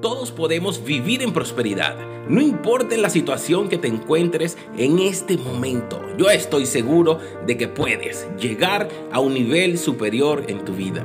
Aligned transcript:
Todos 0.00 0.30
podemos 0.30 0.84
vivir 0.84 1.22
en 1.22 1.32
prosperidad, 1.32 1.96
no 2.28 2.40
importa 2.40 2.96
la 2.96 3.10
situación 3.10 3.68
que 3.68 3.78
te 3.78 3.88
encuentres 3.88 4.56
en 4.76 5.00
este 5.00 5.36
momento. 5.36 6.00
Yo 6.16 6.30
estoy 6.30 6.66
seguro 6.66 7.18
de 7.46 7.56
que 7.56 7.66
puedes 7.66 8.28
llegar 8.38 8.88
a 9.10 9.18
un 9.18 9.34
nivel 9.34 9.76
superior 9.76 10.44
en 10.46 10.64
tu 10.64 10.74
vida. 10.74 11.04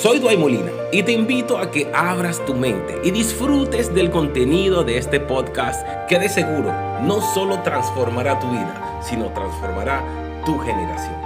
Soy 0.00 0.20
Duay 0.20 0.36
Molina 0.36 0.70
y 0.92 1.02
te 1.02 1.10
invito 1.10 1.58
a 1.58 1.72
que 1.72 1.90
abras 1.92 2.44
tu 2.46 2.54
mente 2.54 3.00
y 3.02 3.10
disfrutes 3.10 3.92
del 3.92 4.12
contenido 4.12 4.84
de 4.84 4.96
este 4.96 5.18
podcast 5.18 5.84
que 6.08 6.20
de 6.20 6.28
seguro 6.28 6.72
no 7.02 7.20
solo 7.34 7.60
transformará 7.62 8.38
tu 8.38 8.48
vida, 8.50 9.00
sino 9.02 9.32
transformará 9.32 10.42
tu 10.44 10.56
generación. 10.58 11.25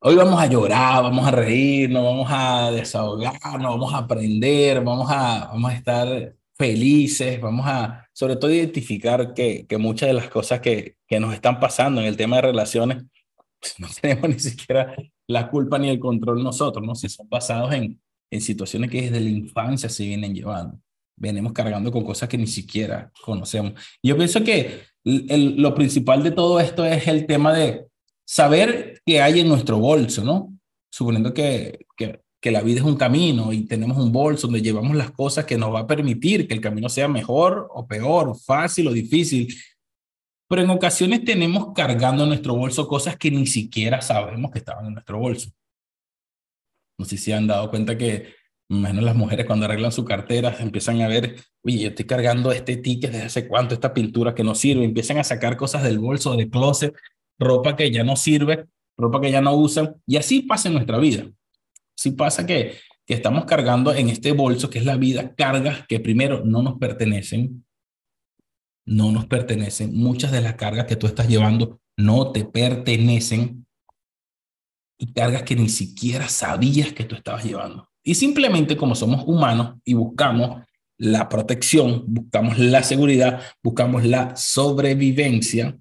Hoy 0.00 0.14
vamos 0.14 0.40
a 0.40 0.46
llorar, 0.46 1.02
vamos 1.02 1.26
a 1.26 1.32
reírnos, 1.32 2.04
vamos 2.04 2.28
a 2.30 2.70
desahogarnos, 2.70 3.68
vamos 3.72 3.92
a 3.92 3.98
aprender, 3.98 4.80
vamos 4.84 5.10
a, 5.10 5.48
vamos 5.48 5.72
a 5.72 5.74
estar 5.74 6.36
felices, 6.54 7.40
vamos 7.40 7.66
a 7.66 8.08
sobre 8.12 8.36
todo 8.36 8.52
identificar 8.52 9.34
que, 9.34 9.66
que 9.66 9.76
muchas 9.76 10.08
de 10.08 10.12
las 10.12 10.28
cosas 10.28 10.60
que, 10.60 10.98
que 11.04 11.18
nos 11.18 11.34
están 11.34 11.58
pasando 11.58 12.00
en 12.00 12.06
el 12.06 12.16
tema 12.16 12.36
de 12.36 12.42
relaciones, 12.42 13.04
pues 13.60 13.74
no 13.78 13.88
tenemos 14.00 14.28
ni 14.28 14.38
siquiera 14.38 14.94
la 15.26 15.50
culpa 15.50 15.80
ni 15.80 15.88
el 15.88 15.98
control 15.98 16.44
nosotros, 16.44 16.86
¿no? 16.86 16.94
Si 16.94 17.08
son 17.08 17.28
basados 17.28 17.72
en, 17.74 18.00
en 18.30 18.40
situaciones 18.40 18.90
que 18.92 19.02
desde 19.02 19.18
la 19.18 19.30
infancia 19.30 19.88
se 19.88 20.04
vienen 20.04 20.32
llevando. 20.32 20.78
Venimos 21.16 21.52
cargando 21.52 21.90
con 21.90 22.04
cosas 22.04 22.28
que 22.28 22.38
ni 22.38 22.46
siquiera 22.46 23.10
conocemos. 23.24 23.72
yo 24.00 24.16
pienso 24.16 24.44
que 24.44 24.82
el, 25.02 25.60
lo 25.60 25.74
principal 25.74 26.22
de 26.22 26.30
todo 26.30 26.60
esto 26.60 26.84
es 26.84 27.08
el 27.08 27.26
tema 27.26 27.52
de 27.52 27.87
saber 28.28 29.00
qué 29.06 29.22
hay 29.22 29.40
en 29.40 29.48
nuestro 29.48 29.78
bolso, 29.78 30.22
¿no? 30.22 30.52
Suponiendo 30.92 31.32
que, 31.32 31.86
que, 31.96 32.20
la 32.50 32.60
vida 32.60 32.80
es 32.80 32.84
un 32.84 32.96
camino 32.96 33.52
y 33.52 33.64
tenemos 33.66 33.96
un 33.98 34.12
bolso 34.12 34.46
donde 34.46 34.62
llevamos 34.62 34.96
las 34.96 35.10
cosas 35.10 35.44
que 35.44 35.56
nos 35.56 35.74
va 35.74 35.80
a 35.80 35.86
permitir 35.86 36.46
que 36.46 36.54
el 36.54 36.60
camino 36.60 36.88
sea 36.88 37.08
mejor 37.08 37.68
o 37.70 37.86
peor, 37.86 38.38
fácil 38.38 38.88
o 38.88 38.92
difícil. 38.92 39.54
Pero 40.46 40.62
en 40.62 40.70
ocasiones 40.70 41.24
tenemos 41.24 41.72
cargando 41.74 42.22
en 42.22 42.30
nuestro 42.30 42.54
bolso 42.54 42.86
cosas 42.86 43.16
que 43.16 43.30
ni 43.30 43.46
siquiera 43.46 44.00
sabemos 44.00 44.50
que 44.50 44.58
estaban 44.58 44.86
en 44.86 44.94
nuestro 44.94 45.18
bolso. 45.18 45.50
No 46.98 47.06
sé 47.06 47.16
si 47.16 47.32
han 47.32 47.46
dado 47.46 47.70
cuenta 47.70 47.96
que 47.96 48.34
menos 48.68 49.04
las 49.04 49.16
mujeres 49.16 49.46
cuando 49.46 49.64
arreglan 49.64 49.92
su 49.92 50.04
cartera 50.04 50.54
empiezan 50.60 51.00
a 51.00 51.08
ver, 51.08 51.36
oye, 51.62 51.78
yo 51.78 51.88
estoy 51.88 52.04
cargando 52.04 52.52
este 52.52 52.76
ticket 52.76 53.10
desde 53.10 53.26
hace 53.26 53.48
cuánto, 53.48 53.74
esta 53.74 53.94
pintura 53.94 54.34
que 54.34 54.44
no 54.44 54.54
sirve, 54.54 54.84
empiezan 54.84 55.18
a 55.18 55.24
sacar 55.24 55.56
cosas 55.56 55.82
del 55.82 55.98
bolso, 55.98 56.36
del 56.36 56.50
closet 56.50 56.94
ropa 57.38 57.76
que 57.76 57.90
ya 57.90 58.04
no 58.04 58.16
sirve, 58.16 58.66
ropa 58.96 59.20
que 59.20 59.30
ya 59.30 59.40
no 59.40 59.54
usan, 59.54 59.96
y 60.06 60.16
así 60.16 60.42
pasa 60.42 60.68
en 60.68 60.74
nuestra 60.74 60.98
vida. 60.98 61.30
Sí 61.96 62.12
pasa 62.12 62.46
que, 62.46 62.74
que 63.06 63.14
estamos 63.14 63.44
cargando 63.44 63.92
en 63.92 64.08
este 64.08 64.32
bolso 64.32 64.70
que 64.70 64.78
es 64.78 64.84
la 64.84 64.96
vida, 64.96 65.34
cargas 65.34 65.86
que 65.86 66.00
primero 66.00 66.44
no 66.44 66.62
nos 66.62 66.78
pertenecen, 66.78 67.64
no 68.86 69.12
nos 69.12 69.26
pertenecen. 69.26 69.94
Muchas 69.96 70.32
de 70.32 70.40
las 70.40 70.54
cargas 70.54 70.86
que 70.86 70.96
tú 70.96 71.06
estás 71.06 71.28
llevando 71.28 71.80
no 71.96 72.32
te 72.32 72.44
pertenecen 72.44 73.66
y 74.98 75.12
cargas 75.12 75.42
que 75.42 75.56
ni 75.56 75.68
siquiera 75.68 76.28
sabías 76.28 76.92
que 76.92 77.04
tú 77.04 77.14
estabas 77.14 77.44
llevando. 77.44 77.88
Y 78.02 78.14
simplemente 78.14 78.76
como 78.76 78.94
somos 78.94 79.24
humanos 79.26 79.76
y 79.84 79.94
buscamos 79.94 80.62
la 80.96 81.28
protección, 81.28 82.04
buscamos 82.06 82.58
la 82.58 82.82
seguridad, 82.82 83.42
buscamos 83.62 84.04
la 84.04 84.34
sobrevivencia, 84.36 85.78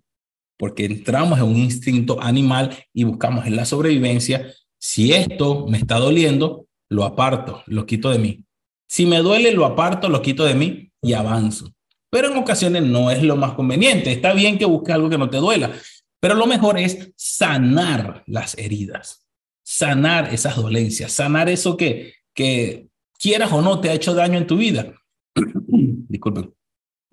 porque 0.57 0.85
entramos 0.85 1.39
en 1.39 1.45
un 1.45 1.57
instinto 1.57 2.21
animal 2.21 2.75
y 2.93 3.03
buscamos 3.03 3.45
en 3.45 3.55
la 3.55 3.65
sobrevivencia. 3.65 4.51
Si 4.79 5.13
esto 5.13 5.67
me 5.67 5.77
está 5.77 5.99
doliendo, 5.99 6.67
lo 6.89 7.05
aparto, 7.05 7.63
lo 7.67 7.85
quito 7.85 8.09
de 8.09 8.19
mí. 8.19 8.45
Si 8.87 9.05
me 9.05 9.19
duele, 9.19 9.51
lo 9.51 9.65
aparto, 9.65 10.09
lo 10.09 10.21
quito 10.21 10.45
de 10.45 10.55
mí 10.55 10.91
y 11.01 11.13
avanzo. 11.13 11.73
Pero 12.09 12.31
en 12.31 12.37
ocasiones 12.37 12.83
no 12.83 13.11
es 13.11 13.21
lo 13.21 13.35
más 13.35 13.53
conveniente. 13.53 14.11
Está 14.11 14.33
bien 14.33 14.57
que 14.57 14.65
busques 14.65 14.95
algo 14.95 15.09
que 15.09 15.17
no 15.17 15.29
te 15.29 15.37
duela, 15.37 15.71
pero 16.19 16.35
lo 16.35 16.47
mejor 16.47 16.79
es 16.79 17.11
sanar 17.15 18.23
las 18.25 18.57
heridas, 18.57 19.27
sanar 19.63 20.33
esas 20.33 20.55
dolencias, 20.55 21.11
sanar 21.11 21.49
eso 21.49 21.75
que, 21.75 22.13
que 22.33 22.87
quieras 23.19 23.51
o 23.51 23.61
no 23.61 23.79
te 23.81 23.89
ha 23.89 23.93
hecho 23.93 24.13
daño 24.13 24.37
en 24.37 24.47
tu 24.47 24.57
vida. 24.57 24.93
Disculpen. 25.35 26.53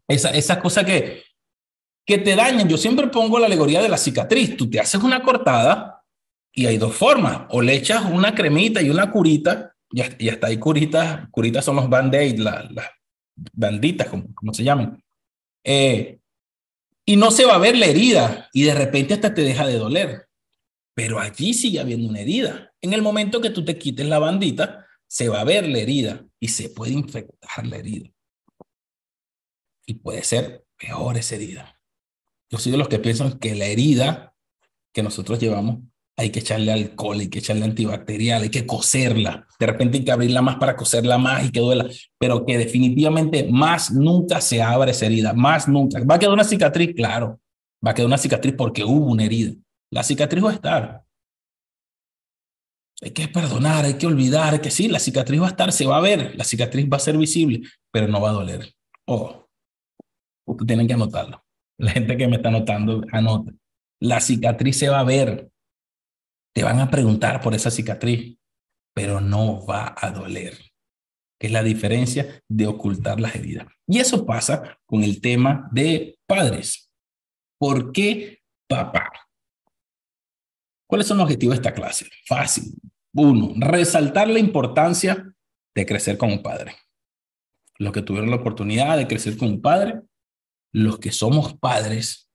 Esa, 0.08 0.30
esa 0.30 0.60
que, 0.84 1.23
que 2.04 2.18
te 2.18 2.36
dañan. 2.36 2.68
Yo 2.68 2.76
siempre 2.76 3.08
pongo 3.08 3.38
la 3.38 3.46
alegoría 3.46 3.82
de 3.82 3.88
la 3.88 3.96
cicatriz. 3.96 4.56
Tú 4.56 4.68
te 4.68 4.80
haces 4.80 5.02
una 5.02 5.22
cortada 5.22 6.02
y 6.52 6.66
hay 6.66 6.78
dos 6.78 6.94
formas. 6.94 7.42
O 7.50 7.62
le 7.62 7.74
echas 7.74 8.04
una 8.04 8.34
cremita 8.34 8.82
y 8.82 8.90
una 8.90 9.10
curita, 9.10 9.74
y 9.90 10.28
hasta 10.28 10.48
hay 10.48 10.58
curitas, 10.58 11.28
curitas 11.30 11.64
son 11.64 11.76
los 11.76 11.88
band-aid, 11.88 12.38
las 12.38 12.64
banditas, 13.52 14.08
como, 14.08 14.34
como 14.34 14.52
se 14.52 14.64
llaman. 14.64 15.02
Eh, 15.62 16.18
y 17.06 17.16
no 17.16 17.30
se 17.30 17.44
va 17.44 17.54
a 17.54 17.58
ver 17.58 17.76
la 17.76 17.86
herida 17.86 18.48
y 18.52 18.64
de 18.64 18.74
repente 18.74 19.14
hasta 19.14 19.34
te 19.34 19.42
deja 19.42 19.66
de 19.66 19.78
doler. 19.78 20.28
Pero 20.94 21.18
allí 21.18 21.54
sigue 21.54 21.80
habiendo 21.80 22.08
una 22.08 22.20
herida. 22.20 22.72
En 22.80 22.92
el 22.92 23.02
momento 23.02 23.40
que 23.40 23.50
tú 23.50 23.64
te 23.64 23.76
quites 23.76 24.06
la 24.06 24.18
bandita, 24.18 24.86
se 25.06 25.28
va 25.28 25.40
a 25.40 25.44
ver 25.44 25.68
la 25.68 25.78
herida 25.78 26.24
y 26.40 26.48
se 26.48 26.70
puede 26.70 26.92
infectar 26.92 27.66
la 27.66 27.76
herida. 27.76 28.10
Y 29.86 29.94
puede 29.94 30.22
ser 30.24 30.64
peor 30.76 31.16
esa 31.16 31.34
herida. 31.34 31.73
Yo 32.54 32.60
soy 32.60 32.70
de 32.70 32.78
los 32.78 32.86
que 32.86 33.00
piensan 33.00 33.36
que 33.40 33.56
la 33.56 33.66
herida 33.66 34.32
que 34.92 35.02
nosotros 35.02 35.40
llevamos 35.40 35.78
hay 36.16 36.30
que 36.30 36.38
echarle 36.38 36.70
alcohol, 36.70 37.18
hay 37.18 37.28
que 37.28 37.40
echarle 37.40 37.64
antibacterial, 37.64 38.42
hay 38.42 38.48
que 38.48 38.64
coserla. 38.64 39.44
De 39.58 39.66
repente 39.66 39.98
hay 39.98 40.04
que 40.04 40.12
abrirla 40.12 40.40
más 40.40 40.54
para 40.58 40.76
coserla 40.76 41.18
más 41.18 41.44
y 41.44 41.50
que 41.50 41.58
duela, 41.58 41.88
pero 42.16 42.46
que 42.46 42.56
definitivamente 42.56 43.48
más 43.50 43.90
nunca 43.90 44.40
se 44.40 44.62
abre 44.62 44.92
esa 44.92 45.06
herida, 45.06 45.32
más 45.32 45.66
nunca. 45.66 46.00
¿Va 46.04 46.14
a 46.14 46.18
quedar 46.20 46.32
una 46.32 46.44
cicatriz? 46.44 46.94
Claro, 46.94 47.40
va 47.84 47.90
a 47.90 47.94
quedar 47.94 48.06
una 48.06 48.18
cicatriz 48.18 48.54
porque 48.56 48.84
hubo 48.84 49.06
una 49.06 49.24
herida. 49.24 49.54
La 49.90 50.04
cicatriz 50.04 50.44
va 50.44 50.50
a 50.50 50.54
estar. 50.54 51.04
Hay 53.02 53.10
que 53.10 53.26
perdonar, 53.26 53.84
hay 53.84 53.94
que 53.94 54.06
olvidar, 54.06 54.60
que 54.60 54.70
sí, 54.70 54.86
la 54.86 55.00
cicatriz 55.00 55.40
va 55.40 55.46
a 55.46 55.50
estar, 55.50 55.72
se 55.72 55.86
va 55.86 55.96
a 55.96 56.00
ver, 56.00 56.36
la 56.36 56.44
cicatriz 56.44 56.86
va 56.88 56.98
a 56.98 57.00
ser 57.00 57.18
visible, 57.18 57.62
pero 57.90 58.06
no 58.06 58.20
va 58.20 58.30
a 58.30 58.34
doler. 58.34 58.72
Oh, 59.06 59.44
ustedes 60.46 60.68
tienen 60.68 60.86
que 60.86 60.94
anotarlo. 60.94 61.43
La 61.78 61.90
gente 61.92 62.16
que 62.16 62.28
me 62.28 62.36
está 62.36 62.50
notando, 62.50 63.04
anota. 63.12 63.52
La 64.00 64.20
cicatriz 64.20 64.78
se 64.78 64.88
va 64.88 65.00
a 65.00 65.04
ver. 65.04 65.50
Te 66.54 66.62
van 66.62 66.80
a 66.80 66.90
preguntar 66.90 67.40
por 67.40 67.54
esa 67.54 67.70
cicatriz, 67.70 68.38
pero 68.94 69.20
no 69.20 69.66
va 69.66 69.94
a 69.96 70.10
doler. 70.10 70.56
Que 71.38 71.48
es 71.48 71.52
la 71.52 71.62
diferencia 71.62 72.42
de 72.48 72.66
ocultar 72.66 73.20
las 73.20 73.34
heridas. 73.34 73.66
Y 73.86 73.98
eso 73.98 74.24
pasa 74.24 74.78
con 74.86 75.02
el 75.02 75.20
tema 75.20 75.68
de 75.72 76.18
padres. 76.26 76.90
¿Por 77.58 77.92
qué 77.92 78.42
papá? 78.68 79.10
¿Cuáles 80.86 81.06
son 81.06 81.18
los 81.18 81.24
objetivos 81.24 81.56
de 81.56 81.60
esta 81.60 81.74
clase? 81.74 82.06
Fácil. 82.26 82.74
Uno, 83.14 83.54
resaltar 83.56 84.28
la 84.28 84.38
importancia 84.38 85.34
de 85.74 85.86
crecer 85.86 86.16
como 86.18 86.42
padre. 86.42 86.76
Los 87.78 87.92
que 87.92 88.02
tuvieron 88.02 88.30
la 88.30 88.36
oportunidad 88.36 88.96
de 88.96 89.08
crecer 89.08 89.36
como 89.36 89.60
padre, 89.60 90.02
los 90.74 90.98
que 90.98 91.12
somos 91.12 91.54
padres, 91.54 92.28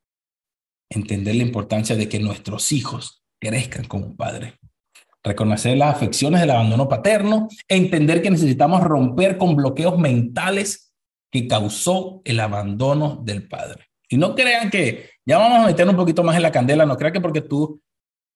entender 0.90 1.36
la 1.36 1.44
importancia 1.44 1.98
de 1.98 2.08
que 2.08 2.20
nuestros 2.20 2.72
hijos 2.72 3.22
crezcan 3.40 3.84
como 3.84 4.16
padres. 4.16 4.54
Reconocer 5.22 5.78
las 5.78 5.94
afecciones 5.94 6.40
del 6.40 6.52
abandono 6.52 6.88
paterno, 6.88 7.50
entender 7.68 8.22
que 8.22 8.32
necesitamos 8.32 8.82
romper 8.82 9.38
con 9.38 9.58
bloqueos 9.58 10.00
mentales 10.00 10.94
que 11.30 11.48
causó 11.48 12.22
el 12.24 12.40
abandono 12.40 13.22
del 13.26 13.46
padre. 13.46 13.90
Y 14.08 14.16
no 14.16 14.34
crean 14.34 14.70
que 14.70 15.10
ya 15.26 15.38
vamos 15.38 15.60
a 15.60 15.68
meter 15.68 15.88
un 15.88 15.98
poquito 15.98 16.24
más 16.24 16.38
en 16.38 16.44
la 16.44 16.52
candela, 16.52 16.86
no 16.86 16.96
crean 16.96 17.14
que 17.14 17.22
porque 17.22 17.42
tú, 17.42 17.82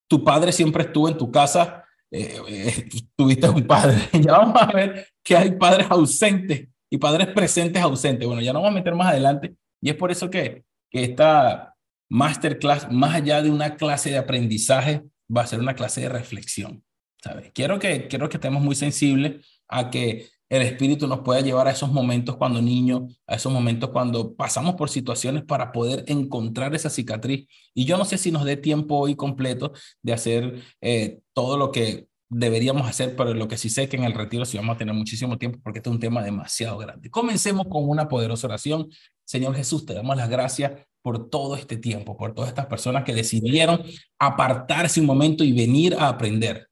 tu 0.10 0.22
padre 0.22 0.52
siempre 0.52 0.84
estuvo 0.84 1.08
en 1.08 1.18
tu 1.18 1.32
casa, 1.32 1.86
eh, 2.12 2.42
eh, 2.50 2.90
tuviste 3.16 3.48
un 3.48 3.66
padre. 3.66 3.98
Ya 4.22 4.34
vamos 4.34 4.62
a 4.62 4.66
ver 4.66 5.08
que 5.24 5.38
hay 5.38 5.52
padres 5.52 5.88
ausentes 5.90 6.68
y 6.90 6.98
padres 6.98 7.28
presentes 7.28 7.82
ausentes. 7.82 8.28
Bueno, 8.28 8.42
ya 8.42 8.52
no 8.52 8.60
vamos 8.60 8.76
a 8.76 8.80
meter 8.80 8.94
más 8.96 9.08
adelante 9.08 9.56
y 9.84 9.90
es 9.90 9.96
por 9.96 10.12
eso 10.12 10.30
que, 10.30 10.64
que 10.90 11.04
esta 11.04 11.76
masterclass, 12.10 12.90
más 12.90 13.16
allá 13.16 13.42
de 13.42 13.52
una 13.52 13.76
clase 13.76 14.12
de 14.12 14.18
aprendizaje, 14.18 15.04
va 15.36 15.42
a 15.42 15.48
ser 15.48 15.60
una 15.60 15.76
clase 15.76 16.00
de 16.00 16.10
reflexión. 16.10 16.84
¿sabes? 17.22 17.52
Quiero, 17.54 17.80
que, 17.80 18.08
quiero 18.08 18.30
que 18.30 18.38
estemos 18.38 18.64
muy 18.64 18.76
sensibles 18.76 19.46
a 19.68 19.90
que 19.90 20.30
el 20.48 20.62
espíritu 20.62 21.06
nos 21.06 21.20
pueda 21.20 21.42
llevar 21.42 21.68
a 21.68 21.72
esos 21.72 21.92
momentos 21.92 22.38
cuando 22.38 22.62
niños, 22.62 23.20
a 23.28 23.36
esos 23.36 23.52
momentos 23.52 23.90
cuando 23.90 24.34
pasamos 24.36 24.76
por 24.76 24.90
situaciones 24.90 25.44
para 25.44 25.74
poder 25.74 26.06
encontrar 26.08 26.74
esa 26.74 26.90
cicatriz. 26.90 27.48
Y 27.74 27.84
yo 27.84 27.98
no 27.98 28.06
sé 28.06 28.18
si 28.18 28.32
nos 28.32 28.46
dé 28.46 28.56
tiempo 28.56 28.98
hoy 28.98 29.16
completo 29.16 29.74
de 30.02 30.14
hacer 30.14 30.62
eh, 30.80 31.20
todo 31.34 31.58
lo 31.58 31.72
que 31.72 32.08
deberíamos 32.34 32.88
hacer, 32.88 33.16
pero 33.16 33.34
lo 33.34 33.48
que 33.48 33.58
sí 33.58 33.70
sé 33.70 33.88
que 33.88 33.98
en 33.98 34.04
el 34.04 34.14
retiro 34.14 34.46
sí 34.46 34.58
vamos 34.58 34.76
a 34.76 34.78
tener 34.78 34.94
muchísimo 34.94 35.38
tiempo 35.38 35.60
porque 35.64 35.80
este 35.80 35.90
es 35.90 35.94
un 35.94 36.00
tema 36.00 36.24
demasiado 36.24 36.78
grande. 36.78 37.10
Comencemos 37.10 37.68
con 37.70 37.88
una 37.88 38.08
poderosa 38.08 38.48
oración. 38.48 38.90
Señor 39.26 39.56
Jesús, 39.56 39.86
te 39.86 39.94
damos 39.94 40.18
las 40.18 40.30
gracias 40.30 40.72
por 41.02 41.30
todo 41.30 41.56
este 41.56 41.78
tiempo, 41.78 42.18
por 42.18 42.34
todas 42.34 42.50
estas 42.50 42.66
personas 42.66 43.04
que 43.04 43.14
decidieron 43.14 43.82
apartarse 44.20 45.00
un 45.00 45.06
momento 45.06 45.44
y 45.44 45.52
venir 45.52 45.96
a 46.00 46.08
aprender. 46.08 46.70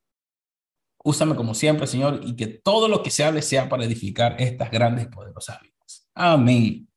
Úsame 1.03 1.35
como 1.35 1.53
siempre, 1.53 1.87
Señor, 1.87 2.21
y 2.23 2.35
que 2.35 2.47
todo 2.47 2.87
lo 2.87 3.03
que 3.03 3.09
se 3.09 3.23
hable 3.23 3.41
sea 3.41 3.67
para 3.67 3.85
edificar 3.85 4.35
estas 4.39 4.71
grandes 4.71 5.05
y 5.05 5.09
poderosas 5.09 5.59
vidas. 5.61 6.07
Amén. 6.13 6.87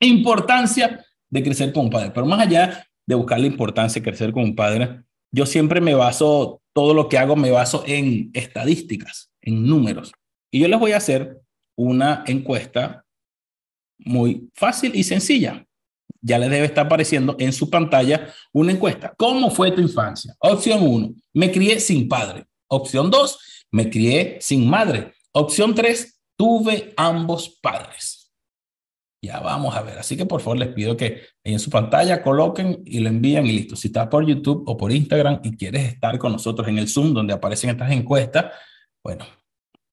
Importancia 0.00 1.04
de 1.28 1.42
crecer 1.42 1.72
como 1.72 1.90
padre. 1.90 2.12
Pero 2.14 2.26
más 2.26 2.40
allá 2.40 2.86
de 3.06 3.14
buscar 3.14 3.40
la 3.40 3.46
importancia 3.46 4.00
de 4.00 4.04
crecer 4.04 4.32
como 4.32 4.44
un 4.44 4.54
padre, 4.54 5.02
yo 5.32 5.46
siempre 5.46 5.80
me 5.80 5.94
baso, 5.94 6.62
todo 6.74 6.92
lo 6.92 7.08
que 7.08 7.16
hago 7.16 7.36
me 7.36 7.50
baso 7.50 7.84
en 7.86 8.30
estadísticas, 8.34 9.30
en 9.40 9.66
números. 9.66 10.12
Y 10.50 10.60
yo 10.60 10.68
les 10.68 10.78
voy 10.78 10.92
a 10.92 10.98
hacer 10.98 11.40
una 11.76 12.24
encuesta 12.26 13.04
muy 13.98 14.50
fácil 14.54 14.94
y 14.94 15.04
sencilla. 15.04 15.66
Ya 16.20 16.38
les 16.38 16.50
debe 16.50 16.66
estar 16.66 16.86
apareciendo 16.86 17.36
en 17.38 17.52
su 17.52 17.70
pantalla 17.70 18.32
una 18.52 18.72
encuesta. 18.72 19.14
¿Cómo 19.16 19.50
fue 19.50 19.70
tu 19.70 19.80
infancia? 19.80 20.34
Opción 20.38 20.80
1, 20.82 21.14
me 21.34 21.50
crié 21.50 21.80
sin 21.80 22.08
padre. 22.08 22.44
Opción 22.68 23.10
2, 23.10 23.66
me 23.70 23.88
crié 23.88 24.38
sin 24.40 24.68
madre. 24.68 25.12
Opción 25.32 25.74
3, 25.74 26.20
tuve 26.36 26.92
ambos 26.96 27.58
padres. 27.60 28.13
Ya 29.24 29.40
vamos 29.40 29.74
a 29.74 29.80
ver. 29.80 29.98
Así 29.98 30.18
que 30.18 30.26
por 30.26 30.42
favor 30.42 30.58
les 30.58 30.68
pido 30.68 30.98
que 30.98 31.22
en 31.42 31.58
su 31.58 31.70
pantalla 31.70 32.22
coloquen 32.22 32.82
y 32.84 33.00
lo 33.00 33.08
envíen 33.08 33.46
y 33.46 33.52
listo. 33.52 33.74
Si 33.74 33.88
estás 33.88 34.08
por 34.08 34.26
YouTube 34.26 34.64
o 34.66 34.76
por 34.76 34.92
Instagram 34.92 35.40
y 35.42 35.56
quieres 35.56 35.94
estar 35.94 36.18
con 36.18 36.32
nosotros 36.32 36.68
en 36.68 36.76
el 36.76 36.88
Zoom 36.88 37.14
donde 37.14 37.32
aparecen 37.32 37.70
estas 37.70 37.90
encuestas, 37.90 38.52
bueno, 39.02 39.24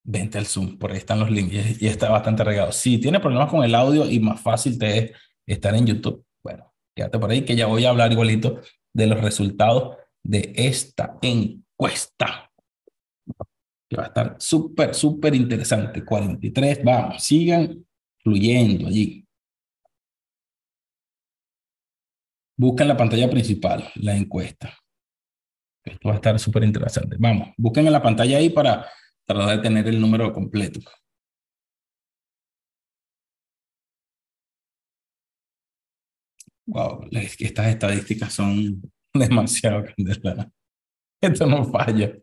vente 0.03 0.37
al 0.37 0.45
Zoom, 0.45 0.77
por 0.77 0.91
ahí 0.91 0.97
están 0.97 1.21
los 1.21 1.31
links 1.31 1.81
y 1.81 1.87
está 1.87 2.09
bastante 2.09 2.43
regado. 2.43 2.73
Si 2.73 2.97
tiene 2.97 3.21
problemas 3.21 3.49
con 3.49 3.63
el 3.63 3.73
audio 3.73 4.09
y 4.09 4.19
más 4.19 4.41
fácil 4.41 4.77
te 4.77 4.97
es 4.97 5.11
estar 5.47 5.73
en 5.75 5.85
YouTube, 5.85 6.25
bueno, 6.43 6.73
quédate 6.93 7.17
por 7.17 7.31
ahí 7.31 7.45
que 7.45 7.55
ya 7.55 7.67
voy 7.67 7.85
a 7.85 7.91
hablar 7.91 8.11
igualito 8.11 8.59
de 8.93 9.07
los 9.07 9.21
resultados 9.21 9.95
de 10.21 10.51
esta 10.57 11.17
encuesta. 11.21 12.51
Que 13.89 13.95
va 13.95 14.03
a 14.03 14.07
estar 14.07 14.35
súper, 14.39 14.93
súper 14.93 15.35
interesante. 15.35 16.03
43, 16.03 16.83
vamos, 16.83 17.23
sigan 17.23 17.85
fluyendo 18.23 18.87
allí. 18.87 19.25
Busca 22.57 22.83
en 22.83 22.89
la 22.89 22.97
pantalla 22.97 23.29
principal 23.29 23.89
la 23.95 24.15
encuesta. 24.15 24.77
Esto 25.83 26.09
va 26.09 26.13
a 26.13 26.17
estar 26.17 26.39
súper 26.39 26.63
interesante. 26.63 27.15
Vamos, 27.19 27.49
busquen 27.57 27.87
en 27.87 27.93
la 27.93 28.01
pantalla 28.01 28.37
ahí 28.37 28.49
para 28.49 28.87
tratar 29.25 29.57
de 29.57 29.63
tener 29.63 29.87
el 29.87 29.99
número 29.99 30.31
completo. 30.31 30.79
Wow, 36.67 37.07
es 37.11 37.35
que 37.35 37.45
estas 37.45 37.67
estadísticas 37.67 38.33
son 38.33 38.81
demasiado 39.13 39.83
candeladas. 39.83 40.47
Esto 41.21 41.45
no 41.45 41.65
falla. 41.65 42.17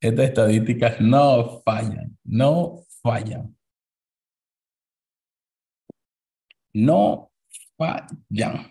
Estas 0.00 0.26
estadísticas 0.26 1.00
no 1.00 1.62
fallan, 1.64 2.16
no 2.24 2.84
fallan. 3.02 3.55
No 6.76 7.32
fallan. 7.78 8.70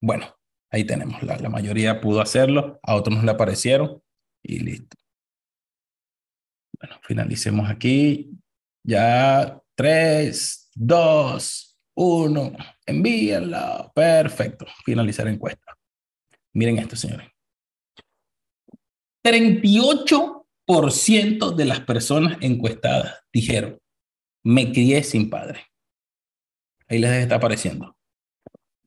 Bueno, 0.00 0.32
ahí 0.70 0.84
tenemos, 0.84 1.20
la, 1.22 1.48
mayoría 1.48 2.00
pudo 2.00 2.20
hacerlo, 2.20 2.78
a 2.82 2.94
otros 2.94 3.16
no 3.16 3.24
le 3.24 3.32
aparecieron 3.32 4.00
y 4.42 4.60
listo. 4.60 4.96
Bueno, 6.78 7.00
finalicemos 7.02 7.68
aquí. 7.68 8.30
Ya, 8.86 9.60
tres, 9.74 10.70
dos, 10.74 11.80
uno, 11.96 12.52
envíenla. 12.86 13.90
Perfecto, 13.94 14.66
finalizar 14.84 15.26
encuesta. 15.26 15.74
Miren 16.52 16.78
esto, 16.78 16.94
señores. 16.94 17.28
38% 19.24 21.56
de 21.56 21.64
las 21.64 21.80
personas 21.80 22.36
encuestadas 22.40 23.24
dijeron 23.32 23.80
me 24.44 24.72
crié 24.72 25.02
sin 25.02 25.30
padre. 25.30 25.60
Ahí 26.88 26.98
les 26.98 27.10
está 27.10 27.36
apareciendo. 27.36 27.96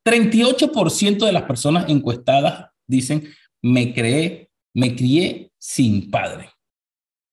38% 0.06 1.26
de 1.26 1.32
las 1.34 1.44
personas 1.44 1.90
encuestadas 1.90 2.70
dicen, 2.86 3.28
me, 3.62 3.94
creé, 3.94 4.50
me 4.74 4.96
crié 4.96 5.52
sin 5.58 6.10
padre. 6.10 6.50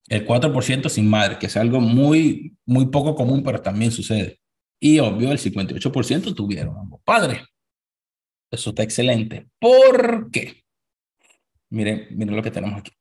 El 0.09 0.27
4% 0.27 0.89
sin 0.89 1.09
madre, 1.09 1.39
que 1.39 1.47
es 1.47 1.57
algo 1.57 1.81
muy, 1.81 2.57
muy 2.67 2.87
poco 2.87 3.15
común, 3.15 3.43
pero 3.43 3.63
también 3.63 3.93
sucede. 3.93 4.41
Y 4.81 4.99
obvio, 4.99 5.31
el 5.31 5.39
58% 5.39 6.35
tuvieron 6.35 6.77
ambos 6.77 7.01
padres. 7.05 7.43
Eso 8.51 8.71
está 8.71 8.83
excelente. 8.83 9.49
¿Por 9.59 10.31
qué? 10.31 10.65
Miren, 11.71 12.09
miren 12.11 12.37
lo 12.37 12.43
que 12.43 12.51
tenemos 12.51 12.81
aquí. 12.81 12.93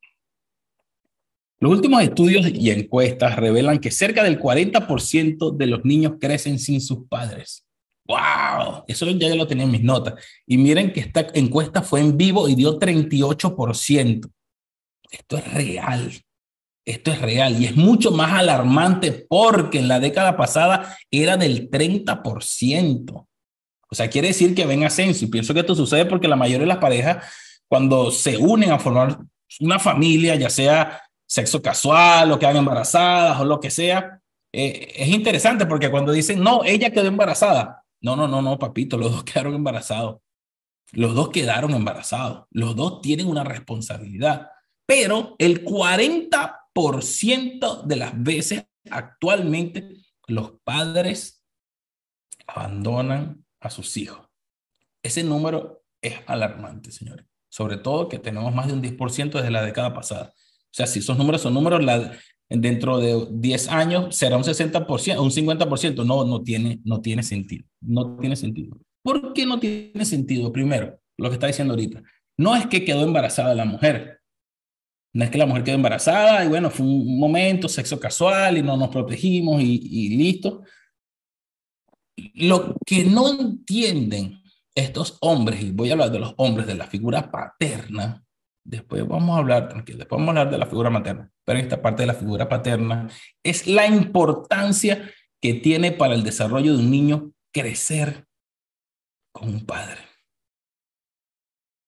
Los 1.63 1.71
últimos 1.71 2.03
estudios 2.03 2.45
y 2.53 2.71
encuestas 2.71 3.37
revelan 3.37 3.79
que 3.79 3.89
cerca 3.89 4.21
del 4.21 4.37
40% 4.37 5.55
de 5.55 5.65
los 5.65 5.85
niños 5.85 6.15
crecen 6.19 6.59
sin 6.59 6.81
sus 6.81 7.07
padres. 7.07 7.63
¡Wow! 8.05 8.83
Eso 8.85 9.09
ya 9.11 9.33
lo 9.33 9.47
tenía 9.47 9.63
en 9.63 9.71
mis 9.71 9.81
notas. 9.81 10.15
Y 10.45 10.57
miren 10.57 10.91
que 10.91 10.99
esta 10.99 11.25
encuesta 11.33 11.81
fue 11.81 12.01
en 12.01 12.17
vivo 12.17 12.49
y 12.49 12.55
dio 12.55 12.77
38%. 12.77 14.29
Esto 15.09 15.37
es 15.37 15.53
real. 15.53 16.11
Esto 16.85 17.11
es 17.13 17.21
real 17.21 17.57
y 17.57 17.67
es 17.67 17.77
mucho 17.77 18.11
más 18.11 18.33
alarmante 18.33 19.25
porque 19.29 19.79
en 19.79 19.87
la 19.87 20.01
década 20.01 20.35
pasada 20.35 20.97
era 21.09 21.37
del 21.37 21.69
30%. 21.69 23.09
O 23.09 23.95
sea, 23.95 24.09
quiere 24.09 24.27
decir 24.27 24.53
que 24.53 24.65
ven 24.65 24.83
ascenso 24.83 25.23
y 25.23 25.29
pienso 25.29 25.53
que 25.53 25.61
esto 25.61 25.75
sucede 25.75 26.07
porque 26.07 26.27
la 26.27 26.35
mayoría 26.35 26.65
de 26.65 26.73
las 26.73 26.79
parejas 26.79 27.25
cuando 27.69 28.11
se 28.11 28.35
unen 28.35 28.73
a 28.73 28.79
formar 28.79 29.17
una 29.61 29.79
familia, 29.79 30.35
ya 30.35 30.49
sea 30.49 31.02
sexo 31.33 31.61
casual 31.63 32.31
o 32.31 32.37
quedan 32.37 32.57
embarazadas 32.57 33.39
o 33.39 33.45
lo 33.45 33.59
que 33.59 33.71
sea. 33.71 34.21
Eh, 34.51 34.93
es 34.95 35.07
interesante 35.07 35.65
porque 35.65 35.89
cuando 35.89 36.11
dicen, 36.11 36.43
no, 36.43 36.63
ella 36.63 36.91
quedó 36.91 37.07
embarazada. 37.07 37.83
No, 38.01 38.15
no, 38.15 38.27
no, 38.27 38.43
no, 38.43 38.59
papito, 38.59 38.99
los 38.99 39.11
dos 39.11 39.23
quedaron 39.33 39.55
embarazados. 39.55 40.21
Los 40.91 41.15
dos 41.15 41.29
quedaron 41.29 41.73
embarazados. 41.73 42.45
Los 42.51 42.75
dos 42.75 43.01
tienen 43.01 43.27
una 43.27 43.43
responsabilidad. 43.43 44.51
Pero 44.85 45.35
el 45.39 45.65
40% 45.65 47.81
de 47.81 47.95
las 47.95 48.21
veces 48.21 48.67
actualmente 48.91 50.03
los 50.27 50.51
padres 50.63 51.43
abandonan 52.45 53.43
a 53.59 53.71
sus 53.71 53.97
hijos. 53.97 54.21
Ese 55.01 55.23
número 55.23 55.83
es 55.99 56.13
alarmante, 56.27 56.91
señores. 56.91 57.25
Sobre 57.49 57.77
todo 57.77 58.07
que 58.07 58.19
tenemos 58.19 58.53
más 58.53 58.67
de 58.67 58.73
un 58.73 58.83
10% 58.83 59.31
desde 59.31 59.49
la 59.49 59.63
década 59.63 59.95
pasada. 59.95 60.31
O 60.73 60.75
sea, 60.75 60.87
si 60.87 60.99
esos 60.99 61.15
números 61.15 61.41
son 61.41 61.53
números, 61.53 61.85
dentro 62.49 62.97
de 62.97 63.27
10 63.29 63.67
años 63.67 64.15
será 64.15 64.37
un 64.37 64.43
60%, 64.43 65.21
un 65.21 65.29
50%. 65.29 66.03
No, 66.03 66.25
no 66.25 66.41
tiene, 66.41 66.79
no 66.83 66.99
tiene 66.99 67.21
sentido. 67.21 67.65
No 67.79 68.17
tiene 68.17 68.35
sentido. 68.35 68.75
¿Por 69.03 69.33
qué 69.33 69.45
no 69.45 69.59
tiene 69.59 70.03
sentido? 70.03 70.51
Primero, 70.51 70.99
lo 71.19 71.29
que 71.29 71.35
está 71.35 71.45
diciendo 71.45 71.73
ahorita. 71.75 72.01
No 72.37 72.55
es 72.55 72.65
que 72.65 72.83
quedó 72.83 73.03
embarazada 73.03 73.53
la 73.53 73.65
mujer. 73.65 74.19
No 75.13 75.23
es 75.23 75.29
que 75.29 75.37
la 75.37 75.45
mujer 75.45 75.63
quedó 75.63 75.75
embarazada 75.75 76.43
y 76.43 76.47
bueno, 76.47 76.71
fue 76.71 76.87
un 76.87 77.19
momento, 77.19 77.69
sexo 77.69 77.99
casual 77.99 78.57
y 78.57 78.63
no 78.63 78.75
nos 78.75 78.89
protegimos 78.89 79.61
y, 79.61 79.79
y 79.79 80.17
listo. 80.17 80.63
Lo 82.33 82.75
que 82.83 83.03
no 83.03 83.29
entienden 83.29 84.41
estos 84.73 85.19
hombres, 85.21 85.61
y 85.61 85.69
voy 85.69 85.89
a 85.89 85.93
hablar 85.93 86.11
de 86.11 86.17
los 86.17 86.33
hombres 86.37 86.65
de 86.65 86.73
la 86.73 86.87
figura 86.87 87.29
paterna, 87.29 88.23
Después 88.65 89.05
vamos 89.07 89.35
a 89.35 89.39
hablar, 89.39 89.69
tranquilo, 89.69 89.99
después 89.99 90.19
vamos 90.19 90.35
a 90.35 90.39
hablar 90.39 90.51
de 90.51 90.57
la 90.57 90.65
figura 90.65 90.89
materna, 90.89 91.29
pero 91.43 91.59
esta 91.59 91.81
parte 91.81 92.03
de 92.03 92.07
la 92.07 92.13
figura 92.13 92.47
paterna 92.47 93.09
es 93.43 93.67
la 93.67 93.87
importancia 93.87 95.11
que 95.41 95.55
tiene 95.55 95.91
para 95.91 96.13
el 96.13 96.23
desarrollo 96.23 96.73
de 96.73 96.79
un 96.79 96.89
niño 96.89 97.33
crecer 97.53 98.25
con 99.33 99.49
un 99.49 99.65
padre. 99.65 99.99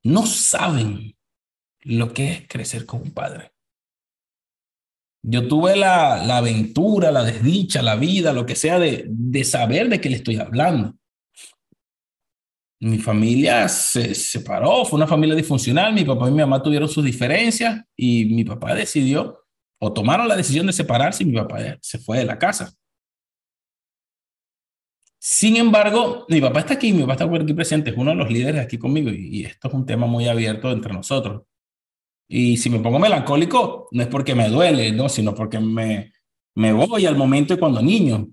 No 0.03 0.25
saben 0.25 1.15
lo 1.81 2.13
que 2.13 2.31
es 2.31 2.47
crecer 2.47 2.85
con 2.85 3.01
un 3.01 3.11
padre. 3.11 3.53
Yo 5.23 5.47
tuve 5.47 5.75
la, 5.75 6.23
la 6.23 6.37
aventura, 6.37 7.11
la 7.11 7.23
desdicha, 7.23 7.81
la 7.81 7.95
vida, 7.95 8.33
lo 8.33 8.45
que 8.45 8.55
sea, 8.55 8.77
de, 8.77 9.05
de 9.07 9.43
saber 9.43 9.89
de 9.89 9.99
qué 10.01 10.09
le 10.09 10.17
estoy 10.17 10.37
hablando. 10.37 10.95
Mi 12.85 12.99
familia 12.99 13.67
se 13.67 14.13
separó, 14.13 14.85
fue 14.85 14.97
una 14.97 15.07
familia 15.07 15.33
disfuncional, 15.33 15.91
mi 15.91 16.05
papá 16.05 16.27
y 16.27 16.31
mi 16.31 16.41
mamá 16.41 16.61
tuvieron 16.61 16.87
sus 16.87 17.03
diferencias 17.03 17.83
y 17.95 18.25
mi 18.25 18.43
papá 18.43 18.75
decidió 18.75 19.39
o 19.79 19.91
tomaron 19.91 20.27
la 20.27 20.35
decisión 20.35 20.67
de 20.67 20.73
separarse 20.73 21.23
y 21.23 21.25
mi 21.25 21.35
papá 21.35 21.79
se 21.81 21.97
fue 21.97 22.19
de 22.19 22.25
la 22.25 22.37
casa. 22.37 22.71
Sin 25.17 25.55
embargo, 25.55 26.27
mi 26.29 26.39
papá 26.39 26.59
está 26.59 26.75
aquí, 26.75 26.93
mi 26.93 27.01
papá 27.01 27.13
está 27.13 27.25
aquí 27.25 27.53
presente, 27.55 27.89
es 27.89 27.97
uno 27.97 28.11
de 28.11 28.17
los 28.17 28.29
líderes 28.29 28.61
aquí 28.61 28.77
conmigo 28.77 29.09
y, 29.09 29.45
esto 29.45 29.67
es 29.67 29.73
un 29.73 29.87
tema 29.87 30.05
muy 30.05 30.27
abierto 30.27 30.71
entre 30.71 30.93
nosotros. 30.93 31.41
Y 32.27 32.57
si 32.57 32.69
me 32.69 32.77
pongo 32.81 32.99
melancólico, 32.99 33.87
no 33.89 34.03
es 34.03 34.07
porque 34.09 34.35
me 34.35 34.47
duele, 34.47 34.91
¿no? 34.91 35.09
sino 35.09 35.33
porque 35.33 35.59
me, 35.59 36.13
me 36.53 36.71
voy 36.71 37.07
al 37.07 37.17
momento 37.17 37.55
de 37.55 37.59
cuando 37.59 37.81
niño. 37.81 38.27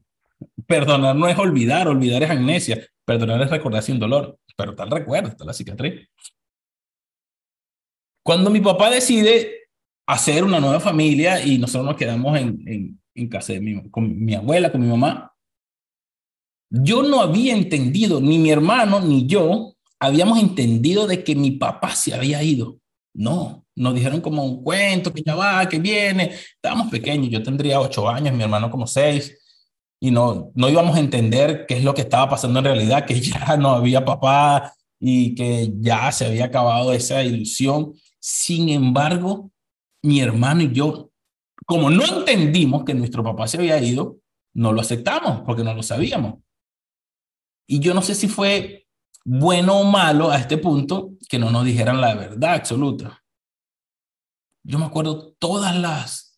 Perdonar 0.67 1.17
no 1.17 1.27
es 1.27 1.39
olvidar, 1.39 1.89
olvidar 1.89 2.23
es 2.23 2.31
amnesia. 2.31 2.87
Perdonar 3.05 3.43
es 3.43 3.51
recordar 3.51 3.83
sin 3.83 3.99
dolor, 3.99 4.39
pero 4.57 4.75
tal 4.75 4.91
recuerdo, 4.91 5.29
está 5.29 5.45
la 5.45 5.53
cicatriz. 5.53 6.09
Cuando 8.25 8.51
mi 8.51 8.61
papá 8.61 8.91
decide 8.91 9.69
hacer 10.07 10.45
una 10.45 10.61
nueva 10.61 10.81
familia 10.81 11.45
y 11.45 11.59
nosotros 11.59 11.87
nos 11.87 11.97
quedamos 11.97 12.39
en, 12.39 12.63
en, 12.67 13.01
en 13.15 13.29
casa 13.29 13.53
de 13.53 13.61
mi, 13.61 13.91
con 13.91 14.25
mi 14.25 14.35
abuela, 14.35 14.71
con 14.71 14.81
mi 14.81 14.87
mamá, 14.87 15.33
yo 16.71 17.03
no 17.03 17.21
había 17.21 17.55
entendido, 17.55 18.21
ni 18.21 18.39
mi 18.39 18.51
hermano 18.51 19.01
ni 19.01 19.27
yo 19.27 19.75
habíamos 20.01 20.39
entendido 20.39 21.07
de 21.07 21.23
que 21.23 21.35
mi 21.35 21.53
papá 21.53 21.95
se 21.95 22.15
había 22.15 22.43
ido. 22.43 22.79
No, 23.15 23.67
nos 23.77 23.95
dijeron 23.95 24.21
como 24.21 24.43
un 24.45 24.63
cuento, 24.65 25.13
que 25.13 25.23
ya 25.23 25.35
va, 25.35 25.69
que 25.69 25.79
viene. 25.79 26.33
Estábamos 26.55 26.91
pequeños, 26.91 27.29
yo 27.31 27.43
tendría 27.43 27.79
ocho 27.79 28.09
años, 28.09 28.35
mi 28.35 28.43
hermano 28.43 28.71
como 28.71 28.87
seis, 28.87 29.39
y 30.03 30.11
no, 30.11 30.51
no 30.57 30.69
íbamos 30.69 30.97
a 30.97 30.99
entender 30.99 31.65
qué 31.69 31.77
es 31.77 31.85
lo 31.85 31.95
que 31.95 32.01
estaba 32.01 32.29
pasando 32.29 32.59
en 32.59 32.65
realidad, 32.65 33.07
que 33.07 33.21
ya 33.21 33.57
no 33.57 33.71
había 33.71 34.05
papá 34.05 34.75
y 34.99 35.37
que 35.37 35.73
ya 35.79 36.11
se 36.11 36.27
había 36.27 36.47
acabado 36.47 36.93
esa 36.93 37.23
ilusión. 37.23 37.95
Sin 38.19 38.69
embargo, 38.69 39.53
mi 40.03 40.21
hermano 40.21 40.63
y 40.63 40.73
yo, 40.73 41.13
como 41.67 41.89
no 41.89 42.05
entendimos 42.05 42.83
que 42.83 42.95
nuestro 42.95 43.23
papá 43.23 43.47
se 43.47 43.59
había 43.59 43.81
ido, 43.81 44.17
no 44.55 44.73
lo 44.73 44.81
aceptamos 44.81 45.43
porque 45.47 45.63
no 45.63 45.73
lo 45.73 45.85
sabíamos. 45.85 46.41
Y 47.69 47.79
yo 47.79 47.95
no 47.95 48.03
sé 48.03 48.17
si 48.17 48.27
fue 48.27 48.89
bueno 49.25 49.79
o 49.79 49.85
malo 49.85 50.33
a 50.33 50.39
este 50.39 50.59
punto 50.59 51.13
que 51.29 51.39
no 51.39 51.53
nos 51.53 51.65
dijeran 51.65 52.01
la 52.01 52.17
verdad 52.17 52.55
absoluta. 52.55 53.23
Yo 54.65 54.81
me 54.81 54.87
acuerdo 54.87 55.37
todas 55.39 55.77
las... 55.77 56.32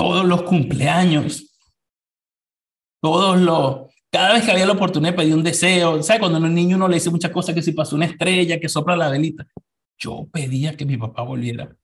Todos 0.00 0.24
los 0.24 0.44
cumpleaños, 0.44 1.60
todos 3.02 3.38
los... 3.38 3.92
Cada 4.10 4.32
vez 4.32 4.46
que 4.46 4.50
había 4.50 4.64
la 4.64 4.72
oportunidad 4.72 5.14
de 5.14 5.34
un 5.34 5.42
deseo, 5.42 6.02
¿sabes? 6.02 6.20
Cuando 6.20 6.38
un 6.38 6.54
niño 6.54 6.76
uno 6.76 6.88
le 6.88 6.94
dice 6.94 7.10
muchas 7.10 7.30
cosas, 7.30 7.54
que 7.54 7.60
si 7.60 7.72
pasó 7.72 7.96
una 7.96 8.06
estrella, 8.06 8.58
que 8.58 8.70
sopla 8.70 8.96
la 8.96 9.10
velita. 9.10 9.46
Yo 9.98 10.26
pedía 10.32 10.74
que 10.74 10.86
mi 10.86 10.96
papá 10.96 11.20
volviera. 11.20 11.76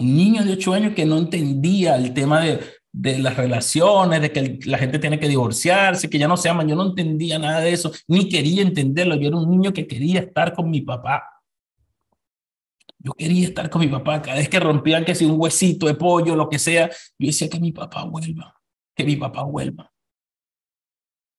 Un 0.00 0.16
niño 0.16 0.42
de 0.42 0.54
ocho 0.54 0.74
años 0.74 0.92
que 0.96 1.04
no 1.04 1.18
entendía 1.18 1.94
el 1.94 2.12
tema 2.14 2.40
de, 2.40 2.58
de 2.90 3.20
las 3.20 3.36
relaciones, 3.36 4.20
de 4.20 4.32
que 4.32 4.58
la 4.64 4.78
gente 4.78 4.98
tiene 4.98 5.20
que 5.20 5.28
divorciarse, 5.28 6.10
que 6.10 6.18
ya 6.18 6.26
no 6.26 6.36
se 6.36 6.48
aman. 6.48 6.66
Yo 6.66 6.74
no 6.74 6.88
entendía 6.88 7.38
nada 7.38 7.60
de 7.60 7.74
eso, 7.74 7.92
ni 8.08 8.28
quería 8.28 8.60
entenderlo. 8.60 9.14
Yo 9.14 9.28
era 9.28 9.36
un 9.36 9.48
niño 9.48 9.72
que 9.72 9.86
quería 9.86 10.18
estar 10.18 10.52
con 10.52 10.68
mi 10.68 10.80
papá. 10.80 11.31
Yo 13.04 13.12
quería 13.14 13.48
estar 13.48 13.68
con 13.68 13.80
mi 13.80 13.88
papá. 13.88 14.22
Cada 14.22 14.38
vez 14.38 14.48
que 14.48 14.60
rompían 14.60 15.04
que 15.04 15.14
si 15.14 15.24
un 15.24 15.40
huesito 15.40 15.86
de 15.86 15.94
pollo, 15.94 16.36
lo 16.36 16.48
que 16.48 16.58
sea, 16.58 16.88
yo 17.18 17.26
decía 17.26 17.48
que 17.48 17.58
mi 17.58 17.72
papá 17.72 18.04
vuelva, 18.04 18.54
que 18.94 19.04
mi 19.04 19.16
papá 19.16 19.42
vuelva. 19.42 19.92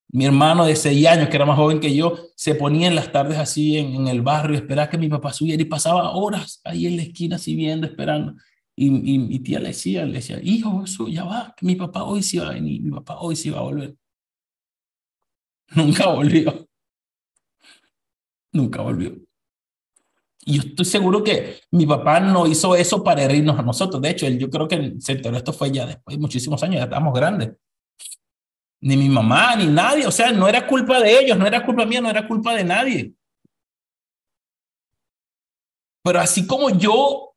Mi 0.08 0.26
hermano 0.26 0.66
de 0.66 0.76
seis 0.76 1.06
años, 1.06 1.28
que 1.28 1.36
era 1.36 1.46
más 1.46 1.56
joven 1.56 1.80
que 1.80 1.94
yo, 1.94 2.16
se 2.36 2.54
ponía 2.54 2.86
en 2.86 2.94
las 2.94 3.10
tardes 3.10 3.38
así 3.38 3.78
en, 3.78 4.06
el 4.06 4.22
barrio, 4.22 4.56
esperaba 4.56 4.90
que 4.90 4.98
mi 4.98 5.08
papá 5.08 5.32
subiera 5.32 5.60
y 5.62 5.64
pasaba 5.64 6.10
horas 6.12 6.60
ahí 6.64 6.86
en 6.86 6.96
la 6.96 7.02
esquina 7.02 7.36
así 7.36 7.56
viendo, 7.56 7.86
esperando. 7.86 8.34
Y, 8.76 8.90
mi 8.90 9.38
tía 9.40 9.58
le 9.58 9.68
decía, 9.68 10.04
le 10.04 10.14
decía, 10.14 10.40
hijo, 10.42 10.84
eso 10.84 11.08
ya 11.08 11.24
va, 11.24 11.54
que 11.56 11.64
mi 11.66 11.76
papá 11.76 12.04
hoy 12.04 12.22
sí 12.22 12.38
va 12.38 12.48
a 12.48 12.52
venir, 12.54 12.82
mi 12.82 12.90
papá 12.90 13.18
hoy 13.20 13.36
sí 13.36 13.50
va 13.50 13.60
a 13.60 13.62
volver. 13.62 13.96
Nunca 15.74 16.08
volvió. 16.08 16.68
Nunca 18.52 18.82
volvió. 18.82 19.16
Y 20.46 20.56
yo 20.56 20.62
estoy 20.62 20.84
seguro 20.84 21.22
que 21.22 21.60
mi 21.70 21.86
papá 21.86 22.20
no 22.20 22.46
hizo 22.46 22.74
eso 22.74 23.02
para 23.02 23.22
herirnos 23.22 23.58
a 23.58 23.62
nosotros. 23.62 24.00
De 24.02 24.10
hecho, 24.10 24.26
él, 24.26 24.38
yo 24.38 24.50
creo 24.50 24.68
que 24.68 24.94
se 24.98 25.12
enteró 25.12 25.36
esto 25.36 25.52
fue 25.52 25.70
ya 25.70 25.86
después 25.86 26.16
de 26.16 26.20
muchísimos 26.20 26.62
años, 26.62 26.76
ya 26.76 26.84
estábamos 26.84 27.14
grandes. 27.14 27.52
Ni 28.80 28.96
mi 28.96 29.08
mamá, 29.08 29.56
ni 29.56 29.66
nadie. 29.66 30.06
O 30.06 30.10
sea, 30.10 30.32
no 30.32 30.46
era 30.48 30.66
culpa 30.66 31.00
de 31.00 31.18
ellos, 31.18 31.38
no 31.38 31.46
era 31.46 31.64
culpa 31.64 31.86
mía, 31.86 32.00
no 32.00 32.10
era 32.10 32.26
culpa 32.28 32.54
de 32.54 32.64
nadie. 32.64 33.14
Pero 36.02 36.20
así 36.20 36.46
como 36.46 36.68
yo 36.70 37.34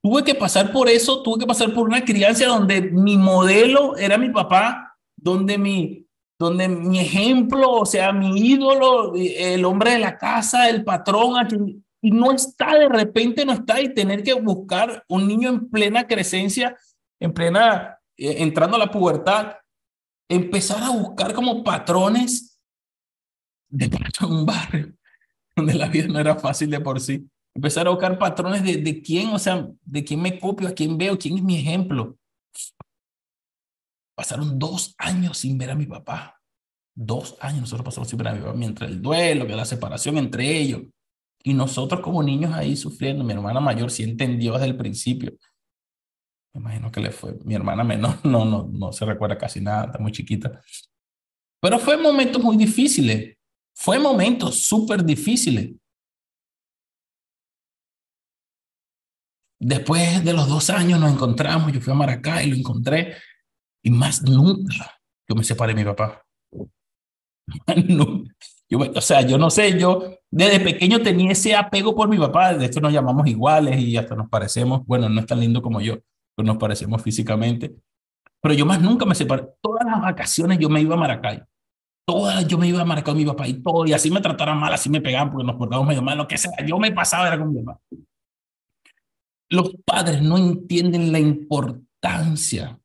Tuve 0.00 0.22
que 0.22 0.34
pasar 0.34 0.72
por 0.72 0.88
eso, 0.88 1.22
tuve 1.22 1.40
que 1.40 1.46
pasar 1.46 1.74
por 1.74 1.86
una 1.86 2.04
crianza 2.04 2.46
donde 2.46 2.80
mi 2.80 3.16
modelo 3.16 3.96
era 3.96 4.16
mi 4.16 4.30
papá, 4.30 4.96
donde 5.16 5.58
mi, 5.58 6.07
donde 6.38 6.68
mi 6.68 7.00
ejemplo, 7.00 7.70
o 7.72 7.86
sea, 7.86 8.12
mi 8.12 8.38
ídolo, 8.38 9.14
el 9.14 9.64
hombre 9.64 9.92
de 9.92 9.98
la 9.98 10.16
casa, 10.16 10.68
el 10.68 10.84
patrón, 10.84 11.84
y 12.00 12.10
no 12.10 12.32
está 12.32 12.78
de 12.78 12.88
repente, 12.88 13.44
no 13.44 13.52
está, 13.52 13.80
y 13.80 13.92
tener 13.92 14.22
que 14.22 14.34
buscar 14.34 15.04
un 15.08 15.26
niño 15.26 15.48
en 15.48 15.68
plena 15.68 16.06
crecencia, 16.06 16.76
en 17.18 17.32
plena, 17.32 17.98
eh, 18.16 18.36
entrando 18.38 18.76
a 18.76 18.80
la 18.80 18.90
pubertad, 18.90 19.56
empezar 20.28 20.82
a 20.82 20.90
buscar 20.90 21.32
como 21.34 21.64
patrones 21.64 22.60
de 23.68 23.90
un 24.26 24.46
barrio 24.46 24.94
donde 25.56 25.74
la 25.74 25.88
vida 25.88 26.06
no 26.06 26.20
era 26.20 26.36
fácil 26.36 26.70
de 26.70 26.80
por 26.80 27.00
sí 27.00 27.28
empezar 27.58 27.88
a 27.88 27.90
buscar 27.90 28.18
patrones 28.18 28.62
de, 28.62 28.76
de 28.76 29.02
quién, 29.02 29.30
o 29.30 29.38
sea, 29.38 29.68
de 29.84 30.04
quién 30.04 30.22
me 30.22 30.38
copio, 30.38 30.68
a 30.68 30.72
quién 30.72 30.96
veo, 30.96 31.18
quién 31.18 31.38
es 31.38 31.42
mi 31.42 31.58
ejemplo. 31.58 32.16
Pasaron 34.18 34.58
dos 34.58 34.96
años 34.98 35.38
sin 35.38 35.56
ver 35.56 35.70
a 35.70 35.76
mi 35.76 35.86
papá. 35.86 36.42
Dos 36.92 37.36
años 37.38 37.60
nosotros 37.60 37.84
pasamos 37.84 38.08
sin 38.08 38.18
ver 38.18 38.26
a 38.26 38.32
mi 38.32 38.40
papá, 38.40 38.52
mientras 38.52 38.90
el 38.90 39.00
duelo, 39.00 39.44
la 39.44 39.64
separación 39.64 40.18
entre 40.18 40.58
ellos. 40.58 40.82
Y 41.44 41.54
nosotros 41.54 42.00
como 42.00 42.20
niños 42.20 42.52
ahí 42.52 42.76
sufriendo. 42.76 43.22
Mi 43.22 43.34
hermana 43.34 43.60
mayor 43.60 43.92
sí 43.92 44.02
entendió 44.02 44.54
desde 44.54 44.66
el 44.66 44.76
principio. 44.76 45.34
Me 46.52 46.60
imagino 46.60 46.90
que 46.90 46.98
le 46.98 47.12
fue. 47.12 47.38
Mi 47.44 47.54
hermana 47.54 47.84
menor 47.84 48.16
no, 48.26 48.44
no, 48.44 48.68
no 48.68 48.92
se 48.92 49.04
recuerda 49.04 49.38
casi 49.38 49.60
nada, 49.60 49.84
está 49.84 50.00
muy 50.00 50.10
chiquita. 50.10 50.60
Pero 51.60 51.78
fue 51.78 51.96
momentos 51.96 52.42
muy 52.42 52.56
difíciles. 52.56 53.36
Fue 53.72 54.00
momentos 54.00 54.58
súper 54.58 55.04
difíciles. 55.04 55.76
Después 59.60 60.24
de 60.24 60.32
los 60.32 60.48
dos 60.48 60.70
años 60.70 60.98
nos 60.98 61.12
encontramos, 61.12 61.72
yo 61.72 61.80
fui 61.80 61.92
a 61.92 61.96
Maracay 61.96 62.48
y 62.48 62.50
lo 62.50 62.56
encontré, 62.56 63.14
y 63.88 63.90
más 63.90 64.22
nunca 64.22 65.00
yo 65.26 65.34
me 65.34 65.42
separé 65.42 65.72
de 65.72 65.82
mi 65.82 65.84
papá. 65.84 66.22
Yo, 68.70 68.80
o 68.80 69.00
sea, 69.00 69.22
yo 69.22 69.38
no 69.38 69.48
sé, 69.48 69.80
yo 69.80 70.18
desde 70.30 70.60
pequeño 70.60 71.00
tenía 71.00 71.32
ese 71.32 71.56
apego 71.56 71.96
por 71.96 72.06
mi 72.06 72.18
papá, 72.18 72.52
de 72.52 72.66
hecho 72.66 72.82
nos 72.82 72.92
llamamos 72.92 73.26
iguales 73.26 73.80
y 73.80 73.96
hasta 73.96 74.14
nos 74.14 74.28
parecemos, 74.28 74.84
bueno, 74.84 75.08
no 75.08 75.18
es 75.20 75.24
tan 75.24 75.40
lindo 75.40 75.62
como 75.62 75.80
yo, 75.80 75.94
pero 76.36 76.46
nos 76.46 76.58
parecemos 76.58 77.00
físicamente. 77.00 77.74
Pero 78.42 78.52
yo 78.52 78.66
más 78.66 78.82
nunca 78.82 79.06
me 79.06 79.14
separé. 79.14 79.48
Todas 79.62 79.86
las 79.86 80.02
vacaciones 80.02 80.58
yo 80.58 80.68
me 80.68 80.82
iba 80.82 80.96
a 80.96 80.98
Maracay. 80.98 81.42
Todas 82.06 82.46
yo 82.46 82.58
me 82.58 82.68
iba 82.68 82.82
a 82.82 82.84
Maracay 82.84 83.14
con 83.14 83.16
mi 83.16 83.24
papá 83.24 83.48
y 83.48 83.54
todo, 83.54 83.86
y 83.86 83.94
así 83.94 84.10
me 84.10 84.20
trataran 84.20 84.60
mal, 84.60 84.74
así 84.74 84.90
me 84.90 85.00
pegaban 85.00 85.30
porque 85.30 85.46
nos 85.46 85.56
portábamos 85.56 85.88
medio 85.88 86.02
mal, 86.02 86.18
lo 86.18 86.28
que 86.28 86.36
sea. 86.36 86.52
Yo 86.66 86.78
me 86.78 86.92
pasaba 86.92 87.26
era 87.26 87.38
con 87.38 87.54
mi 87.54 87.62
papá. 87.62 87.80
Los 89.48 89.74
padres 89.86 90.20
no 90.20 90.36
entienden 90.36 91.10
la 91.10 91.20
importancia 91.20 92.77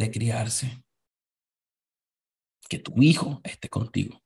de 0.00 0.10
criarse. 0.10 0.82
Que 2.68 2.78
tu 2.78 3.00
hijo 3.02 3.40
esté 3.44 3.68
contigo. 3.68 4.20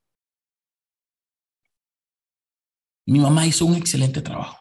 Mi 3.06 3.18
mamá 3.18 3.46
hizo 3.46 3.66
un 3.66 3.74
excelente 3.74 4.22
trabajo. 4.22 4.58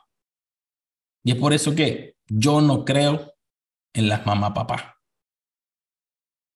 Y 1.24 1.32
es 1.32 1.38
por 1.38 1.53
eso 1.53 1.74
que 1.75 2.17
yo 2.27 2.62
no 2.62 2.84
creo 2.84 3.34
en 3.93 4.10
las 4.10 4.25
mamá 4.25 4.53
papá. 4.53 5.00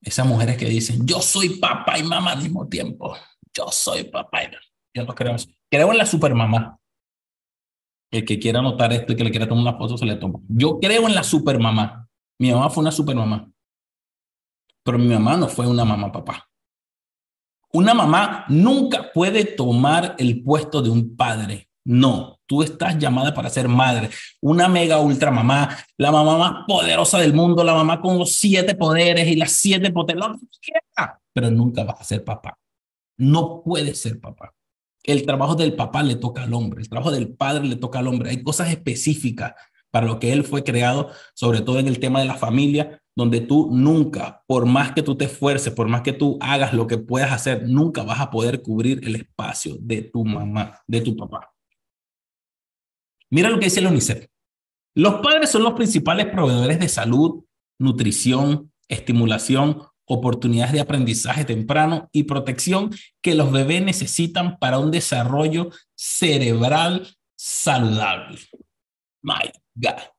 Esas 0.01 0.25
mujeres 0.25 0.57
que 0.57 0.65
dicen, 0.65 1.05
yo 1.05 1.21
soy 1.21 1.59
papá 1.59 1.99
y 1.99 2.03
mamá 2.03 2.31
al 2.31 2.41
mismo 2.41 2.67
tiempo. 2.67 3.15
Yo 3.53 3.67
soy 3.71 4.05
papá 4.05 4.43
y 4.43 4.51
Yo 4.93 5.05
no 5.05 5.13
creo 5.13 5.29
en 5.29 5.35
eso. 5.35 5.49
Creo 5.69 5.91
en 5.91 5.97
la 5.97 6.05
supermamá. 6.05 6.79
El 8.11 8.25
que 8.25 8.39
quiera 8.39 8.59
anotar 8.59 8.91
esto 8.93 9.13
y 9.13 9.15
que 9.15 9.23
le 9.23 9.31
quiera 9.31 9.47
tomar 9.47 9.61
una 9.63 9.77
foto, 9.77 9.97
se 9.97 10.05
le 10.05 10.15
toma. 10.15 10.39
Yo 10.47 10.79
creo 10.79 11.07
en 11.07 11.15
la 11.15 11.23
supermamá. 11.23 12.09
Mi 12.39 12.51
mamá 12.51 12.69
fue 12.69 12.81
una 12.81 12.91
supermamá. 12.91 13.51
Pero 14.87 14.97
mi 14.97 15.09
mamá 15.09 15.35
no 15.35 15.49
fue 15.49 15.67
una 15.67 15.83
mamá 15.83 16.13
papá. 16.13 16.49
Una 17.73 17.93
mamá 17.93 18.45
nunca 18.47 19.11
puede 19.13 19.43
tomar 19.43 20.15
el 20.17 20.41
puesto 20.41 20.81
de 20.81 20.89
un 20.89 21.17
padre. 21.17 21.69
No, 21.83 22.39
tú 22.45 22.63
estás 22.63 22.97
llamada 22.97 23.33
para 23.33 23.49
ser 23.49 23.67
madre, 23.67 24.09
una 24.39 24.69
mega 24.69 24.99
ultra 24.99 25.29
mamá, 25.29 25.77
la 25.97 26.09
mamá 26.09 26.37
más 26.37 26.53
poderosa 26.65 27.17
del 27.19 27.33
mundo, 27.33 27.65
la 27.65 27.73
mamá 27.73 27.99
con 27.99 28.17
los 28.17 28.31
siete 28.31 28.75
poderes 28.75 29.27
y 29.27 29.35
las 29.35 29.51
siete 29.51 29.91
potencias, 29.91 30.37
pero 31.33 31.51
nunca 31.51 31.83
vas 31.83 31.99
a 31.99 32.05
ser 32.05 32.23
papá. 32.23 32.57
No 33.17 33.61
puedes 33.65 33.99
ser 34.01 34.21
papá 34.21 34.53
el 35.03 35.25
trabajo 35.25 35.55
del 35.55 35.73
papá 35.73 36.03
le 36.03 36.15
toca 36.15 36.43
al 36.43 36.53
hombre, 36.53 36.81
el 36.81 36.89
trabajo 36.89 37.11
del 37.11 37.29
padre 37.29 37.65
le 37.65 37.77
toca 37.77 37.99
al 37.99 38.07
hombre. 38.07 38.29
Hay 38.29 38.43
cosas 38.43 38.69
específicas 38.69 39.53
para 39.89 40.05
lo 40.05 40.19
que 40.19 40.33
él 40.33 40.43
fue 40.43 40.63
creado, 40.63 41.09
sobre 41.33 41.61
todo 41.61 41.79
en 41.79 41.87
el 41.87 41.99
tema 41.99 42.19
de 42.19 42.25
la 42.25 42.35
familia, 42.35 43.01
donde 43.17 43.41
tú 43.41 43.71
nunca, 43.71 44.43
por 44.45 44.67
más 44.67 44.91
que 44.91 45.01
tú 45.01 45.17
te 45.17 45.25
esfuerces, 45.25 45.73
por 45.73 45.87
más 45.87 46.03
que 46.03 46.13
tú 46.13 46.37
hagas 46.39 46.71
lo 46.73 46.85
que 46.85 46.99
puedas 46.99 47.31
hacer, 47.31 47.67
nunca 47.67 48.03
vas 48.03 48.19
a 48.19 48.29
poder 48.29 48.61
cubrir 48.61 49.03
el 49.03 49.15
espacio 49.15 49.75
de 49.79 50.03
tu 50.03 50.23
mamá, 50.23 50.83
de 50.85 51.01
tu 51.01 51.17
papá. 51.17 51.51
Mira 53.31 53.49
lo 53.49 53.57
que 53.57 53.65
dice 53.65 53.79
el 53.79 53.87
UNICEF. 53.87 54.27
Los 54.93 55.15
padres 55.15 55.49
son 55.49 55.63
los 55.63 55.73
principales 55.73 56.27
proveedores 56.27 56.79
de 56.79 56.87
salud, 56.87 57.43
nutrición, 57.79 58.71
estimulación, 58.87 59.81
oportunidades 60.05 60.73
de 60.73 60.81
aprendizaje 60.81 61.43
temprano 61.43 62.09
y 62.11 62.25
protección 62.25 62.91
que 63.23 63.33
los 63.33 63.51
bebés 63.51 63.81
necesitan 63.81 64.59
para 64.59 64.77
un 64.77 64.91
desarrollo 64.91 65.71
cerebral 65.95 67.07
saludable. 67.35 68.37
My 69.23 69.51
God. 69.73 70.16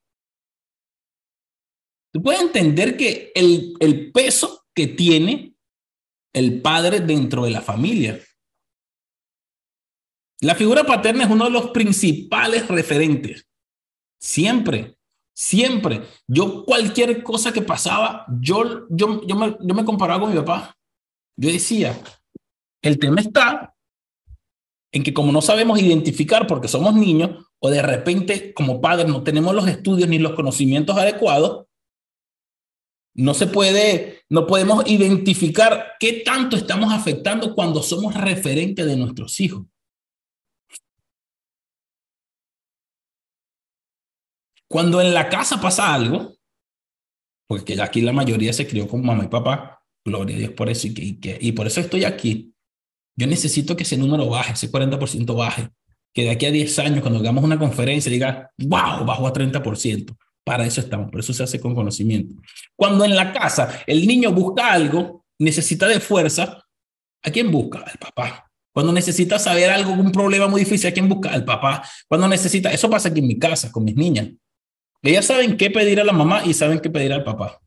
Tú 2.19 2.25
puedes 2.25 2.41
entender 2.41 2.97
que 2.97 3.31
el, 3.33 3.75
el 3.79 4.11
peso 4.11 4.65
que 4.75 4.89
tiene 4.89 5.55
el 6.33 6.61
padre 6.61 6.99
dentro 6.99 7.45
de 7.45 7.53
la 7.53 7.61
familia. 7.61 8.19
La 10.41 10.57
figura 10.57 10.83
paterna 10.83 11.23
es 11.23 11.31
uno 11.31 11.45
de 11.45 11.53
los 11.53 11.71
principales 11.71 12.67
referentes. 12.67 13.47
Siempre, 14.21 14.99
siempre. 15.33 16.03
Yo 16.27 16.65
cualquier 16.65 17.23
cosa 17.23 17.53
que 17.53 17.63
pasaba, 17.63 18.27
yo, 18.41 18.89
yo, 18.91 19.25
yo, 19.25 19.37
me, 19.37 19.57
yo 19.61 19.75
me 19.77 19.85
comparaba 19.85 20.23
con 20.23 20.31
mi 20.31 20.37
papá. 20.41 20.77
Yo 21.37 21.53
decía, 21.53 21.97
el 22.83 22.99
tema 22.99 23.21
está 23.21 23.77
en 24.91 25.05
que 25.05 25.15
como 25.15 25.31
no 25.31 25.41
sabemos 25.41 25.81
identificar 25.81 26.49
porque 26.49 26.67
somos 26.67 26.97
niños 26.97 27.47
o 27.61 27.71
de 27.71 27.81
repente 27.81 28.53
como 28.55 28.81
padres 28.81 29.07
no 29.07 29.23
tenemos 29.23 29.55
los 29.55 29.69
estudios 29.69 30.09
ni 30.09 30.19
los 30.19 30.33
conocimientos 30.33 30.97
adecuados, 30.97 31.68
no 33.19 33.35
se 33.35 33.49
puede, 33.49 34.23
no 34.29 34.47
podemos 34.47 34.89
identificar 34.89 35.95
qué 35.99 36.23
tanto 36.25 36.57
estamos 36.57 36.93
afectando 36.93 37.53
cuando 37.53 37.83
somos 37.83 38.15
referentes 38.15 38.87
de 38.87 38.97
nuestros 38.97 39.41
hijos. 39.41 39.67
Cuando 44.69 45.01
en 45.01 45.13
la 45.13 45.29
casa 45.29 45.61
pasa 45.61 45.93
algo, 45.93 46.37
porque 47.49 47.81
aquí 47.83 48.03
la 48.03 48.13
mayoría 48.13 48.53
se 48.53 48.69
crió 48.69 48.87
con 48.87 49.05
mamá 49.05 49.25
y 49.25 49.29
papá, 49.29 49.83
gloria 50.05 50.37
a 50.37 50.39
Dios 50.39 50.53
por 50.53 50.69
eso, 50.69 50.87
y, 50.87 51.19
que, 51.19 51.39
y 51.41 51.51
por 51.53 51.67
eso 51.67 51.81
estoy 51.81 52.05
aquí. 52.05 52.55
Yo 53.17 53.27
necesito 53.27 53.77
que 53.77 53.83
ese 53.83 53.97
número 53.97 54.29
baje, 54.29 54.53
ese 54.53 54.71
40% 54.71 55.37
baje, 55.37 55.71
que 56.15 56.23
de 56.23 56.31
aquí 56.31 56.47
a 56.47 56.53
10 56.53 56.79
años, 56.79 57.01
cuando 57.01 57.19
hagamos 57.19 57.43
una 57.43 57.59
conferencia, 57.59 58.13
diga, 58.13 58.53
wow, 58.59 59.05
bajó 59.05 59.27
a 59.27 59.33
30%. 59.33 60.17
Para 60.49 60.65
eso 60.65 60.81
estamos, 60.81 61.11
por 61.11 61.21
eso 61.21 61.35
se 61.35 61.43
hace 61.43 61.61
con 61.61 61.75
conocimiento. 61.75 62.35
Cuando 62.75 63.05
en 63.05 63.15
la 63.15 63.35
casa 63.35 63.83
el 63.87 64.07
niño 64.07 64.33
busca 64.33 64.73
algo, 64.73 65.27
necesita 65.39 65.87
de 65.87 66.01
fuerza, 66.01 66.65
¿a 67.23 67.31
quién 67.31 67.51
busca? 67.51 67.81
Al 67.81 67.99
papá. 67.99 68.51
Cuando 68.73 68.91
necesita 68.91 69.39
saber 69.39 69.69
algo, 69.69 69.93
un 69.93 70.11
problema 70.11 70.49
muy 70.49 70.61
difícil, 70.63 70.89
¿a 70.89 70.95
quién 70.95 71.07
busca? 71.07 71.35
Al 71.35 71.45
papá. 71.45 71.83
Cuando 72.09 72.27
necesita, 72.29 72.73
eso 72.73 72.89
pasa 72.89 73.11
aquí 73.11 73.21
en 73.21 73.27
mi 73.27 73.39
casa, 73.39 73.71
con 73.71 73.85
mis 73.85 73.95
niñas. 73.95 74.29
Ellas 75.03 75.27
saben 75.27 75.59
qué 75.59 75.71
pedir 75.71 76.01
a 76.01 76.05
la 76.05 76.15
mamá 76.15 76.41
y 76.43 76.55
saben 76.55 76.81
qué 76.81 76.89
pedir 76.89 77.13
al 77.13 77.25
papá. 77.25 77.61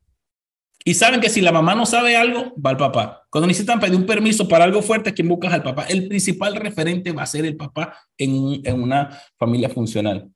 Y 0.84 0.94
saben 0.94 1.20
que 1.20 1.30
si 1.30 1.40
la 1.40 1.52
mamá 1.52 1.76
no 1.76 1.86
sabe 1.86 2.16
algo, 2.16 2.52
va 2.60 2.70
al 2.70 2.78
papá. 2.78 3.22
Cuando 3.30 3.46
necesitan 3.46 3.78
pedir 3.78 3.94
un 3.94 4.06
permiso 4.06 4.48
para 4.48 4.64
algo 4.64 4.82
fuerte, 4.82 5.14
¿quién 5.14 5.28
busca 5.28 5.54
al 5.54 5.62
papá? 5.62 5.84
El 5.84 6.08
principal 6.08 6.56
referente 6.56 7.12
va 7.12 7.22
a 7.22 7.26
ser 7.26 7.44
el 7.44 7.54
papá 7.54 7.96
en, 8.18 8.60
en 8.64 8.82
una 8.82 9.22
familia 9.38 9.68
funcional. 9.68 10.31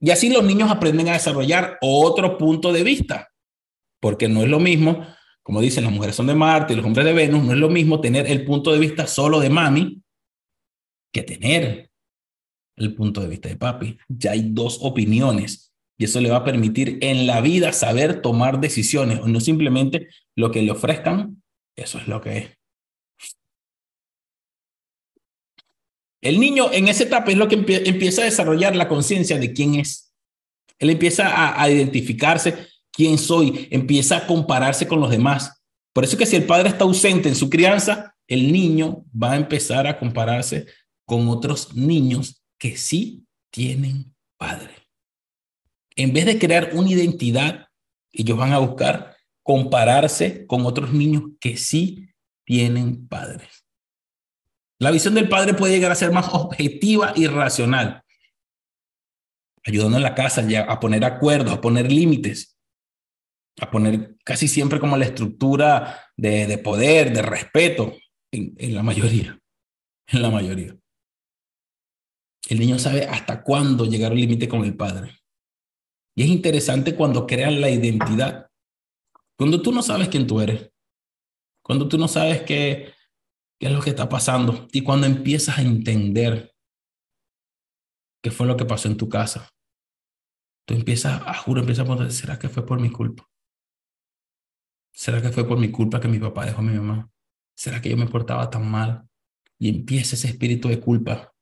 Y 0.00 0.10
así 0.10 0.30
los 0.30 0.44
niños 0.44 0.70
aprenden 0.70 1.08
a 1.08 1.14
desarrollar 1.14 1.78
otro 1.80 2.38
punto 2.38 2.72
de 2.72 2.84
vista, 2.84 3.30
porque 4.00 4.28
no 4.28 4.42
es 4.42 4.48
lo 4.48 4.60
mismo, 4.60 5.06
como 5.42 5.60
dicen, 5.60 5.84
las 5.84 5.92
mujeres 5.92 6.14
son 6.14 6.26
de 6.26 6.34
Marte 6.34 6.72
y 6.72 6.76
los 6.76 6.84
hombres 6.84 7.06
de 7.06 7.12
Venus, 7.12 7.42
no 7.42 7.52
es 7.52 7.58
lo 7.58 7.68
mismo 7.68 8.00
tener 8.00 8.26
el 8.26 8.44
punto 8.44 8.72
de 8.72 8.78
vista 8.78 9.06
solo 9.06 9.40
de 9.40 9.50
mami 9.50 10.02
que 11.12 11.22
tener 11.22 11.90
el 12.76 12.94
punto 12.94 13.20
de 13.20 13.28
vista 13.28 13.48
de 13.48 13.56
papi. 13.56 13.98
Ya 14.08 14.32
hay 14.32 14.50
dos 14.50 14.78
opiniones 14.82 15.72
y 15.96 16.04
eso 16.04 16.20
le 16.20 16.30
va 16.30 16.36
a 16.36 16.44
permitir 16.44 16.98
en 17.00 17.26
la 17.26 17.40
vida 17.40 17.72
saber 17.72 18.22
tomar 18.22 18.60
decisiones, 18.60 19.24
no 19.24 19.40
simplemente 19.40 20.08
lo 20.36 20.50
que 20.50 20.62
le 20.62 20.70
ofrezcan, 20.70 21.42
eso 21.76 21.98
es 21.98 22.06
lo 22.06 22.20
que 22.20 22.38
es. 22.38 22.57
El 26.20 26.40
niño 26.40 26.72
en 26.72 26.88
esa 26.88 27.04
etapa 27.04 27.30
es 27.30 27.36
lo 27.36 27.48
que 27.48 27.54
empieza 27.54 28.22
a 28.22 28.26
desarrollar 28.26 28.74
la 28.74 28.88
conciencia 28.88 29.38
de 29.38 29.52
quién 29.52 29.76
es. 29.76 30.12
Él 30.78 30.90
empieza 30.90 31.60
a, 31.60 31.70
identificarse 31.70 32.66
quién 32.92 33.18
soy, 33.18 33.68
empieza 33.70 34.18
a 34.18 34.26
compararse 34.26 34.86
con 34.86 35.00
los 35.00 35.10
demás. 35.10 35.62
Por 35.92 36.04
eso 36.04 36.16
que 36.16 36.26
si 36.26 36.36
el 36.36 36.44
padre 36.44 36.68
está 36.68 36.84
ausente 36.84 37.28
en 37.28 37.34
su 37.34 37.48
crianza, 37.50 38.14
el 38.26 38.52
niño 38.52 39.04
va 39.10 39.32
a 39.32 39.36
empezar 39.36 39.86
a 39.86 39.98
compararse 39.98 40.66
con 41.04 41.28
otros 41.28 41.74
niños 41.74 42.42
que 42.58 42.76
sí 42.76 43.24
tienen 43.50 44.14
padre. 44.36 44.74
En 45.96 46.12
vez 46.12 46.26
de 46.26 46.38
crear 46.38 46.70
una 46.74 46.90
identidad, 46.90 47.66
ellos 48.12 48.36
van 48.36 48.52
a 48.52 48.58
buscar 48.58 49.16
compararse 49.42 50.46
con 50.46 50.66
otros 50.66 50.92
niños 50.92 51.24
que 51.40 51.56
sí 51.56 52.08
tienen 52.44 53.08
padres. 53.08 53.67
La 54.78 54.90
visión 54.90 55.14
del 55.14 55.28
padre 55.28 55.54
puede 55.54 55.74
llegar 55.74 55.90
a 55.90 55.96
ser 55.96 56.12
más 56.12 56.28
objetiva 56.32 57.12
y 57.16 57.26
racional, 57.26 58.04
ayudando 59.64 59.96
en 59.96 60.02
la 60.02 60.14
casa 60.14 60.46
a 60.68 60.80
poner 60.80 61.04
acuerdos, 61.04 61.52
a 61.52 61.60
poner 61.60 61.90
límites, 61.90 62.56
a 63.60 63.70
poner 63.70 64.16
casi 64.24 64.46
siempre 64.46 64.78
como 64.78 64.96
la 64.96 65.04
estructura 65.04 66.06
de, 66.16 66.46
de 66.46 66.58
poder, 66.58 67.12
de 67.12 67.22
respeto, 67.22 67.96
en, 68.30 68.74
la 68.74 68.82
mayoría, 68.82 69.40
en 70.06 70.22
la 70.22 70.30
mayoría. 70.30 70.76
El 72.48 72.60
niño 72.60 72.78
sabe 72.78 73.04
hasta 73.04 73.42
cuándo 73.42 73.84
llegar 73.84 74.12
al 74.12 74.18
límite 74.18 74.48
con 74.48 74.64
el 74.64 74.76
padre. 74.76 75.18
Y 76.14 76.22
es 76.22 76.28
interesante 76.28 76.94
cuando 76.94 77.26
crean 77.26 77.60
la 77.60 77.70
identidad. 77.70 78.50
Cuando 79.36 79.60
tú 79.60 79.70
no 79.72 79.82
sabes 79.82 80.08
quién 80.08 80.26
tú 80.26 80.40
eres. 80.40 80.70
Cuando 81.62 81.88
tú 81.88 81.98
no 81.98 82.08
sabes 82.08 82.42
qué, 82.42 82.94
qué 83.58 83.66
es 83.66 83.72
lo 83.72 83.80
que 83.80 83.90
está 83.90 84.08
pasando. 84.08 84.68
Y 84.72 84.82
cuando 84.82 85.06
empiezas 85.06 85.58
a 85.58 85.62
entender 85.62 86.54
qué 88.22 88.30
fue 88.30 88.46
lo 88.46 88.56
que 88.56 88.64
pasó 88.64 88.88
en 88.88 88.96
tu 88.96 89.08
casa. 89.08 89.48
Tú 90.66 90.74
empiezas, 90.74 91.22
a 91.26 91.34
juro, 91.34 91.60
empiezas 91.60 91.82
a 91.82 91.86
preguntar, 91.86 92.12
¿será 92.12 92.38
que 92.38 92.48
fue 92.48 92.66
por 92.66 92.80
mi 92.80 92.90
culpa? 92.90 93.28
¿Será 94.92 95.22
que 95.22 95.30
fue 95.30 95.46
por 95.46 95.58
mi 95.58 95.70
culpa 95.70 96.00
que 96.00 96.08
mi 96.08 96.18
papá 96.18 96.44
dejó 96.44 96.58
a 96.58 96.64
mi 96.64 96.76
mamá? 96.76 97.10
¿Será 97.56 97.80
que 97.80 97.88
yo 97.88 97.96
me 97.96 98.06
portaba 98.06 98.50
tan 98.50 98.68
mal? 98.68 99.08
Y 99.58 99.68
empieza 99.68 100.14
ese 100.14 100.28
espíritu 100.28 100.68
de 100.68 100.80
culpa 100.80 101.32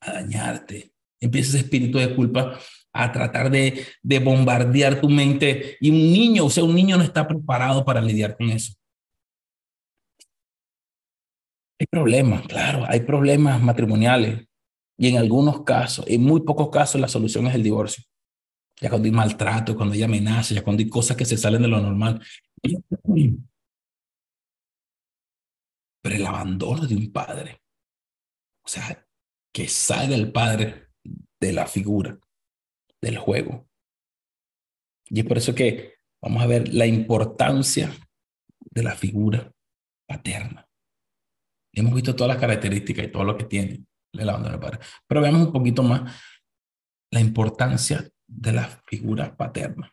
a 0.00 0.12
dañarte. 0.12 0.92
Empieza 1.20 1.50
ese 1.50 1.58
espíritu 1.58 1.98
de 1.98 2.14
culpa 2.14 2.58
a 2.92 3.12
tratar 3.12 3.50
de, 3.50 3.86
de 4.02 4.18
bombardear 4.18 5.00
tu 5.00 5.08
mente. 5.08 5.76
Y 5.80 5.90
un 5.90 5.96
niño, 5.96 6.46
o 6.46 6.50
sea, 6.50 6.64
un 6.64 6.74
niño 6.74 6.96
no 6.96 7.04
está 7.04 7.28
preparado 7.28 7.84
para 7.84 8.00
lidiar 8.00 8.36
con 8.36 8.50
eso. 8.50 8.74
Hay 11.78 11.86
problemas, 11.86 12.46
claro, 12.46 12.84
hay 12.88 13.00
problemas 13.00 13.62
matrimoniales. 13.62 14.46
Y 14.98 15.08
en 15.08 15.18
algunos 15.18 15.62
casos, 15.62 16.06
en 16.08 16.22
muy 16.22 16.40
pocos 16.40 16.70
casos, 16.70 17.00
la 17.00 17.08
solución 17.08 17.46
es 17.46 17.54
el 17.54 17.62
divorcio. 17.62 18.02
Ya 18.80 18.88
cuando 18.88 19.06
hay 19.06 19.12
maltrato, 19.12 19.76
cuando 19.76 19.94
hay 19.94 20.02
amenazas, 20.02 20.50
ya 20.50 20.64
cuando 20.64 20.82
hay 20.82 20.88
cosas 20.88 21.16
que 21.16 21.24
se 21.24 21.36
salen 21.36 21.62
de 21.62 21.68
lo 21.68 21.80
normal. 21.80 22.20
Pero 26.02 26.14
el 26.14 26.26
abandono 26.26 26.86
de 26.86 26.94
un 26.94 27.12
padre, 27.12 27.60
o 28.64 28.68
sea, 28.68 29.06
que 29.52 29.68
salga 29.68 30.14
el 30.14 30.32
padre 30.32 30.88
de 31.40 31.52
la 31.52 31.66
figura, 31.66 32.18
del 33.02 33.18
juego. 33.18 33.68
Y 35.06 35.20
es 35.20 35.26
por 35.26 35.38
eso 35.38 35.54
que 35.54 35.94
vamos 36.22 36.42
a 36.42 36.46
ver 36.46 36.72
la 36.72 36.86
importancia 36.86 37.92
de 38.70 38.82
la 38.82 38.94
figura 38.94 39.52
paterna. 40.06 40.65
Hemos 41.76 41.94
visto 41.94 42.16
todas 42.16 42.32
las 42.32 42.40
características 42.40 43.04
y 43.04 43.08
todo 43.08 43.22
lo 43.22 43.36
que 43.36 43.44
tiene 43.44 43.84
el 44.12 44.28
abandono 44.28 44.52
del 44.52 44.60
padre. 44.60 44.78
Pero 45.06 45.20
veamos 45.20 45.46
un 45.46 45.52
poquito 45.52 45.82
más 45.82 46.10
la 47.10 47.20
importancia 47.20 48.08
de 48.26 48.52
la 48.52 48.82
figura 48.86 49.36
paterna. 49.36 49.92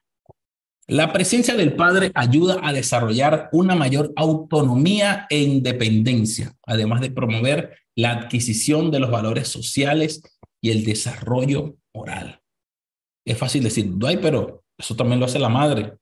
La 0.87 1.11
presencia 1.13 1.55
del 1.55 1.75
padre 1.75 2.11
ayuda 2.15 2.59
a 2.63 2.73
desarrollar 2.73 3.49
una 3.51 3.75
mayor 3.75 4.13
autonomía 4.15 5.27
e 5.29 5.39
independencia, 5.39 6.53
además 6.65 7.01
de 7.01 7.11
promover 7.11 7.77
la 7.95 8.11
adquisición 8.11 8.89
de 8.89 8.99
los 8.99 9.11
valores 9.11 9.49
sociales 9.49 10.21
y 10.61 10.71
el 10.71 10.85
desarrollo 10.85 11.75
moral. 11.93 12.41
Es 13.25 13.37
fácil 13.37 13.63
decir, 13.63 13.93
ay, 14.05 14.17
pero 14.21 14.63
eso 14.77 14.95
también 14.95 15.19
lo 15.19 15.25
hace 15.25 15.39
la 15.39 15.49
madre. 15.49 15.93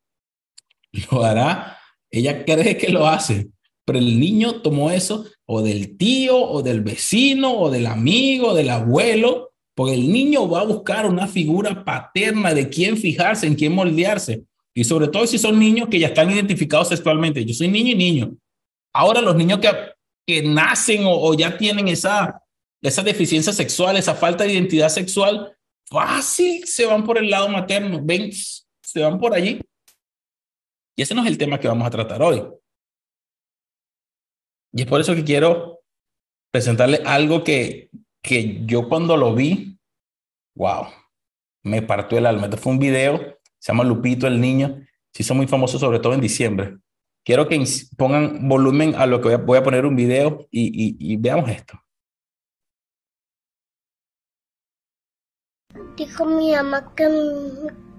Lo 1.09 1.23
hará, 1.23 1.77
ella 2.09 2.43
cree 2.43 2.75
que 2.75 2.89
lo 2.89 3.07
hace, 3.07 3.49
el 3.97 4.19
niño 4.19 4.62
tomó 4.62 4.91
eso 4.91 5.25
o 5.45 5.62
del 5.62 5.97
tío 5.97 6.38
o 6.38 6.62
del 6.62 6.82
vecino 6.82 7.54
o 7.58 7.69
del 7.69 7.88
amigo, 7.88 8.49
o 8.49 8.54
del 8.54 8.69
abuelo, 8.69 9.51
porque 9.75 9.95
el 9.95 10.12
niño 10.12 10.49
va 10.49 10.62
a 10.62 10.65
buscar 10.65 11.06
una 11.06 11.27
figura 11.27 11.84
paterna 11.84 12.54
de 12.54 12.69
quién 12.69 12.97
fijarse, 12.97 13.47
en 13.47 13.56
quién 13.56 13.73
moldearse. 13.73 14.43
Y 14.73 14.84
sobre 14.84 15.08
todo 15.08 15.27
si 15.27 15.38
son 15.38 15.60
niños 15.60 15.89
que 15.89 15.99
ya 15.99 16.08
están 16.08 16.32
identificados 16.32 16.89
sexualmente. 16.89 17.43
Yo 17.43 17.54
soy 17.54 17.67
niño 17.67 17.91
y 17.91 17.95
niño. 17.95 18.38
Ahora 18.93 19.21
los 19.21 19.36
niños 19.36 19.60
que 19.60 19.69
que 20.25 20.41
nacen 20.43 21.01
o, 21.06 21.34
ya 21.34 21.58
tienen 21.58 21.88
esa, 21.88 22.41
esa 22.82 23.04
deficiencia 23.04 23.54
sexual, 23.54 23.97
esa 23.97 24.15
falta 24.15 24.43
de 24.43 24.54
identidad 24.54 24.89
sexual, 24.89 25.56
fácil 25.89 26.65
se 26.65 26.86
van 26.86 27.04
por 27.04 27.17
el 27.17 27.30
lado 27.30 27.49
materno, 27.49 27.99
ven, 28.01 28.32
se 28.82 29.01
van 29.01 29.19
por 29.19 29.34
allí. 29.34 29.60
Y 30.95 31.01
ese 31.01 31.15
no 31.15 31.21
es 31.21 31.27
el 31.27 31.38
tema 31.38 31.60
que 31.60 31.67
vamos 31.67 31.88
a 31.88 31.91
tratar 31.91 32.21
hoy. 32.21 32.43
Y 34.73 34.81
es 34.81 34.88
por 34.88 35.01
eso 35.01 35.15
que 35.15 35.23
quiero 35.23 35.81
presentarle 36.51 37.01
algo 37.05 37.43
que, 37.43 37.89
que 38.21 38.65
yo 38.65 38.88
cuando 38.88 39.17
lo 39.17 39.34
vi, 39.34 39.77
wow, 40.55 40.88
me 41.63 41.81
partió 41.81 42.17
el 42.17 42.25
alma. 42.25 42.45
Este 42.45 42.57
fue 42.57 42.73
un 42.73 42.79
video, 42.79 43.38
se 43.60 43.71
llama 43.71 43.84
Lupito 43.84 44.27
el 44.27 44.39
Niño, 44.39 44.86
se 45.13 45.23
hizo 45.23 45.36
muy 45.36 45.47
famoso 45.47 45.79
sobre 45.79 45.99
todo 45.99 46.13
en 46.13 46.21
diciembre. 46.21 46.77
Quiero 47.23 47.47
que 47.47 47.63
pongan 47.97 48.47
volumen 48.47 48.95
a 48.95 49.05
lo 49.05 49.21
que 49.21 49.36
voy 49.36 49.57
a, 49.57 49.63
poner 49.63 49.86
un 49.86 49.95
video 49.95 50.47
y, 50.49 50.95
y, 50.99 51.17
veamos 51.17 51.49
esto. 51.51 51.79
Dijo 55.95 56.25
mi 56.25 56.51
mamá 56.53 56.95
que, 56.95 57.07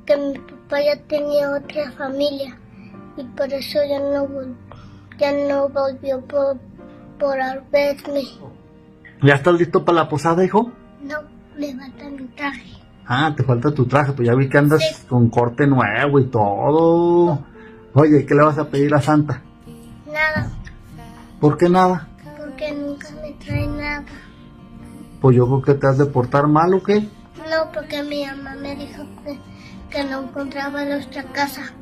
que 0.06 0.16
mi 0.16 0.38
papá 0.38 0.82
ya 0.82 1.06
tenía 1.06 1.52
otra 1.52 1.92
familia 1.92 2.58
y 3.16 3.22
por 3.37 3.52
eso 3.52 3.78
ya 3.88 4.00
no, 4.00 4.26
ya 5.18 5.33
no 5.33 5.68
volvió 5.68 6.20
por, 6.22 6.59
por 7.18 7.38
verme. 7.70 8.22
¿Ya 9.22 9.35
estás 9.35 9.55
listo 9.55 9.85
para 9.85 9.98
la 9.98 10.09
posada, 10.09 10.44
hijo? 10.44 10.72
No, 11.03 11.18
me 11.59 11.75
falta 11.75 12.11
mi 12.11 12.27
traje. 12.29 12.72
Ah, 13.07 13.33
te 13.37 13.42
falta 13.42 13.72
tu 13.72 13.87
traje, 13.87 14.12
pues 14.12 14.27
ya 14.27 14.35
vi 14.35 14.48
que 14.48 14.59
andas 14.59 15.05
con 15.09 15.29
corte 15.29 15.66
nuevo 15.66 16.18
y 16.18 16.27
todo. 16.27 17.44
Oye, 17.94 18.25
¿qué 18.25 18.35
le 18.35 18.42
vas 18.42 18.59
a 18.59 18.68
pedir 18.68 18.94
a 18.94 19.03
Santa? 19.03 19.42
Nada. 20.07 20.51
¿Por 21.40 21.59
qué 21.59 21.68
nada? 21.68 22.09
Porque 22.38 22.72
nunca 22.72 23.09
me 23.20 23.33
trae 23.33 23.66
nada. 23.66 24.05
Pues 25.20 25.37
yo 25.37 25.46
creo 25.46 25.62
que 25.62 25.75
te 25.75 25.87
has 25.87 25.98
de 25.98 26.07
portar 26.07 26.46
mal 26.46 26.75
o 26.75 26.83
qué? 26.83 27.01
No, 27.01 27.70
porque 27.72 28.03
mi 28.03 28.25
mamá 28.25 28.55
me 28.55 28.75
dijo 28.77 29.05
que, 29.25 29.38
que 29.90 30.05
no 30.05 30.22
encontraba 30.22 30.85
nuestra 30.85 31.25
casa. 31.25 31.72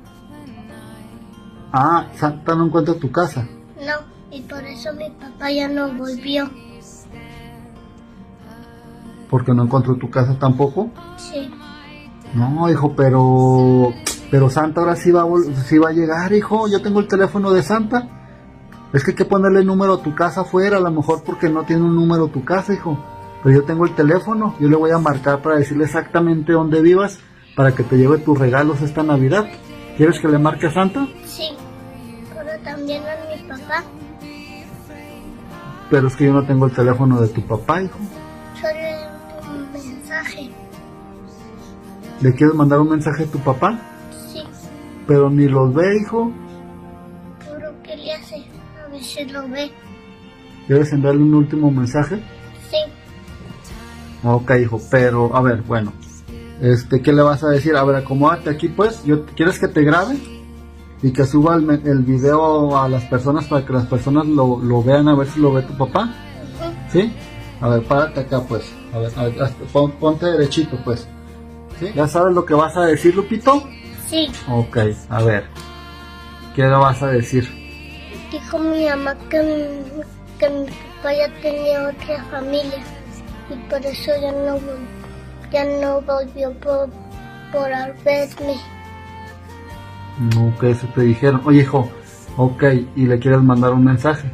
Ah, 1.72 2.06
Santa 2.16 2.54
no 2.54 2.66
encuentra 2.66 2.94
tu 2.94 3.10
casa. 3.12 3.46
No, 3.76 3.94
y 4.30 4.42
por 4.42 4.64
eso 4.64 4.92
mi 4.94 5.10
papá 5.10 5.50
ya 5.50 5.68
no 5.68 5.92
volvió. 5.92 6.50
¿Porque 9.28 9.54
no 9.54 9.62
encontró 9.62 9.96
tu 9.96 10.10
casa 10.10 10.36
tampoco? 10.38 10.90
Sí. 11.16 11.50
No, 12.34 12.68
hijo, 12.68 12.94
pero 12.96 13.92
pero 14.30 14.48
Santa 14.48 14.80
ahora 14.80 14.96
sí 14.96 15.10
va, 15.10 15.22
a 15.22 15.64
sí 15.64 15.78
va 15.78 15.90
a 15.90 15.92
llegar, 15.92 16.32
hijo. 16.32 16.68
Yo 16.68 16.80
tengo 16.80 17.00
el 17.00 17.08
teléfono 17.08 17.52
de 17.52 17.62
Santa. 17.62 18.08
Es 18.92 19.04
que 19.04 19.12
hay 19.12 19.16
que 19.16 19.24
ponerle 19.24 19.60
el 19.60 19.66
número 19.66 19.94
a 19.94 20.02
tu 20.02 20.14
casa 20.14 20.40
afuera, 20.42 20.78
a 20.78 20.80
lo 20.80 20.90
mejor 20.90 21.22
porque 21.24 21.48
no 21.48 21.64
tiene 21.64 21.82
un 21.82 21.94
número 21.94 22.28
tu 22.28 22.44
casa, 22.44 22.74
hijo. 22.74 22.98
Pero 23.42 23.60
yo 23.60 23.64
tengo 23.64 23.86
el 23.86 23.94
teléfono, 23.94 24.54
yo 24.60 24.68
le 24.68 24.76
voy 24.76 24.90
a 24.90 24.98
marcar 24.98 25.40
para 25.42 25.56
decirle 25.56 25.84
exactamente 25.84 26.52
dónde 26.52 26.82
vivas 26.82 27.18
para 27.56 27.72
que 27.72 27.82
te 27.82 27.96
lleve 27.96 28.18
tus 28.18 28.38
regalos 28.38 28.82
esta 28.82 29.02
Navidad. 29.02 29.48
¿Quieres 30.00 30.18
que 30.18 30.28
le 30.28 30.38
marque 30.38 30.66
a 30.66 30.70
Santa? 30.70 31.06
Sí, 31.26 31.50
pero 32.34 32.58
también 32.64 33.02
a 33.02 33.36
mi 33.36 33.42
papá. 33.46 33.84
Pero 35.90 36.08
es 36.08 36.16
que 36.16 36.24
yo 36.24 36.32
no 36.32 36.42
tengo 36.46 36.64
el 36.64 36.72
teléfono 36.72 37.20
de 37.20 37.28
tu 37.28 37.42
papá, 37.42 37.82
hijo. 37.82 37.98
Solo 38.58 39.52
un 39.52 39.70
mensaje. 39.70 40.48
¿Le 42.22 42.32
quieres 42.32 42.54
mandar 42.54 42.80
un 42.80 42.88
mensaje 42.88 43.24
a 43.24 43.26
tu 43.26 43.38
papá? 43.40 43.78
pero 45.06 45.28
ni 45.28 45.46
los 45.46 45.74
ve, 45.74 45.98
hijo. 46.00 46.32
¿Pero 47.46 47.70
qué 47.82 47.94
le 47.98 48.14
hace? 48.14 48.36
A 48.82 48.88
veces 48.90 49.30
lo 49.30 49.46
ve. 49.48 49.70
¿Quieres 50.66 50.90
enviarle 50.94 51.22
un 51.24 51.34
último 51.34 51.70
mensaje? 51.70 52.22
Sí. 52.70 52.78
Ok, 54.24 54.50
hijo, 54.62 54.80
pero 54.90 55.36
a 55.36 55.42
ver, 55.42 55.60
bueno. 55.60 55.92
Este, 56.60 57.00
¿qué 57.00 57.12
le 57.12 57.22
vas 57.22 57.42
a 57.42 57.48
decir? 57.48 57.76
A 57.76 57.84
ver, 57.84 57.96
acomódate 57.96 58.50
aquí, 58.50 58.68
pues. 58.68 59.02
Yo, 59.04 59.24
¿Quieres 59.26 59.58
que 59.58 59.68
te 59.68 59.82
grabe? 59.82 60.18
Y 61.02 61.12
que 61.12 61.24
suba 61.24 61.56
el, 61.56 61.70
el 61.70 62.00
video 62.00 62.78
a 62.78 62.88
las 62.88 63.04
personas 63.04 63.46
para 63.46 63.64
que 63.64 63.72
las 63.72 63.86
personas 63.86 64.26
lo, 64.26 64.58
lo 64.58 64.82
vean 64.82 65.08
a 65.08 65.14
ver 65.14 65.28
si 65.28 65.40
lo 65.40 65.52
ve 65.52 65.62
tu 65.62 65.76
papá. 65.76 66.12
¿Sí? 66.92 67.12
A 67.60 67.68
ver, 67.68 67.82
párate 67.84 68.20
acá, 68.20 68.42
pues. 68.42 68.70
A 68.92 68.98
ver, 68.98 69.12
a 69.16 69.24
ver 69.24 69.52
ponte 69.98 70.26
derechito, 70.26 70.78
pues. 70.84 71.06
¿Sí? 71.78 71.90
¿Ya 71.94 72.06
sabes 72.06 72.34
lo 72.34 72.44
que 72.44 72.54
vas 72.54 72.76
a 72.76 72.84
decir, 72.84 73.14
Lupito? 73.14 73.62
Sí. 74.06 74.30
Ok, 74.48 74.78
a 75.08 75.22
ver. 75.22 75.44
¿Qué 76.54 76.62
le 76.62 76.70
vas 76.70 77.02
a 77.02 77.06
decir? 77.06 77.48
Dijo 78.30 78.58
mi 78.58 78.86
mamá 78.86 79.14
que, 79.28 79.82
que 80.38 80.50
mi 80.50 80.66
papá 80.66 81.14
ya 81.14 81.32
tenía 81.40 81.88
otra 81.88 82.24
familia 82.30 82.82
y 83.48 83.70
por 83.70 83.78
eso 83.86 84.10
ya 84.20 84.32
no, 84.32 84.58
ya 85.50 85.64
no 85.64 86.00
volvió 86.00 86.52
por, 86.54 86.88
por 87.52 87.68
verme. 88.04 88.54
Ok, 90.38 90.64
eso 90.64 90.86
te 90.94 91.02
dijeron. 91.02 91.40
Oye, 91.44 91.60
hijo, 91.60 91.88
ok, 92.36 92.64
¿y 92.96 93.06
le 93.06 93.18
quieres 93.18 93.40
mandar 93.42 93.72
un 93.72 93.84
mensaje? 93.84 94.30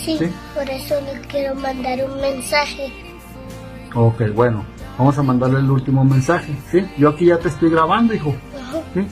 Sí, 0.00 0.18
¿Sí? 0.18 0.30
por 0.54 0.68
eso 0.68 0.94
le 1.00 1.20
quiero 1.22 1.54
mandar 1.54 1.98
un 2.04 2.20
mensaje. 2.20 2.92
Ok, 3.94 4.22
bueno, 4.34 4.64
vamos 4.98 5.16
a 5.18 5.22
mandarle 5.22 5.60
el 5.60 5.70
último 5.70 6.04
mensaje, 6.04 6.54
¿sí? 6.70 6.86
Yo 6.98 7.10
aquí 7.10 7.26
ya 7.26 7.38
te 7.38 7.48
estoy 7.48 7.70
grabando, 7.70 8.14
hijo. 8.14 8.34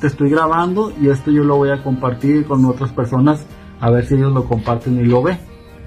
Te 0.00 0.06
estoy 0.06 0.30
grabando 0.30 0.92
y 1.00 1.08
esto 1.08 1.30
yo 1.30 1.42
lo 1.44 1.56
voy 1.56 1.70
a 1.70 1.82
compartir 1.82 2.46
con 2.46 2.64
otras 2.66 2.92
personas 2.92 3.46
a 3.80 3.90
ver 3.90 4.06
si 4.06 4.14
ellos 4.14 4.32
lo 4.32 4.44
comparten 4.44 5.00
y 5.00 5.04
lo 5.04 5.22
ven. 5.22 5.38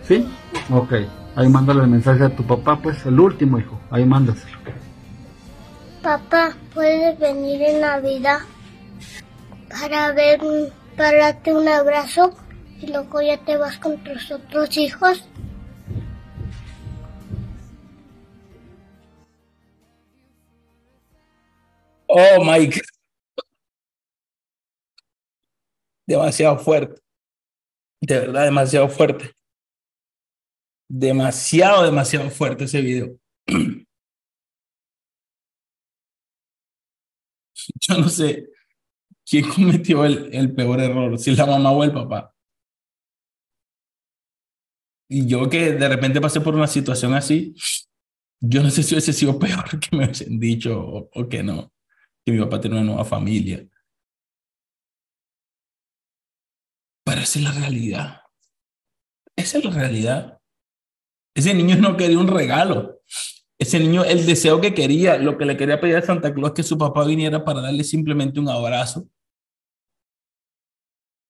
¿Sí? 0.04 0.28
Ok. 0.70 0.94
Ahí 1.36 1.50
mándale 1.50 1.82
el 1.82 1.88
mensaje 1.88 2.24
a 2.24 2.30
tu 2.36 2.44
papá, 2.44 2.80
pues 2.82 3.06
el 3.06 3.20
último 3.20 3.60
hijo. 3.60 3.80
Ahí 3.90 4.06
mándaselo. 4.06 4.58
Papá, 6.06 6.56
¿puedes 6.72 7.18
venir 7.18 7.64
en 7.64 7.82
Navidad 7.82 8.42
para 9.68 10.12
ver, 10.12 10.40
para 10.96 11.18
darte 11.18 11.52
un 11.52 11.68
abrazo 11.68 12.32
y 12.80 12.86
luego 12.86 13.24
ya 13.24 13.44
te 13.44 13.58
vas 13.58 13.80
con 13.80 13.98
tus 14.04 14.30
otros 14.30 14.78
hijos? 14.78 15.28
Oh, 22.06 22.44
Mike 22.44 22.82
demasiado 26.06 26.60
fuerte. 26.60 27.02
De 28.00 28.20
verdad, 28.20 28.44
demasiado 28.46 28.90
fuerte. 28.90 29.32
Demasiado, 30.88 31.84
demasiado 31.84 32.30
fuerte 32.30 32.66
ese 32.66 32.82
video. 32.82 33.18
Yo 37.88 37.98
no 37.98 38.10
sé 38.10 38.48
quién 39.26 39.50
cometió 39.50 40.06
el, 40.06 40.30
el 40.34 40.54
peor 40.54 40.80
error, 40.82 41.18
si 41.20 41.36
la 41.36 41.46
mamá 41.46 41.72
o 41.72 41.84
el 41.84 41.92
papá. 41.92 42.34
Y 45.08 45.28
yo 45.28 45.48
que 45.50 45.74
de 45.74 45.88
repente 45.88 46.20
pasé 46.20 46.42
por 46.42 46.56
una 46.56 46.66
situación 46.66 47.14
así, 47.14 47.56
yo 48.42 48.64
no 48.64 48.72
sé 48.72 48.82
si 48.82 48.96
hubiese 48.96 49.14
sido 49.14 49.38
peor 49.38 49.80
que 49.80 49.96
me 49.96 50.06
hubiesen 50.06 50.40
dicho 50.40 50.80
o, 50.80 51.10
o 51.14 51.30
que 51.30 51.44
no, 51.44 51.72
que 52.26 52.32
mi 52.32 52.40
papá 52.40 52.60
tiene 52.60 52.78
una 52.78 52.86
nueva 52.86 53.06
familia 53.06 53.68
Pero 57.06 57.22
esa 57.22 57.40
es 57.40 57.46
la 57.46 57.52
realidad. 57.52 58.22
Esa 59.38 59.60
es 59.60 59.66
la 59.66 59.72
realidad. 59.72 60.42
Ese 61.36 61.54
niño 61.54 61.76
no 61.76 61.96
quería 61.96 62.18
un 62.18 62.28
regalo. 62.28 63.02
Ese 63.58 63.80
niño, 63.80 64.04
el 64.04 64.26
deseo 64.26 64.60
que 64.62 64.74
quería, 64.74 65.18
lo 65.18 65.38
que 65.38 65.46
le 65.46 65.58
quería 65.58 65.80
pedir 65.80 65.96
a 65.98 66.02
Santa 66.02 66.34
Claus 66.34 66.54
que 66.54 66.64
su 66.64 66.78
papá 66.78 67.06
viniera 67.06 67.44
para 67.46 67.62
darle 67.62 67.84
simplemente 67.84 68.40
un 68.40 68.50
abrazo 68.50 69.08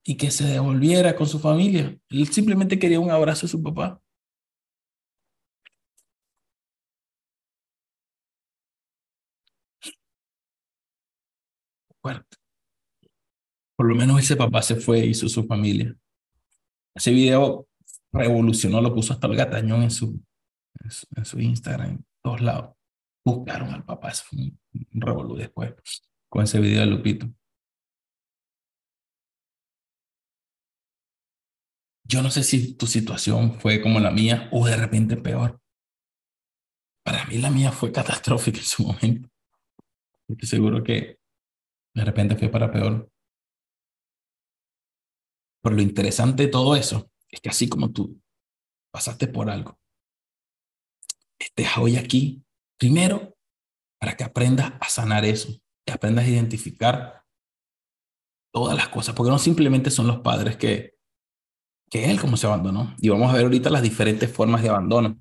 y 0.04 0.18
que 0.18 0.32
se 0.32 0.46
devolviera 0.46 1.16
con 1.16 1.28
su 1.28 1.40
familia. 1.40 1.98
Él 2.10 2.28
simplemente 2.28 2.80
quería 2.80 3.00
un 3.00 3.12
abrazo 3.12 3.48
de 3.48 3.52
su 3.52 3.62
papá. 3.62 4.02
Por 13.76 13.88
lo 13.88 13.96
menos 13.96 14.20
ese 14.20 14.36
papá 14.36 14.62
se 14.62 14.76
fue 14.76 15.00
y 15.06 15.10
hizo 15.10 15.28
su 15.28 15.46
familia. 15.46 15.96
Ese 16.96 17.12
video 17.12 17.68
revolucionó, 18.12 18.80
lo 18.82 18.94
puso 18.94 19.14
hasta 19.14 19.28
el 19.28 19.36
gatañón 19.36 19.84
en 19.84 19.92
su, 19.92 20.22
en 21.16 21.26
su, 21.26 21.40
Instagram, 21.40 22.04
todos 22.26 22.42
lados. 22.42 22.76
Buscaron 23.24 23.70
al 23.70 23.86
papá, 23.86 24.10
eso 24.10 24.24
fue 24.26 24.40
un, 24.40 24.60
revolú 24.94 25.36
después 25.36 25.76
con 26.28 26.44
ese 26.44 26.60
video 26.60 26.80
de 26.80 26.88
Lupito. 26.88 27.28
Yo 32.04 32.24
no 32.24 32.32
sé 32.32 32.44
si 32.44 32.76
tu 32.76 32.88
situación 32.88 33.60
fue 33.60 33.80
como 33.80 34.00
la 34.00 34.10
mía 34.10 34.50
o 34.52 34.66
de 34.66 34.76
repente 34.76 35.18
peor. 35.18 35.62
Para 37.04 37.26
mí 37.26 37.38
la 37.38 37.52
mía 37.52 37.72
fue 37.72 37.92
catastrófica 38.00 38.58
en 38.58 38.66
su 38.66 38.84
momento. 38.84 39.30
Estoy 40.28 40.48
seguro 40.48 40.84
que 40.84 41.20
de 41.94 42.06
repente 42.06 42.36
fue 42.36 42.50
para 42.50 42.72
peor. 42.72 43.08
Pero 45.62 45.76
lo 45.76 45.82
interesante 45.82 46.44
de 46.44 46.50
todo 46.50 46.76
eso 46.76 47.12
es 47.30 47.40
que 47.40 47.50
así 47.50 47.70
como 47.70 47.92
tú 47.92 48.20
pasaste 48.92 49.28
por 49.28 49.50
algo, 49.50 49.80
estés 51.46 51.78
hoy 51.78 51.98
aquí, 51.98 52.44
primero, 52.78 53.36
para 54.00 54.18
que 54.18 54.24
aprendas 54.24 54.74
a 54.80 54.90
sanar 54.90 55.26
eso, 55.26 55.50
que 55.86 55.94
aprendas 55.94 56.26
a 56.26 56.30
identificar 56.30 57.24
todas 58.54 58.76
las 58.76 58.90
cosas, 58.90 59.16
porque 59.16 59.32
no 59.32 59.40
simplemente 59.40 59.92
son 59.92 60.08
los 60.08 60.20
padres 60.20 60.58
que, 60.58 60.96
que 61.90 62.10
él 62.10 62.20
como 62.20 62.38
se 62.38 62.48
abandonó. 62.48 62.96
Y 63.00 63.10
vamos 63.10 63.30
a 63.30 63.34
ver 63.34 63.44
ahorita 63.44 63.70
las 63.70 63.82
diferentes 63.82 64.32
formas 64.32 64.62
de 64.62 64.70
abandono. 64.70 65.20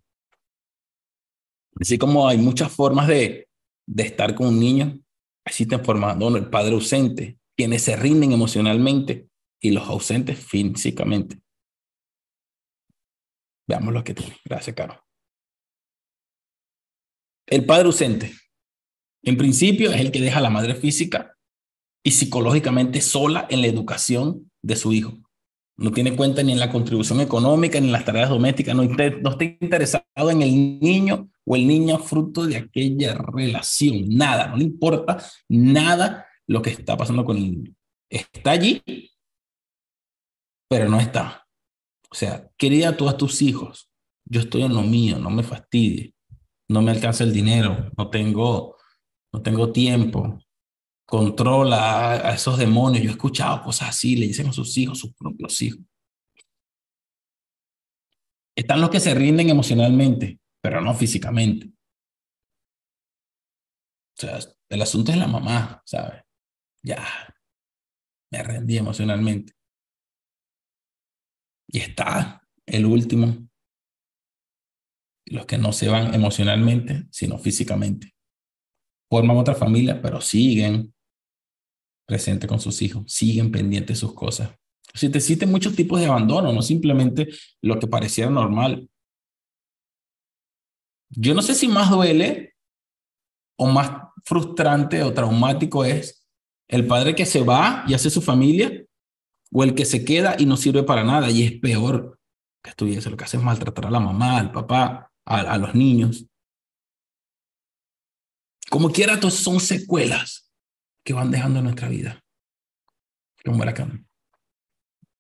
Así 1.81 1.99
como 1.99 2.29
hay 2.29 2.39
muchas 2.39 2.73
formas 2.73 3.09
de, 3.09 3.49
de 3.87 4.03
estar 4.05 4.35
con 4.35 4.47
un 4.47 4.61
niño, 4.61 5.01
existen 5.45 5.85
formas 5.85 6.09
de 6.09 6.11
abandono. 6.13 6.37
El 6.37 6.49
padre 6.49 6.75
ausente, 6.75 7.39
quienes 7.57 7.83
se 7.83 7.97
rinden 7.97 8.33
emocionalmente 8.33 9.29
y 9.61 9.73
los 9.73 9.89
ausentes 9.89 10.39
físicamente. 10.39 11.41
Veamos 13.67 13.93
lo 13.93 14.05
que 14.05 14.15
tiene. 14.15 14.37
Gracias, 14.45 14.77
Caro. 14.77 15.04
El 17.47 17.67
padre 17.67 17.87
ausente, 17.87 18.33
en 19.23 19.37
principio, 19.37 19.93
es 19.93 20.01
el 20.01 20.11
que 20.11 20.21
deja 20.21 20.39
a 20.39 20.43
la 20.43 20.51
madre 20.51 20.75
física 20.75 21.37
y 22.03 22.11
psicológicamente 22.11 23.01
sola 23.01 23.47
en 23.51 23.61
la 23.61 23.67
educación 23.67 24.51
de 24.63 24.77
su 24.77 24.93
hijo. 24.93 25.19
No 25.77 25.91
tiene 25.91 26.15
cuenta 26.15 26.43
ni 26.43 26.53
en 26.53 26.61
la 26.61 26.71
contribución 26.71 27.21
económica 27.21 27.81
ni 27.81 27.87
en 27.87 27.93
las 27.93 28.05
tareas 28.05 28.29
domésticas, 28.29 28.75
no, 28.75 28.85
no 28.85 29.31
está 29.31 29.45
interesado 29.45 30.31
en 30.31 30.43
el 30.43 30.81
niño 30.81 31.29
o 31.45 31.57
el 31.57 31.67
niño 31.67 31.99
fruto 31.99 32.47
de 32.47 32.57
aquella 32.57 33.15
relación, 33.15 34.09
nada, 34.09 34.49
no 34.49 34.57
le 34.57 34.65
importa 34.65 35.23
nada 35.49 36.27
lo 36.47 36.63
que 36.63 36.71
está 36.71 36.97
pasando 36.97 37.25
con 37.25 37.37
el 37.37 37.43
niño. 37.43 37.75
Está 38.09 38.53
allí, 38.53 38.83
pero 40.69 40.89
no 40.89 41.01
está. 41.01 41.47
O 42.11 42.15
sea, 42.15 42.49
querida 42.57 42.91
a 42.91 43.17
tus 43.17 43.43
hijos, 43.43 43.91
yo 44.25 44.41
estoy 44.41 44.63
en 44.63 44.75
lo 44.75 44.83
mío, 44.83 45.19
no 45.19 45.31
me 45.31 45.43
fastidie, 45.43 46.14
no 46.69 46.83
me 46.83 46.91
alcanza 46.93 47.25
el 47.25 47.33
dinero, 47.33 47.91
no 47.97 48.11
tengo, 48.11 48.77
no 49.33 49.43
tengo 49.43 49.73
tiempo, 49.73 50.39
controla 51.07 52.13
a 52.13 52.35
esos 52.35 52.59
demonios. 52.59 53.05
Yo 53.05 53.11
he 53.11 53.13
escuchado 53.13 53.63
cosas 53.63 53.91
así, 53.91 54.17
le 54.17 54.27
dicen 54.27 54.49
a 54.49 54.53
sus 54.53 54.77
hijos, 54.77 54.99
sus 54.99 55.15
propios 55.15 55.61
hijos. 55.63 55.81
Están 58.57 58.81
los 58.81 58.91
que 58.91 59.01
se 59.01 59.15
rinden 59.15 59.51
emocionalmente, 59.51 60.39
pero 60.61 60.81
no 60.81 60.95
físicamente. 60.95 61.67
O 64.17 64.21
sea, 64.21 64.39
el 64.69 64.83
asunto 64.83 65.11
es 65.11 65.19
la 65.19 65.27
mamá, 65.27 65.83
¿sabes? 65.85 66.23
Ya, 66.83 67.05
me 68.31 68.43
rendí 68.43 68.79
emocionalmente. 68.79 69.53
Y 71.69 71.81
está 71.81 72.47
el 72.67 72.87
último, 72.87 73.49
los 75.35 75.47
que 75.47 75.59
no 75.59 75.73
se 75.73 75.89
van 75.89 76.15
emocionalmente, 76.15 77.07
sino 77.11 77.39
físicamente. 77.39 78.15
Forman 79.11 79.37
otra 79.37 79.55
familia, 79.55 80.01
pero 80.01 80.21
siguen 80.21 80.95
presente 82.07 82.47
con 82.47 82.61
sus 82.61 82.81
hijos, 82.83 83.11
siguen 83.13 83.51
pendientes 83.51 83.97
de 83.97 84.01
sus 84.01 84.15
cosas. 84.15 84.51
Si 84.95 85.09
te 85.09 85.19
existen 85.19 85.51
muchos 85.51 85.75
tipos 85.75 85.99
de 85.99 86.07
abandono, 86.07 86.53
no 86.53 86.63
simplemente 86.63 87.29
lo 87.61 87.79
que 87.79 87.87
pareciera 87.87 88.31
normal. 88.31 88.89
Yo 91.11 91.35
no 91.35 91.43
sé 91.43 91.55
si 91.55 91.67
más 91.67 91.91
duele 91.91 92.55
o 93.57 93.67
más 93.67 93.91
frustrante 94.25 95.03
o 95.03 95.13
traumático 95.13 95.85
es 95.85 96.27
el 96.69 96.87
padre 96.87 97.15
que 97.15 97.27
se 97.27 97.43
va 97.43 97.85
y 97.89 97.95
hace 97.95 98.11
su 98.11 98.23
familia 98.23 98.85
o 99.53 99.65
el 99.65 99.75
que 99.75 99.85
se 99.85 100.05
queda 100.05 100.37
y 100.39 100.47
no 100.47 100.57
sirve 100.57 100.83
para 100.85 101.05
nada 101.05 101.31
y 101.31 101.43
es 101.43 101.53
peor 101.61 102.21
que 102.63 102.71
estuviese. 102.71 103.11
Lo 103.11 103.17
que 103.17 103.25
hace 103.25 103.37
es 103.37 103.43
maltratar 103.43 103.87
a 103.87 103.91
la 103.91 104.01
mamá, 104.01 104.39
al 104.39 104.53
papá, 104.53 105.13
a, 105.25 105.59
los 105.59 105.75
niños. 105.75 106.27
Como 108.71 108.91
quiera, 108.91 109.21
son 109.31 109.61
secuelas 109.61 110.51
que 111.05 111.13
van 111.13 111.31
dejando 111.31 111.63
nuestra 111.63 111.89
vida. 111.89 112.23
Como 113.45 113.63
era 113.63 113.73
acá. 113.73 113.89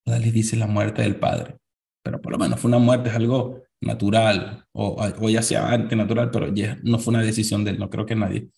les 0.06 0.32
dice 0.32 0.56
la 0.56 0.66
muerte 0.66 1.02
del 1.02 1.18
padre, 1.18 1.58
pero 2.02 2.20
por 2.20 2.32
lo 2.32 2.38
menos 2.38 2.58
fue 2.58 2.68
una 2.68 2.78
muerte, 2.78 3.10
es 3.10 3.14
algo 3.14 3.62
natural, 3.80 4.66
o, 4.72 4.96
o 5.20 5.28
ya 5.28 5.42
sea 5.42 5.68
antinatural, 5.68 6.30
pero 6.30 6.52
ya 6.54 6.78
no 6.82 6.98
fue 6.98 7.12
una 7.12 7.22
decisión 7.22 7.64
de 7.64 7.72
él. 7.72 7.78
No 7.78 7.90
creo 7.90 8.06
que 8.06 8.14
nadie, 8.14 8.48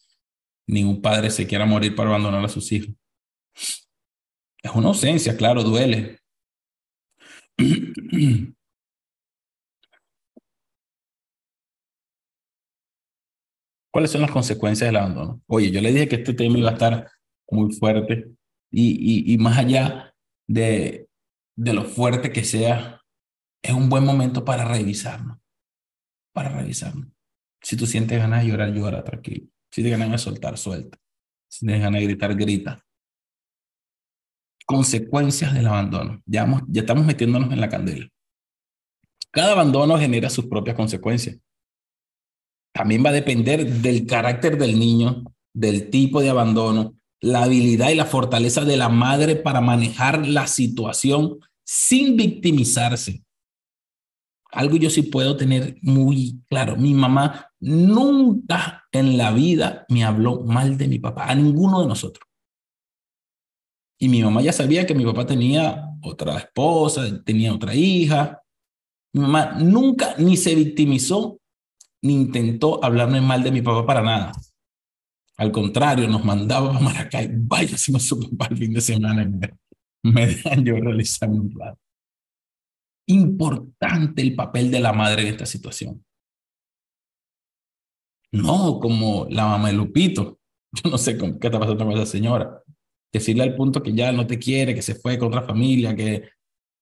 ningún 0.68 1.02
padre 1.02 1.30
se 1.30 1.46
quiera 1.46 1.66
morir 1.66 1.94
para 1.96 2.10
abandonar 2.10 2.44
a 2.44 2.48
sus 2.48 2.70
hijos. 2.72 2.94
Es 4.62 4.70
una 4.72 4.88
ausencia, 4.88 5.36
claro, 5.36 5.62
duele. 5.62 6.18
¿Cuáles 13.96 14.10
son 14.10 14.20
las 14.20 14.30
consecuencias 14.30 14.88
del 14.88 14.96
abandono? 14.96 15.40
Oye, 15.46 15.70
yo 15.70 15.80
le 15.80 15.90
dije 15.90 16.06
que 16.06 16.16
este 16.16 16.34
tema 16.34 16.58
iba 16.58 16.68
a 16.68 16.74
estar 16.74 17.10
muy 17.50 17.72
fuerte 17.72 18.30
y, 18.70 19.32
y, 19.32 19.38
más 19.38 19.56
allá 19.56 20.14
de, 20.46 21.08
de 21.56 21.72
lo 21.72 21.82
fuerte 21.82 22.30
que 22.30 22.44
sea, 22.44 23.00
es 23.62 23.72
un 23.72 23.88
buen 23.88 24.04
momento 24.04 24.44
para 24.44 24.66
revisarnos, 24.66 25.38
para 26.34 26.50
revisarnos. 26.50 27.08
Si 27.62 27.74
tú 27.74 27.86
sientes 27.86 28.18
ganas 28.18 28.42
de 28.42 28.50
llorar, 28.50 28.70
llora 28.74 29.02
tranquilo. 29.02 29.46
Si 29.70 29.80
tienes 29.80 29.98
ganas 29.98 30.20
de 30.20 30.30
soltar, 30.30 30.58
suelta. 30.58 30.98
Si 31.48 31.64
tienes 31.64 31.80
ganas 31.80 31.98
de 32.02 32.06
gritar, 32.06 32.34
grita. 32.36 32.84
Consecuencias 34.66 35.54
del 35.54 35.68
abandono. 35.68 36.20
Ya, 36.26 36.46
ya 36.68 36.82
estamos 36.82 37.06
metiéndonos 37.06 37.50
en 37.50 37.62
la 37.62 37.70
candela. 37.70 38.06
Cada 39.30 39.52
abandono 39.52 39.98
genera 39.98 40.28
sus 40.28 40.44
propias 40.48 40.76
consecuencias. 40.76 41.38
También 42.76 43.02
va 43.02 43.08
a 43.08 43.14
depender 43.14 43.66
del 43.66 44.04
carácter 44.04 44.58
del 44.58 44.78
niño, 44.78 45.24
del 45.54 45.88
tipo 45.88 46.20
de 46.20 46.28
abandono, 46.28 46.94
la 47.22 47.44
habilidad 47.44 47.88
y 47.88 47.94
la 47.94 48.04
fortaleza 48.04 48.66
de 48.66 48.76
la 48.76 48.90
madre 48.90 49.34
para 49.34 49.62
manejar 49.62 50.26
la 50.26 50.46
situación 50.46 51.38
sin 51.64 52.18
victimizarse. 52.18 53.24
Algo 54.52 54.76
yo 54.76 54.90
sí 54.90 55.00
puedo 55.00 55.38
tener 55.38 55.78
muy 55.80 56.42
claro. 56.50 56.76
Mi 56.76 56.92
mamá 56.92 57.50
nunca 57.60 58.84
en 58.92 59.16
la 59.16 59.32
vida 59.32 59.86
me 59.88 60.04
habló 60.04 60.44
mal 60.44 60.76
de 60.76 60.88
mi 60.88 60.98
papá, 60.98 61.30
a 61.30 61.34
ninguno 61.34 61.80
de 61.80 61.86
nosotros. 61.86 62.28
Y 63.98 64.10
mi 64.10 64.22
mamá 64.22 64.42
ya 64.42 64.52
sabía 64.52 64.86
que 64.86 64.94
mi 64.94 65.06
papá 65.06 65.24
tenía 65.24 65.82
otra 66.02 66.36
esposa, 66.36 67.02
tenía 67.24 67.54
otra 67.54 67.74
hija. 67.74 68.42
Mi 69.14 69.22
mamá 69.22 69.52
nunca 69.60 70.14
ni 70.18 70.36
se 70.36 70.54
victimizó 70.54 71.40
ni 72.06 72.14
intentó 72.14 72.82
hablarme 72.84 73.20
mal 73.20 73.42
de 73.42 73.50
mi 73.50 73.62
papá 73.62 73.84
para 73.86 74.02
nada. 74.02 74.32
Al 75.36 75.52
contrario, 75.52 76.08
nos 76.08 76.24
mandaba 76.24 76.74
a 76.74 76.80
Maracay, 76.80 77.28
vaya 77.32 77.76
si 77.76 77.92
no 77.92 77.98
supo 77.98 78.28
para 78.36 78.54
el 78.54 78.58
fin 78.58 78.72
de 78.72 78.80
semana. 78.80 79.30
Me, 80.02 80.26
dejan 80.26 80.64
yo 80.64 80.76
realizar 80.76 81.28
un 81.28 81.50
rato. 81.50 81.78
Importante 83.08 84.22
el 84.22 84.34
papel 84.34 84.70
de 84.70 84.80
la 84.80 84.92
madre 84.92 85.22
en 85.22 85.28
esta 85.28 85.46
situación. 85.46 86.04
No 88.32 88.80
como 88.80 89.26
la 89.30 89.46
mamá 89.46 89.68
de 89.68 89.74
Lupito. 89.74 90.40
Yo 90.72 90.90
no 90.90 90.98
sé 90.98 91.16
qué 91.16 91.26
está 91.26 91.58
pasando 91.58 91.84
con 91.84 91.94
esa 91.94 92.06
señora. 92.06 92.62
Decirle 93.12 93.44
al 93.44 93.54
punto 93.54 93.82
que 93.82 93.94
ya 93.94 94.12
no 94.12 94.26
te 94.26 94.38
quiere, 94.38 94.74
que 94.74 94.82
se 94.82 94.94
fue 94.94 95.18
con 95.18 95.28
otra 95.28 95.42
familia, 95.42 95.94
que, 95.94 96.28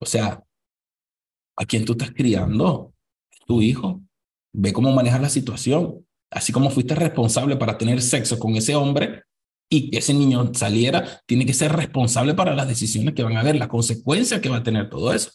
o 0.01 0.07
sea, 0.07 0.43
¿a 1.57 1.65
quién 1.65 1.85
tú 1.85 1.93
estás 1.93 2.13
criando? 2.13 2.95
Tu 3.47 3.63
hijo. 3.63 4.03
Ve 4.55 4.73
cómo 4.73 4.93
manejar 4.93 5.21
la 5.21 5.29
situación 5.29 6.05
así 6.35 6.53
como 6.53 6.71
fuiste 6.71 6.95
responsable 6.95 7.57
para 7.57 7.79
tener 7.79 8.03
sexo 8.03 8.39
con 8.39 8.57
ese 8.57 8.75
hombre 8.75 9.23
y 9.71 9.91
que 9.91 9.99
ese 9.99 10.13
niño 10.15 10.53
saliera, 10.55 11.23
tiene 11.27 11.47
que 11.47 11.55
ser 11.55 11.73
responsable 11.73 12.35
para 12.35 12.55
las 12.55 12.69
decisiones 12.69 13.15
que 13.15 13.23
van 13.23 13.37
a 13.37 13.41
haber, 13.41 13.57
la 13.57 13.69
consecuencia 13.69 14.41
que 14.41 14.49
va 14.49 14.59
a 14.59 14.63
tener 14.63 14.91
todo 14.91 15.13
eso. 15.15 15.31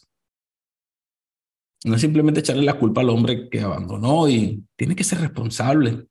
No 1.84 1.94
es 1.94 2.00
simplemente 2.02 2.40
echarle 2.40 2.62
la 2.62 2.78
culpa 2.78 3.00
al 3.00 3.08
hombre 3.10 3.48
que 3.48 3.60
abandonó 3.60 4.28
y 4.28 4.64
tiene 4.76 4.94
que 4.94 5.04
ser 5.04 5.20
responsable. 5.20 6.06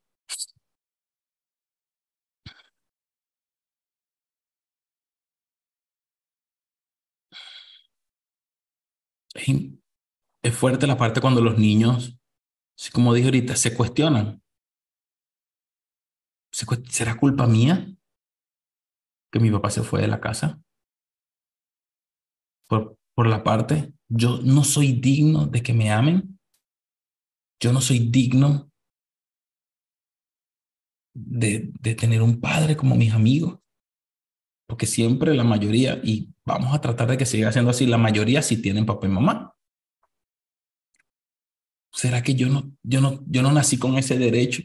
Es 10.41 10.56
fuerte 10.56 10.88
la 10.88 10.98
parte 10.98 11.22
cuando 11.22 11.41
los 11.41 11.58
niños, 11.58 12.18
como 12.94 13.13
dije 13.13 13.28
ahorita, 13.28 13.56
se 13.58 13.76
cuestionan. 13.76 14.42
¿Será 16.89 17.18
culpa 17.18 17.46
mía 17.46 17.88
que 19.32 19.39
mi 19.39 19.52
papá 19.52 19.70
se 19.70 19.84
fue 19.84 20.02
de 20.02 20.08
la 20.08 20.22
casa? 20.22 20.62
Por, 22.68 22.98
por 23.13 23.28
la 23.28 23.44
parte, 23.44 23.94
yo 24.08 24.39
no 24.44 24.63
soy 24.63 24.94
digno 24.94 25.46
de 25.46 25.62
que 25.62 25.74
me 25.74 25.92
amen. 25.92 26.39
Yo 27.60 27.74
no 27.74 27.82
soy 27.82 28.00
digno 28.00 28.72
de, 31.13 31.72
de 31.82 31.96
tener 31.96 32.22
un 32.22 32.39
padre 32.39 32.78
como 32.78 32.96
mis 32.96 33.13
amigos. 33.13 33.60
Porque 34.68 34.86
siempre 34.86 35.36
la 35.36 35.44
mayoría, 35.44 36.00
y 36.02 36.34
vamos 36.46 36.74
a 36.74 36.80
tratar 36.80 37.10
de 37.10 37.18
que 37.18 37.26
siga 37.26 37.52
siendo 37.52 37.72
así, 37.72 37.88
la 37.88 37.98
mayoría 37.98 38.42
sí 38.42 38.62
tienen 38.62 38.86
papá 38.86 39.08
y 39.08 39.10
mamá. 39.10 39.54
¿Será 41.91 42.21
que 42.23 42.36
yo 42.36 42.49
no, 42.49 42.71
yo 42.84 43.02
no, 43.02 43.23
yo 43.28 43.41
no 43.41 43.52
nací 43.52 43.78
con 43.78 43.97
ese 43.97 44.17
derecho? 44.17 44.62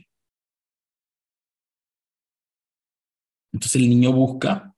Entonces 3.52 3.80
el 3.80 3.88
niño 3.88 4.12
busca 4.12 4.74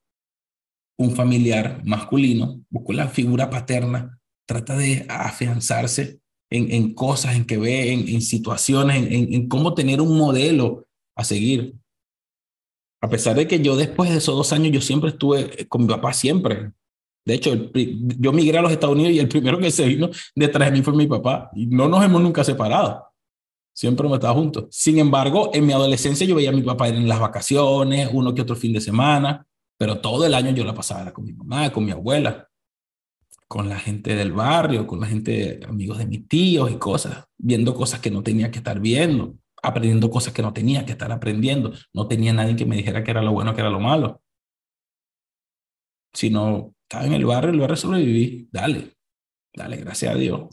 un 0.98 1.14
familiar 1.14 1.82
masculino, 1.84 2.62
buscó 2.70 2.92
la 2.92 3.08
figura 3.08 3.50
paterna, 3.50 4.20
trata 4.46 4.76
de 4.76 5.06
afianzarse 5.08 6.20
en, 6.50 6.72
en 6.72 6.94
cosas, 6.94 7.36
en 7.36 7.44
que 7.44 7.58
ve, 7.58 7.92
en, 7.92 8.20
situaciones, 8.22 9.10
en, 9.10 9.32
en 9.34 9.48
cómo 9.48 9.74
tener 9.74 10.00
un 10.00 10.16
modelo 10.16 10.86
a 11.16 11.24
seguir. 11.24 11.74
A 13.02 13.08
pesar 13.08 13.36
de 13.36 13.46
que 13.46 13.60
yo 13.60 13.76
después 13.76 14.10
de 14.10 14.18
esos 14.18 14.36
dos 14.36 14.52
años, 14.52 14.72
yo 14.72 14.80
siempre 14.80 15.10
estuve 15.10 15.66
con 15.68 15.82
mi 15.82 15.88
papá, 15.88 16.12
siempre. 16.12 16.72
De 17.26 17.34
hecho, 17.34 17.72
yo 17.74 18.32
migré 18.32 18.58
a 18.58 18.62
los 18.62 18.70
Estados 18.70 18.94
Unidos 18.94 19.12
y 19.12 19.18
el 19.18 19.28
primero 19.28 19.58
que 19.58 19.72
se 19.72 19.84
vino 19.84 20.08
detrás 20.34 20.70
de 20.70 20.76
mí 20.78 20.82
fue 20.82 20.94
mi 20.94 21.08
papá. 21.08 21.50
Y 21.56 21.66
no 21.66 21.88
nos 21.88 22.04
hemos 22.04 22.22
nunca 22.22 22.44
separado. 22.44 23.04
Siempre 23.74 24.06
hemos 24.06 24.18
estado 24.18 24.34
juntos. 24.34 24.66
Sin 24.70 25.00
embargo, 25.00 25.50
en 25.52 25.66
mi 25.66 25.72
adolescencia 25.72 26.24
yo 26.24 26.36
veía 26.36 26.50
a 26.50 26.52
mi 26.52 26.62
papá 26.62 26.86
en 26.88 27.08
las 27.08 27.18
vacaciones, 27.18 28.08
uno 28.12 28.32
que 28.32 28.42
otro 28.42 28.54
fin 28.54 28.72
de 28.72 28.80
semana, 28.80 29.44
pero 29.76 30.00
todo 30.00 30.24
el 30.24 30.34
año 30.34 30.52
yo 30.52 30.64
la 30.64 30.72
pasaba 30.72 31.12
con 31.12 31.24
mi 31.24 31.32
mamá, 31.32 31.70
con 31.72 31.84
mi 31.84 31.90
abuela, 31.90 32.48
con 33.48 33.68
la 33.68 33.78
gente 33.78 34.14
del 34.14 34.32
barrio, 34.32 34.86
con 34.86 35.00
la 35.00 35.06
gente, 35.08 35.60
amigos 35.68 35.98
de 35.98 36.06
mis 36.06 36.28
tíos 36.28 36.70
y 36.70 36.76
cosas, 36.76 37.24
viendo 37.36 37.74
cosas 37.74 37.98
que 37.98 38.10
no 38.10 38.22
tenía 38.22 38.52
que 38.52 38.58
estar 38.58 38.78
viendo, 38.78 39.34
aprendiendo 39.62 40.10
cosas 40.10 40.32
que 40.32 40.42
no 40.42 40.52
tenía 40.52 40.86
que 40.86 40.92
estar 40.92 41.10
aprendiendo. 41.10 41.72
No 41.92 42.06
tenía 42.06 42.32
nadie 42.32 42.54
que 42.54 42.66
me 42.66 42.76
dijera 42.76 43.02
que 43.02 43.10
era 43.10 43.20
lo 43.20 43.32
bueno, 43.32 43.52
que 43.52 43.62
era 43.62 43.70
lo 43.70 43.80
malo. 43.80 44.22
Sino 46.12 46.75
estaba 46.88 47.04
en 47.04 47.14
el 47.14 47.24
barrio, 47.24 47.50
el 47.50 47.58
barrio 47.58 47.76
sobreviví, 47.76 48.48
dale, 48.52 48.96
dale, 49.52 49.76
gracias 49.78 50.14
a 50.14 50.16
Dios. 50.16 50.48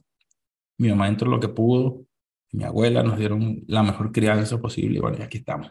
Mi 0.79 0.89
mamá 0.89 1.07
entró 1.07 1.29
lo 1.29 1.39
que 1.39 1.47
pudo, 1.47 2.07
mi 2.51 2.63
abuela 2.63 3.03
nos 3.03 3.19
dieron 3.19 3.63
la 3.67 3.83
mejor 3.83 4.11
crianza 4.11 4.59
posible 4.59 4.97
y 4.97 5.01
bueno, 5.01 5.17
y 5.19 5.21
aquí 5.21 5.37
estamos. 5.37 5.69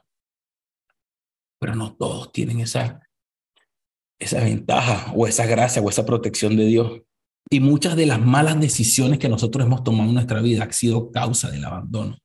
Pero 1.59 1.75
no 1.75 1.96
todos 1.96 2.31
tienen 2.31 2.61
esa, 2.61 3.01
esa 4.20 4.44
ventaja 4.44 5.12
o 5.14 5.27
esa 5.27 5.46
gracia 5.46 5.83
o 5.83 5.90
esa 5.90 6.07
protección 6.07 6.57
de 6.57 6.66
Dios. 6.66 7.03
Y 7.51 7.59
muchas 7.59 7.96
de 7.96 8.07
las 8.07 8.20
malas 8.20 8.61
decisiones 8.61 9.18
que 9.18 9.29
nosotros 9.29 9.66
hemos 9.66 9.83
tomado 9.83 10.09
en 10.09 10.14
nuestra 10.14 10.40
vida 10.40 10.62
han 10.62 10.72
sido 10.72 11.11
causa 11.11 11.51
del 11.51 11.64
abandono, 11.64 12.18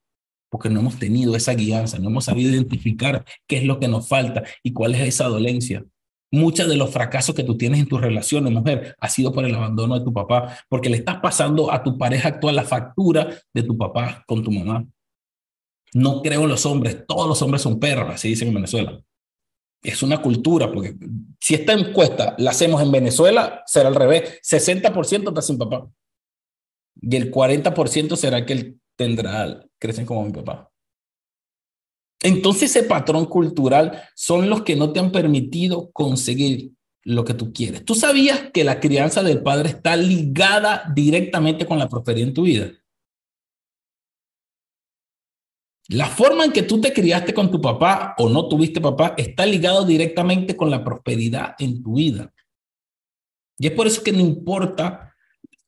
porque 0.51 0.69
no 0.69 0.79
hemos 0.79 0.99
tenido 0.99 1.35
esa 1.35 1.55
guianza, 1.55 1.97
no 1.97 2.09
hemos 2.09 2.25
sabido 2.25 2.51
identificar 2.51 3.25
qué 3.47 3.57
es 3.57 3.63
lo 3.63 3.79
que 3.79 3.87
nos 3.87 4.07
falta 4.07 4.43
y 4.61 4.73
cuál 4.73 4.93
es 4.93 5.01
esa 5.01 5.25
dolencia. 5.25 5.83
Muchos 6.31 6.67
de 6.67 6.75
los 6.75 6.91
fracasos 6.91 7.33
que 7.33 7.43
tú 7.43 7.57
tienes 7.57 7.79
en 7.79 7.87
tus 7.87 8.01
relaciones, 8.01 8.51
mujer, 8.51 8.95
ha 8.99 9.09
sido 9.09 9.31
por 9.31 9.45
el 9.45 9.55
abandono 9.55 9.97
de 9.97 10.03
tu 10.03 10.11
papá, 10.11 10.57
porque 10.67 10.89
le 10.89 10.97
estás 10.97 11.17
pasando 11.21 11.71
a 11.71 11.83
tu 11.83 11.97
pareja 11.97 12.29
actual 12.29 12.55
la 12.55 12.63
factura 12.63 13.29
de 13.53 13.63
tu 13.63 13.77
papá 13.77 14.23
con 14.27 14.43
tu 14.43 14.51
mamá. 14.51 14.85
No 15.93 16.21
creo 16.21 16.43
en 16.43 16.49
los 16.49 16.65
hombres, 16.65 17.05
todos 17.07 17.27
los 17.27 17.41
hombres 17.41 17.61
son 17.61 17.79
perros, 17.79 18.13
así 18.13 18.29
dicen 18.29 18.49
en 18.49 18.55
Venezuela. 18.55 19.01
Es 19.81 20.03
una 20.03 20.21
cultura, 20.21 20.69
porque 20.69 20.95
si 21.39 21.55
esta 21.55 21.71
encuesta 21.71 22.35
la 22.37 22.51
hacemos 22.51 22.81
en 22.81 22.91
Venezuela, 22.91 23.63
será 23.65 23.87
al 23.87 23.95
revés. 23.95 24.41
60% 24.43 25.29
está 25.29 25.41
sin 25.41 25.57
papá. 25.57 25.87
Y 26.99 27.15
el 27.15 27.31
40% 27.31 28.15
será 28.17 28.45
que 28.45 28.53
él 28.53 28.79
tendrá, 28.97 29.63
crecen 29.79 30.05
como 30.05 30.25
mi 30.25 30.33
papá. 30.33 30.69
Entonces 32.21 32.75
ese 32.75 32.83
patrón 32.83 33.25
cultural 33.25 34.01
son 34.15 34.49
los 34.49 34.63
que 34.63 34.75
no 34.75 34.91
te 34.91 34.99
han 34.99 35.11
permitido 35.11 35.91
conseguir 35.91 36.71
lo 37.03 37.23
que 37.23 37.33
tú 37.33 37.53
quieres. 37.53 37.85
¿Tú 37.85 37.95
sabías 37.95 38.49
que 38.53 38.63
la 38.63 38.79
crianza 38.79 39.23
del 39.23 39.41
padre 39.41 39.69
está 39.69 39.95
ligada 39.95 40.91
directamente 40.93 41.65
con 41.65 41.79
la 41.79 41.87
prosperidad 41.87 42.27
en 42.27 42.33
tu 42.33 42.43
vida? 42.43 42.71
La 45.89 46.07
forma 46.07 46.43
en 46.43 46.51
que 46.51 46.63
tú 46.63 46.81
te 46.81 46.91
criaste 46.91 47.33
con 47.33 47.49
tu 47.49 47.61
papá 47.61 48.13
o 48.17 48.27
no 48.27 48.49
tuviste 48.49 48.81
papá 48.81 49.13
está 49.17 49.45
ligado 49.45 49.85
directamente 49.85 50.57
con 50.57 50.69
la 50.69 50.83
prosperidad 50.83 51.55
en 51.59 51.81
tu 51.81 51.93
vida. 51.93 52.33
Y 53.57 53.67
es 53.67 53.73
por 53.73 53.87
eso 53.87 54.03
que 54.03 54.11
no 54.11 54.19
importa 54.19 55.15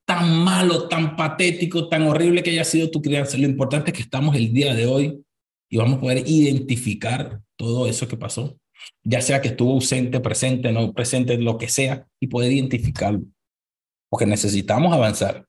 tan 0.05 0.43
malo, 0.43 0.89
tan 0.89 1.15
patético, 1.15 1.87
tan 1.87 2.03
horrible 2.03 2.43
que 2.43 2.49
haya 2.49 2.65
sido 2.65 2.89
tu 2.89 3.01
crianza, 3.01 3.37
lo 3.37 3.45
importante 3.45 3.91
es 3.91 3.97
que 3.97 4.03
estamos 4.03 4.35
el 4.35 4.51
día 4.51 4.73
de 4.73 4.87
hoy 4.87 5.23
y 5.69 5.77
vamos 5.77 5.97
a 5.97 6.01
poder 6.01 6.23
identificar 6.27 7.41
todo 7.55 7.87
eso 7.87 8.07
que 8.07 8.17
pasó, 8.17 8.57
ya 9.03 9.21
sea 9.21 9.41
que 9.41 9.49
estuvo 9.49 9.73
ausente, 9.73 10.19
presente, 10.19 10.71
no 10.71 10.93
presente, 10.93 11.37
lo 11.37 11.57
que 11.57 11.69
sea, 11.69 12.07
y 12.19 12.27
poder 12.27 12.51
identificarlo. 12.51 13.21
Porque 14.09 14.25
necesitamos 14.25 14.91
avanzar. 14.93 15.45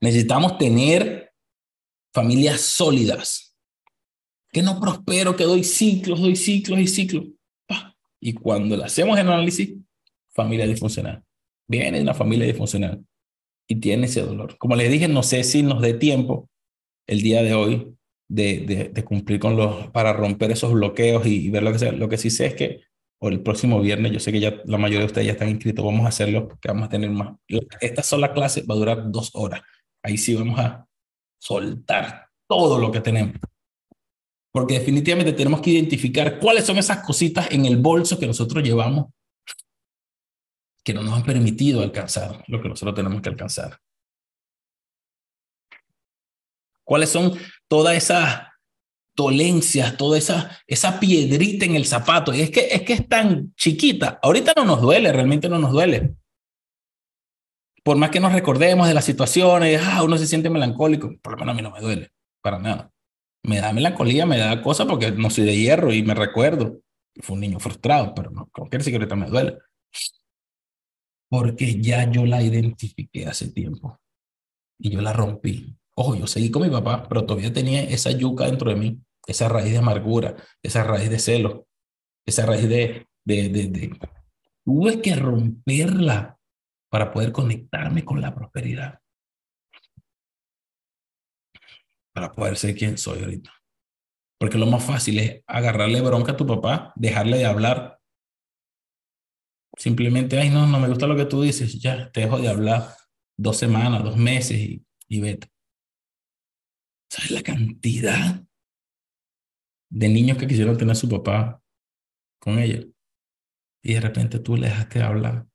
Necesitamos 0.00 0.56
tener 0.56 1.32
familias 2.14 2.62
sólidas. 2.62 3.54
Que 4.50 4.62
no 4.62 4.80
prospero, 4.80 5.36
que 5.36 5.44
doy 5.44 5.64
ciclos, 5.64 6.20
doy 6.20 6.36
ciclos 6.36 6.78
y 6.78 6.86
ciclos. 6.86 7.24
Y 8.18 8.32
cuando 8.32 8.76
le 8.76 8.84
hacemos 8.84 9.18
el 9.18 9.28
análisis, 9.28 9.74
familia 10.30 10.66
disfuncional. 10.66 11.22
Viene 11.68 12.00
una 12.00 12.14
familia 12.14 12.46
disfuncional 12.46 13.04
y 13.68 13.76
tiene 13.76 14.06
ese 14.06 14.22
dolor. 14.22 14.56
Como 14.56 14.76
les 14.76 14.90
dije, 14.90 15.08
no 15.08 15.22
sé 15.22 15.44
si 15.44 15.62
nos 15.62 15.82
dé 15.82 15.94
tiempo 15.94 16.48
el 17.06 17.20
día 17.20 17.42
de 17.42 17.54
hoy 17.54 17.96
de, 18.28 18.90
de, 18.92 19.04
cumplir 19.04 19.38
con 19.38 19.56
los, 19.56 19.88
para 19.88 20.12
romper 20.12 20.50
esos 20.50 20.72
bloqueos 20.72 21.26
y, 21.26 21.50
ver 21.50 21.62
lo 21.62 21.72
que 21.72 21.78
sea. 21.78 21.92
Lo 21.92 22.08
que 22.08 22.18
sí 22.18 22.30
sé 22.30 22.46
es 22.46 22.54
que 22.54 22.80
o 23.18 23.28
el 23.28 23.40
próximo 23.40 23.80
viernes, 23.80 24.12
yo 24.12 24.20
sé 24.20 24.30
que 24.30 24.40
ya 24.40 24.60
la 24.66 24.76
mayoría 24.76 25.00
de 25.00 25.06
ustedes 25.06 25.26
ya 25.26 25.32
están 25.32 25.48
inscritos, 25.48 25.84
vamos 25.84 26.04
a 26.04 26.10
hacerlo 26.10 26.48
porque 26.48 26.68
vamos 26.68 26.86
a 26.86 26.90
tener 26.90 27.10
más. 27.10 27.36
Esta 27.80 28.02
sola 28.02 28.32
clase 28.34 28.62
va 28.62 28.74
a 28.74 28.78
durar 28.78 29.10
dos 29.10 29.30
horas. 29.34 29.62
Ahí 30.02 30.18
sí 30.18 30.34
vamos 30.34 30.58
a 30.58 30.86
soltar 31.38 32.28
todo 32.46 32.78
lo 32.78 32.92
que 32.92 33.00
tenemos. 33.00 33.36
Porque 34.52 34.78
definitivamente 34.78 35.32
tenemos 35.32 35.60
que 35.60 35.70
identificar 35.70 36.38
cuáles 36.38 36.64
son 36.64 36.78
esas 36.78 37.04
cositas 37.04 37.50
en 37.50 37.64
el 37.64 37.78
bolso 37.78 38.18
que 38.18 38.26
nosotros 38.26 38.62
llevamos 38.62 39.06
que 40.86 40.94
no 40.94 41.02
nos 41.02 41.14
han 41.14 41.24
permitido 41.24 41.82
alcanzar 41.82 42.44
lo 42.46 42.62
que 42.62 42.68
nosotros 42.68 42.94
tenemos 42.94 43.20
que 43.20 43.28
alcanzar. 43.28 43.80
¿Cuáles 46.84 47.10
son 47.10 47.36
todas 47.68 47.96
esas 47.96 48.42
dolencias, 49.14 49.96
toda 49.96 50.18
esa, 50.18 50.58
esa 50.66 51.00
piedrita 51.00 51.64
en 51.64 51.74
el 51.74 51.86
zapato? 51.86 52.34
Y 52.34 52.42
es 52.42 52.50
que, 52.50 52.68
es 52.70 52.82
que 52.82 52.92
es 52.92 53.08
tan 53.08 53.54
chiquita. 53.54 54.18
Ahorita 54.22 54.52
no 54.56 54.64
nos 54.64 54.80
duele, 54.80 55.12
realmente 55.12 55.48
no 55.48 55.58
nos 55.58 55.72
duele. 55.72 56.14
Por 57.82 57.96
más 57.96 58.10
que 58.10 58.20
nos 58.20 58.32
recordemos 58.32 58.88
de 58.88 58.94
las 58.94 59.04
situaciones, 59.04 59.80
ah, 59.84 60.02
uno 60.02 60.18
se 60.18 60.26
siente 60.26 60.50
melancólico, 60.50 61.16
por 61.22 61.32
lo 61.32 61.38
menos 61.38 61.52
a 61.52 61.56
mí 61.56 61.62
no 61.62 61.70
me 61.70 61.80
duele, 61.80 62.10
para 62.42 62.58
nada. 62.58 62.90
Me 63.44 63.60
da 63.60 63.72
melancolía, 63.72 64.26
me 64.26 64.38
da 64.38 64.60
cosa 64.60 64.86
porque 64.86 65.12
no 65.12 65.30
soy 65.30 65.44
de 65.44 65.56
hierro 65.56 65.92
y 65.92 66.02
me 66.02 66.14
recuerdo. 66.14 66.80
Fue 67.20 67.34
un 67.34 67.40
niño 67.40 67.60
frustrado, 67.60 68.12
pero 68.12 68.30
no, 68.30 68.48
como 68.50 68.68
quiere 68.68 68.82
decir 68.82 68.92
que 68.92 68.96
ahorita 68.96 69.14
me 69.14 69.28
duele. 69.28 69.58
Porque 71.28 71.80
ya 71.80 72.10
yo 72.10 72.26
la 72.26 72.42
identifiqué 72.42 73.26
hace 73.26 73.52
tiempo 73.52 74.00
y 74.80 74.90
yo 74.90 75.00
la 75.00 75.12
rompí. 75.12 75.75
Ojo, 75.98 76.14
yo 76.14 76.26
seguí 76.26 76.50
con 76.50 76.62
mi 76.62 76.68
papá, 76.68 77.08
pero 77.08 77.24
todavía 77.24 77.52
tenía 77.52 77.82
esa 77.82 78.10
yuca 78.10 78.44
dentro 78.44 78.70
de 78.70 78.76
mí, 78.76 79.00
esa 79.26 79.48
raíz 79.48 79.72
de 79.72 79.78
amargura, 79.78 80.36
esa 80.62 80.84
raíz 80.84 81.08
de 81.08 81.18
celo, 81.18 81.66
esa 82.26 82.44
raíz 82.44 82.68
de, 82.68 83.06
de, 83.24 83.48
de. 83.48 83.98
Tuve 84.62 85.00
que 85.00 85.16
romperla 85.16 86.38
para 86.90 87.10
poder 87.10 87.32
conectarme 87.32 88.04
con 88.04 88.20
la 88.20 88.34
prosperidad. 88.34 89.00
Para 92.12 92.30
poder 92.32 92.58
ser 92.58 92.74
quien 92.74 92.98
soy 92.98 93.20
ahorita. 93.20 93.52
Porque 94.38 94.58
lo 94.58 94.66
más 94.66 94.84
fácil 94.84 95.18
es 95.18 95.42
agarrarle 95.46 96.02
bronca 96.02 96.32
a 96.32 96.36
tu 96.36 96.46
papá, 96.46 96.92
dejarle 96.94 97.38
de 97.38 97.46
hablar. 97.46 97.98
Simplemente, 99.78 100.38
ay, 100.38 100.50
no, 100.50 100.66
no 100.66 100.78
me 100.78 100.88
gusta 100.88 101.06
lo 101.06 101.16
que 101.16 101.24
tú 101.24 101.40
dices, 101.40 101.80
ya, 101.80 102.10
te 102.12 102.20
dejo 102.20 102.38
de 102.38 102.48
hablar 102.48 102.94
dos 103.38 103.56
semanas, 103.56 104.04
dos 104.04 104.16
meses 104.16 104.58
y 105.08 105.20
vete. 105.20 105.55
¿Sabes 107.08 107.30
la 107.30 107.42
cantidad 107.42 108.44
de 109.90 110.08
niños 110.08 110.38
que 110.38 110.46
quisieron 110.46 110.76
tener 110.76 110.92
a 110.92 110.96
su 110.96 111.08
papá 111.08 111.62
con 112.38 112.58
ella? 112.58 112.84
Y 113.82 113.94
de 113.94 114.00
repente 114.00 114.40
tú 114.40 114.56
le 114.56 114.68
dejaste 114.68 115.02
hablar. 115.02 115.46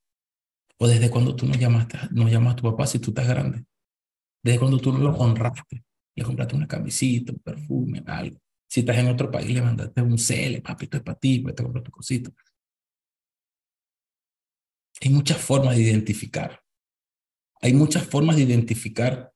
O 0.77 0.87
desde 0.87 1.09
cuando 1.09 1.35
tú 1.35 1.45
no 1.45 1.53
llamaste, 1.53 1.99
no 2.11 2.27
llamas 2.27 2.53
a 2.53 2.55
tu 2.55 2.63
papá 2.63 2.87
si 2.87 2.99
tú 2.99 3.11
estás 3.11 3.27
grande. 3.27 3.65
Desde 4.43 4.59
cuando 4.59 4.79
tú 4.79 4.91
no 4.91 4.99
lo 4.99 5.11
honraste. 5.11 5.83
Le 6.15 6.23
compraste 6.23 6.55
una 6.55 6.67
camisita, 6.67 7.31
un 7.31 7.39
perfume, 7.39 8.03
algo. 8.05 8.39
Si 8.67 8.79
estás 8.81 8.97
en 8.97 9.07
otro 9.07 9.29
país, 9.29 9.53
le 9.53 9.61
mandaste 9.61 10.01
un 10.01 10.17
cele, 10.17 10.61
papi, 10.61 10.85
esto 10.85 10.97
es 10.97 11.03
para 11.03 11.19
ti, 11.19 11.39
pues 11.39 11.55
te 11.55 11.63
compras 11.63 11.83
tu 11.83 11.91
cosita. 11.91 12.31
Hay 15.01 15.09
muchas 15.09 15.37
formas 15.37 15.75
de 15.75 15.83
identificar. 15.83 16.61
Hay 17.61 17.73
muchas 17.73 18.05
formas 18.05 18.35
de 18.35 18.43
identificar 18.43 19.30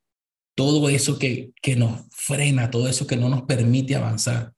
todo 0.56 0.90
eso 0.90 1.20
que, 1.20 1.52
que 1.62 1.76
nos 1.76 2.08
frena, 2.12 2.72
todo 2.72 2.88
eso 2.88 3.06
que 3.06 3.18
no 3.18 3.30
nos 3.30 3.44
permite 3.44 3.96
avanzar. 3.96 4.54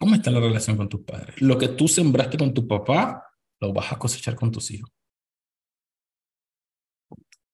¿Cómo 0.00 0.16
está 0.16 0.30
la 0.30 0.40
relación 0.40 0.76
con 0.76 0.88
tus 0.88 1.02
padres? 1.02 1.40
Lo 1.40 1.56
que 1.56 1.68
tú 1.68 1.86
sembraste 1.86 2.36
con 2.36 2.52
tu 2.52 2.66
papá, 2.66 3.24
lo 3.60 3.72
vas 3.72 3.92
a 3.92 3.98
cosechar 3.98 4.34
con 4.34 4.50
tus 4.50 4.70
hijos. 4.72 4.90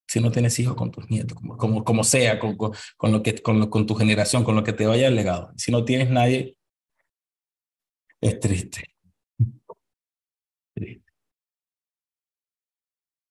Si 0.06 0.20
no 0.20 0.30
tienes 0.30 0.58
hijos, 0.58 0.74
con 0.74 0.90
tus 0.90 1.10
nietos, 1.10 1.36
como, 1.36 1.58
como, 1.58 1.84
como 1.84 2.02
sea, 2.04 2.38
con, 2.38 2.56
con, 2.56 3.12
lo 3.12 3.22
que, 3.22 3.42
con, 3.42 3.68
con 3.68 3.86
tu 3.86 3.94
generación, 3.94 4.44
con 4.44 4.54
lo 4.54 4.64
que 4.64 4.72
te 4.72 4.86
vaya 4.86 5.08
el 5.08 5.16
legado. 5.16 5.52
Si 5.56 5.70
no 5.70 5.84
tienes 5.84 6.08
nadie, 6.08 6.56
es 8.22 8.40
triste. 8.40 8.84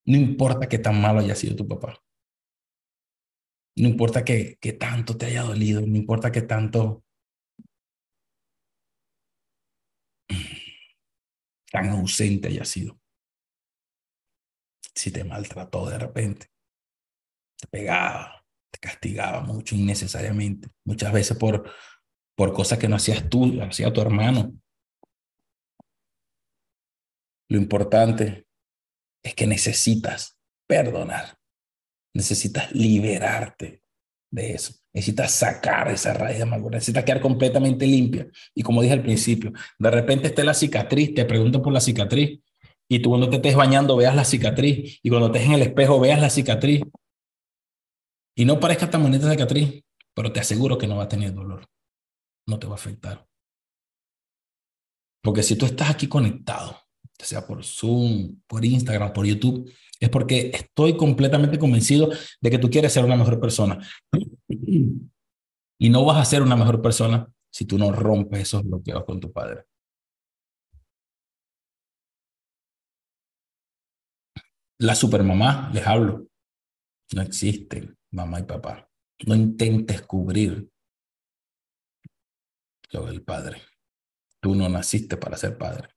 No 0.08 0.16
importa 0.18 0.70
qué 0.70 0.80
tan 0.80 1.02
malo 1.02 1.20
haya 1.20 1.36
sido 1.36 1.56
tu 1.58 1.68
papá. 1.68 2.02
No 3.76 3.90
importa 3.90 4.24
que, 4.24 4.58
que 4.60 4.74
tanto 4.74 5.18
te 5.18 5.26
haya 5.28 5.44
dolido, 5.44 5.82
no 5.82 5.98
importa 5.98 6.32
que 6.32 6.42
tanto 6.42 7.04
tan 11.70 11.90
ausente 11.90 12.48
haya 12.48 12.64
sido. 12.64 12.98
Si 14.96 15.12
te 15.12 15.26
maltrató 15.26 15.90
de 15.90 16.00
repente, 16.00 16.48
te 17.58 17.68
pegaba, 17.68 18.46
te 18.72 18.80
castigaba 18.80 19.42
mucho 19.42 19.76
innecesariamente, 19.76 20.70
muchas 20.86 21.12
veces 21.12 21.38
por, 21.38 21.70
por 22.34 22.54
cosas 22.54 22.80
que 22.80 22.88
no 22.88 22.96
hacías 22.96 23.30
tú, 23.30 23.62
hacía 23.62 23.92
tu 23.92 24.00
hermano. 24.00 24.54
Lo 27.50 27.58
importante 27.58 28.47
es 29.24 29.34
que 29.36 29.48
necesitas 29.48 30.38
perdonar, 30.68 31.38
necesitas 32.14 32.72
liberarte 32.72 33.84
de 34.32 34.54
eso. 34.54 34.74
Necesitas 34.94 35.32
sacar 35.32 35.92
esa 35.92 36.14
raíz 36.14 36.38
de 36.38 36.44
amargura, 36.44 36.78
necesitas 36.78 37.04
quedar 37.04 37.22
completamente 37.22 37.86
limpia. 37.86 38.28
Y 38.56 38.64
como 38.64 38.82
dije 38.82 38.94
al 38.94 39.04
principio, 39.04 39.54
de 39.78 39.92
repente 39.92 40.28
esté 40.28 40.44
la 40.44 40.56
cicatriz, 40.56 41.14
te 41.14 41.26
pregunto 41.26 41.62
por 41.62 41.72
la 41.72 41.82
cicatriz, 41.82 42.40
y 42.90 43.00
tú 43.00 43.10
cuando 43.10 43.30
te 43.30 43.36
estés 43.36 43.56
bañando 43.56 43.96
veas 43.96 44.16
la 44.16 44.26
cicatriz, 44.26 45.00
y 45.04 45.10
cuando 45.10 45.28
estés 45.28 45.44
en 45.44 45.54
el 45.54 45.62
espejo 45.62 46.00
veas 46.00 46.20
la 46.20 46.30
cicatriz, 46.30 46.82
y 48.36 48.46
no 48.46 48.60
parezca 48.60 48.90
tan 48.90 49.04
bonita 49.04 49.26
la 49.28 49.34
cicatriz, 49.34 49.84
pero 50.16 50.32
te 50.32 50.40
aseguro 50.40 50.78
que 50.78 50.88
no 50.88 50.98
va 50.98 51.04
a 51.04 51.10
tener 51.10 51.34
dolor, 51.34 51.68
no 52.48 52.58
te 52.58 52.66
va 52.66 52.74
a 52.74 52.76
afectar. 52.76 53.28
Porque 55.22 55.44
si 55.44 55.56
tú 55.56 55.66
estás 55.66 55.92
aquí 55.92 56.08
conectado, 56.08 56.87
sea 57.26 57.46
por 57.46 57.64
Zoom, 57.64 58.42
por 58.48 58.64
Instagram, 58.64 59.14
por 59.14 59.26
YouTube, 59.26 59.72
es 60.00 60.10
porque 60.10 60.52
estoy 60.54 60.96
completamente 60.96 61.58
convencido 61.58 62.10
de 62.40 62.50
que 62.50 62.60
tú 62.60 62.70
quieres 62.70 62.94
ser 62.94 63.04
una 63.06 63.16
mejor 63.16 63.40
persona. 63.40 63.80
Y 65.80 65.90
no 65.90 66.06
vas 66.06 66.18
a 66.18 66.26
ser 66.26 66.42
una 66.42 66.56
mejor 66.56 66.82
persona 66.82 67.28
si 67.52 67.66
tú 67.66 67.78
no 67.78 67.92
rompes 67.92 68.42
esos 68.42 68.64
bloqueos 68.64 69.04
con 69.06 69.20
tu 69.20 69.32
padre. 69.32 69.66
La 74.80 74.94
supermamá, 74.94 75.72
les 75.74 75.88
hablo, 75.88 76.28
no 77.16 77.22
existen 77.24 77.98
mamá 78.12 78.40
y 78.40 78.44
papá. 78.44 78.88
No 79.26 79.34
intentes 79.34 80.04
cubrir 80.04 80.70
lo 82.92 83.06
del 83.08 83.24
padre. 83.24 83.62
Tú 84.40 84.54
no 84.54 84.70
naciste 84.70 85.18
para 85.18 85.38
ser 85.38 85.58
padre. 85.58 85.97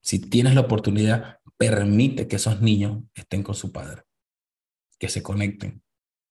Si 0.00 0.18
tienes 0.18 0.54
la 0.54 0.62
oportunidad, 0.62 1.38
permite 1.56 2.28
que 2.28 2.36
esos 2.36 2.60
niños 2.60 3.02
estén 3.14 3.42
con 3.42 3.54
su 3.54 3.72
padre, 3.72 4.02
que 4.98 5.08
se 5.08 5.22
conecten, 5.22 5.82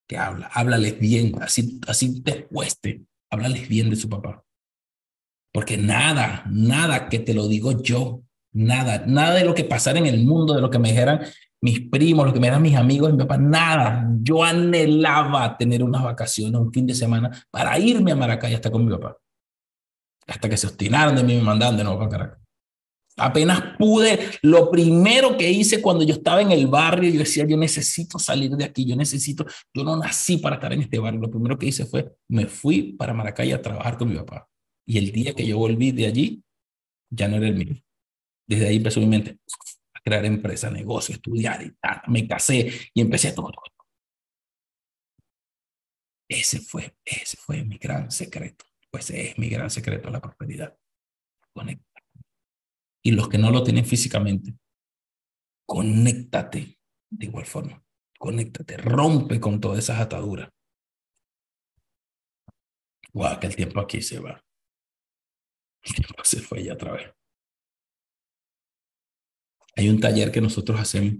que 0.07 0.17
habla, 0.17 0.47
háblales 0.53 0.99
bien, 0.99 1.33
así, 1.41 1.79
así 1.87 2.21
te 2.21 2.45
cueste, 2.45 3.05
háblales 3.29 3.67
bien 3.67 3.89
de 3.89 3.97
su 3.97 4.09
papá. 4.09 4.43
Porque 5.51 5.77
nada, 5.77 6.45
nada 6.49 7.09
que 7.09 7.19
te 7.19 7.33
lo 7.33 7.47
digo 7.47 7.81
yo, 7.81 8.23
nada, 8.53 9.03
nada 9.05 9.33
de 9.35 9.45
lo 9.45 9.53
que 9.53 9.63
pasara 9.65 9.99
en 9.99 10.07
el 10.07 10.25
mundo, 10.25 10.53
de 10.53 10.61
lo 10.61 10.69
que 10.69 10.79
me 10.79 10.89
dijeran 10.89 11.21
mis 11.61 11.81
primos, 11.89 12.25
lo 12.25 12.33
que 12.33 12.39
me 12.39 12.47
dijeran 12.47 12.61
mis 12.61 12.75
amigos, 12.75 13.11
mi 13.11 13.17
papá, 13.17 13.37
nada. 13.37 14.07
Yo 14.21 14.43
anhelaba 14.43 15.57
tener 15.57 15.83
unas 15.83 16.03
vacaciones, 16.03 16.59
un 16.59 16.71
fin 16.71 16.87
de 16.87 16.95
semana, 16.95 17.31
para 17.51 17.77
irme 17.79 18.11
a 18.11 18.15
Maracay 18.15 18.53
hasta 18.53 18.71
con 18.71 18.85
mi 18.85 18.91
papá. 18.91 19.17
Hasta 20.27 20.49
que 20.49 20.57
se 20.57 20.67
obstinaron 20.67 21.15
de 21.15 21.23
mí 21.23 21.33
y 21.33 21.37
me 21.37 21.43
mandaron 21.43 21.77
de 21.77 21.83
nuevo 21.83 21.99
para 21.99 22.11
Caracas. 22.11 22.46
Apenas 23.19 23.75
pude, 23.79 24.19
lo 24.43 24.69
primero 24.69 25.35
que 25.37 25.49
hice 25.49 25.81
cuando 25.81 26.03
yo 26.03 26.13
estaba 26.13 26.39
en 26.39 26.51
el 26.51 26.67
barrio, 26.67 27.09
yo 27.09 27.19
decía, 27.19 27.47
yo 27.47 27.57
necesito 27.57 28.19
salir 28.19 28.51
de 28.51 28.63
aquí, 28.63 28.85
yo 28.85 28.95
necesito, 28.95 29.43
yo 29.73 29.83
no 29.83 29.97
nací 29.97 30.37
para 30.37 30.57
estar 30.57 30.71
en 30.71 30.81
este 30.81 30.99
barrio. 30.99 31.19
Lo 31.21 31.31
primero 31.31 31.57
que 31.57 31.65
hice 31.65 31.87
fue, 31.87 32.15
me 32.29 32.45
fui 32.45 32.93
para 32.93 33.15
Maracay 33.15 33.51
a 33.53 33.61
trabajar 33.61 33.97
con 33.97 34.09
mi 34.09 34.15
papá. 34.17 34.47
Y 34.85 34.99
el 34.99 35.11
día 35.11 35.33
que 35.33 35.47
yo 35.47 35.57
volví 35.57 35.91
de 35.91 36.05
allí, 36.05 36.43
ya 37.09 37.27
no 37.27 37.37
era 37.37 37.47
el 37.47 37.55
mío. 37.55 37.75
Desde 38.47 38.67
ahí 38.67 38.77
empezó 38.77 38.99
mi 38.99 39.07
mente 39.07 39.39
a 39.95 39.99
crear 40.01 40.23
empresa, 40.23 40.69
negocio, 40.69 41.15
estudiar 41.15 41.63
y 41.63 41.71
tal. 41.81 42.01
Me 42.07 42.27
casé 42.27 42.71
y 42.93 43.01
empecé 43.01 43.31
todo. 43.31 43.51
Ese 46.29 46.59
fue, 46.59 46.95
ese 47.03 47.35
fue 47.37 47.63
mi 47.63 47.77
gran 47.77 48.11
secreto. 48.11 48.65
Pues 48.91 49.09
es 49.09 49.37
mi 49.39 49.49
gran 49.49 49.71
secreto, 49.71 50.11
la 50.11 50.21
prosperidad. 50.21 50.77
Conecta 51.51 51.86
y 53.07 53.11
los 53.11 53.29
que 53.29 53.37
no 53.37 53.51
lo 53.51 53.63
tienen 53.63 53.85
físicamente. 53.85 54.53
Conéctate 55.65 56.77
de 57.09 57.25
igual 57.25 57.45
forma. 57.45 57.81
Conéctate, 58.19 58.75
rompe 58.75 59.39
con 59.39 59.61
todas 59.61 59.79
esas 59.79 60.01
ataduras. 60.01 60.49
Guau, 63.13 63.39
que 63.39 63.47
el 63.47 63.55
tiempo 63.55 63.79
aquí 63.79 64.01
se 64.01 64.19
va. 64.19 64.43
El 65.83 65.93
tiempo 65.93 66.21
se 66.25 66.41
fue 66.41 66.65
ya 66.65 66.73
otra 66.73 66.91
vez. 66.91 67.13
Hay 69.77 69.87
un 69.87 70.01
taller 70.01 70.29
que 70.29 70.41
nosotros 70.41 70.77
hacemos 70.77 71.13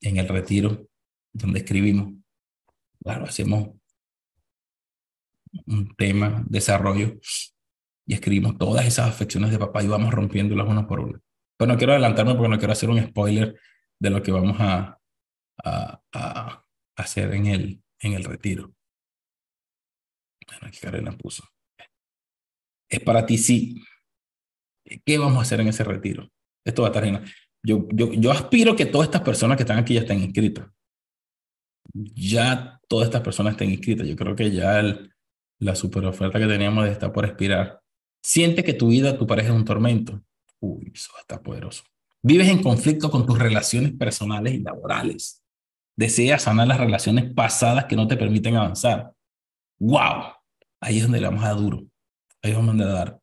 en 0.00 0.16
el 0.18 0.28
retiro 0.28 0.88
donde 1.32 1.58
escribimos. 1.58 2.14
Claro, 3.02 3.24
hacemos 3.24 3.70
un 5.66 5.92
tema, 5.96 6.44
desarrollo 6.48 7.18
y 8.06 8.14
escribimos 8.14 8.56
todas 8.56 8.86
esas 8.86 9.08
afecciones 9.08 9.50
de 9.50 9.58
papá 9.58 9.82
y 9.82 9.88
vamos 9.88 10.12
rompiéndolas 10.12 10.68
una 10.68 10.86
por 10.86 11.00
una. 11.00 11.20
Pero 11.58 11.72
no 11.72 11.78
quiero 11.78 11.92
adelantarme 11.92 12.34
porque 12.34 12.48
no 12.48 12.58
quiero 12.58 12.72
hacer 12.72 12.90
un 12.90 13.02
spoiler 13.02 13.58
de 13.98 14.10
lo 14.10 14.22
que 14.22 14.30
vamos 14.30 14.56
a, 14.60 14.98
a, 15.64 16.02
a 16.12 16.64
hacer 16.96 17.34
en 17.34 17.46
el, 17.46 17.82
en 18.00 18.12
el 18.12 18.24
retiro. 18.24 18.72
Bueno, 20.46 20.68
aquí 20.68 20.78
puso. 21.18 21.44
Es 22.88 23.00
para 23.00 23.26
ti, 23.26 23.36
sí. 23.36 23.82
¿Qué 25.04 25.18
vamos 25.18 25.38
a 25.38 25.42
hacer 25.42 25.60
en 25.60 25.68
ese 25.68 25.82
retiro? 25.82 26.30
Esto 26.64 26.82
va 26.82 26.88
a 26.88 26.90
estar 26.90 27.04
genial. 27.04 27.24
Yo, 27.62 27.88
yo, 27.92 28.12
yo 28.12 28.30
aspiro 28.30 28.76
que 28.76 28.86
todas 28.86 29.08
estas 29.08 29.22
personas 29.22 29.56
que 29.56 29.64
están 29.64 29.78
aquí 29.78 29.94
ya 29.94 30.00
estén 30.00 30.20
inscritas. 30.20 30.68
Ya 31.92 32.80
todas 32.88 33.06
estas 33.06 33.22
personas 33.22 33.54
estén 33.54 33.70
inscritas. 33.70 34.06
Yo 34.06 34.14
creo 34.14 34.36
que 34.36 34.52
ya 34.52 34.82
la 35.58 35.74
super 35.74 36.04
oferta 36.04 36.38
que 36.38 36.46
teníamos 36.46 36.86
está 36.86 37.12
por 37.12 37.24
expirar. 37.24 37.82
Siente 38.26 38.64
que 38.64 38.74
tu 38.74 38.88
vida, 38.88 39.16
tu 39.16 39.24
pareja 39.24 39.50
es 39.50 39.54
un 39.54 39.64
tormento. 39.64 40.20
Uy, 40.58 40.90
eso 40.92 41.12
está 41.20 41.40
poderoso. 41.40 41.84
Vives 42.20 42.48
en 42.48 42.60
conflicto 42.60 43.08
con 43.08 43.24
tus 43.24 43.38
relaciones 43.38 43.92
personales 43.92 44.52
y 44.52 44.58
laborales. 44.58 45.44
Deseas 45.94 46.42
sanar 46.42 46.66
las 46.66 46.80
relaciones 46.80 47.32
pasadas 47.32 47.84
que 47.84 47.94
no 47.94 48.08
te 48.08 48.16
permiten 48.16 48.56
avanzar. 48.56 49.12
¡Wow! 49.78 50.24
Ahí 50.80 50.96
es 50.96 51.04
donde 51.04 51.20
le 51.20 51.28
vamos 51.28 51.44
a 51.44 51.50
dar 51.50 51.56
duro. 51.56 51.86
Ahí 52.42 52.52
vamos 52.52 52.80
a 52.80 52.84
dar. 52.84 53.20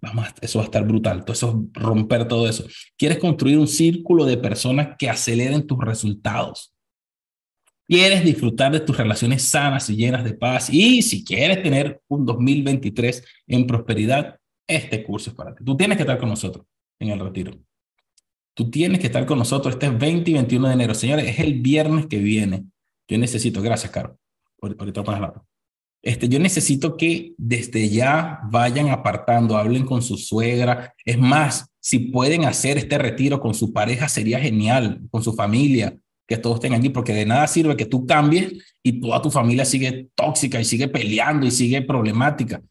Vamos 0.00 0.28
eso 0.40 0.60
va 0.60 0.62
a 0.62 0.66
estar 0.66 0.86
brutal. 0.86 1.24
Todo 1.24 1.32
eso, 1.32 1.66
romper 1.72 2.28
todo 2.28 2.48
eso. 2.48 2.64
Quieres 2.96 3.18
construir 3.18 3.58
un 3.58 3.66
círculo 3.66 4.24
de 4.24 4.36
personas 4.36 4.90
que 4.96 5.10
aceleren 5.10 5.66
tus 5.66 5.80
resultados. 5.80 6.72
Quieres 7.88 8.24
disfrutar 8.24 8.70
de 8.70 8.78
tus 8.78 8.96
relaciones 8.96 9.42
sanas 9.42 9.90
y 9.90 9.96
llenas 9.96 10.22
de 10.22 10.34
paz. 10.34 10.70
Y 10.70 11.02
si 11.02 11.24
quieres 11.24 11.60
tener 11.60 12.00
un 12.06 12.24
2023 12.24 13.24
en 13.48 13.66
prosperidad, 13.66 14.38
este 14.66 15.02
curso 15.04 15.30
es 15.30 15.36
para 15.36 15.54
ti. 15.54 15.64
Tú 15.64 15.76
tienes 15.76 15.96
que 15.96 16.02
estar 16.02 16.18
con 16.18 16.28
nosotros 16.28 16.66
en 16.98 17.10
el 17.10 17.20
retiro. 17.20 17.52
Tú 18.54 18.70
tienes 18.70 19.00
que 19.00 19.06
estar 19.06 19.26
con 19.26 19.38
nosotros 19.38 19.74
este 19.74 19.90
20 19.90 20.30
y 20.30 20.34
21 20.34 20.68
de 20.68 20.74
enero. 20.74 20.94
Señores, 20.94 21.28
es 21.28 21.38
el 21.40 21.60
viernes 21.60 22.06
que 22.06 22.18
viene. 22.18 22.64
Yo 23.08 23.18
necesito, 23.18 23.60
gracias, 23.60 23.90
Caro. 23.92 24.18
Ahorita 24.60 25.02
pones 25.02 25.20
la 25.20 25.44
este, 26.04 26.28
yo 26.28 26.38
necesito 26.38 26.98
que 26.98 27.32
desde 27.38 27.88
ya 27.88 28.40
vayan 28.50 28.90
apartando, 28.90 29.56
hablen 29.56 29.86
con 29.86 30.02
su 30.02 30.18
suegra. 30.18 30.94
Es 31.02 31.18
más, 31.18 31.70
si 31.80 31.98
pueden 31.98 32.44
hacer 32.44 32.76
este 32.76 32.98
retiro 32.98 33.40
con 33.40 33.54
su 33.54 33.72
pareja, 33.72 34.06
sería 34.10 34.38
genial, 34.38 35.00
con 35.10 35.22
su 35.22 35.32
familia, 35.32 35.96
que 36.28 36.36
todos 36.36 36.56
estén 36.56 36.74
allí, 36.74 36.90
porque 36.90 37.14
de 37.14 37.24
nada 37.24 37.46
sirve 37.46 37.74
que 37.74 37.86
tú 37.86 38.06
cambies 38.06 38.52
y 38.82 39.00
toda 39.00 39.22
tu 39.22 39.30
familia 39.30 39.64
sigue 39.64 40.10
tóxica 40.14 40.60
y 40.60 40.66
sigue 40.66 40.88
peleando 40.88 41.46
y 41.46 41.50
sigue 41.50 41.80
problemática 41.80 42.62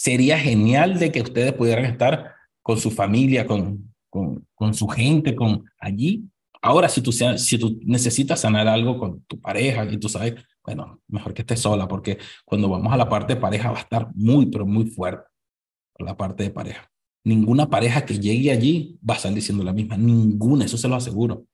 sería 0.00 0.38
genial 0.38 0.98
de 0.98 1.12
que 1.12 1.20
ustedes 1.20 1.52
pudieran 1.52 1.84
estar 1.84 2.34
con 2.62 2.78
su 2.78 2.90
familia, 2.90 3.46
con, 3.46 3.92
con, 4.08 4.46
con 4.54 4.72
su 4.72 4.88
gente, 4.88 5.36
con 5.36 5.66
allí. 5.78 6.24
Ahora, 6.62 6.88
si 6.88 7.02
tú, 7.02 7.12
si 7.12 7.58
tú 7.58 7.78
necesitas 7.84 8.40
sanar 8.40 8.66
algo 8.66 8.96
con 8.98 9.20
tu 9.24 9.38
pareja 9.38 9.84
y 9.84 9.98
tú 9.98 10.08
sabes, 10.08 10.36
bueno, 10.64 11.02
mejor 11.06 11.34
que 11.34 11.42
estés 11.42 11.60
sola, 11.60 11.86
porque 11.86 12.16
cuando 12.46 12.70
vamos 12.70 12.90
a 12.90 12.96
la 12.96 13.10
parte 13.10 13.34
de 13.34 13.40
pareja 13.42 13.70
va 13.70 13.76
a 13.76 13.82
estar 13.82 14.08
muy, 14.14 14.46
pero 14.46 14.64
muy 14.64 14.86
fuerte 14.86 15.28
la 15.98 16.16
parte 16.16 16.44
de 16.44 16.50
pareja. 16.50 16.90
Ninguna 17.22 17.68
pareja 17.68 18.06
que 18.06 18.18
llegue 18.18 18.50
allí 18.50 18.98
va 19.06 19.12
a 19.12 19.16
estar 19.18 19.34
diciendo 19.34 19.62
la 19.62 19.74
misma, 19.74 19.98
ninguna, 19.98 20.64
eso 20.64 20.78
se 20.78 20.88
lo 20.88 20.94
aseguro. 20.94 21.44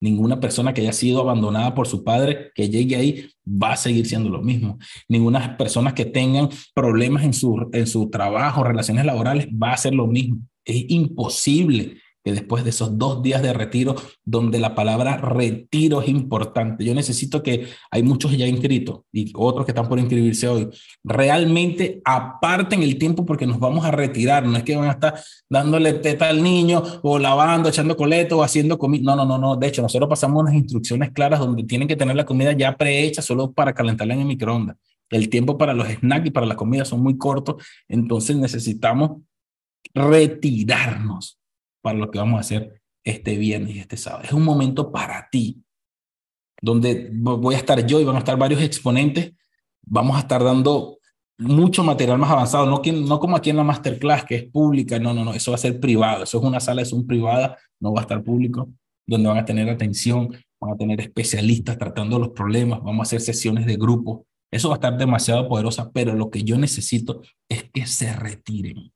Ninguna 0.00 0.40
persona 0.40 0.74
que 0.74 0.82
haya 0.82 0.92
sido 0.92 1.20
abandonada 1.20 1.74
por 1.74 1.86
su 1.86 2.04
padre 2.04 2.50
que 2.54 2.68
llegue 2.68 2.96
ahí 2.96 3.30
va 3.46 3.72
a 3.72 3.76
seguir 3.76 4.06
siendo 4.06 4.28
lo 4.28 4.42
mismo. 4.42 4.78
Ninguna 5.08 5.56
persona 5.56 5.94
que 5.94 6.04
tengan 6.04 6.50
problemas 6.74 7.24
en 7.24 7.32
su, 7.32 7.68
en 7.72 7.86
su 7.86 8.10
trabajo, 8.10 8.64
relaciones 8.64 9.04
laborales, 9.04 9.48
va 9.48 9.70
a 9.70 9.74
hacer 9.74 9.94
lo 9.94 10.06
mismo. 10.06 10.38
Es 10.64 10.84
imposible 10.88 11.98
que 12.26 12.32
después 12.32 12.64
de 12.64 12.70
esos 12.70 12.98
dos 12.98 13.22
días 13.22 13.40
de 13.40 13.52
retiro, 13.52 13.94
donde 14.24 14.58
la 14.58 14.74
palabra 14.74 15.16
retiro 15.16 16.02
es 16.02 16.08
importante, 16.08 16.84
yo 16.84 16.92
necesito 16.92 17.40
que 17.40 17.68
hay 17.88 18.02
muchos 18.02 18.36
ya 18.36 18.48
inscritos 18.48 19.02
y 19.12 19.32
otros 19.36 19.64
que 19.64 19.70
están 19.70 19.88
por 19.88 20.00
inscribirse 20.00 20.48
hoy, 20.48 20.68
realmente 21.04 22.02
aparten 22.04 22.82
el 22.82 22.98
tiempo 22.98 23.24
porque 23.24 23.46
nos 23.46 23.60
vamos 23.60 23.84
a 23.84 23.92
retirar, 23.92 24.44
no 24.44 24.56
es 24.56 24.64
que 24.64 24.74
van 24.74 24.88
a 24.88 24.92
estar 24.94 25.14
dándole 25.48 25.92
teta 25.92 26.28
al 26.28 26.42
niño 26.42 26.82
o 27.04 27.16
lavando, 27.20 27.68
echando 27.68 27.96
coleto 27.96 28.38
o 28.38 28.42
haciendo 28.42 28.76
comida, 28.76 29.04
no, 29.04 29.14
no, 29.14 29.24
no, 29.24 29.38
no, 29.38 29.54
de 29.54 29.68
hecho 29.68 29.80
nosotros 29.80 30.10
pasamos 30.10 30.42
unas 30.42 30.54
instrucciones 30.54 31.12
claras 31.12 31.38
donde 31.38 31.62
tienen 31.62 31.86
que 31.86 31.94
tener 31.94 32.16
la 32.16 32.26
comida 32.26 32.50
ya 32.54 32.76
prehecha 32.76 33.22
solo 33.22 33.52
para 33.52 33.72
calentarla 33.72 34.14
en 34.14 34.20
el 34.22 34.26
microondas. 34.26 34.76
El 35.10 35.28
tiempo 35.28 35.56
para 35.56 35.74
los 35.74 35.86
snacks 35.86 36.26
y 36.26 36.30
para 36.32 36.46
la 36.46 36.56
comida 36.56 36.84
son 36.84 37.04
muy 37.04 37.16
cortos, 37.16 37.64
entonces 37.86 38.34
necesitamos 38.34 39.22
retirarnos 39.94 41.38
para 41.86 42.00
lo 42.00 42.10
que 42.10 42.18
vamos 42.18 42.38
a 42.38 42.40
hacer 42.40 42.82
este 43.04 43.36
viernes 43.36 43.76
y 43.76 43.78
este 43.78 43.96
sábado. 43.96 44.24
Es 44.24 44.32
un 44.32 44.42
momento 44.42 44.90
para 44.90 45.28
ti, 45.30 45.62
donde 46.60 47.10
voy 47.12 47.54
a 47.54 47.58
estar 47.58 47.86
yo 47.86 48.00
y 48.00 48.04
van 48.04 48.16
a 48.16 48.18
estar 48.18 48.36
varios 48.36 48.60
exponentes. 48.60 49.34
Vamos 49.86 50.16
a 50.16 50.18
estar 50.18 50.42
dando 50.42 50.98
mucho 51.38 51.84
material 51.84 52.18
más 52.18 52.32
avanzado, 52.32 52.66
no, 52.66 52.82
no 53.06 53.20
como 53.20 53.36
aquí 53.36 53.50
en 53.50 53.58
la 53.58 53.62
masterclass, 53.62 54.24
que 54.24 54.34
es 54.34 54.44
pública, 54.50 54.98
no, 54.98 55.14
no, 55.14 55.24
no, 55.24 55.32
eso 55.32 55.52
va 55.52 55.54
a 55.54 55.58
ser 55.58 55.78
privado, 55.78 56.24
eso 56.24 56.38
es 56.38 56.44
una 56.44 56.58
sala 56.58 56.82
de 56.82 56.88
Zoom 56.88 57.06
privada, 57.06 57.56
no 57.78 57.92
va 57.92 58.00
a 58.00 58.02
estar 58.02 58.24
público, 58.24 58.68
donde 59.06 59.28
van 59.28 59.38
a 59.38 59.44
tener 59.44 59.70
atención, 59.70 60.34
van 60.60 60.72
a 60.72 60.76
tener 60.76 61.00
especialistas 61.00 61.78
tratando 61.78 62.18
los 62.18 62.30
problemas, 62.30 62.82
vamos 62.82 62.98
a 63.00 63.02
hacer 63.02 63.20
sesiones 63.20 63.64
de 63.64 63.76
grupo, 63.76 64.26
eso 64.50 64.70
va 64.70 64.74
a 64.74 64.78
estar 64.78 64.98
demasiado 64.98 65.48
poderosa, 65.48 65.92
pero 65.92 66.14
lo 66.14 66.30
que 66.30 66.42
yo 66.42 66.58
necesito 66.58 67.20
es 67.48 67.70
que 67.70 67.86
se 67.86 68.12
retiren 68.12 68.92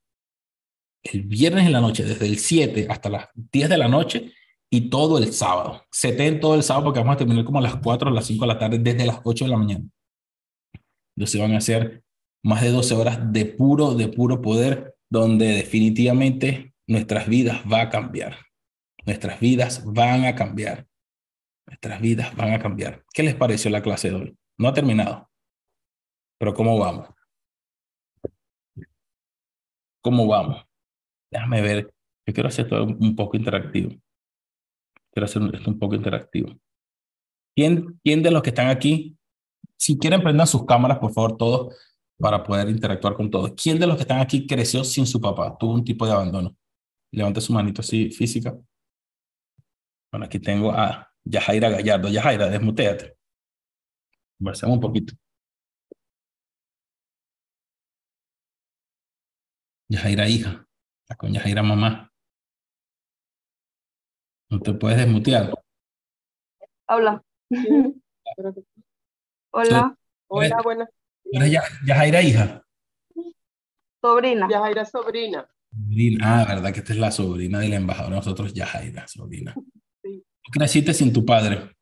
el 1.03 1.23
viernes 1.23 1.67
en 1.67 1.73
la 1.73 1.81
noche, 1.81 2.05
desde 2.05 2.27
el 2.27 2.39
7 2.39 2.87
hasta 2.91 3.09
las 3.09 3.29
10 3.35 3.69
de 3.69 3.79
la 3.79 3.89
noche 3.89 4.33
y 4.71 4.89
todo 4.89 5.19
el 5.19 5.33
sábado. 5.33 5.85
Se 5.91 6.13
ten 6.13 6.41
todo 6.41 6.55
el 6.55 6.63
sábado 6.63 6.87
porque 6.87 7.01
vamos 7.01 7.15
a 7.15 7.19
terminar 7.19 7.45
como 7.45 7.59
a 7.59 7.63
las 7.63 7.77
4 7.77 8.11
o 8.11 8.15
las 8.15 8.27
5 8.27 8.45
de 8.45 8.47
la 8.47 8.59
tarde 8.59 8.79
desde 8.79 9.07
las 9.07 9.21
8 9.25 9.45
de 9.45 9.51
la 9.51 9.57
mañana. 9.57 9.85
Entonces 11.17 11.41
van 11.41 11.55
a 11.55 11.61
ser 11.61 12.03
más 12.43 12.63
de 12.63 12.71
12 12.71 12.95
horas 12.95 13.33
de 13.33 13.47
puro, 13.47 13.95
de 13.95 14.09
puro 14.09 14.41
poder, 14.41 14.97
donde 15.09 15.47
definitivamente 15.49 16.73
nuestras 16.87 17.29
vidas 17.29 17.61
van 17.67 17.89
a 17.89 17.91
cambiar. 17.91 18.37
Nuestras 19.05 19.41
vidas 19.41 19.83
van 19.85 20.25
a 20.25 20.35
cambiar. 20.35 20.87
Nuestras 21.67 22.01
vidas 22.01 22.35
van 22.37 22.53
a 22.53 22.59
cambiar. 22.59 23.05
¿Qué 23.13 23.23
les 23.23 23.35
pareció 23.35 23.71
la 23.71 23.83
clase 23.83 24.11
de 24.11 24.17
hoy? 24.17 24.39
No 24.59 24.69
ha 24.69 24.75
terminado. 24.75 25.31
Pero 26.39 26.55
¿cómo 26.55 26.79
vamos? 26.79 27.09
¿Cómo 30.01 30.27
vamos? 30.27 30.70
Déjame 31.31 31.63
ver. 31.63 31.95
Yo 32.27 32.35
quiero 32.35 32.49
hacer 32.49 32.67
esto 32.67 32.85
un 32.85 33.17
poco 33.17 33.37
interactivo. 33.37 33.91
Quiero 35.13 35.25
hacer 35.25 35.43
esto 35.55 35.71
un 35.71 35.79
poco 35.79 35.95
interactivo. 35.95 36.55
¿Quién, 37.55 38.01
¿Quién 38.05 38.23
de 38.23 38.31
los 38.31 38.43
que 38.43 38.51
están 38.51 38.69
aquí, 38.69 39.17
si 39.77 39.99
quieren 39.99 40.23
prendan 40.23 40.47
sus 40.47 40.65
cámaras, 40.67 40.99
por 40.99 41.13
favor, 41.13 41.37
todos, 41.37 41.75
para 42.19 42.45
poder 42.45 42.69
interactuar 42.69 43.15
con 43.15 43.31
todos. 43.31 43.53
¿Quién 43.61 43.79
de 43.79 43.87
los 43.87 43.97
que 43.97 44.03
están 44.03 44.21
aquí 44.21 44.47
creció 44.47 44.85
sin 44.85 45.07
su 45.07 45.21
papá? 45.21 45.57
Tuvo 45.59 45.75
un 45.75 45.85
tipo 45.85 46.07
de 46.07 46.13
abandono. 46.13 46.57
Levante 47.13 47.41
su 47.41 47.53
manito 47.53 47.81
así, 47.81 48.11
física. 48.11 48.57
Bueno, 50.13 50.27
aquí 50.27 50.39
tengo 50.39 50.73
a 50.73 51.11
Yajaira 51.25 51.71
Gallardo. 51.71 52.09
Yajaira, 52.09 52.49
desmuteate. 52.49 53.17
Conversemos 54.39 54.75
un 54.77 54.81
poquito. 54.81 55.15
Yajaira, 59.89 60.29
hija 60.29 60.70
la 61.11 61.17
coña 61.17 61.41
Jaira 61.41 61.63
mamá. 61.63 62.13
No 64.49 64.61
te 64.61 64.73
puedes 64.73 64.97
desmutear. 64.97 65.53
Habla. 66.87 67.23
Hola. 69.53 69.97
Hola, 70.29 70.61
buenas. 70.63 70.89
¿Eres 71.25 71.51
ya, 71.51 71.63
Yajaira 71.85 72.23
hija? 72.23 72.65
Sobrina. 74.01 74.49
Yajaira 74.49 74.85
sobrina. 74.85 75.49
Ah, 76.23 76.45
verdad 76.49 76.73
que 76.73 76.79
esta 76.81 76.93
es 76.93 76.99
la 76.99 77.11
sobrina 77.11 77.59
del 77.59 77.73
embajador. 77.75 78.13
Nosotros 78.13 78.55
Yajaira, 78.55 79.09
sobrina. 79.09 79.55
Sí. 80.03 80.25
creciste 80.53 80.95
sin 80.95 81.13
tu 81.13 81.25
padre? 81.27 81.77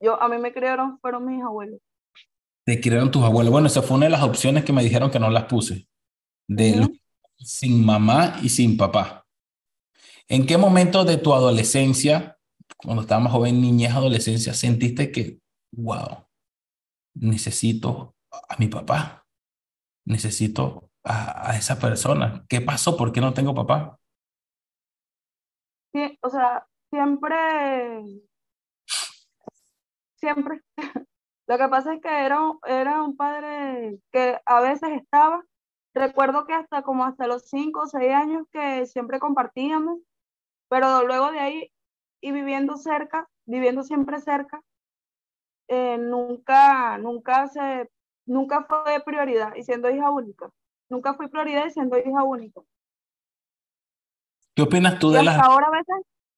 Yo, 0.00 0.22
a 0.22 0.28
mí 0.28 0.38
me 0.38 0.52
criaron, 0.52 1.00
fueron 1.00 1.26
mis 1.26 1.42
abuelos. 1.42 1.80
Te 2.64 2.80
criaron 2.80 3.10
tus 3.10 3.24
abuelos. 3.24 3.50
Bueno, 3.50 3.66
esa 3.66 3.82
fue 3.82 3.96
una 3.96 4.06
de 4.06 4.10
las 4.10 4.22
opciones 4.22 4.64
que 4.64 4.72
me 4.72 4.84
dijeron 4.84 5.10
que 5.10 5.18
no 5.18 5.30
las 5.30 5.44
puse. 5.44 5.88
De 6.48 6.88
sin 7.44 7.84
mamá 7.84 8.38
y 8.42 8.48
sin 8.48 8.76
papá. 8.76 9.26
¿En 10.28 10.46
qué 10.46 10.56
momento 10.56 11.04
de 11.04 11.18
tu 11.18 11.34
adolescencia, 11.34 12.38
cuando 12.76 13.02
estabas 13.02 13.24
más 13.24 13.32
joven, 13.32 13.60
niñez, 13.60 13.92
adolescencia, 13.92 14.54
sentiste 14.54 15.10
que, 15.12 15.40
wow, 15.72 16.26
necesito 17.14 18.14
a 18.30 18.56
mi 18.58 18.68
papá, 18.68 19.26
necesito 20.06 20.90
a, 21.04 21.50
a 21.50 21.56
esa 21.56 21.78
persona? 21.78 22.44
¿Qué 22.48 22.60
pasó? 22.60 22.96
¿Por 22.96 23.12
qué 23.12 23.20
no 23.20 23.34
tengo 23.34 23.54
papá? 23.54 23.98
Sí, 25.92 26.18
o 26.22 26.30
sea, 26.30 26.66
siempre, 26.90 28.04
siempre. 30.16 30.60
Lo 31.46 31.58
que 31.58 31.68
pasa 31.68 31.94
es 31.94 32.00
que 32.00 32.08
era, 32.08 32.38
era 32.66 33.02
un 33.02 33.16
padre 33.16 33.98
que 34.10 34.40
a 34.46 34.60
veces 34.60 34.90
estaba 34.92 35.44
Recuerdo 35.94 36.46
que 36.46 36.54
hasta 36.54 36.82
como 36.82 37.04
hasta 37.04 37.26
los 37.26 37.48
cinco 37.48 37.82
o 37.82 37.86
seis 37.86 38.12
años 38.12 38.46
que 38.50 38.86
siempre 38.86 39.18
compartíamos, 39.18 40.00
pero 40.68 41.06
luego 41.06 41.30
de 41.30 41.40
ahí 41.40 41.72
y 42.22 42.32
viviendo 42.32 42.76
cerca, 42.76 43.28
viviendo 43.44 43.82
siempre 43.82 44.18
cerca, 44.20 44.62
eh, 45.68 45.98
nunca, 45.98 46.96
nunca 46.96 47.46
se, 47.48 47.90
nunca 48.24 48.64
fue 48.64 49.02
prioridad 49.04 49.54
y 49.54 49.64
siendo 49.64 49.90
hija 49.90 50.10
única. 50.10 50.50
Nunca 50.88 51.14
fui 51.14 51.28
prioridad 51.28 51.66
y 51.66 51.70
siendo 51.70 51.98
hija 51.98 52.22
única. 52.22 52.62
¿Qué 54.54 54.62
opinas 54.62 54.98
tú 54.98 55.10
de 55.10 55.22
las... 55.22 55.38
ahora 55.42 55.66
a 55.66 55.70
veces... 55.70 55.96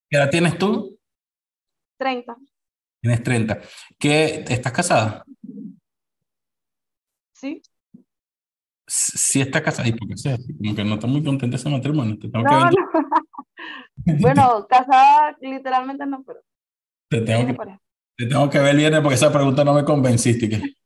¿Qué 0.09 0.17
edad 0.17 0.31
tienes 0.31 0.59
tú? 0.59 0.99
30. 1.99 2.37
Tienes 3.01 3.23
30. 3.23 3.61
¿Qué, 3.99 4.45
¿Estás 4.49 4.73
casada? 4.73 5.25
Sí 7.33 7.63
si 8.95 9.41
está 9.41 9.63
casada 9.63 9.89
y 9.89 9.93
porque 9.93 10.17
sea, 10.17 10.37
como 10.37 10.75
que 10.75 10.85
no 10.85 10.95
está 10.95 11.07
muy 11.07 11.25
contenta 11.25 11.57
ese 11.57 11.69
matrimonio. 11.69 12.19
Te 12.19 12.29
tengo 12.29 12.45
no, 12.45 12.51
que 12.51 12.77
no. 12.77 12.83
bueno, 14.21 14.67
casada 14.69 15.37
literalmente 15.41 16.07
no, 16.07 16.23
pero. 16.25 16.41
Te 17.09 17.21
tengo, 17.21 17.47
que, 17.47 17.79
te 18.17 18.27
tengo 18.27 18.49
que 18.51 18.59
ver 18.59 18.71
el 18.71 18.77
viernes 18.79 19.01
porque 19.01 19.17
esa 19.17 19.33
pregunta 19.33 19.65
no 19.65 19.75
me 19.75 19.85
convenciste. 19.85 20.49
Que... 20.49 20.59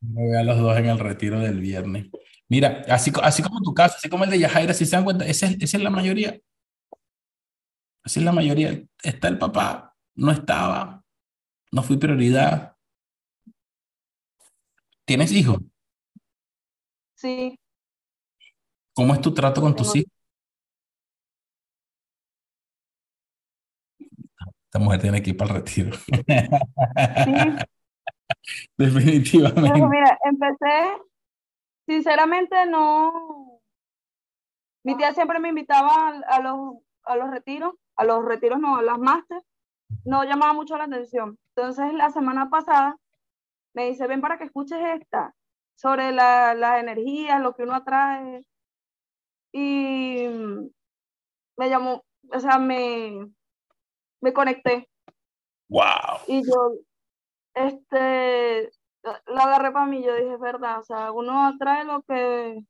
me 0.00 0.26
voy 0.26 0.36
a 0.36 0.42
los 0.42 0.58
dos 0.58 0.76
en 0.76 0.86
el 0.86 0.98
retiro 0.98 1.40
del 1.40 1.60
viernes. 1.60 2.08
Mira, 2.48 2.84
así, 2.88 3.12
así 3.22 3.42
como 3.42 3.60
tu 3.60 3.74
caso, 3.74 3.96
así 3.98 4.08
como 4.08 4.24
el 4.24 4.30
de 4.30 4.38
Yajaira, 4.38 4.74
si 4.74 4.86
se 4.86 4.96
dan 4.96 5.04
cuenta, 5.04 5.26
esa 5.26 5.46
es, 5.46 5.56
esa 5.60 5.76
es 5.76 5.82
la 5.82 5.90
mayoría. 5.90 6.38
Así 8.04 8.20
es 8.20 8.24
la 8.24 8.32
mayoría. 8.32 8.82
Está 9.02 9.28
el 9.28 9.38
papá, 9.38 9.94
no 10.14 10.30
estaba, 10.32 11.04
no 11.72 11.82
fui 11.82 11.98
prioridad, 11.98 12.78
¿Tienes 15.08 15.32
hijos? 15.32 15.60
Sí. 17.18 17.58
¿Cómo 18.94 19.12
es 19.12 19.20
tu 19.20 19.34
trato 19.34 19.60
con 19.60 19.74
tus 19.74 19.96
hijos? 19.96 20.12
Esta 24.66 24.78
mujer 24.78 25.00
tiene 25.00 25.20
que 25.20 25.30
ir 25.30 25.36
para 25.36 25.50
el 25.50 25.56
retiro. 25.56 25.96
Sí. 25.96 26.24
Definitivamente. 28.78 29.86
mira, 29.88 30.18
empecé, 30.24 30.96
sinceramente 31.88 32.66
no. 32.66 33.60
Mi 34.84 34.96
tía 34.96 35.12
siempre 35.12 35.40
me 35.40 35.48
invitaba 35.48 36.20
a, 36.28 36.40
los, 36.40 36.76
a 37.02 37.16
los 37.16 37.30
retiros, 37.30 37.74
a 37.96 38.04
los 38.04 38.24
retiros 38.24 38.60
no, 38.60 38.76
a 38.76 38.82
las 38.82 38.98
máster. 38.98 39.42
No 40.04 40.22
llamaba 40.22 40.52
mucho 40.52 40.76
la 40.76 40.84
atención. 40.84 41.36
Entonces, 41.56 41.92
la 41.94 42.10
semana 42.10 42.48
pasada 42.48 42.96
me 43.74 43.88
dice, 43.88 44.06
ven 44.06 44.20
para 44.20 44.38
que 44.38 44.44
escuches 44.44 44.78
esta, 45.00 45.34
sobre 45.78 46.10
la, 46.10 46.54
las 46.54 46.80
energías, 46.80 47.40
lo 47.40 47.54
que 47.54 47.62
uno 47.62 47.76
atrae. 47.76 48.42
Y 49.52 50.26
me 51.56 51.68
llamó, 51.70 52.04
o 52.32 52.40
sea, 52.40 52.58
me, 52.58 53.30
me 54.20 54.32
conecté. 54.32 54.88
Wow. 55.68 56.20
Y 56.26 56.42
yo, 56.44 56.72
este, 57.54 58.70
la 59.02 59.42
agarré 59.42 59.70
para 59.70 59.86
mí, 59.86 60.02
yo 60.04 60.14
dije, 60.16 60.36
verdad, 60.36 60.80
o 60.80 60.84
sea, 60.84 61.12
uno 61.12 61.46
atrae 61.46 61.84
lo 61.84 62.02
que... 62.02 62.60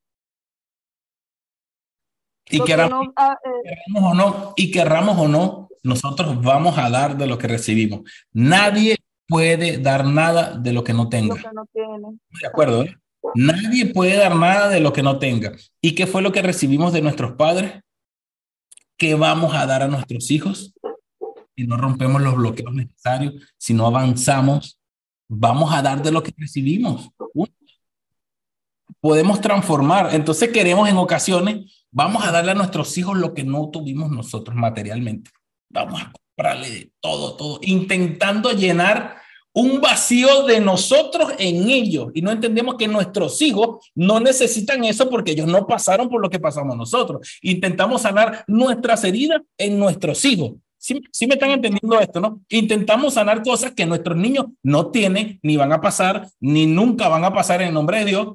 Y 2.51 2.65
queramos, 2.65 3.09
ah, 3.17 3.37
eh, 3.45 3.75
o 3.95 4.15
no, 4.15 4.55
y 4.57 4.71
querramos 4.71 5.19
o 5.19 5.29
no, 5.29 5.69
nosotros 5.83 6.43
vamos 6.43 6.79
a 6.79 6.89
dar 6.89 7.17
de 7.17 7.27
lo 7.27 7.37
que 7.37 7.47
recibimos. 7.47 8.11
Nadie 8.33 8.97
puede 9.29 9.79
dar 9.79 10.05
nada 10.07 10.57
de 10.57 10.73
lo 10.73 10.83
que 10.83 10.95
no 10.95 11.09
tenga. 11.09 11.37
Que 11.37 11.49
no 11.53 11.67
tiene. 11.73 12.19
De 12.41 12.47
acuerdo, 12.47 12.83
¿eh? 12.83 12.97
Nadie 13.35 13.87
puede 13.87 14.17
dar 14.17 14.35
nada 14.35 14.69
de 14.69 14.81
lo 14.81 14.93
que 14.93 15.03
no 15.03 15.19
tenga. 15.19 15.53
¿Y 15.81 15.95
qué 15.95 16.07
fue 16.07 16.23
lo 16.23 16.33
que 16.33 16.43
recibimos 16.43 16.93
de 16.93 17.03
nuestros 17.03 17.33
padres? 17.33 17.83
¿Qué 18.97 19.15
vamos 19.15 19.55
a 19.55 19.67
dar 19.67 19.83
a 19.83 19.89
nuestros 19.89 20.31
hijos? 20.31 20.75
Si 21.57 21.67
no 21.67 21.77
rompemos 21.77 22.23
los 22.23 22.37
bloqueos 22.37 22.73
necesarios, 22.73 23.35
si 23.59 23.75
no 23.75 23.87
avanzamos, 23.87 24.81
vamos 25.29 25.73
a 25.75 25.83
dar 25.83 26.03
de 26.03 26.11
lo 26.11 26.23
que 26.23 26.33
recibimos. 26.37 27.11
Podemos 29.01 29.41
transformar. 29.41 30.15
Entonces 30.15 30.51
queremos 30.51 30.89
en 30.89 30.97
ocasiones, 30.97 31.87
vamos 31.91 32.25
a 32.25 32.33
darle 32.33 32.53
a 32.53 32.55
nuestros 32.55 32.97
hijos 32.97 33.17
lo 33.19 33.35
que 33.35 33.45
no 33.45 33.69
tuvimos 33.71 34.11
nosotros 34.11 34.57
materialmente. 34.57 35.31
Vamos 35.69 36.01
a 36.01 36.13
comprarle 36.39 36.71
de 36.71 36.91
todo, 37.01 37.35
todo, 37.35 37.59
intentando 37.63 38.53
llenar 38.53 39.17
un 39.53 39.81
vacío 39.81 40.45
de 40.45 40.61
nosotros 40.61 41.33
en 41.37 41.69
ellos 41.69 42.13
y 42.15 42.23
no 42.23 42.31
entendemos 42.31 42.77
que 42.77 42.87
nuestros 42.87 43.43
hijos 43.43 43.91
no 43.97 44.21
necesitan 44.21 44.85
eso 44.85 45.11
porque 45.11 45.33
ellos 45.33 45.49
no 45.49 45.67
pasaron 45.67 46.09
por 46.09 46.23
lo 46.23 46.31
que 46.31 46.39
pasamos 46.39 46.77
nosotros. 46.77 47.39
Intentamos 47.43 48.03
sanar 48.03 48.45
nuestras 48.47 49.03
heridas 49.03 49.41
en 49.57 49.81
nuestros 49.81 50.25
hijos. 50.25 50.53
¿Sí, 50.77 51.03
¿Sí, 51.11 51.27
me 51.27 51.35
están 51.35 51.51
entendiendo 51.51 51.99
esto, 51.99 52.21
no? 52.21 52.41
Intentamos 52.51 53.15
sanar 53.15 53.43
cosas 53.43 53.73
que 53.73 53.85
nuestros 53.85 54.17
niños 54.17 54.47
no 54.63 54.93
tienen, 54.93 55.41
ni 55.43 55.57
van 55.57 55.73
a 55.73 55.81
pasar, 55.81 56.29
ni 56.39 56.67
nunca 56.67 57.09
van 57.09 57.25
a 57.25 57.35
pasar 57.35 57.63
en 57.63 57.69
el 57.69 57.75
nombre 57.75 57.99
de 57.99 58.05
Dios. 58.05 58.29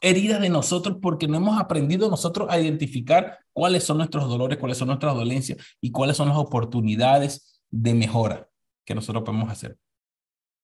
Heridas 0.00 0.40
de 0.40 0.48
nosotros 0.48 0.96
porque 1.00 1.28
no 1.28 1.36
hemos 1.36 1.60
aprendido 1.60 2.08
nosotros 2.08 2.48
a 2.50 2.58
identificar 2.58 3.38
cuáles 3.52 3.84
son 3.84 3.98
nuestros 3.98 4.28
dolores, 4.28 4.58
cuáles 4.58 4.78
son 4.78 4.88
nuestras 4.88 5.14
dolencias 5.14 5.58
y 5.80 5.90
cuáles 5.92 6.16
son 6.16 6.28
las 6.28 6.38
oportunidades 6.38 7.62
de 7.70 7.94
mejora 7.94 8.48
que 8.84 8.94
nosotros 8.94 9.24
podemos 9.24 9.50
hacer. 9.50 9.78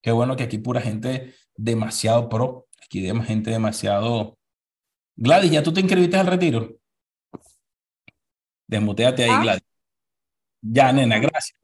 Qué 0.02 0.12
bueno 0.12 0.36
que 0.36 0.44
aquí 0.44 0.58
pura 0.58 0.80
gente 0.80 1.34
demasiado 1.56 2.28
pro, 2.28 2.66
aquí 2.82 3.02
vemos 3.02 3.26
gente 3.26 3.50
demasiado... 3.50 4.38
Gladys, 5.16 5.50
¿ya 5.50 5.62
tú 5.62 5.72
te 5.72 5.80
inscribiste 5.80 6.16
al 6.16 6.26
retiro? 6.26 6.76
Desmuteate 8.66 9.24
ahí, 9.24 9.30
¿Ah? 9.30 9.40
Gladys. 9.42 9.64
Ya, 10.60 10.92
nena, 10.92 11.18
gracias. 11.18 11.58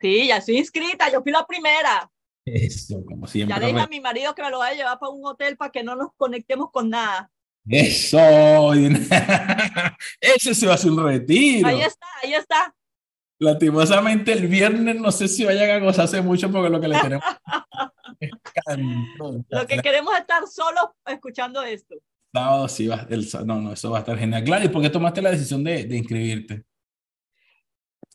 Sí, 0.00 0.28
ya 0.28 0.36
estoy 0.36 0.58
inscrita, 0.58 1.10
yo 1.10 1.22
fui 1.22 1.32
la 1.32 1.46
primera. 1.46 2.10
Eso, 2.46 3.04
como 3.04 3.26
siempre. 3.26 3.56
Ya 3.56 3.60
le 3.60 3.66
dije 3.66 3.80
a 3.80 3.88
mi 3.88 4.00
marido 4.00 4.32
que 4.34 4.42
me 4.42 4.50
lo 4.50 4.60
vaya 4.60 4.72
a 4.72 4.76
llevar 4.76 4.98
para 5.00 5.10
un 5.10 5.26
hotel 5.26 5.56
para 5.56 5.72
que 5.72 5.82
no 5.82 5.96
nos 5.96 6.10
conectemos 6.16 6.70
con 6.70 6.88
nada. 6.88 7.28
Eso, 7.68 8.72
ese 10.20 10.54
se 10.54 10.66
va 10.66 10.72
a 10.72 10.74
hacer 10.76 10.92
un 10.92 11.04
retiro. 11.04 11.66
Ahí 11.66 11.80
está, 11.80 12.06
ahí 12.22 12.34
está. 12.34 12.72
Lastimosamente 13.40 14.32
el 14.32 14.46
viernes 14.46 15.00
no 15.00 15.10
sé 15.10 15.26
si 15.26 15.44
vayan 15.44 15.70
a 15.70 15.84
gozarse 15.84 16.22
mucho 16.22 16.50
porque 16.50 16.70
lo 16.70 16.80
que 16.80 16.88
le 16.88 16.98
tenemos 16.98 17.24
lo 19.50 19.66
que 19.66 19.78
queremos 19.80 20.14
es 20.14 20.20
estar 20.20 20.46
solos 20.46 20.84
escuchando 21.04 21.62
esto. 21.62 21.96
No, 22.32 22.68
sí, 22.68 22.86
va, 22.86 23.06
el, 23.10 23.28
no, 23.44 23.60
no, 23.60 23.72
eso 23.72 23.90
va 23.90 23.98
a 23.98 24.00
estar 24.00 24.16
genial. 24.16 24.42
Gladys, 24.42 24.70
¿por 24.70 24.80
qué 24.80 24.88
tomaste 24.88 25.20
la 25.20 25.32
decisión 25.32 25.64
de, 25.64 25.84
de 25.84 25.96
inscribirte? 25.96 26.64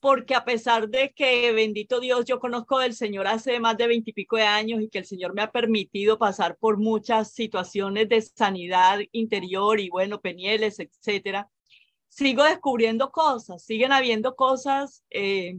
Porque 0.02 0.34
a 0.34 0.44
pesar 0.44 0.90
de 0.90 1.14
que, 1.14 1.52
bendito 1.54 2.00
Dios, 2.00 2.26
yo 2.26 2.40
conozco 2.40 2.80
del 2.80 2.96
Señor 2.96 3.28
hace 3.28 3.60
más 3.60 3.78
de 3.78 3.86
veintipico 3.86 4.36
de 4.36 4.44
años 4.44 4.82
y 4.82 4.90
que 4.90 4.98
el 4.98 5.06
Señor 5.06 5.36
me 5.36 5.44
ha 5.44 5.52
permitido 5.52 6.18
pasar 6.18 6.58
por 6.58 6.78
muchas 6.78 7.32
situaciones 7.32 8.10
de 8.10 8.20
sanidad 8.20 9.00
interior 9.12 9.80
y, 9.80 9.90
bueno, 9.90 10.20
penieles, 10.20 10.80
etcétera, 10.80 11.50
sigo 12.10 12.44
descubriendo 12.44 13.12
cosas, 13.12 13.64
siguen 13.64 13.92
habiendo 13.92 14.36
cosas 14.36 15.04
eh, 15.12 15.56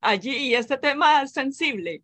allí 0.00 0.34
y 0.48 0.54
este 0.54 0.78
tema 0.78 1.22
es 1.22 1.32
sensible. 1.32 2.02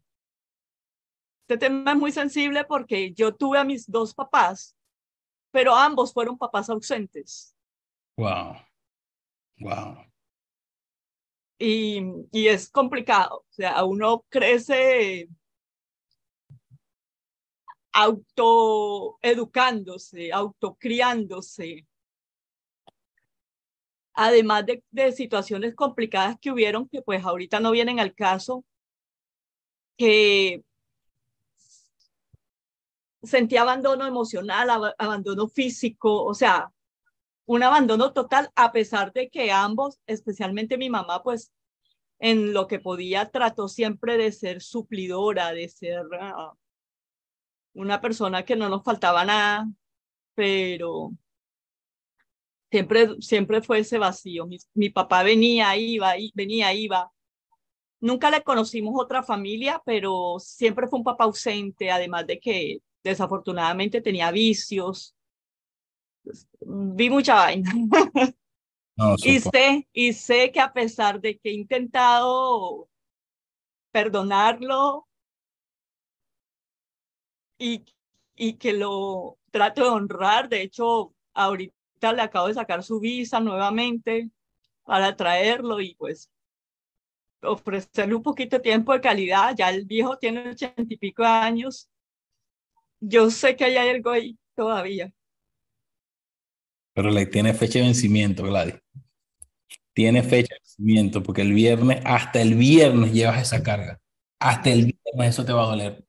Este 1.49 1.67
tema 1.67 1.93
es 1.93 1.99
muy 1.99 2.13
sensible 2.13 2.65
porque 2.65 3.15
yo 3.15 3.35
tuve 3.35 3.59
a 3.59 3.65
mis 3.65 3.91
dos 3.91 4.13
papás, 4.13 4.77
pero 5.51 5.75
ambos 5.75 6.13
fueron 6.13 6.37
papás 6.37 6.69
ausentes. 6.69 7.57
Wow. 8.19 8.57
Wow. 9.61 10.08
Y, 11.59 12.03
y 12.33 12.49
es 12.49 12.71
complicado. 12.71 13.45
O 13.49 13.53
sea, 13.53 13.85
uno 13.85 14.25
crece 14.29 15.29
autoeducándose, 17.93 20.33
autocriándose, 20.33 21.87
además 24.15 24.65
de, 24.67 24.83
situaciones 25.13 25.75
complicadas 25.75 26.37
que 26.41 26.51
hubieron, 26.53 26.89
que 26.89 27.03
pues 27.03 27.25
ahorita 27.25 27.61
no 27.61 27.71
vienen 27.71 28.01
al 28.01 28.15
caso, 28.15 28.65
que 29.97 30.63
sentí 33.23 33.57
abandono 33.57 34.07
emocional, 34.07 34.95
abandono 34.99 35.49
físico, 35.49 36.25
o 36.25 36.35
sea, 36.35 36.73
un 37.49 37.63
abandono 37.63 38.13
total, 38.13 38.51
a 38.55 38.73
pesar 38.73 39.13
de 39.13 39.31
que 39.31 39.51
ambos, 39.51 39.99
especialmente 40.07 40.77
mi 40.77 40.91
mamá, 40.91 41.23
pues 41.23 41.51
en 42.19 42.53
lo 42.53 42.67
que 42.67 42.79
podía 42.79 43.31
trató 43.31 43.69
siempre 43.69 44.19
de 44.19 44.33
ser 44.33 44.61
suplidora, 44.61 45.53
de 45.53 45.69
ser 45.69 46.05
ah, 46.21 46.53
una 47.73 48.01
persona 48.03 48.45
que 48.45 48.55
no 48.55 48.69
nos 48.69 48.85
faltaba 48.85 49.25
nada, 49.25 49.67
pero 50.35 51.13
Siempre, 52.71 53.09
siempre 53.21 53.63
fue 53.63 53.79
ese 53.79 53.97
vacío. 53.97 54.47
Mi, 54.75 54.91
papá 54.91 55.23
venía, 55.23 55.75
iba, 55.77 56.13
venía, 56.35 56.75
iba. 56.75 57.11
Nunca 57.99 58.31
le 58.31 58.43
conocimos 58.43 58.93
otra 58.95 59.23
familia, 59.23 59.81
pero 59.87 60.37
siempre 60.39 60.87
fue 60.87 60.99
un 60.99 61.05
papá 61.05 61.25
ausente, 61.25 61.91
además 61.91 62.27
de 62.27 62.39
que 62.39 62.83
desafortunadamente 63.03 64.03
tenía 64.03 64.31
vicios. 64.31 65.17
Vi 66.61 67.11
mucha 67.11 67.35
vaina. 67.35 67.71
y, 69.25 69.41
sé, 69.41 69.89
y 69.93 70.13
sé 70.13 70.51
que 70.53 70.61
a 70.61 70.73
pesar 70.73 71.21
de 71.21 71.39
que 71.39 71.51
he 71.51 71.55
intentado 71.55 72.89
perdonarlo 73.93 75.07
y, 77.59 77.85
y 78.37 78.55
que 78.55 78.73
lo 78.73 79.39
trato 79.51 79.83
de 79.83 79.91
honrar, 79.91 80.49
de 80.49 80.63
hecho, 80.63 81.15
ahorita 81.35 82.13
le 82.13 82.23
acabo 82.23 82.49
de 82.49 82.55
sacar 82.55 82.83
su 82.83 83.01
visa 83.01 83.41
nuevamente 83.41 84.31
para 84.85 85.17
traerlo 85.17 85.81
y 85.81 85.95
pues 85.95 86.31
ofrecerle 87.43 88.15
un 88.15 88.23
poquito 88.23 88.57
de 88.57 88.63
tiempo 88.63 88.93
de 88.93 89.01
calidad. 89.01 89.55
Ya 89.57 89.71
el 89.71 89.85
viejo 89.85 90.17
tiene 90.19 90.51
ochenta 90.51 90.83
y 90.89 90.97
pico 90.97 91.25
años. 91.25 91.89
Yo 93.01 93.31
sé 93.31 93.55
que 93.57 93.65
hay 93.65 93.77
algo 93.77 94.11
ahí 94.11 94.37
todavía. 94.55 95.13
Pero 96.99 97.13
le 97.13 97.27
tiene 97.27 97.55
fecha 97.55 97.79
de 97.79 97.85
vencimiento, 97.85 98.43
Gladys. 98.43 98.75
Tiene 99.93 100.25
fecha 100.25 100.53
de 100.53 100.59
vencimiento 100.59 101.23
porque 101.23 101.43
el 101.43 101.53
viernes, 101.53 102.03
hasta 102.05 102.43
el 102.43 102.57
viernes 102.57 103.13
llevas 103.13 103.41
esa 103.41 103.63
carga. 103.63 104.01
Hasta 104.41 104.71
el 104.71 104.87
viernes 104.87 105.29
eso 105.29 105.45
te 105.45 105.53
va 105.53 105.63
a 105.63 105.67
doler. 105.67 106.05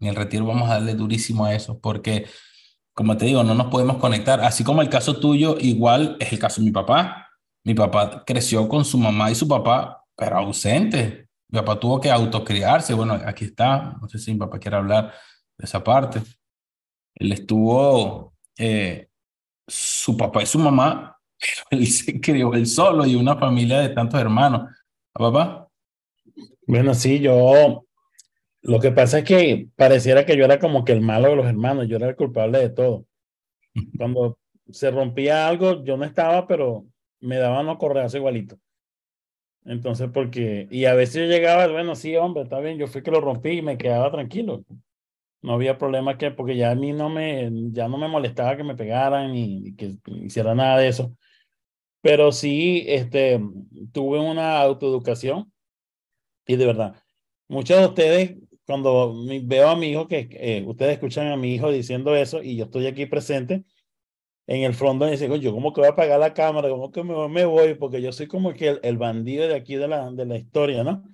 En 0.00 0.08
el 0.08 0.16
retiro 0.16 0.44
vamos 0.44 0.68
a 0.68 0.74
darle 0.74 0.96
durísimo 0.96 1.44
a 1.44 1.54
eso 1.54 1.80
porque 1.80 2.26
como 2.92 3.16
te 3.16 3.26
digo, 3.26 3.44
no 3.44 3.54
nos 3.54 3.68
podemos 3.68 3.98
conectar. 3.98 4.40
Así 4.40 4.64
como 4.64 4.82
el 4.82 4.88
caso 4.88 5.20
tuyo, 5.20 5.58
igual 5.60 6.16
es 6.18 6.32
el 6.32 6.40
caso 6.40 6.60
de 6.60 6.64
mi 6.64 6.72
papá. 6.72 7.28
Mi 7.62 7.74
papá 7.74 8.24
creció 8.26 8.68
con 8.68 8.84
su 8.84 8.98
mamá 8.98 9.30
y 9.30 9.36
su 9.36 9.46
papá, 9.46 10.04
pero 10.16 10.38
ausente. 10.38 11.28
Mi 11.50 11.60
papá 11.60 11.78
tuvo 11.78 12.00
que 12.00 12.10
autocriarse. 12.10 12.94
Bueno, 12.94 13.14
aquí 13.24 13.44
está. 13.44 13.96
No 14.02 14.08
sé 14.08 14.18
si 14.18 14.32
mi 14.32 14.40
papá 14.40 14.58
quiere 14.58 14.76
hablar 14.76 15.14
de 15.56 15.64
esa 15.64 15.84
parte. 15.84 16.20
Él 17.14 17.30
estuvo, 17.30 18.34
eh, 18.58 19.06
su 19.72 20.16
papá 20.16 20.42
y 20.42 20.46
su 20.46 20.58
mamá, 20.58 21.18
pero 21.38 21.62
él 21.82 21.86
se 21.86 22.20
crió 22.20 22.52
él 22.54 22.66
solo 22.66 23.06
y 23.06 23.14
una 23.14 23.36
familia 23.36 23.80
de 23.80 23.90
tantos 23.90 24.20
hermanos. 24.20 24.70
¿A 25.14 25.18
papá? 25.18 25.68
Bueno, 26.66 26.94
sí, 26.94 27.20
yo 27.20 27.84
lo 28.62 28.80
que 28.80 28.92
pasa 28.92 29.18
es 29.18 29.24
que 29.24 29.68
pareciera 29.76 30.24
que 30.24 30.36
yo 30.36 30.44
era 30.44 30.58
como 30.58 30.84
que 30.84 30.92
el 30.92 31.00
malo 31.00 31.30
de 31.30 31.36
los 31.36 31.46
hermanos, 31.46 31.88
yo 31.88 31.96
era 31.96 32.08
el 32.08 32.16
culpable 32.16 32.58
de 32.58 32.70
todo. 32.70 33.06
Cuando 33.96 34.38
se 34.70 34.90
rompía 34.90 35.48
algo, 35.48 35.82
yo 35.84 35.96
no 35.96 36.04
estaba, 36.04 36.46
pero 36.46 36.84
me 37.20 37.38
daban 37.38 37.66
los 37.66 37.78
correos 37.78 38.14
igualito. 38.14 38.58
Entonces, 39.64 40.10
porque, 40.12 40.68
y 40.70 40.84
a 40.84 40.94
veces 40.94 41.22
yo 41.22 41.26
llegaba, 41.26 41.66
bueno, 41.68 41.94
sí, 41.94 42.14
hombre, 42.16 42.42
está 42.44 42.60
bien, 42.60 42.78
yo 42.78 42.86
fui 42.86 43.02
que 43.02 43.10
lo 43.10 43.20
rompí 43.20 43.50
y 43.50 43.62
me 43.62 43.78
quedaba 43.78 44.10
tranquilo. 44.10 44.64
No 45.42 45.54
había 45.54 45.78
problema 45.78 46.18
que, 46.18 46.30
porque 46.30 46.56
ya 46.56 46.70
a 46.70 46.74
mí 46.74 46.92
no 46.92 47.08
me, 47.10 47.50
ya 47.72 47.88
no 47.88 47.98
me 47.98 48.08
molestaba 48.08 48.56
que 48.56 48.64
me 48.64 48.76
pegaran 48.76 49.32
ni, 49.32 49.74
que 49.74 49.96
hiciera 50.22 50.54
nada 50.54 50.78
de 50.78 50.88
eso. 50.88 51.16
Pero 52.00 52.32
sí, 52.32 52.84
este, 52.88 53.40
tuve 53.92 54.18
una 54.20 54.60
autoeducación 54.60 55.52
y 56.46 56.56
de 56.56 56.66
verdad, 56.66 56.94
muchos 57.48 57.78
de 57.78 57.86
ustedes 57.86 58.36
cuando 58.66 59.14
veo 59.44 59.68
a 59.68 59.76
mi 59.76 59.88
hijo, 59.90 60.08
que 60.08 60.28
eh, 60.32 60.64
ustedes 60.66 60.94
escuchan 60.94 61.28
a 61.28 61.36
mi 61.36 61.54
hijo 61.54 61.70
diciendo 61.70 62.14
eso 62.16 62.42
y 62.42 62.56
yo 62.56 62.64
estoy 62.64 62.86
aquí 62.86 63.06
presente, 63.06 63.64
en 64.46 64.62
el 64.62 64.74
fondo 64.74 65.06
me 65.06 65.12
dicen, 65.12 65.32
yo 65.40 65.52
como 65.52 65.72
que 65.72 65.80
voy 65.80 65.88
a 65.88 65.92
apagar 65.92 66.18
la 66.20 66.34
cámara, 66.34 66.68
como 66.68 66.90
que 66.90 67.02
me, 67.04 67.28
me 67.28 67.44
voy, 67.44 67.74
porque 67.74 68.02
yo 68.02 68.12
soy 68.12 68.26
como 68.26 68.54
que 68.54 68.78
el, 68.82 68.98
bandido 68.98 69.46
de 69.48 69.54
aquí 69.54 69.76
de 69.76 69.88
la, 69.88 70.10
de 70.10 70.26
la 70.26 70.36
historia, 70.36 70.84
¿no? 70.84 71.04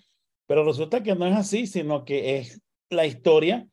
Pero 0.46 0.64
resulta 0.64 1.02
que 1.02 1.14
no 1.14 1.26
es 1.26 1.36
así, 1.36 1.66
sino 1.66 2.04
que 2.04 2.38
es 2.38 2.62
la 2.90 3.06
historia 3.06 3.68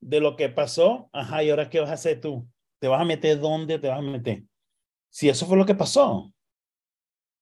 de 0.00 0.20
lo 0.20 0.36
que 0.36 0.48
pasó, 0.48 1.08
ajá, 1.12 1.42
¿y 1.42 1.50
ahora 1.50 1.70
qué 1.70 1.80
vas 1.80 1.90
a 1.90 1.94
hacer 1.94 2.20
tú? 2.20 2.46
¿Te 2.78 2.88
vas 2.88 3.00
a 3.00 3.04
meter 3.04 3.40
dónde 3.40 3.78
te 3.78 3.88
vas 3.88 3.98
a 3.98 4.02
meter? 4.02 4.42
Si 5.10 5.28
eso 5.28 5.46
fue 5.46 5.56
lo 5.56 5.66
que 5.66 5.74
pasó. 5.74 6.32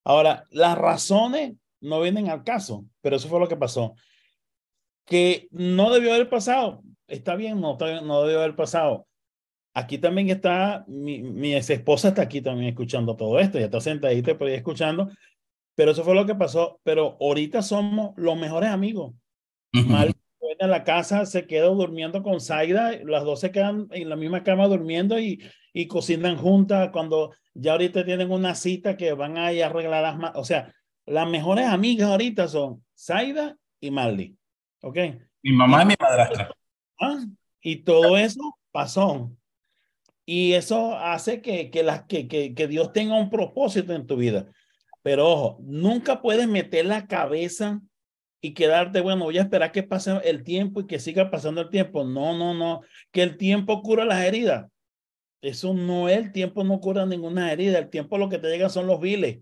Ahora, 0.05 0.45
las 0.51 0.79
razones 0.79 1.55
no 1.81 2.01
vienen 2.01 2.29
al 2.29 2.45
caso, 2.45 2.85
pero 3.01 3.17
eso 3.17 3.29
fue 3.29 3.41
lo 3.41 3.49
que 3.49 3.57
pasó. 3.57 3.95
Que 5.05 5.49
no 5.51 5.93
debió 5.93 6.15
haber 6.15 6.29
pasado. 6.29 6.83
Está 7.07 7.37
bien, 7.37 7.61
no, 7.61 7.77
no 7.77 8.23
debió 8.23 8.41
haber 8.41 8.57
pasado. 8.57 9.07
Aquí 9.75 9.99
también 9.99 10.31
está, 10.31 10.85
mi, 10.87 11.21
mi 11.21 11.55
ex 11.55 11.69
esposa 11.71 12.09
está 12.09 12.23
aquí 12.23 12.41
también 12.41 12.69
escuchando 12.69 13.17
todo 13.17 13.41
esto, 13.41 13.59
ya 13.59 13.65
está 13.65 13.81
sentadita 13.81 14.39
por 14.39 14.47
ahí 14.47 14.55
escuchando, 14.55 15.11
pero 15.75 15.91
eso 15.91 16.05
fue 16.05 16.15
lo 16.15 16.25
que 16.25 16.37
pasó. 16.37 16.81
Pero 16.85 17.17
ahorita 17.21 17.61
somos 17.61 18.13
los 18.17 18.39
mejores 18.39 18.71
amigos. 18.71 19.15
Mal 19.73 20.15
en 20.59 20.71
la 20.71 20.85
casa 20.85 21.27
se 21.27 21.47
quedó 21.47 21.75
durmiendo 21.75 22.23
con 22.23 22.41
Zaida, 22.41 22.93
las 23.05 23.25
dos 23.25 23.41
se 23.41 23.51
quedan 23.51 23.89
en 23.91 24.09
la 24.09 24.17
misma 24.17 24.43
cama 24.43 24.67
durmiendo 24.67 25.19
y, 25.19 25.43
y 25.73 25.87
cocinan 25.87 26.37
juntas 26.37 26.91
cuando 26.93 27.35
ya 27.55 27.73
ahorita 27.73 28.05
tienen 28.05 28.31
una 28.31 28.55
cita 28.55 28.97
que 28.97 29.13
van 29.13 29.39
a 29.39 29.53
ir 29.53 29.63
a 29.63 29.67
arreglar 29.67 30.03
las 30.03 30.17
más, 30.17 30.33
o 30.35 30.45
sea, 30.45 30.73
las 31.07 31.29
mejores 31.29 31.67
amigas 31.67 32.11
ahorita 32.11 32.49
son 32.49 32.85
Zaida 32.97 33.57
y 33.81 33.91
Marley, 33.91 34.37
¿ok? 34.83 34.99
Mi 35.43 35.53
mamá 35.53 35.83
y 35.83 35.87
mi 35.87 35.95
madrastra. 36.01 36.51
¿Ah? 37.01 37.25
Y 37.61 37.77
todo 37.77 38.17
eso 38.17 38.57
pasó. 38.73 39.31
Y 40.27 40.55
eso 40.55 40.97
hace 40.97 41.43
que, 41.43 41.71
que, 41.71 41.83
las, 41.83 42.05
que, 42.05 42.29
que, 42.29 42.55
que 42.55 42.67
Dios 42.67 42.93
tenga 42.93 43.19
un 43.19 43.29
propósito 43.29 43.93
en 43.93 44.07
tu 44.07 44.17
vida. 44.17 44.47
Pero 45.03 45.29
ojo, 45.29 45.59
nunca 45.63 46.23
puedes 46.23 46.49
meter 46.49 46.87
la 46.87 47.07
cabeza 47.07 47.83
y 48.45 48.53
quedarte, 48.53 49.01
bueno, 49.01 49.25
voy 49.25 49.39
a 49.39 49.41
esperar 49.41 49.73
que 49.73 49.83
pase 49.83 50.21
el 50.23 50.45
tiempo 50.45 50.83
y 50.83 50.87
que 50.87 50.99
siga 50.99 51.31
pasando 51.31 51.63
el 51.63 51.71
tiempo. 51.71 52.05
No, 52.05 52.37
no, 52.37 52.53
no, 52.53 52.83
que 53.11 53.23
el 53.23 53.39
tiempo 53.39 53.81
cura 53.81 54.05
las 54.05 54.23
heridas. 54.23 54.71
Eso 55.41 55.73
no 55.73 56.11
es, 56.11 56.19
el 56.19 56.33
tiempo 56.33 56.63
no 56.63 56.79
cura 56.79 57.07
ninguna 57.07 57.51
herida, 57.51 57.79
el 57.79 57.89
tiempo 57.89 58.19
lo 58.19 58.29
que 58.29 58.37
te 58.37 58.51
llega 58.51 58.69
son 58.69 58.87
los 58.87 59.01
viles. 59.01 59.39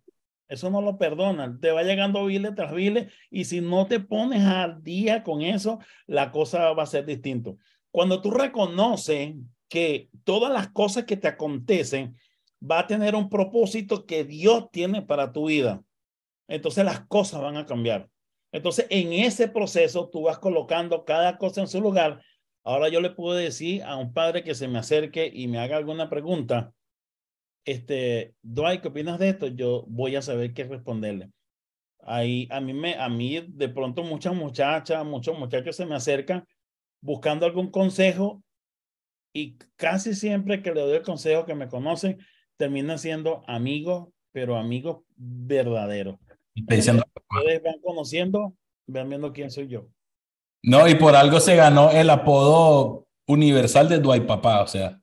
Eso 0.46 0.70
no 0.70 0.80
lo 0.80 0.98
perdonan, 0.98 1.58
te 1.58 1.72
va 1.72 1.82
llegando 1.82 2.24
viles 2.26 2.54
tras 2.54 2.72
viles 2.72 3.12
y 3.28 3.46
si 3.46 3.60
no 3.60 3.88
te 3.88 3.98
pones 3.98 4.44
al 4.44 4.84
día 4.84 5.24
con 5.24 5.42
eso, 5.42 5.80
la 6.06 6.30
cosa 6.30 6.72
va 6.72 6.84
a 6.84 6.86
ser 6.86 7.04
distinto. 7.04 7.58
Cuando 7.90 8.22
tú 8.22 8.30
reconoces 8.30 9.34
que 9.68 10.10
todas 10.22 10.52
las 10.52 10.68
cosas 10.68 11.06
que 11.06 11.16
te 11.16 11.26
acontecen 11.26 12.14
va 12.62 12.78
a 12.78 12.86
tener 12.86 13.16
un 13.16 13.28
propósito 13.28 14.06
que 14.06 14.22
Dios 14.22 14.70
tiene 14.70 15.02
para 15.02 15.32
tu 15.32 15.48
vida, 15.48 15.82
entonces 16.46 16.84
las 16.84 17.00
cosas 17.08 17.40
van 17.40 17.56
a 17.56 17.66
cambiar. 17.66 18.11
Entonces, 18.52 18.86
en 18.90 19.12
ese 19.12 19.48
proceso, 19.48 20.08
tú 20.10 20.22
vas 20.22 20.38
colocando 20.38 21.04
cada 21.04 21.38
cosa 21.38 21.62
en 21.62 21.68
su 21.68 21.80
lugar. 21.80 22.22
Ahora 22.62 22.88
yo 22.88 23.00
le 23.00 23.10
puedo 23.10 23.36
decir 23.36 23.82
a 23.82 23.96
un 23.96 24.12
padre 24.12 24.44
que 24.44 24.54
se 24.54 24.68
me 24.68 24.78
acerque 24.78 25.30
y 25.32 25.48
me 25.48 25.58
haga 25.58 25.76
alguna 25.76 26.08
pregunta. 26.08 26.72
Este, 27.64 28.34
Dwight, 28.42 28.82
¿qué 28.82 28.88
opinas 28.88 29.18
de 29.18 29.30
esto? 29.30 29.46
Yo 29.48 29.84
voy 29.88 30.16
a 30.16 30.22
saber 30.22 30.52
qué 30.52 30.64
responderle. 30.64 31.30
Ahí, 32.00 32.46
a 32.50 32.60
mí 32.60 32.74
me, 32.74 32.94
a 32.94 33.08
mí 33.08 33.44
de 33.48 33.68
pronto 33.68 34.02
muchas 34.02 34.34
muchachas, 34.34 35.04
muchos 35.04 35.38
muchachos 35.38 35.76
se 35.76 35.86
me 35.86 35.94
acercan 35.94 36.44
buscando 37.02 37.44
algún 37.44 37.70
consejo 37.70 38.42
y 39.34 39.58
casi 39.76 40.14
siempre 40.14 40.62
que 40.62 40.72
le 40.72 40.80
doy 40.80 40.96
el 40.96 41.02
consejo 41.02 41.44
que 41.44 41.54
me 41.54 41.68
conocen, 41.68 42.18
terminan 42.56 42.98
siendo 42.98 43.42
amigos, 43.46 44.08
pero 44.30 44.56
amigos 44.56 45.02
verdaderos. 45.16 46.18
Diciendo, 46.54 47.04
Ustedes 47.30 47.62
van 47.62 47.80
conociendo, 47.82 48.54
van 48.86 49.08
viendo 49.08 49.32
quién 49.32 49.50
soy 49.50 49.68
yo. 49.68 49.88
No, 50.62 50.86
y 50.86 50.94
por 50.94 51.16
algo 51.16 51.40
se 51.40 51.56
ganó 51.56 51.90
el 51.90 52.08
apodo 52.10 53.06
universal 53.26 53.88
de 53.88 53.98
Dwight 53.98 54.26
Papá, 54.26 54.62
o 54.62 54.66
sea, 54.66 55.00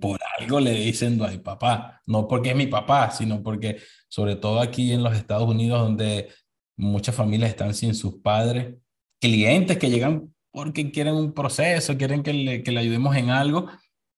por 0.00 0.20
algo 0.38 0.60
le 0.60 0.72
dicen 0.72 1.18
Dwight 1.18 1.42
Papá, 1.42 2.00
no 2.06 2.28
porque 2.28 2.50
es 2.50 2.56
mi 2.56 2.66
papá, 2.66 3.10
sino 3.10 3.42
porque 3.42 3.78
sobre 4.08 4.36
todo 4.36 4.60
aquí 4.60 4.92
en 4.92 5.02
los 5.02 5.16
Estados 5.16 5.48
Unidos 5.48 5.80
donde 5.80 6.28
muchas 6.76 7.14
familias 7.14 7.50
están 7.50 7.74
sin 7.74 7.94
sus 7.94 8.16
padres, 8.16 8.74
clientes 9.20 9.78
que 9.78 9.90
llegan 9.90 10.34
porque 10.52 10.90
quieren 10.90 11.14
un 11.14 11.32
proceso, 11.32 11.96
quieren 11.96 12.22
que 12.22 12.32
le, 12.32 12.62
que 12.62 12.72
le 12.72 12.80
ayudemos 12.80 13.14
en 13.16 13.30
algo 13.30 13.68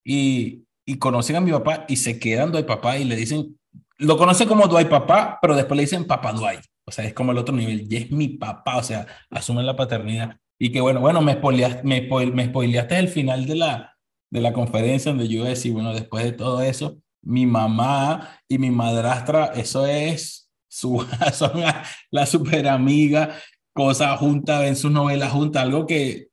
y, 0.03 0.65
y 0.85 0.97
conocen 0.97 1.35
a 1.35 1.41
mi 1.41 1.51
papá 1.51 1.85
y 1.87 1.97
se 1.97 2.19
quedan 2.19 2.51
Dwight 2.51 2.65
Papá 2.65 2.97
y 2.97 3.03
le 3.03 3.15
dicen, 3.15 3.59
lo 3.97 4.17
conocen 4.17 4.47
como 4.47 4.67
Dwight 4.67 4.89
Papá, 4.89 5.37
pero 5.41 5.55
después 5.55 5.75
le 5.75 5.83
dicen 5.83 6.05
Papá 6.05 6.33
Dwight. 6.33 6.61
O 6.85 6.91
sea, 6.91 7.05
es 7.05 7.13
como 7.13 7.31
el 7.31 7.37
otro 7.37 7.55
nivel. 7.55 7.87
Y 7.89 7.97
es 7.97 8.11
mi 8.11 8.29
papá, 8.29 8.77
o 8.77 8.83
sea, 8.83 9.07
asumen 9.29 9.65
la 9.65 9.75
paternidad. 9.75 10.37
Y 10.59 10.71
que 10.71 10.81
bueno, 10.81 10.99
bueno, 10.99 11.21
me 11.21 11.33
spoileaste, 11.33 11.83
me, 11.83 12.05
spoil, 12.05 12.33
me 12.33 12.45
spoileaste 12.45 12.99
el 12.99 13.07
final 13.07 13.45
de 13.45 13.55
la, 13.55 13.97
de 14.29 14.41
la 14.41 14.53
conferencia 14.53 15.11
donde 15.11 15.27
yo 15.27 15.43
decía, 15.43 15.73
bueno, 15.73 15.93
después 15.93 16.23
de 16.23 16.31
todo 16.33 16.61
eso, 16.61 16.97
mi 17.21 17.45
mamá 17.45 18.39
y 18.47 18.57
mi 18.57 18.71
madrastra, 18.71 19.47
eso 19.55 19.85
es, 19.85 20.49
su, 20.67 21.05
son 21.33 21.61
la, 21.61 21.85
la 22.11 22.25
super 22.25 22.67
amiga, 22.67 23.35
cosas 23.73 24.19
juntas, 24.19 24.61
ven 24.61 24.75
sus 24.75 24.91
novelas 24.91 25.31
juntas, 25.31 25.63
algo 25.63 25.85
que 25.85 26.27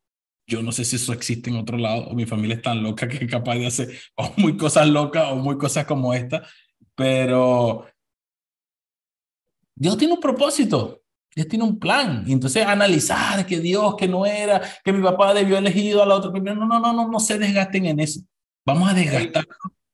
yo 0.47 0.63
no 0.63 0.73
sé 0.73 0.85
si 0.85 0.97
eso 0.97 1.13
existe 1.13 1.49
en 1.49 1.57
otro 1.57 1.79
lado, 1.79 2.09
o 2.09 2.15
mi 2.15 2.27
familia 2.27 2.57
es 2.57 2.63
tan 2.63 2.83
loca 2.83 3.09
que 3.09 3.25
es 3.25 3.31
capaz 3.31 3.55
de 3.55 3.67
hacer 3.67 3.89
o 4.17 4.33
muy 4.37 4.57
cosas 4.57 4.89
locas 4.89 5.31
o 5.31 5.37
muy 5.37 5.57
cosas 5.57 5.87
como 5.87 6.13
esta, 6.13 6.43
pero 6.97 7.87
Dios 9.81 9.97
tiene 9.97 10.13
un 10.13 10.21
propósito, 10.21 11.01
Dios 11.35 11.49
tiene 11.49 11.65
un 11.65 11.79
plan. 11.79 12.23
Y 12.27 12.35
entonces 12.35 12.67
analizar 12.67 13.47
que 13.47 13.61
Dios, 13.61 13.97
que 13.97 14.07
no 14.07 14.27
era, 14.27 14.61
que 14.85 14.93
mi 14.93 15.03
papá 15.03 15.33
debió 15.33 15.57
elegido 15.57 16.03
a 16.03 16.07
la 16.07 16.17
otra. 16.17 16.31
No, 16.31 16.55
no, 16.55 16.79
no, 16.79 16.93
no, 16.93 17.09
no 17.09 17.19
se 17.19 17.39
desgasten 17.39 17.87
en 17.87 17.99
eso. 18.01 18.21
Vamos 18.67 18.91
a 18.91 18.95
desgastar. 18.95 19.47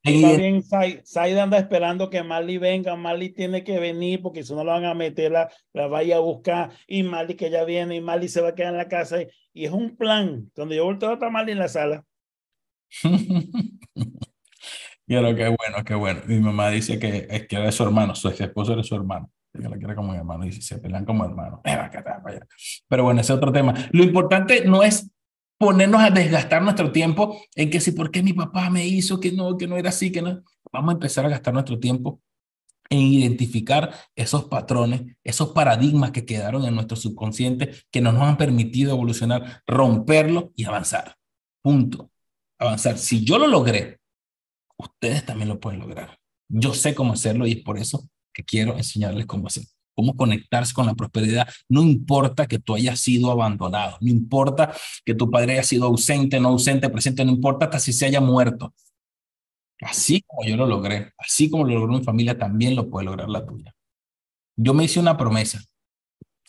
Está 0.02 0.36
bien, 0.36 0.64
Saida 1.04 1.44
anda 1.44 1.58
esperando 1.58 2.10
que 2.10 2.24
Marley 2.24 2.58
venga. 2.58 2.96
Marley 2.96 3.30
tiene 3.30 3.62
que 3.62 3.78
venir 3.78 4.22
porque 4.22 4.42
si 4.42 4.54
no 4.54 4.64
la 4.64 4.72
van 4.72 4.86
a 4.86 4.94
meter, 4.94 5.30
la, 5.30 5.48
la 5.72 5.86
vaya 5.86 6.16
a 6.16 6.20
buscar. 6.20 6.70
Y 6.88 7.04
Marley 7.04 7.36
que 7.36 7.48
ya 7.48 7.62
viene 7.62 7.94
y 7.94 8.00
Marley 8.00 8.28
se 8.28 8.40
va 8.40 8.48
a 8.48 8.54
quedar 8.56 8.72
en 8.72 8.78
la 8.78 8.88
casa. 8.88 9.22
Y, 9.22 9.28
y 9.52 9.66
es 9.66 9.70
un 9.70 9.96
plan. 9.96 10.50
Cuando 10.52 10.74
yo 10.74 10.84
volteo 10.84 11.10
a 11.10 11.12
estar 11.14 11.30
Marley 11.30 11.52
en 11.52 11.60
la 11.60 11.68
sala. 11.68 12.04
Pero 15.06 15.36
qué 15.36 15.46
bueno, 15.46 15.84
qué 15.84 15.94
bueno. 15.94 16.22
Mi 16.26 16.40
mamá 16.40 16.70
dice 16.70 16.98
que 16.98 17.28
es 17.30 17.46
que 17.46 17.54
era 17.54 17.70
su 17.70 17.84
hermano, 17.84 18.16
su 18.16 18.28
ex 18.28 18.40
esposo 18.40 18.72
era 18.72 18.82
su 18.82 18.96
hermano 18.96 19.30
que 19.56 19.68
la 19.68 19.76
quiere 19.76 19.94
como 19.94 20.14
hermano 20.14 20.44
y 20.44 20.52
se 20.52 20.78
pelean 20.78 21.04
como 21.04 21.24
hermanos. 21.24 21.60
Pero 22.88 23.04
bueno, 23.04 23.20
ese 23.20 23.32
es 23.32 23.36
otro 23.36 23.52
tema. 23.52 23.74
Lo 23.92 24.04
importante 24.04 24.64
no 24.64 24.82
es 24.82 25.10
ponernos 25.58 26.02
a 26.02 26.10
desgastar 26.10 26.62
nuestro 26.62 26.92
tiempo 26.92 27.40
en 27.54 27.70
que 27.70 27.80
si, 27.80 27.92
¿por 27.92 28.10
qué 28.10 28.22
mi 28.22 28.32
papá 28.32 28.70
me 28.70 28.86
hizo 28.86 29.20
que 29.20 29.32
no, 29.32 29.56
que 29.56 29.66
no 29.66 29.76
era 29.76 29.90
así, 29.90 30.12
que 30.12 30.22
no? 30.22 30.42
Vamos 30.72 30.90
a 30.90 30.92
empezar 30.94 31.24
a 31.26 31.30
gastar 31.30 31.54
nuestro 31.54 31.78
tiempo 31.78 32.20
en 32.88 33.00
identificar 33.00 33.92
esos 34.14 34.44
patrones, 34.44 35.16
esos 35.24 35.50
paradigmas 35.50 36.12
que 36.12 36.24
quedaron 36.24 36.64
en 36.64 36.74
nuestro 36.74 36.96
subconsciente 36.96 37.72
que 37.90 38.00
no 38.00 38.12
nos 38.12 38.22
han 38.22 38.36
permitido 38.36 38.92
evolucionar, 38.92 39.62
romperlo 39.66 40.52
y 40.54 40.64
avanzar. 40.64 41.16
Punto. 41.62 42.10
Avanzar. 42.58 42.96
Si 42.98 43.24
yo 43.24 43.38
lo 43.38 43.48
logré, 43.48 43.98
ustedes 44.76 45.24
también 45.26 45.48
lo 45.48 45.58
pueden 45.58 45.80
lograr. 45.80 46.18
Yo 46.48 46.74
sé 46.74 46.94
cómo 46.94 47.14
hacerlo 47.14 47.46
y 47.46 47.52
es 47.52 47.62
por 47.62 47.78
eso 47.78 48.08
que 48.36 48.44
quiero 48.44 48.76
enseñarles 48.76 49.24
cómo 49.24 49.46
hacer, 49.46 49.64
cómo 49.94 50.14
conectarse 50.14 50.74
con 50.74 50.84
la 50.84 50.94
prosperidad. 50.94 51.48
No 51.70 51.82
importa 51.82 52.46
que 52.46 52.58
tú 52.58 52.74
hayas 52.74 53.00
sido 53.00 53.30
abandonado, 53.30 53.96
no 54.02 54.10
importa 54.10 54.74
que 55.06 55.14
tu 55.14 55.30
padre 55.30 55.54
haya 55.54 55.62
sido 55.62 55.86
ausente, 55.86 56.38
no 56.38 56.48
ausente, 56.50 56.90
presente, 56.90 57.24
no 57.24 57.32
importa 57.32 57.64
hasta 57.64 57.78
si 57.78 57.94
se 57.94 58.04
haya 58.04 58.20
muerto. 58.20 58.74
Así 59.80 60.22
como 60.26 60.46
yo 60.46 60.56
lo 60.58 60.66
logré, 60.66 61.12
así 61.16 61.48
como 61.48 61.64
lo 61.64 61.78
logró 61.78 61.98
mi 61.98 62.04
familia, 62.04 62.38
también 62.38 62.76
lo 62.76 62.90
puede 62.90 63.06
lograr 63.06 63.30
la 63.30 63.46
tuya. 63.46 63.74
Yo 64.54 64.74
me 64.74 64.84
hice 64.84 65.00
una 65.00 65.16
promesa, 65.16 65.62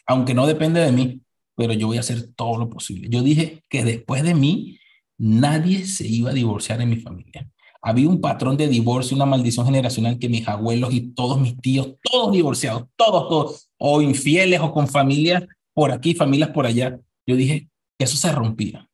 aunque 0.06 0.34
no 0.34 0.46
depende 0.46 0.82
de 0.82 0.92
mí, 0.92 1.22
pero 1.56 1.72
yo 1.72 1.88
voy 1.88 1.98
a 1.98 2.02
hacer 2.02 2.34
todo 2.36 2.58
lo 2.58 2.70
posible. 2.70 3.08
Yo 3.10 3.22
dije 3.22 3.64
que 3.70 3.86
después 3.86 4.24
de 4.24 4.36
mí, 4.36 4.78
nadie 5.18 5.86
se 5.86 6.06
iba 6.06 6.32
a 6.32 6.34
divorciar 6.34 6.82
en 6.82 6.90
mi 6.90 6.98
familia 6.98 7.50
había 7.88 8.10
un 8.10 8.20
patrón 8.20 8.58
de 8.58 8.68
divorcio, 8.68 9.16
una 9.16 9.26
maldición 9.26 9.66
generacional 9.66 10.20
que 10.20 10.28
mis 10.28 10.46
abuelos 10.46 10.94
y 10.94 11.14
todos 11.14 11.40
mis 11.40 11.56
tíos, 11.62 11.96
todos 12.04 12.34
divorciados, 12.34 12.84
todos, 12.98 13.30
todos, 13.30 13.70
o 13.78 14.02
infieles 14.02 14.60
o 14.60 14.74
con 14.74 14.90
familias 14.90 15.46
por 15.74 15.94
aquí, 15.94 16.14
familias 16.14 16.50
por 16.50 16.66
allá. 16.66 17.00
Yo 17.26 17.38
dije 17.38 17.70
que 17.98 18.04
eso 18.04 18.18
se 18.18 18.30
rompía, 18.34 18.90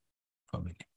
familia. 0.45 0.87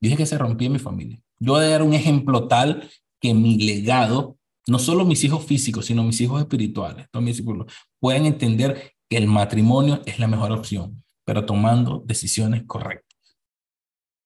Dije 0.00 0.16
que 0.16 0.24
se 0.24 0.38
rompía 0.38 0.70
mi 0.70 0.78
familia. 0.78 1.20
Yo 1.40 1.56
a 1.56 1.66
dar 1.66 1.82
un 1.82 1.94
ejemplo 1.94 2.46
tal 2.46 2.88
que 3.20 3.34
mi 3.34 3.58
legado, 3.58 4.36
no 4.68 4.78
solo 4.78 5.04
mis 5.04 5.24
hijos 5.24 5.44
físicos, 5.44 5.86
sino 5.86 6.04
mis 6.04 6.20
hijos 6.20 6.40
espirituales, 6.40 7.08
todos 7.10 7.24
mis 7.24 7.40
hijos, 7.40 7.66
puedan 7.98 8.24
entender 8.24 8.92
que 9.10 9.16
el 9.16 9.26
matrimonio 9.26 10.00
es 10.06 10.20
la 10.20 10.28
mejor 10.28 10.52
opción, 10.52 11.02
pero 11.24 11.44
tomando 11.44 12.04
decisiones 12.06 12.62
correctas 12.68 13.01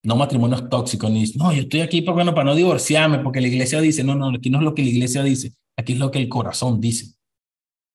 no 0.06 0.14
matrimonios 0.14 0.68
tóxicos, 0.68 1.10
ni 1.10 1.24
no, 1.34 1.52
yo 1.52 1.62
estoy 1.62 1.80
aquí 1.80 2.00
para, 2.00 2.14
bueno, 2.14 2.32
para 2.32 2.44
no 2.44 2.54
divorciarme, 2.54 3.18
porque 3.18 3.40
la 3.40 3.48
iglesia 3.48 3.80
dice, 3.80 4.04
no, 4.04 4.14
no, 4.14 4.28
aquí 4.28 4.50
no 4.50 4.58
es 4.58 4.64
lo 4.64 4.72
que 4.72 4.82
la 4.82 4.88
iglesia 4.88 5.22
dice, 5.24 5.52
aquí 5.76 5.94
es 5.94 5.98
lo 5.98 6.12
que 6.12 6.20
el 6.20 6.28
corazón 6.28 6.80
dice. 6.80 7.14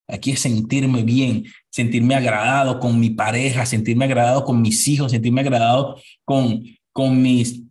Aquí 0.09 0.32
es 0.32 0.41
sentirme 0.41 1.03
bien, 1.03 1.45
sentirme 1.70 2.16
agradado 2.16 2.82
con 2.82 2.99
mi 2.99 3.12
pareja, 3.12 3.66
sentirme 3.66 4.03
agradado 4.03 4.43
con 4.43 4.62
mis 4.62 4.86
hijos, 4.89 5.14
sentirme 5.14 5.39
agradado 5.39 5.95
con, 6.26 6.62
con 6.91 7.22
mis 7.22 7.64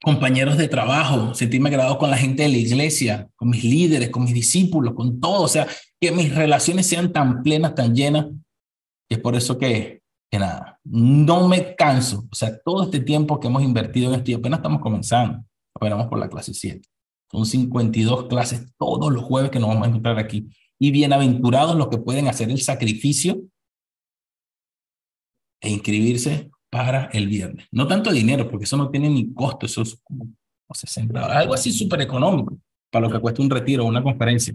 compañeros 0.00 0.56
de 0.56 0.68
trabajo, 0.68 1.34
sentirme 1.34 1.68
agradado 1.68 1.98
con 1.98 2.10
la 2.10 2.16
gente 2.16 2.44
de 2.44 2.48
la 2.48 2.58
iglesia, 2.58 3.28
con 3.34 3.50
mis 3.50 3.64
líderes, 3.64 4.10
con 4.10 4.22
mis 4.22 4.34
discípulos, 4.34 4.94
con 4.94 5.20
todo. 5.20 5.42
O 5.42 5.48
sea, 5.48 5.66
que 6.00 6.12
mis 6.12 6.32
relaciones 6.32 6.86
sean 6.86 7.12
tan 7.12 7.42
plenas, 7.42 7.74
tan 7.74 7.92
llenas. 7.92 8.26
Y 9.08 9.14
es 9.14 9.18
por 9.18 9.34
eso 9.34 9.58
que, 9.58 9.99
que 10.30 10.38
nada, 10.38 10.78
no 10.84 11.48
me 11.48 11.74
canso. 11.74 12.26
O 12.30 12.34
sea, 12.34 12.58
todo 12.60 12.84
este 12.84 13.00
tiempo 13.00 13.40
que 13.40 13.48
hemos 13.48 13.62
invertido 13.62 14.08
en 14.08 14.18
esto 14.18 14.30
y 14.30 14.34
apenas 14.34 14.58
estamos 14.58 14.80
comenzando. 14.80 15.44
Apenas 15.74 16.06
por 16.06 16.18
la 16.18 16.28
clase 16.28 16.54
7. 16.54 16.88
Son 17.30 17.46
52 17.46 18.26
clases 18.26 18.72
todos 18.78 19.12
los 19.12 19.22
jueves 19.22 19.50
que 19.50 19.58
nos 19.58 19.68
vamos 19.68 19.86
a 19.86 19.88
encontrar 19.88 20.18
aquí. 20.18 20.48
Y 20.78 20.90
bienaventurados 20.90 21.76
los 21.76 21.88
que 21.88 21.98
pueden 21.98 22.28
hacer 22.28 22.50
el 22.50 22.60
sacrificio 22.60 23.42
e 25.60 25.70
inscribirse 25.70 26.50
para 26.70 27.06
el 27.12 27.26
viernes. 27.26 27.66
No 27.70 27.86
tanto 27.86 28.12
dinero, 28.12 28.48
porque 28.48 28.64
eso 28.64 28.76
no 28.76 28.90
tiene 28.90 29.10
ni 29.10 29.32
costo, 29.34 29.66
eso 29.66 29.82
es 29.82 30.00
como 30.02 30.26
60 30.72 31.12
dólares, 31.12 31.36
algo 31.42 31.54
así 31.54 31.72
súper 31.72 32.00
económico 32.00 32.56
para 32.90 33.06
lo 33.06 33.12
que 33.12 33.20
cuesta 33.20 33.42
un 33.42 33.50
retiro 33.50 33.84
o 33.84 33.88
una 33.88 34.02
conferencia. 34.02 34.54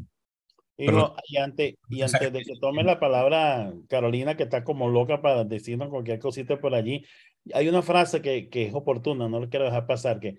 Y, 0.78 0.88
y, 1.28 1.38
antes, 1.38 1.76
y 1.90 2.02
antes 2.02 2.34
de 2.34 2.44
que 2.44 2.60
tome 2.60 2.84
la 2.84 3.00
palabra 3.00 3.74
Carolina, 3.88 4.36
que 4.36 4.44
está 4.44 4.64
como 4.64 4.90
loca 4.90 5.22
para 5.22 5.46
decirnos 5.46 5.90
cualquier 5.90 6.20
cosita 6.20 6.60
por 6.60 6.76
allí, 6.76 7.06
hay 7.54 7.70
una 7.70 7.82
frase 7.82 8.22
que, 8.22 8.50
que 8.50 8.66
es 8.66 8.74
oportuna, 8.74 9.30
no 9.30 9.40
lo 9.40 9.50
quiero 9.50 9.66
dejar 9.66 9.88
pasar, 9.88 10.20
que, 10.20 10.38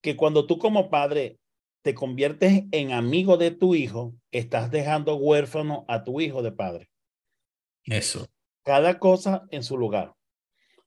que 0.00 0.16
cuando 0.16 0.46
tú 0.46 0.58
como 0.58 0.88
padre 0.88 1.38
te 1.82 1.94
conviertes 1.94 2.64
en 2.72 2.92
amigo 2.92 3.36
de 3.36 3.50
tu 3.50 3.74
hijo, 3.74 4.14
estás 4.30 4.70
dejando 4.70 5.16
huérfano 5.16 5.84
a 5.86 6.02
tu 6.02 6.20
hijo 6.20 6.42
de 6.42 6.52
padre. 6.52 6.88
Eso. 7.84 8.26
Cada 8.62 8.98
cosa 8.98 9.46
en 9.50 9.62
su 9.62 9.76
lugar. 9.76 10.14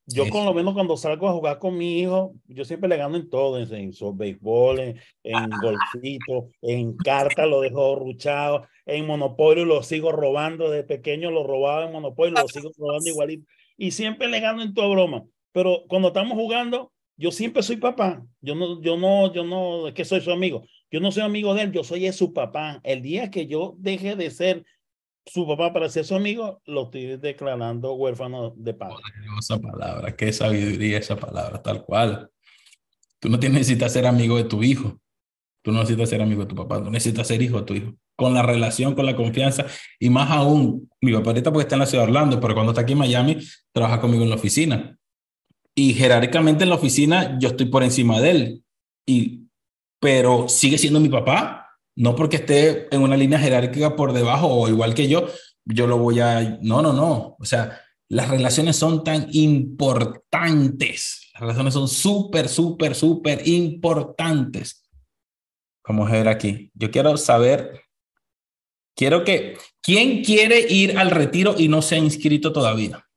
Yo 0.09 0.29
con 0.29 0.45
lo 0.45 0.53
menos 0.53 0.73
cuando 0.73 0.95
salgo 0.95 1.27
a 1.27 1.33
jugar 1.33 1.59
con 1.59 1.77
mi 1.77 1.99
hijo, 1.99 2.33
yo 2.47 2.63
siempre 2.63 2.87
le 2.87 2.95
gano 2.95 3.17
en 3.17 3.29
todo, 3.29 3.59
en, 3.59 3.73
en 3.73 4.17
béisbol, 4.17 4.79
en, 4.79 5.01
en 5.23 5.49
golfito, 5.61 6.49
en 6.61 6.95
carta 6.95 7.45
lo 7.45 7.59
dejo 7.59 7.95
ruchado, 7.95 8.65
en 8.85 9.05
monopolio 9.05 9.65
lo 9.65 9.83
sigo 9.83 10.13
robando, 10.13 10.71
de 10.71 10.85
pequeño 10.85 11.29
lo 11.29 11.45
robaba 11.45 11.85
en 11.85 11.91
monopolio, 11.91 12.41
lo 12.41 12.47
sigo 12.47 12.71
robando 12.77 13.09
igualito, 13.09 13.45
y 13.75 13.91
siempre 13.91 14.29
le 14.29 14.39
gano 14.39 14.61
en 14.61 14.73
toda 14.73 14.87
broma. 14.87 15.25
Pero 15.51 15.83
cuando 15.89 16.07
estamos 16.07 16.37
jugando, 16.37 16.93
yo 17.17 17.31
siempre 17.31 17.61
soy 17.61 17.75
papá, 17.75 18.23
yo 18.39 18.55
no, 18.55 18.81
yo 18.81 18.95
no, 18.95 19.33
yo 19.33 19.43
no, 19.43 19.89
es 19.89 19.93
que 19.93 20.05
soy 20.05 20.21
su 20.21 20.31
amigo, 20.31 20.63
yo 20.89 21.01
no 21.01 21.11
soy 21.11 21.23
amigo 21.23 21.53
de 21.53 21.63
él, 21.63 21.71
yo 21.73 21.83
soy 21.83 22.09
su 22.13 22.31
papá. 22.31 22.79
El 22.83 23.01
día 23.01 23.29
que 23.29 23.45
yo 23.45 23.75
deje 23.77 24.15
de 24.15 24.31
ser 24.31 24.63
su 25.27 25.45
papá 25.45 25.73
para 25.73 25.89
ser 25.89 26.05
su 26.05 26.15
amigo, 26.15 26.61
lo 26.65 26.83
estoy 26.83 27.17
declarando 27.17 27.93
huérfano 27.93 28.53
de 28.55 28.73
padre. 28.73 28.95
Esa 29.37 29.59
palabra, 29.59 30.15
qué 30.15 30.31
sabiduría 30.31 30.97
esa 30.97 31.15
palabra, 31.15 31.61
tal 31.61 31.83
cual. 31.83 32.29
Tú 33.19 33.29
no 33.29 33.37
necesitas 33.37 33.93
ser 33.93 34.05
amigo 34.07 34.37
de 34.37 34.45
tu 34.45 34.63
hijo. 34.63 34.99
Tú 35.63 35.71
no 35.71 35.79
necesitas 35.79 36.09
ser 36.09 36.21
amigo 36.21 36.43
de 36.43 36.47
tu 36.47 36.55
papá, 36.55 36.81
tú 36.81 36.89
necesitas 36.89 37.27
ser 37.27 37.41
hijo 37.41 37.59
de 37.59 37.65
tu 37.65 37.73
hijo. 37.73 37.93
Con 38.15 38.33
la 38.33 38.41
relación, 38.41 38.95
con 38.95 39.05
la 39.05 39.15
confianza 39.15 39.65
y 39.99 40.09
más 40.09 40.31
aún, 40.31 40.89
mi 41.01 41.13
papá 41.13 41.31
ahorita 41.31 41.51
porque 41.51 41.63
está 41.63 41.75
en 41.75 41.79
la 41.79 41.85
ciudad 41.85 42.05
de 42.05 42.09
Orlando, 42.11 42.39
pero 42.39 42.53
cuando 42.53 42.71
está 42.71 42.81
aquí 42.81 42.93
en 42.93 42.99
Miami, 42.99 43.37
trabaja 43.71 43.99
conmigo 43.99 44.23
en 44.23 44.29
la 44.29 44.35
oficina. 44.35 44.97
Y 45.75 45.93
jerárquicamente 45.93 46.63
en 46.63 46.69
la 46.69 46.75
oficina 46.75 47.37
yo 47.39 47.49
estoy 47.49 47.67
por 47.67 47.83
encima 47.83 48.19
de 48.21 48.31
él. 48.31 48.63
Y, 49.05 49.41
pero 49.99 50.47
sigue 50.47 50.77
siendo 50.77 50.99
mi 50.99 51.09
papá 51.09 51.66
no 51.97 52.15
porque 52.15 52.37
esté 52.37 52.93
en 52.95 53.01
una 53.01 53.17
línea 53.17 53.39
jerárquica 53.39 53.95
por 53.95 54.13
debajo 54.13 54.47
o 54.47 54.69
igual 54.69 54.93
que 54.93 55.07
yo, 55.07 55.27
yo 55.65 55.87
lo 55.87 55.97
voy 55.97 56.19
a... 56.19 56.59
No, 56.61 56.83
no, 56.83 56.93
no. 56.93 57.35
O 57.39 57.45
sea, 57.45 57.81
las 58.07 58.29
relaciones 58.29 58.75
son 58.75 59.03
tan 59.03 59.27
importantes. 59.31 61.27
Las 61.33 61.41
relaciones 61.41 61.73
son 61.73 61.87
súper, 61.87 62.49
súper, 62.49 62.93
súper 62.93 63.47
importantes. 63.47 64.87
Vamos 65.87 66.09
a 66.09 66.13
ver 66.13 66.27
aquí. 66.27 66.69
Yo 66.75 66.91
quiero 66.91 67.17
saber, 67.17 67.81
quiero 68.95 69.23
que, 69.23 69.57
¿quién 69.81 70.23
quiere 70.23 70.71
ir 70.71 70.99
al 70.99 71.09
retiro 71.09 71.55
y 71.57 71.67
no 71.67 71.81
se 71.81 71.95
ha 71.95 71.97
inscrito 71.97 72.53
todavía? 72.53 73.07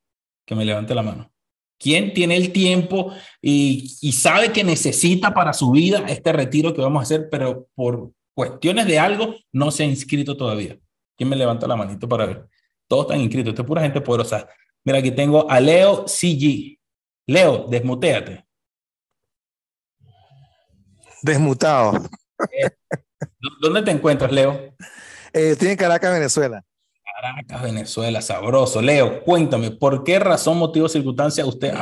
Que 0.43 0.55
me 0.55 0.65
levante 0.65 0.95
la 0.95 1.03
mano. 1.03 1.31
¿Quién 1.77 2.13
tiene 2.13 2.35
el 2.35 2.51
tiempo 2.51 3.13
y, 3.43 3.95
y 4.01 4.11
sabe 4.13 4.51
que 4.51 4.63
necesita 4.63 5.35
para 5.35 5.53
su 5.53 5.69
vida 5.69 6.03
este 6.07 6.33
retiro 6.33 6.73
que 6.73 6.81
vamos 6.81 7.01
a 7.01 7.03
hacer, 7.03 7.27
pero 7.29 7.67
por 7.75 8.11
cuestiones 8.41 8.87
de 8.87 8.97
algo, 8.97 9.35
no 9.51 9.69
se 9.69 9.83
ha 9.83 9.85
inscrito 9.85 10.35
todavía. 10.35 10.75
¿Quién 11.15 11.29
me 11.29 11.35
levanta 11.35 11.67
la 11.67 11.75
manito 11.75 12.09
para 12.09 12.25
ver? 12.25 12.47
Todos 12.87 13.05
están 13.05 13.21
inscritos. 13.21 13.51
Esto 13.51 13.61
es 13.61 13.67
pura 13.67 13.83
gente 13.83 14.01
poderosa. 14.01 14.49
Mira, 14.83 14.97
aquí 14.97 15.11
tengo 15.11 15.47
a 15.47 15.59
Leo 15.59 16.07
CG. 16.07 16.79
Leo, 17.27 17.67
desmuteate. 17.69 18.43
Desmutado. 21.21 21.93
Eh, 22.51 22.71
¿Dónde 23.61 23.83
te 23.83 23.91
encuentras, 23.91 24.31
Leo? 24.31 24.53
Eh, 25.33 25.51
estoy 25.51 25.67
en 25.67 25.77
Caracas, 25.77 26.11
Venezuela. 26.11 26.65
Caracas, 27.03 27.61
Venezuela, 27.61 28.23
sabroso. 28.23 28.81
Leo, 28.81 29.23
cuéntame, 29.23 29.69
¿por 29.69 30.03
qué 30.03 30.17
razón, 30.17 30.57
motivo, 30.57 30.89
circunstancia 30.89 31.45
usted 31.45 31.75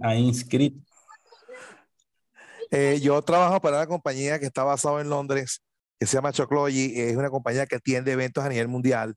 ha 0.00 0.16
inscrito? 0.16 0.80
Eh, 2.70 2.98
yo 3.02 3.20
trabajo 3.20 3.60
para 3.60 3.76
una 3.76 3.86
compañía 3.86 4.38
que 4.38 4.46
está 4.46 4.64
basada 4.64 5.02
en 5.02 5.10
Londres 5.10 5.60
se 6.06 6.16
llama 6.16 6.32
Choclogy, 6.32 7.00
es 7.00 7.16
una 7.16 7.30
compañía 7.30 7.66
que 7.66 7.76
atiende 7.76 8.12
eventos 8.12 8.44
a 8.44 8.48
nivel 8.48 8.68
mundial 8.68 9.16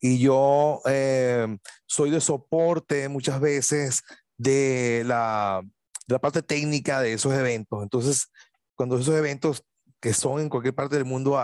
y 0.00 0.18
yo 0.18 0.82
eh, 0.86 1.46
soy 1.86 2.10
de 2.10 2.20
soporte 2.20 3.08
muchas 3.08 3.40
veces 3.40 4.02
de 4.36 5.02
la, 5.06 5.62
de 6.06 6.12
la 6.12 6.18
parte 6.18 6.42
técnica 6.42 7.00
de 7.00 7.14
esos 7.14 7.32
eventos. 7.32 7.82
Entonces, 7.82 8.28
cuando 8.74 8.98
esos 8.98 9.14
eventos 9.16 9.64
que 10.00 10.12
son 10.12 10.40
en 10.40 10.50
cualquier 10.50 10.74
parte 10.74 10.96
del 10.96 11.06
mundo, 11.06 11.40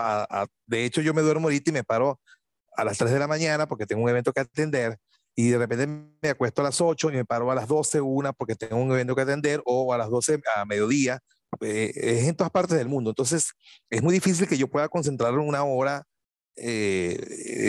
de 0.67 0.85
hecho 0.85 1.01
yo 1.01 1.15
me 1.15 1.23
duermo 1.23 1.47
ahorita 1.47 1.71
y 1.71 1.73
me 1.73 1.83
paro 1.83 2.19
a 2.77 2.83
las 2.83 2.99
3 2.99 3.11
de 3.11 3.17
la 3.17 3.27
mañana 3.27 3.67
porque 3.67 3.87
tengo 3.87 4.03
un 4.03 4.09
evento 4.09 4.31
que 4.31 4.41
atender 4.41 4.99
y 5.35 5.49
de 5.49 5.57
repente 5.57 5.87
me 5.87 6.29
acuesto 6.29 6.61
a 6.61 6.65
las 6.65 6.79
8 6.79 7.09
y 7.09 7.13
me 7.13 7.25
paro 7.25 7.49
a 7.49 7.55
las 7.55 7.67
12, 7.67 8.01
una 8.01 8.33
porque 8.33 8.55
tengo 8.55 8.77
un 8.77 8.91
evento 8.91 9.15
que 9.15 9.21
atender 9.23 9.63
o 9.65 9.91
a 9.91 9.97
las 9.97 10.09
12 10.11 10.39
a 10.55 10.65
mediodía 10.65 11.19
eh, 11.59 11.91
es 11.95 12.27
en 12.27 12.35
todas 12.35 12.51
partes 12.51 12.77
del 12.77 12.87
mundo. 12.87 13.11
Entonces, 13.11 13.51
es 13.89 14.01
muy 14.01 14.13
difícil 14.13 14.47
que 14.47 14.57
yo 14.57 14.67
pueda 14.67 14.89
concentrar 14.89 15.37
una 15.37 15.63
hora. 15.63 16.03
Eh, 16.55 17.17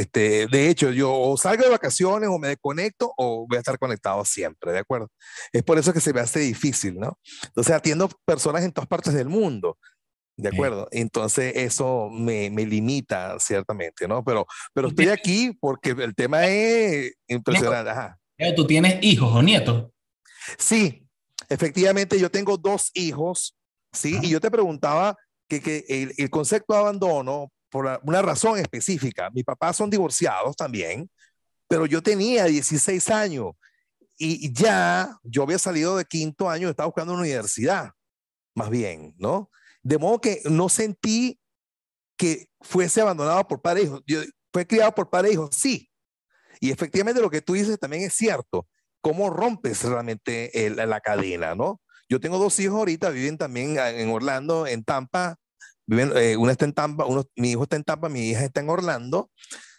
este, 0.01 0.47
de 0.49 0.69
hecho, 0.69 0.91
yo 0.91 1.13
o 1.13 1.37
salgo 1.37 1.65
de 1.65 1.71
vacaciones 1.71 2.29
o 2.29 2.39
me 2.39 2.49
desconecto 2.49 3.13
o 3.17 3.47
voy 3.47 3.57
a 3.57 3.61
estar 3.61 3.79
conectado 3.79 4.25
siempre, 4.25 4.73
¿de 4.73 4.79
acuerdo? 4.79 5.09
Es 5.53 5.63
por 5.63 5.79
eso 5.79 5.93
que 5.93 6.01
se 6.01 6.13
me 6.13 6.21
hace 6.21 6.41
difícil, 6.41 6.99
¿no? 6.99 7.19
Entonces, 7.45 7.75
atiendo 7.75 8.09
personas 8.25 8.65
en 8.65 8.73
todas 8.73 8.89
partes 8.89 9.15
del 9.15 9.29
mundo. 9.29 9.79
¿De 10.35 10.49
acuerdo? 10.49 10.89
Entonces 10.91 11.53
eso 11.57 12.09
me, 12.11 12.49
me, 12.51 12.65
limita 12.65 13.39
ciertamente, 13.39 14.09
¿no? 14.09 14.25
Pero, 14.25 14.47
pero 14.73 14.89
estoy 14.89 15.09
aquí 15.09 15.53
porque 15.61 15.91
el 15.91 16.15
tema 16.15 16.47
es 16.47 17.13
impresionante. 17.29 17.91
Ajá. 17.91 18.19
¿Tú 18.57 18.67
tienes 18.67 18.99
hijos 19.03 19.33
o 19.33 19.43
nietos? 19.43 19.91
Sí, 20.59 21.07
efectivamente 21.49 22.19
yo 22.19 22.31
tengo 22.31 22.57
dos 22.57 22.91
hijos 22.95 23.55
¿sí? 23.93 24.19
Y 24.23 24.31
yo 24.31 24.41
te 24.41 24.51
preguntaba 24.51 25.17
que, 25.49 25.61
que 25.61 25.85
el, 25.89 26.15
el, 26.17 26.31
concepto 26.31 26.73
de 26.75 26.81
abandono, 26.81 27.53
por 27.71 28.01
una 28.05 28.23
razón 28.23 28.59
específica, 28.59 29.31
mis 29.31 29.45
papás 29.45 29.77
son 29.77 29.91
divorciados 29.91 30.57
también, 30.57 31.11
pero 31.69 31.87
yo 31.87 32.03
tenía 32.03 32.45
16 32.45 33.11
años 33.11 33.53
y 34.19 34.53
ya 34.53 35.19
yo 35.25 35.43
había 35.43 35.59
salido 35.59 35.97
de 35.97 36.05
quinto 36.05 36.49
año, 36.49 36.69
estaba 36.69 36.87
buscando 36.87 37.13
una 37.13 37.23
universidad, 37.23 37.91
más 38.55 38.71
bien, 38.71 39.15
¿no? 39.19 39.51
De 39.83 39.99
modo 39.99 40.21
que 40.21 40.43
no 40.45 40.69
sentí 40.69 41.41
que 42.17 42.47
fuese 42.61 43.01
abandonado 43.01 43.47
por 43.49 43.61
padre 43.61 43.81
e 43.81 43.85
hijo. 43.85 44.01
Yo, 44.07 44.21
fue 44.53 44.67
criado 44.67 44.95
por 44.95 45.11
padre 45.11 45.31
e 45.31 45.33
hijo, 45.33 45.49
sí. 45.51 45.91
Y 46.61 46.71
efectivamente 46.71 47.21
lo 47.21 47.31
que 47.31 47.43
tú 47.43 47.55
dices 47.55 47.79
también 47.79 48.05
es 48.05 48.15
cierto. 48.15 48.69
¿Cómo 49.01 49.31
rompes 49.31 49.83
realmente 49.83 50.67
el, 50.67 50.77
la 50.77 51.01
cadena, 51.01 51.57
no? 51.57 51.81
Yo 52.13 52.21
tengo 52.21 52.37
dos 52.37 52.61
hijos 52.61 52.77
ahorita, 52.77 53.09
viven 53.09 53.39
también 53.39 53.79
en 53.79 54.11
Orlando, 54.11 54.67
en 54.67 54.85
Tampa. 54.85 55.37
Viven, 55.87 56.13
eh, 56.15 56.37
está 56.51 56.67
en 56.67 56.75
Tampa, 56.75 57.07
uno, 57.07 57.25
mi 57.37 57.53
hijo 57.53 57.63
está 57.63 57.77
en 57.77 57.85
Tampa, 57.85 58.11
mi 58.11 58.29
hija 58.29 58.45
está 58.45 58.61
en 58.61 58.69
Orlando. 58.69 59.31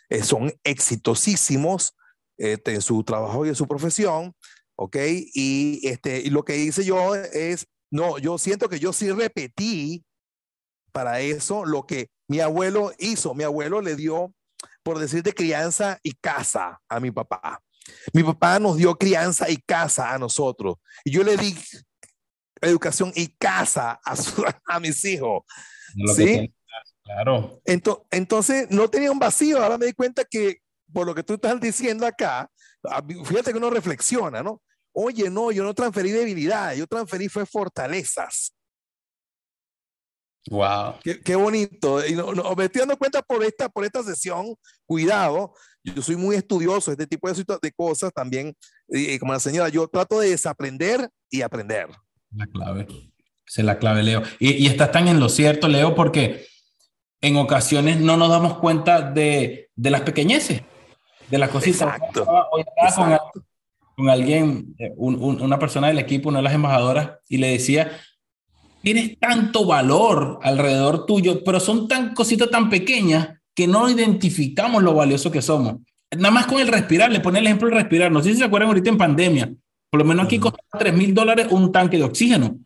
Eh, 0.09 0.23
son 0.23 0.51
exitosísimos 0.63 1.95
este, 2.37 2.73
en 2.73 2.81
su 2.81 3.03
trabajo 3.03 3.45
y 3.45 3.49
en 3.49 3.55
su 3.55 3.67
profesión, 3.67 4.33
¿ok? 4.75 4.97
Y, 5.31 5.87
este, 5.87 6.21
y 6.21 6.31
lo 6.31 6.43
que 6.43 6.57
hice 6.57 6.83
yo 6.83 7.13
es, 7.13 7.67
no, 7.91 8.17
yo 8.17 8.39
siento 8.39 8.67
que 8.67 8.79
yo 8.79 8.93
sí 8.93 9.11
repetí 9.11 10.03
para 10.91 11.19
eso 11.19 11.65
lo 11.65 11.85
que 11.85 12.09
mi 12.27 12.39
abuelo 12.39 12.93
hizo. 12.97 13.35
Mi 13.35 13.43
abuelo 13.43 13.79
le 13.79 13.95
dio, 13.95 14.33
por 14.81 14.97
decir, 14.97 15.21
de 15.21 15.33
crianza 15.33 15.99
y 16.01 16.13
casa 16.13 16.81
a 16.89 16.99
mi 16.99 17.11
papá. 17.11 17.61
Mi 18.11 18.23
papá 18.23 18.57
nos 18.57 18.77
dio 18.77 18.95
crianza 18.95 19.51
y 19.51 19.57
casa 19.57 20.15
a 20.15 20.17
nosotros. 20.17 20.77
Y 21.05 21.11
yo 21.11 21.23
le 21.23 21.37
di 21.37 21.55
educación 22.63 23.11
y 23.15 23.27
casa 23.27 23.99
a, 24.03 24.15
a 24.67 24.79
mis 24.79 25.03
hijos. 25.05 25.43
¿Sí? 26.15 26.53
Claro. 27.03 27.61
Entonces, 27.65 28.05
entonces, 28.11 28.67
no 28.69 28.89
tenía 28.89 29.11
un 29.11 29.19
vacío. 29.19 29.61
Ahora 29.61 29.77
me 29.77 29.85
di 29.85 29.93
cuenta 29.93 30.23
que, 30.23 30.59
por 30.91 31.05
lo 31.05 31.13
que 31.13 31.23
tú 31.23 31.33
estás 31.33 31.59
diciendo 31.59 32.05
acá, 32.05 32.49
fíjate 33.25 33.51
que 33.51 33.57
uno 33.57 33.69
reflexiona, 33.69 34.41
¿no? 34.41 34.61
Oye, 34.93 35.29
no, 35.29 35.51
yo 35.51 35.63
no 35.63 35.73
transferí 35.73 36.11
debilidad, 36.11 36.75
yo 36.75 36.87
transferí 36.87 37.27
fue 37.27 37.45
fortalezas. 37.45 38.55
Wow. 40.49 40.99
Qué, 41.03 41.19
qué 41.21 41.35
bonito. 41.35 42.05
Y 42.05 42.13
no, 42.13 42.33
no, 42.33 42.53
me 42.55 42.65
estoy 42.65 42.79
dando 42.79 42.97
cuenta 42.97 43.21
por 43.21 43.43
esta, 43.43 43.69
por 43.69 43.85
esta 43.85 44.03
sesión, 44.03 44.55
cuidado, 44.85 45.53
yo 45.83 46.01
soy 46.01 46.15
muy 46.15 46.35
estudioso 46.35 46.91
de 46.91 47.03
este 47.03 47.07
tipo 47.07 47.31
de, 47.31 47.71
cosas 47.71 48.11
también, 48.13 48.55
y, 48.87 49.13
y 49.13 49.19
como 49.19 49.33
la 49.33 49.39
señora, 49.39 49.69
yo 49.69 49.87
trato 49.87 50.19
de 50.19 50.29
desaprender 50.29 51.09
y 51.29 51.41
aprender. 51.41 51.87
La 52.35 52.47
clave. 52.47 52.87
Esa 53.45 53.61
es 53.61 53.65
la 53.65 53.77
clave, 53.77 54.03
Leo. 54.03 54.23
Y, 54.39 54.51
y 54.53 54.67
estás 54.67 54.91
tan 54.91 55.07
en 55.07 55.19
lo 55.19 55.29
cierto, 55.29 55.67
Leo, 55.67 55.95
porque 55.95 56.45
en 57.21 57.37
ocasiones 57.37 57.99
no 57.99 58.17
nos 58.17 58.29
damos 58.29 58.57
cuenta 58.57 59.01
de, 59.01 59.69
de 59.75 59.89
las 59.89 60.01
pequeñeces, 60.01 60.61
de 61.29 61.37
las 61.37 61.49
cositas. 61.49 61.81
Exacto, 61.95 62.25
Hoy 62.51 62.63
estaba 62.75 63.17
con, 63.31 63.43
con 63.95 64.09
alguien, 64.09 64.75
eh, 64.79 64.91
un- 64.97 65.21
un- 65.21 65.41
una 65.41 65.59
persona 65.59 65.87
del 65.87 65.99
equipo, 65.99 66.29
una 66.29 66.39
de 66.39 66.43
las 66.43 66.53
embajadoras, 66.53 67.11
y 67.29 67.37
le 67.37 67.47
decía, 67.51 67.91
tienes 68.81 69.17
tanto 69.19 69.65
valor 69.65 70.39
alrededor 70.41 71.05
tuyo, 71.05 71.43
pero 71.43 71.59
son 71.59 71.87
tan 71.87 72.13
cositas 72.13 72.49
tan 72.49 72.69
pequeñas 72.69 73.29
que 73.55 73.67
no 73.67 73.89
identificamos 73.89 74.81
lo 74.81 74.93
valioso 74.95 75.31
que 75.31 75.41
somos. 75.41 75.75
Nada 76.11 76.31
más 76.31 76.47
con 76.47 76.59
el 76.59 76.67
respirar, 76.67 77.11
le 77.11 77.19
pone 77.19 77.39
el 77.39 77.45
ejemplo 77.45 77.67
del 77.69 77.77
respirar. 77.77 78.11
No 78.11 78.21
sé 78.21 78.31
si 78.31 78.37
se 78.39 78.43
acuerdan 78.43 78.69
ahorita 78.69 78.89
en 78.89 78.97
pandemia, 78.97 79.53
por 79.93 79.99
lo 79.99 80.05
menos 80.05 80.25
aquí 80.25 80.39
costaba 80.39 80.79
3 80.79 80.91
mil 80.91 81.13
dólares 81.13 81.49
un 81.51 81.71
tanque 81.71 81.97
de 81.97 82.03
oxígeno. 82.03 82.57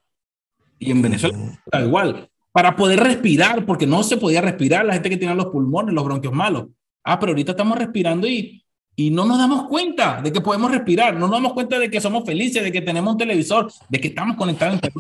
Y 0.80 0.92
en 0.92 1.02
Venezuela 1.02 1.38
está 1.66 1.82
igual. 1.82 2.30
Para 2.54 2.74
poder 2.78 3.02
respirar, 3.02 3.66
porque 3.66 3.86
no 3.86 4.02
se 4.02 4.16
podía 4.16 4.40
respirar, 4.40 4.86
la 4.86 4.94
gente 4.94 5.10
que 5.10 5.18
tenía 5.18 5.36
los 5.36 5.48
pulmones, 5.48 5.94
los 5.94 6.06
bronquios 6.06 6.32
malos. 6.34 6.68
Ah, 7.04 7.20
pero 7.20 7.34
ahorita 7.34 7.52
estamos 7.52 7.78
respirando 7.78 8.30
y, 8.30 8.64
y 8.96 9.10
no 9.10 9.26
nos 9.26 9.40
damos 9.40 9.68
cuenta 9.68 10.22
de 10.22 10.32
que 10.32 10.40
podemos 10.40 10.72
respirar, 10.72 11.16
no 11.16 11.28
nos 11.28 11.32
damos 11.32 11.52
cuenta 11.52 11.78
de 11.78 11.92
que 11.92 12.00
somos 12.00 12.24
felices, 12.24 12.64
de 12.64 12.72
que 12.72 12.80
tenemos 12.80 13.12
un 13.12 13.18
televisor, 13.18 13.70
de 13.90 14.00
que 14.00 14.08
estamos 14.08 14.38
conectados 14.38 14.80
en 14.82 14.92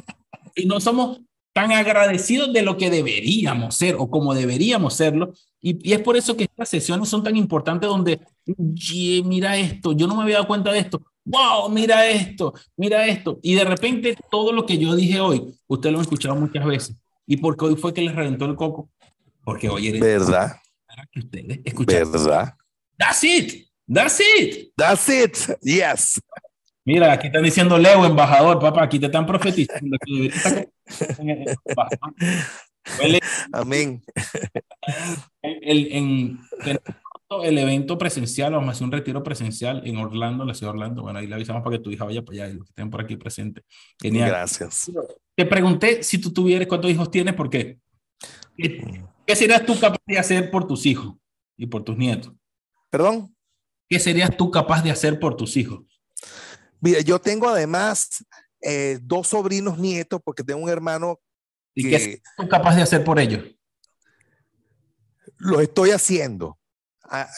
y 0.53 0.65
no 0.65 0.81
somos 0.81 1.21
tan 1.53 1.71
agradecidos 1.71 2.51
de 2.51 2.61
lo 2.61 2.75
que 2.75 2.89
deberíamos 2.89 3.73
ser 3.73 3.95
o 3.97 4.09
como 4.09 4.33
deberíamos 4.33 4.95
serlo. 4.95 5.31
Y, 5.61 5.89
y 5.89 5.93
es 5.93 6.01
por 6.01 6.17
eso 6.17 6.35
que 6.35 6.43
estas 6.43 6.67
sesiones 6.67 7.07
son 7.07 7.23
tan 7.23 7.37
importantes 7.37 7.87
donde, 7.87 8.19
"Ye, 8.45 9.23
mira 9.23 9.55
esto, 9.55 9.93
yo 9.93 10.07
no 10.07 10.15
me 10.17 10.23
había 10.23 10.35
dado 10.35 10.47
cuenta 10.47 10.73
de 10.73 10.79
esto, 10.79 11.01
wow, 11.27 11.69
mira 11.69 12.07
esto, 12.07 12.53
mira 12.75 13.05
esto. 13.05 13.39
Y 13.43 13.55
de 13.55 13.65
repente 13.65 14.15
todo 14.31 14.51
lo 14.51 14.65
que 14.65 14.77
yo 14.77 14.95
dije 14.95 15.19
hoy, 15.19 15.53
usted 15.67 15.91
lo 15.91 15.99
ha 15.99 16.01
escuchado 16.01 16.35
muchas 16.35 16.65
veces. 16.65 16.95
¿Y 17.25 17.37
por 17.37 17.57
qué 17.57 17.65
hoy 17.65 17.75
fue 17.75 17.93
que 17.93 18.01
les 18.01 18.15
reventó 18.15 18.45
el 18.45 18.55
coco? 18.55 18.89
Porque 19.43 19.69
hoy 19.69 19.89
era 19.89 19.99
¿Verdad? 19.99 20.57
que 21.11 21.19
ustedes 21.19 21.59
escucharon. 21.63 22.11
¿Verdad? 22.11 22.53
That's 22.97 23.23
it, 23.23 23.67
that's 23.93 24.19
it. 24.19 24.71
That's 24.75 25.09
it. 25.09 25.37
Yes. 25.61 26.21
Mira, 26.85 27.11
aquí 27.11 27.27
están 27.27 27.43
diciendo 27.43 27.77
Leo, 27.77 28.05
embajador, 28.05 28.59
papá, 28.59 28.83
aquí 28.83 28.97
te 28.97 29.07
están 29.07 29.25
profetizando. 29.25 29.97
el 33.01 33.19
Amén. 33.51 34.01
el, 35.41 35.91
en, 35.91 36.39
tenemos 36.63 36.81
el 37.29 37.57
evento 37.57 37.97
presencial, 37.97 38.53
vamos 38.53 38.69
a 38.69 38.71
hacer 38.71 38.85
un 38.85 38.91
retiro 38.91 39.21
presencial 39.23 39.81
en 39.85 39.97
Orlando, 39.97 40.45
la 40.45 40.53
ciudad 40.53 40.71
de 40.71 40.79
Orlando. 40.79 41.01
Bueno, 41.01 41.19
ahí 41.19 41.27
le 41.27 41.35
avisamos 41.35 41.63
para 41.63 41.77
que 41.77 41.83
tu 41.83 41.91
hija 41.91 42.05
vaya 42.05 42.23
para 42.23 42.43
allá 42.43 42.53
y 42.53 42.57
los 42.57 42.65
que 42.65 42.71
estén 42.71 42.89
por 42.89 43.01
aquí 43.01 43.17
presentes. 43.17 43.63
Genial. 43.99 44.29
Gracias. 44.29 44.91
Te 45.35 45.45
pregunté 45.45 46.03
si 46.03 46.19
tú 46.19 46.31
tuvieras 46.31 46.67
cuántos 46.67 46.89
hijos 46.89 47.11
tienes, 47.11 47.33
porque 47.33 47.79
¿qué, 48.55 49.03
qué 49.25 49.35
serías 49.35 49.65
tú 49.65 49.79
capaz 49.79 50.01
de 50.05 50.17
hacer 50.17 50.49
por 50.49 50.67
tus 50.67 50.85
hijos 50.85 51.15
y 51.57 51.67
por 51.67 51.83
tus 51.83 51.97
nietos? 51.97 52.33
Perdón. 52.89 53.35
¿Qué 53.89 53.99
serías 53.99 54.35
tú 54.35 54.51
capaz 54.51 54.81
de 54.83 54.91
hacer 54.91 55.19
por 55.19 55.35
tus 55.35 55.55
hijos? 55.57 55.81
Mira, 56.79 57.01
yo 57.01 57.19
tengo 57.19 57.49
además 57.49 58.25
eh, 58.61 58.99
dos 59.01 59.27
sobrinos 59.27 59.77
nietos 59.77 60.21
porque 60.23 60.43
tengo 60.43 60.61
un 60.61 60.69
hermano 60.69 61.19
¿Y 61.73 61.89
qué 61.89 61.99
serías 61.99 62.21
tú 62.37 62.47
capaz 62.47 62.75
de 62.75 62.81
hacer 62.81 63.03
por 63.03 63.19
ellos? 63.19 63.43
lo 65.37 65.61
estoy 65.61 65.91
haciendo. 65.91 66.57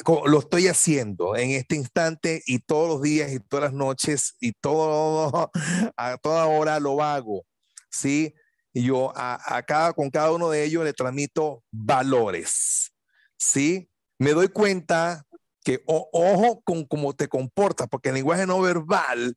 Co- 0.03 0.27
Lo 0.27 0.39
estoy 0.39 0.67
haciendo 0.67 1.35
en 1.35 1.51
este 1.51 1.75
instante 1.75 2.41
y 2.45 2.59
todos 2.59 2.89
los 2.89 3.01
días 3.01 3.31
y 3.31 3.39
todas 3.39 3.65
las 3.65 3.73
noches 3.73 4.35
y 4.39 4.53
todo 4.53 5.51
a 5.97 6.17
toda 6.17 6.45
hora 6.47 6.79
lo 6.79 7.01
hago. 7.03 7.45
¿Sí? 7.91 8.33
Y 8.73 8.83
yo 8.83 9.11
a, 9.15 9.39
a 9.57 9.63
cada, 9.63 9.93
con 9.93 10.09
cada 10.09 10.31
uno 10.31 10.49
de 10.49 10.63
ellos 10.63 10.83
le 10.83 10.93
transmito 10.93 11.63
valores. 11.71 12.93
¿Sí? 13.37 13.89
Me 14.17 14.31
doy 14.31 14.49
cuenta 14.49 15.25
que 15.63 15.81
o- 15.87 16.09
ojo 16.13 16.61
con 16.63 16.85
cómo 16.85 17.13
te 17.15 17.27
comportas, 17.27 17.87
porque 17.89 18.09
el 18.09 18.15
lenguaje 18.15 18.45
no 18.45 18.61
verbal 18.61 19.35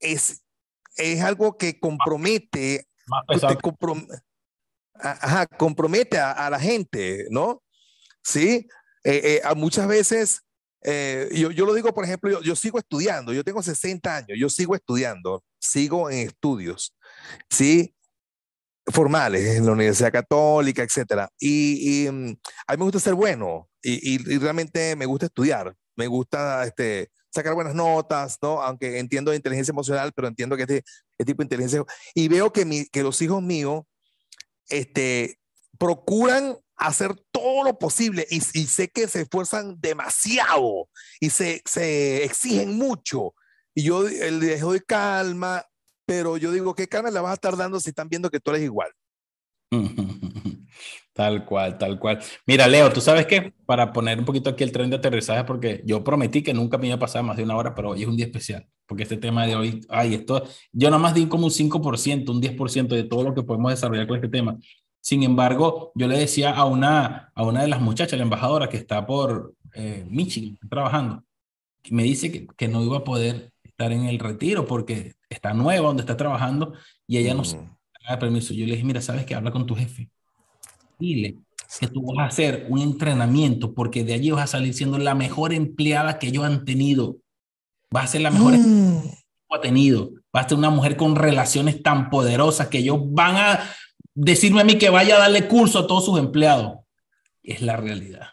es, 0.00 0.42
es 0.96 1.22
algo 1.22 1.56
que 1.56 1.78
compromete 1.80 2.86
Más 3.06 3.24
pesado. 3.26 3.54
comprom- 3.56 4.08
a- 4.94 5.10
ajá, 5.26 5.46
compromete 5.46 6.18
a, 6.18 6.32
a 6.32 6.50
la 6.50 6.58
gente, 6.60 7.26
¿no? 7.30 7.62
Sí, 8.22 8.66
Eh, 9.04 9.40
eh, 9.44 9.54
muchas 9.56 9.86
veces, 9.86 10.40
eh, 10.82 11.28
yo, 11.34 11.50
yo 11.50 11.66
lo 11.66 11.74
digo, 11.74 11.92
por 11.94 12.04
ejemplo, 12.04 12.30
yo, 12.30 12.40
yo 12.42 12.56
sigo 12.56 12.78
estudiando, 12.78 13.32
yo 13.32 13.44
tengo 13.44 13.62
60 13.62 14.16
años, 14.16 14.38
yo 14.38 14.48
sigo 14.50 14.74
estudiando, 14.74 15.44
sigo 15.58 16.10
en 16.10 16.28
estudios, 16.28 16.94
¿sí? 17.50 17.94
Formales, 18.86 19.56
en 19.56 19.64
la 19.66 19.72
Universidad 19.72 20.12
Católica, 20.12 20.82
etcétera. 20.82 21.30
Y, 21.38 22.06
y, 22.06 22.10
mm, 22.10 22.36
a 22.66 22.72
mí 22.74 22.78
me 22.78 22.84
gusta 22.84 23.00
ser 23.00 23.14
bueno 23.14 23.68
y, 23.82 24.16
y- 24.16 24.34
y 24.34 24.38
realmente 24.38 24.94
me 24.96 25.06
gusta 25.06 25.26
estudiar, 25.26 25.74
me 25.96 26.06
gusta 26.06 26.64
este, 26.64 27.10
sacar 27.30 27.54
buenas 27.54 27.74
notas, 27.74 28.38
¿no? 28.42 28.62
Aunque 28.62 28.98
entiendo 28.98 29.30
de 29.30 29.38
inteligencia 29.38 29.72
emocional, 29.72 30.12
pero 30.14 30.28
entiendo 30.28 30.56
que 30.56 30.62
este, 30.64 30.76
este 31.18 31.24
tipo 31.24 31.42
de 31.42 31.46
inteligencia 31.46 31.82
y 32.14 32.28
veo 32.28 32.52
que, 32.52 32.64
mi, 32.66 32.84
que 32.86 33.02
los 33.02 33.20
hijos 33.22 33.42
míos 33.42 33.84
este, 34.68 35.38
procuran 35.78 36.56
hacer 36.76 37.14
todo 37.30 37.64
lo 37.64 37.78
posible 37.78 38.26
y, 38.30 38.40
sé 38.40 38.88
que 38.88 39.08
se 39.08 39.22
esfuerzan 39.22 39.80
demasiado 39.80 40.88
y 41.20 41.30
se, 41.30 41.62
se 41.64 42.24
exigen 42.24 42.76
mucho. 42.76 43.34
Y 43.74 43.84
yo 43.84 44.04
les 44.04 44.60
doy 44.60 44.80
calma, 44.80 45.64
pero 46.06 46.36
yo 46.36 46.52
digo, 46.52 46.74
¿qué 46.74 46.86
calma 46.86 47.10
le 47.10 47.20
vas 47.20 47.32
a 47.32 47.34
estar 47.34 47.56
dando 47.56 47.80
si 47.80 47.90
están 47.90 48.08
viendo 48.08 48.30
que 48.30 48.40
tú 48.40 48.50
eres 48.50 48.62
igual? 48.62 48.90
Tal 51.14 51.44
cual, 51.44 51.78
tal 51.78 52.00
cual. 52.00 52.18
Mira, 52.44 52.66
Leo, 52.66 52.92
¿tú 52.92 53.00
sabes 53.00 53.26
qué? 53.26 53.54
Para 53.66 53.92
poner 53.92 54.18
un 54.18 54.24
poquito 54.24 54.50
aquí 54.50 54.64
el 54.64 54.72
tren 54.72 54.90
de 54.90 54.96
aterrizaje, 54.96 55.44
porque 55.44 55.80
yo 55.86 56.02
prometí 56.02 56.42
que 56.42 56.52
nunca 56.52 56.76
me 56.76 56.88
iba 56.88 56.96
a 56.96 56.98
pasar 56.98 57.22
más 57.22 57.36
de 57.36 57.44
una 57.44 57.56
hora, 57.56 57.72
pero 57.72 57.90
hoy 57.90 58.02
es 58.02 58.08
un 58.08 58.16
día 58.16 58.26
especial, 58.26 58.66
porque 58.84 59.04
este 59.04 59.16
tema 59.16 59.46
de 59.46 59.54
hoy, 59.54 59.80
ay, 59.90 60.14
esto, 60.14 60.42
yo 60.72 60.90
nada 60.90 61.00
más 61.00 61.14
di 61.14 61.26
como 61.26 61.44
un 61.44 61.52
5%, 61.52 62.28
un 62.30 62.42
10% 62.42 62.88
de 62.88 63.04
todo 63.04 63.22
lo 63.22 63.32
que 63.32 63.44
podemos 63.44 63.70
desarrollar 63.70 64.08
con 64.08 64.16
este 64.16 64.28
tema. 64.28 64.58
Sin 65.06 65.22
embargo, 65.22 65.92
yo 65.94 66.08
le 66.08 66.16
decía 66.16 66.50
a 66.52 66.64
una, 66.64 67.30
a 67.34 67.42
una 67.42 67.60
de 67.60 67.68
las 67.68 67.82
muchachas, 67.82 68.16
la 68.18 68.22
embajadora 68.24 68.70
que 68.70 68.78
está 68.78 69.04
por 69.06 69.52
eh, 69.74 70.06
Michigan 70.08 70.56
trabajando, 70.70 71.22
que 71.82 71.94
me 71.94 72.04
dice 72.04 72.32
que, 72.32 72.46
que 72.56 72.68
no 72.68 72.82
iba 72.82 72.96
a 72.96 73.04
poder 73.04 73.52
estar 73.62 73.92
en 73.92 74.06
el 74.06 74.18
retiro 74.18 74.66
porque 74.66 75.12
está 75.28 75.52
nueva 75.52 75.88
donde 75.88 76.00
está 76.02 76.16
trabajando 76.16 76.72
y 77.06 77.18
ella 77.18 77.34
no 77.34 77.42
Mm. 77.42 77.44
se 77.44 77.58
da 78.08 78.18
permiso. 78.18 78.54
Yo 78.54 78.64
le 78.64 78.72
dije, 78.72 78.84
mira, 78.84 79.02
¿sabes 79.02 79.26
qué? 79.26 79.34
Habla 79.34 79.50
con 79.50 79.66
tu 79.66 79.74
jefe. 79.74 80.08
Dile 80.98 81.36
que 81.80 81.88
tú 81.88 82.02
vas 82.02 82.18
a 82.24 82.28
hacer 82.28 82.66
un 82.70 82.78
entrenamiento 82.78 83.74
porque 83.74 84.04
de 84.04 84.14
allí 84.14 84.30
vas 84.30 84.44
a 84.44 84.46
salir 84.46 84.72
siendo 84.72 84.96
la 84.96 85.14
mejor 85.14 85.52
empleada 85.52 86.18
que 86.18 86.28
ellos 86.28 86.44
han 86.44 86.64
tenido. 86.64 87.16
Vas 87.90 88.04
a 88.04 88.08
ser 88.08 88.20
la 88.22 88.30
mejor 88.30 88.54
Mm. 88.56 89.02
ha 89.50 89.60
tenido. 89.60 90.10
Va 90.34 90.40
a 90.40 90.48
ser 90.48 90.56
una 90.56 90.70
mujer 90.70 90.96
con 90.96 91.14
relaciones 91.14 91.82
tan 91.82 92.08
poderosas 92.10 92.68
que 92.68 92.78
ellos 92.78 92.98
van 93.02 93.36
a 93.36 93.60
decirme 94.14 94.60
a 94.60 94.64
mí 94.64 94.78
que 94.78 94.90
vaya 94.90 95.16
a 95.16 95.20
darle 95.20 95.46
curso 95.48 95.80
a 95.80 95.86
todos 95.86 96.04
sus 96.04 96.18
empleados. 96.18 96.78
Es 97.42 97.60
la 97.60 97.76
realidad. 97.76 98.28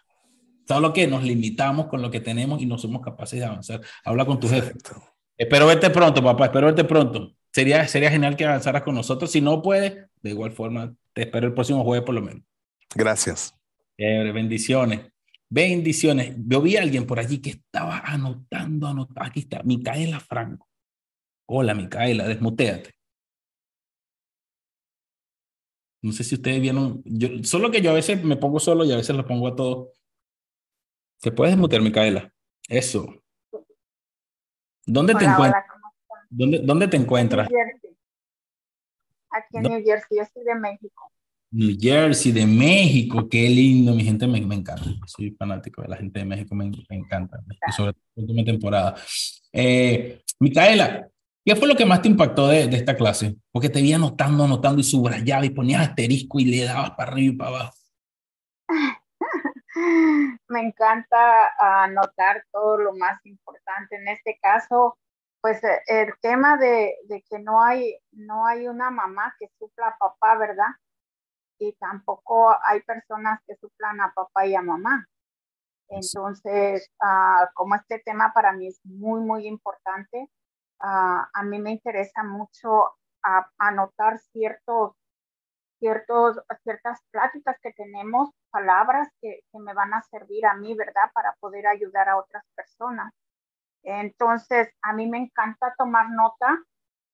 Solo 0.68 0.94
que 0.94 1.08
nos 1.08 1.24
limitamos 1.24 1.88
con 1.88 2.02
lo 2.02 2.12
que 2.12 2.22
tenemos 2.22 2.62
y 2.62 2.66
no 2.66 2.78
somos 2.78 3.02
capaces 3.02 3.40
de 3.40 3.46
avanzar. 3.46 3.82
Habla 4.06 4.26
con 4.26 4.40
tu 4.40 4.48
jefe. 4.48 4.74
Espero 5.38 5.68
verte 5.68 5.90
pronto, 5.90 6.24
papá. 6.24 6.46
Espero 6.46 6.68
verte 6.68 6.84
pronto. 6.84 7.34
Sería, 7.52 7.88
sería 7.88 8.10
genial 8.10 8.38
que 8.38 8.46
avanzaras 8.46 8.84
con 8.84 8.96
nosotros. 8.96 9.32
Si 9.32 9.42
no 9.42 9.62
puedes, 9.62 10.08
de 10.22 10.30
igual 10.30 10.52
forma, 10.52 10.94
te 11.14 11.24
espero 11.24 11.48
el 11.48 11.54
próximo 11.54 11.84
jueves 11.84 12.06
por 12.06 12.16
lo 12.16 12.22
menos. 12.22 12.44
Gracias. 12.96 13.54
Bendiciones. 13.98 15.02
Bendiciones. 15.50 16.36
Yo 16.38 16.62
vi 16.62 16.78
a 16.78 16.82
alguien 16.82 17.06
por 17.06 17.20
allí 17.20 17.40
que 17.40 17.50
estaba 17.50 18.00
anotando, 18.00 18.88
anotando. 18.88 19.22
Aquí 19.22 19.42
está, 19.42 19.62
Micaela 19.64 20.22
Franco. 20.22 20.68
Hola, 21.48 21.74
Micaela, 21.74 22.28
desmuteate. 22.28 22.92
No 26.02 26.12
sé 26.12 26.24
si 26.24 26.36
ustedes 26.36 26.60
vieron, 26.60 27.02
yo, 27.06 27.30
solo 27.44 27.70
que 27.70 27.82
yo 27.82 27.92
a 27.92 27.96
veces 27.96 28.24
me 28.24 28.36
pongo 28.36 28.60
solo 28.60 28.86
y 28.86 28.92
a 28.92 28.98
veces 28.98 29.16
lo 29.16 29.26
pongo 29.26 29.48
a 29.48 29.56
todos. 29.56 29.90
¿Te 31.22 31.32
puedes 31.32 31.54
desmutear, 31.54 31.82
Micaela? 31.82 32.34
Eso. 32.68 33.24
¿Dónde 34.86 35.14
te 35.14 35.26
encuentras? 35.26 35.64
¿Dónde, 36.30 36.60
dónde 36.60 36.88
te 36.88 36.98
encuentras? 36.98 37.50
New 37.50 37.60
Jersey. 37.60 37.98
Aquí 39.30 39.58
en. 39.58 39.64
New 39.64 39.84
Jersey, 39.84 40.18
yo 40.18 40.24
soy 40.34 40.44
de 40.44 40.56
México. 40.56 41.12
New 41.52 41.78
Jersey, 41.78 42.32
de 42.32 42.48
México, 42.48 43.28
qué 43.30 43.50
lindo, 43.50 43.94
mi 43.94 44.04
gente 44.04 44.26
me, 44.26 44.40
me 44.42 44.56
encanta. 44.56 44.86
Soy 45.06 45.32
fanático 45.32 45.82
de 45.82 45.90
la 45.90 45.98
gente 45.98 46.20
de 46.20 46.26
México, 46.26 46.56
me, 46.56 46.72
me 46.90 46.96
encanta, 46.96 47.44
y 47.68 47.72
sobre 47.74 47.92
todo 47.92 48.04
en 48.16 48.24
última 48.24 48.46
temporada. 48.46 48.96
Eh, 49.52 50.22
Micaela, 50.40 51.10
¿Qué 51.44 51.56
fue 51.56 51.68
lo 51.68 51.76
que 51.76 51.86
más 51.86 52.02
te 52.02 52.08
impactó 52.08 52.48
de, 52.48 52.68
de 52.68 52.78
esta 52.78 52.96
clase? 52.96 53.36
Porque 53.52 53.70
te 53.70 53.82
vi 53.82 53.94
anotando, 53.94 54.44
anotando 54.44 54.80
y 54.80 54.84
subrayaba 54.84 55.44
y 55.44 55.50
ponías 55.50 55.82
asterisco 55.82 56.40
y 56.40 56.46
le 56.46 56.66
dabas 56.66 56.92
para 56.92 57.12
arriba 57.12 57.34
y 57.34 57.38
para 57.38 57.50
abajo. 57.50 57.74
Me 60.48 60.62
encanta 60.62 61.84
anotar 61.84 62.44
todo 62.52 62.78
lo 62.78 62.94
más 62.94 63.20
importante. 63.26 63.96
En 63.96 64.08
este 64.10 64.38
caso, 64.40 65.00
pues 65.42 65.64
eh, 65.64 65.82
el 65.88 66.14
tema 66.22 66.58
de, 66.58 66.94
de, 67.06 67.24
que 67.28 67.40
no 67.40 67.64
hay, 67.64 67.98
no 68.12 68.46
hay 68.46 68.68
una 68.68 68.92
mamá 68.92 69.34
que 69.40 69.48
supla 69.58 69.88
a 69.88 69.98
papá, 69.98 70.38
¿verdad? 70.38 70.70
Y 71.58 71.74
tampoco 71.74 72.56
hay 72.64 72.82
personas 72.82 73.40
que 73.48 73.56
suplan 73.56 74.00
a 74.02 74.14
papá 74.14 74.46
y 74.46 74.54
a 74.54 74.62
mamá. 74.62 75.08
Entonces, 75.90 76.90
uh, 77.04 77.48
como 77.54 77.76
este 77.76 78.00
tema 78.00 78.32
para 78.34 78.54
mí 78.54 78.68
es 78.68 78.80
muy, 78.84 79.22
muy 79.22 79.48
importante, 79.48 80.30
uh, 80.84 81.24
a 81.34 81.44
mí 81.44 81.60
me 81.60 81.72
interesa 81.72 82.24
mucho 82.24 82.96
anotar 83.60 84.18
ciertos, 84.18 84.94
ciertos, 85.80 86.40
ciertas 86.64 87.00
pláticas 87.12 87.56
que 87.62 87.72
tenemos, 87.74 88.32
palabras 88.50 89.10
que, 89.22 89.42
que 89.52 89.60
me 89.60 89.74
van 89.74 89.94
a 89.94 90.02
servir 90.04 90.46
a 90.46 90.56
mí, 90.56 90.74
¿verdad? 90.74 91.12
Para 91.14 91.36
poder 91.40 91.68
ayudar 91.68 92.10
a 92.10 92.18
otras 92.18 92.44
personas. 92.56 93.14
Entonces, 93.84 94.70
a 94.82 94.94
mí 94.94 95.08
me 95.08 95.20
encanta 95.20 95.74
tomar 95.78 96.10
nota 96.10 96.60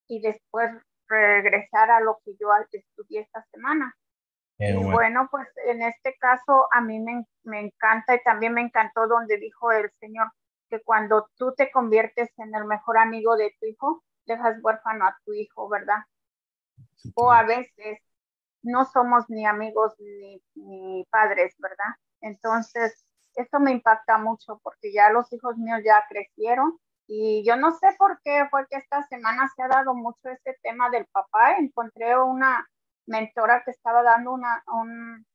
y 0.07 0.21
después 0.21 0.71
regresar 1.07 1.91
a 1.91 2.01
lo 2.01 2.19
que 2.23 2.35
yo 2.39 2.49
estudié 2.71 3.21
esta 3.21 3.45
semana. 3.51 3.95
y 4.57 4.73
bueno. 4.73 4.91
bueno. 4.91 5.27
pues 5.31 5.47
en 5.65 5.81
este 5.81 6.15
caso 6.19 6.67
a 6.71 6.81
mí 6.81 6.99
me, 6.99 7.25
me, 7.43 7.61
encanta 7.61 8.15
y 8.15 8.23
también 8.23 8.53
me 8.53 8.61
encantó 8.61 9.07
donde 9.07 9.37
dijo 9.37 9.71
el 9.71 9.89
Señor 9.99 10.31
que 10.69 10.81
cuando 10.81 11.29
tú 11.35 11.53
te 11.55 11.71
conviertes 11.71 12.29
en 12.37 12.53
el 12.55 12.65
mejor 12.65 12.97
amigo 12.97 13.35
de 13.35 13.55
tu 13.59 13.65
hijo, 13.65 14.03
dejas 14.25 14.57
huérfano 14.61 15.05
a 15.05 15.17
tu 15.25 15.33
hijo, 15.33 15.69
¿verdad? 15.69 15.99
Sí, 16.95 17.11
o 17.15 17.31
a 17.31 17.43
veces 17.43 17.99
no 18.61 18.85
somos 18.85 19.29
ni 19.29 19.45
amigos 19.45 19.93
ni, 19.99 20.41
ni 20.55 21.05
padres, 21.09 21.55
¿verdad? 21.59 21.95
Entonces, 22.21 23.05
esto 23.35 23.59
me 23.59 23.71
impacta 23.71 24.17
mucho 24.17 24.59
porque 24.63 24.91
ya 24.91 25.09
los 25.11 25.31
hijos 25.31 25.57
míos 25.57 25.81
ya 25.85 26.03
crecieron 26.09 26.77
y 27.07 27.43
yo 27.45 27.55
no 27.55 27.71
sé 27.71 27.87
por 27.97 28.19
qué 28.21 28.45
fue 28.51 28.67
que 28.69 28.77
esta 28.77 29.03
semana 29.07 29.49
se 29.55 29.63
ha 29.63 29.69
dado 29.69 29.95
mucho 29.95 30.29
este 30.29 30.57
tema 30.61 30.89
del 30.89 31.05
papá. 31.05 31.57
Encontré 31.57 32.19
una 32.19 32.67
mentora 33.05 33.63
que 33.63 33.71
estaba 33.71 34.03
dando 34.03 34.33
una, 34.33 34.63
un, 34.67 35.25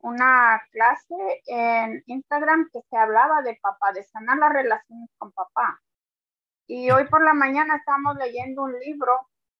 una 0.00 0.60
clase 0.72 1.42
en 1.46 2.02
Instagram 2.06 2.68
que 2.72 2.80
se 2.88 2.96
hablaba 2.96 3.42
de 3.42 3.58
papá, 3.60 3.92
de 3.92 4.02
sanar 4.04 4.38
las 4.38 4.52
relaciones 4.52 5.10
con 5.18 5.32
papá. 5.32 5.80
Y 6.66 6.90
hoy 6.90 7.06
por 7.08 7.24
la 7.24 7.34
mañana 7.34 7.76
estamos 7.76 8.16
leyendo 8.16 8.62
un 8.62 8.78
libro 8.78 9.12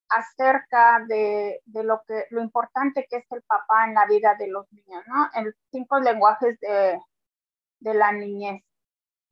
acerca 0.09 1.05
de, 1.07 1.61
de, 1.67 1.85
lo 1.85 2.03
que 2.07 2.25
lo 2.31 2.43
importante 2.43 3.07
que 3.09 3.19
es 3.19 3.27
el 3.31 3.43
papá 3.43 3.87
en 3.87 3.95
la 3.95 4.07
vida 4.07 4.35
de 4.39 4.49
los 4.49 4.71
niños, 4.73 5.05
¿no? 5.07 5.29
En 5.35 5.53
cinco 5.71 6.01
lenguajes 6.01 6.59
de, 6.61 7.01
de 7.81 7.95
la 7.95 8.13
niñez. 8.13 8.63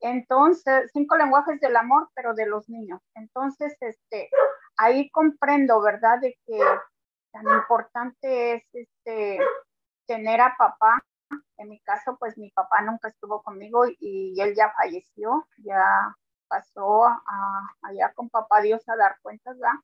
Entonces, 0.00 0.90
cinco 0.92 1.16
lenguajes 1.16 1.60
del 1.60 1.76
amor, 1.76 2.08
pero 2.14 2.34
de 2.34 2.46
los 2.46 2.68
niños. 2.68 3.00
Entonces, 3.14 3.76
este, 3.80 4.30
ahí 4.76 5.10
comprendo, 5.10 5.80
¿verdad? 5.80 6.20
De 6.20 6.38
que 6.46 6.58
tan 7.32 7.44
importante 7.48 8.54
es 8.54 8.62
este, 8.72 9.38
tener 10.08 10.40
a 10.40 10.56
papá. 10.58 11.00
En 11.58 11.68
mi 11.68 11.78
caso, 11.80 12.16
pues 12.18 12.36
mi 12.38 12.50
papá 12.50 12.82
nunca 12.82 13.08
estuvo 13.08 13.42
conmigo 13.42 13.84
y, 14.00 14.34
él 14.40 14.54
ya 14.56 14.72
falleció, 14.72 15.46
ya 15.58 16.16
pasó 16.48 17.04
a, 17.06 17.68
allá 17.82 18.12
con 18.14 18.30
papá 18.30 18.62
Dios 18.62 18.88
a 18.88 18.96
dar 18.96 19.18
cuentas, 19.22 19.56
¿verdad? 19.58 19.78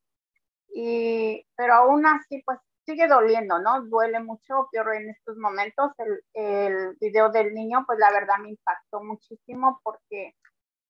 Y, 0.74 1.46
pero 1.56 1.74
aún 1.74 2.06
así, 2.06 2.42
pues 2.44 2.58
sigue 2.86 3.06
doliendo, 3.06 3.58
¿no? 3.60 3.82
Duele 3.82 4.20
mucho, 4.20 4.68
peor 4.72 4.94
en 4.94 5.10
estos 5.10 5.36
momentos. 5.36 5.92
El, 5.98 6.22
el 6.34 6.96
video 7.00 7.30
del 7.30 7.54
niño, 7.54 7.84
pues 7.86 7.98
la 7.98 8.10
verdad 8.10 8.38
me 8.40 8.50
impactó 8.50 9.02
muchísimo 9.02 9.80
porque, 9.84 10.34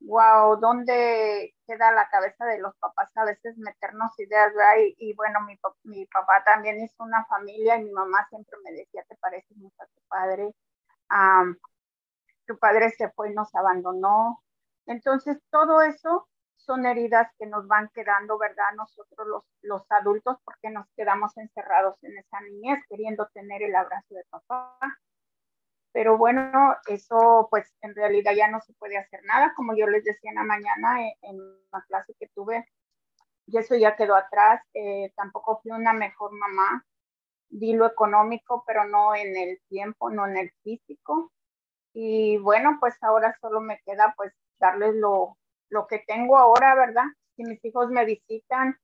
wow, 0.06 0.58
¿dónde 0.60 1.54
queda 1.66 1.92
la 1.92 2.08
cabeza 2.08 2.44
de 2.46 2.58
los 2.58 2.74
papás 2.76 3.10
a 3.16 3.24
veces 3.24 3.56
meternos 3.58 4.18
ideas, 4.18 4.52
¿verdad? 4.54 4.76
Y, 4.80 4.94
y 4.98 5.14
bueno, 5.14 5.40
mi, 5.84 6.06
papá 6.06 6.42
también 6.44 6.80
hizo 6.80 7.02
una 7.02 7.24
familia 7.26 7.76
y 7.76 7.84
mi 7.84 7.92
mamá 7.92 8.26
siempre 8.28 8.58
me 8.64 8.72
decía, 8.72 9.04
te 9.08 9.16
pareces 9.16 9.56
mucho 9.56 9.82
a 9.82 9.86
tu 9.86 10.00
padre. 10.08 10.54
Tu 12.46 12.58
padre 12.58 12.90
se 12.90 13.10
fue 13.10 13.30
y 13.30 13.34
nos 13.34 13.54
abandonó. 13.54 14.42
Entonces, 14.86 15.38
todo 15.50 15.80
eso 15.80 16.28
son 16.56 16.86
heridas 16.86 17.28
que 17.38 17.46
nos 17.46 17.66
van 17.66 17.90
quedando, 17.94 18.38
¿verdad? 18.38 18.72
Nosotros 18.76 19.26
los, 19.26 19.44
los 19.62 19.82
adultos, 19.90 20.38
porque 20.44 20.70
nos 20.70 20.86
quedamos 20.96 21.36
encerrados 21.36 21.96
en 22.02 22.18
esa 22.18 22.40
niñez, 22.40 22.80
queriendo 22.88 23.28
tener 23.28 23.62
el 23.62 23.74
abrazo 23.74 24.14
de 24.14 24.24
papá. 24.30 24.78
Pero 25.94 26.18
bueno, 26.18 26.76
eso 26.88 27.46
pues 27.50 27.72
en 27.80 27.94
realidad 27.94 28.32
ya 28.36 28.48
no 28.48 28.60
se 28.60 28.72
puede 28.74 28.98
hacer 28.98 29.20
nada, 29.24 29.54
como 29.54 29.76
yo 29.76 29.86
les 29.86 30.02
decía 30.02 30.30
en 30.32 30.34
la 30.34 30.42
mañana 30.42 31.00
en, 31.00 31.14
en 31.22 31.38
la 31.72 31.82
clase 31.88 32.14
que 32.18 32.28
tuve, 32.34 32.66
y 33.46 33.58
eso 33.58 33.76
ya 33.76 33.94
quedó 33.94 34.16
atrás, 34.16 34.60
eh, 34.74 35.12
tampoco 35.14 35.60
fui 35.62 35.70
una 35.70 35.92
mejor 35.92 36.32
mamá, 36.32 36.84
di 37.48 37.74
lo 37.74 37.86
económico, 37.86 38.64
pero 38.66 38.84
no 38.86 39.14
en 39.14 39.36
el 39.36 39.60
tiempo, 39.68 40.10
no 40.10 40.26
en 40.26 40.36
el 40.36 40.50
físico. 40.64 41.30
Y 41.92 42.38
bueno, 42.38 42.78
pues 42.80 43.00
ahora 43.02 43.36
solo 43.40 43.60
me 43.60 43.80
queda 43.86 44.14
pues 44.16 44.32
darles 44.58 44.96
lo, 44.96 45.38
lo 45.68 45.86
que 45.86 46.00
tengo 46.00 46.38
ahora, 46.38 46.74
¿verdad? 46.74 47.04
Si 47.36 47.44
mis 47.44 47.64
hijos 47.64 47.90
me 47.90 48.04
visitan, 48.04 48.76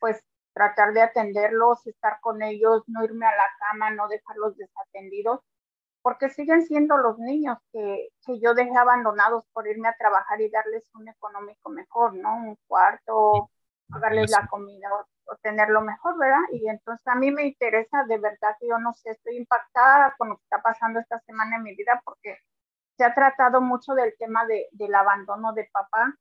pues 0.00 0.24
tratar 0.54 0.92
de 0.92 1.02
atenderlos, 1.02 1.86
estar 1.86 2.18
con 2.20 2.42
ellos, 2.42 2.82
no 2.88 3.04
irme 3.04 3.26
a 3.26 3.36
la 3.36 3.48
cama, 3.60 3.90
no 3.90 4.08
dejarlos 4.08 4.56
desatendidos, 4.56 5.40
porque 6.02 6.30
siguen 6.30 6.62
siendo 6.66 6.96
los 6.96 7.18
niños 7.18 7.58
que, 7.72 8.08
que 8.24 8.40
yo 8.40 8.54
dejé 8.54 8.76
abandonados 8.76 9.44
por 9.52 9.66
irme 9.68 9.88
a 9.88 9.96
trabajar 9.98 10.40
y 10.40 10.50
darles 10.50 10.88
un 10.94 11.08
económico 11.08 11.70
mejor, 11.70 12.14
¿no? 12.14 12.36
Un 12.36 12.56
cuarto, 12.66 13.50
pagarles 13.88 14.30
la 14.30 14.46
comida 14.48 14.88
o, 14.94 15.32
o 15.32 15.36
tenerlo 15.42 15.80
mejor, 15.82 16.18
¿verdad? 16.18 16.40
Y 16.52 16.68
entonces 16.68 17.06
a 17.06 17.14
mí 17.14 17.30
me 17.30 17.46
interesa, 17.46 18.04
de 18.04 18.18
verdad 18.18 18.56
que 18.60 18.68
yo 18.68 18.78
no 18.78 18.92
sé, 18.94 19.10
estoy 19.10 19.36
impactada 19.36 20.14
con 20.16 20.30
lo 20.30 20.36
que 20.36 20.42
está 20.44 20.62
pasando 20.62 21.00
esta 21.00 21.20
semana 21.20 21.56
en 21.56 21.62
mi 21.62 21.74
vida 21.74 22.00
porque 22.04 22.38
se 22.96 23.04
ha 23.04 23.14
tratado 23.14 23.60
mucho 23.60 23.94
del 23.94 24.14
tema 24.18 24.44
de, 24.46 24.68
del 24.72 24.94
abandono 24.94 25.52
de 25.52 25.68
papá 25.72 26.14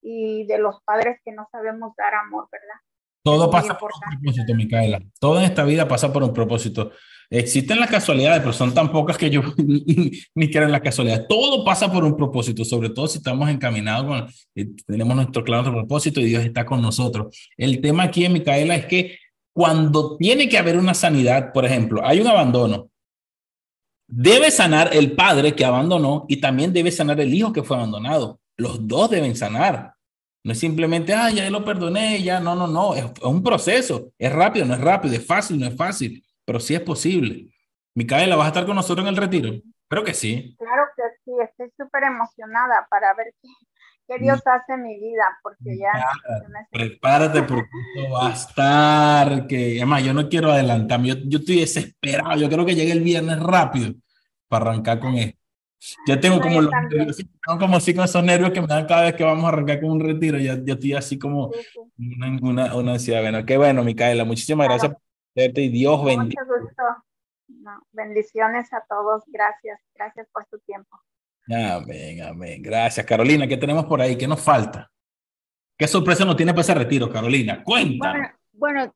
y 0.00 0.46
de 0.46 0.58
los 0.58 0.80
padres 0.82 1.20
que 1.24 1.32
no 1.32 1.48
sabemos 1.50 1.94
dar 1.96 2.14
amor, 2.14 2.48
¿verdad? 2.50 2.80
Todo 3.22 3.50
pasa 3.50 3.76
por 3.76 3.90
un 3.94 4.18
propósito, 4.18 4.54
Micaela. 4.54 5.02
Todo 5.18 5.38
en 5.38 5.44
esta 5.44 5.64
vida 5.64 5.86
pasa 5.86 6.12
por 6.12 6.22
un 6.22 6.32
propósito. 6.32 6.90
Existen 7.28 7.78
las 7.78 7.90
casualidades, 7.90 8.40
pero 8.40 8.52
son 8.52 8.74
tan 8.74 8.90
pocas 8.90 9.16
que 9.16 9.30
yo 9.30 9.42
ni, 10.34 10.50
quiero 10.50 10.66
las 10.66 10.80
casualidades. 10.80 11.28
Todo 11.28 11.64
pasa 11.64 11.92
por 11.92 12.02
un 12.04 12.16
propósito, 12.16 12.64
sobre 12.64 12.90
todo 12.90 13.06
si 13.06 13.18
estamos 13.18 13.48
encaminados 13.48 14.06
con, 14.06 14.28
eh, 14.56 14.66
tenemos 14.86 15.14
nuestro 15.14 15.44
claro 15.44 15.70
propósito 15.70 16.20
y 16.20 16.24
Dios 16.24 16.44
está 16.44 16.66
con 16.66 16.82
nosotros. 16.82 17.36
El 17.56 17.80
tema 17.80 18.04
aquí, 18.04 18.28
Micaela, 18.28 18.74
es 18.74 18.86
que 18.86 19.18
cuando 19.52 20.16
tiene 20.16 20.48
que 20.48 20.58
haber 20.58 20.76
una 20.76 20.94
sanidad, 20.94 21.52
por 21.52 21.64
ejemplo, 21.64 22.00
hay 22.04 22.20
un 22.20 22.26
abandono, 22.26 22.90
debe 24.08 24.50
sanar 24.50 24.90
el 24.92 25.12
padre 25.12 25.54
que 25.54 25.64
abandonó 25.64 26.26
y 26.28 26.38
también 26.38 26.72
debe 26.72 26.90
sanar 26.90 27.20
el 27.20 27.32
hijo 27.32 27.52
que 27.52 27.62
fue 27.62 27.76
abandonado. 27.76 28.40
Los 28.56 28.86
dos 28.88 29.08
deben 29.08 29.36
sanar. 29.36 29.94
No 30.42 30.52
es 30.52 30.58
simplemente, 30.58 31.12
ah, 31.12 31.30
ya 31.30 31.50
lo 31.50 31.64
perdoné, 31.64 32.22
ya, 32.22 32.40
no, 32.40 32.54
no, 32.54 32.66
no, 32.66 32.94
es, 32.94 33.04
es, 33.04 33.22
un 33.22 33.42
proceso, 33.42 34.12
es 34.18 34.32
rápido, 34.32 34.64
no 34.64 34.74
es 34.74 34.80
rápido, 34.80 35.14
es 35.14 35.26
fácil, 35.26 35.60
no 35.60 35.66
es 35.66 35.76
fácil, 35.76 36.24
pero 36.44 36.58
sí 36.58 36.74
es 36.74 36.80
posible. 36.80 37.50
Micaela, 37.94 38.36
¿vas 38.36 38.46
a 38.46 38.48
estar 38.48 38.66
con 38.66 38.76
nosotros 38.76 39.06
en 39.06 39.14
el 39.14 39.20
retiro? 39.20 39.52
Creo 39.88 40.02
que 40.02 40.14
sí. 40.14 40.56
Claro 40.58 40.84
que 40.96 41.02
sí, 41.24 41.32
estoy 41.42 41.70
súper 41.76 42.04
emocionada 42.04 42.86
para 42.88 43.12
ver 43.14 43.34
qué, 43.42 43.48
qué, 44.08 44.18
Dios 44.18 44.40
hace 44.46 44.72
en 44.72 44.82
mi 44.84 44.98
vida, 44.98 45.38
porque 45.42 45.76
ya... 45.76 45.92
Prepárate 46.70 47.42
porque 47.42 47.68
esto 47.96 48.10
va 48.10 48.28
a 48.28 48.32
estar, 48.32 49.46
que 49.46 49.76
además 49.76 50.04
yo 50.04 50.14
no 50.14 50.28
quiero 50.28 50.52
adelantarme, 50.52 51.08
yo, 51.08 51.14
yo 51.24 51.38
estoy 51.40 51.60
desesperado, 51.60 52.36
yo 52.36 52.48
creo 52.48 52.64
que 52.64 52.74
llegue 52.74 52.92
el 52.92 53.02
viernes 53.02 53.40
rápido 53.40 53.92
para 54.48 54.70
arrancar 54.70 55.00
con 55.00 55.16
esto. 55.16 55.39
Ya 56.06 56.20
tengo 56.20 56.40
como, 56.40 56.60
los, 56.60 56.70
tengo 57.16 57.58
como 57.58 57.76
así 57.76 57.94
con 57.94 58.04
esos 58.04 58.22
nervios 58.22 58.52
que 58.52 58.60
me 58.60 58.66
dan 58.66 58.86
cada 58.86 59.02
vez 59.02 59.14
que 59.14 59.24
vamos 59.24 59.44
a 59.44 59.48
arrancar 59.48 59.80
con 59.80 59.90
un 59.90 60.00
retiro. 60.00 60.38
Ya, 60.38 60.54
yo 60.62 60.74
estoy 60.74 60.92
así 60.92 61.18
como 61.18 61.50
sí, 61.52 61.60
sí. 61.72 61.80
Una, 62.16 62.38
una, 62.42 62.74
una, 62.76 62.92
ansiedad. 62.92 63.22
Bueno, 63.22 63.46
qué 63.46 63.56
bueno, 63.56 63.82
Micaela. 63.82 64.24
Muchísimas 64.24 64.66
claro. 64.66 64.78
gracias 64.78 64.92
por 64.92 65.02
verte 65.34 65.62
y 65.62 65.68
Dios 65.70 66.04
bendiga. 66.04 66.44
Mucho 66.44 66.60
gusto. 66.60 66.82
No, 67.48 67.82
bendiciones 67.92 68.70
a 68.74 68.84
todos. 68.88 69.24
Gracias. 69.28 69.80
Gracias 69.94 70.28
por 70.32 70.44
su 70.50 70.58
tiempo. 70.60 71.00
Amén, 71.48 72.22
amén. 72.22 72.62
Gracias, 72.62 73.04
Carolina. 73.06 73.46
¿Qué 73.46 73.56
tenemos 73.56 73.86
por 73.86 74.02
ahí? 74.02 74.16
¿Qué 74.16 74.28
nos 74.28 74.40
falta? 74.40 74.90
¿Qué 75.78 75.88
sorpresa 75.88 76.26
nos 76.26 76.36
tiene 76.36 76.52
para 76.52 76.60
ese 76.60 76.74
retiro, 76.74 77.10
Carolina? 77.10 77.64
Cuéntanos. 77.64 78.32
Bueno, 78.52 78.82
bueno, 78.82 78.94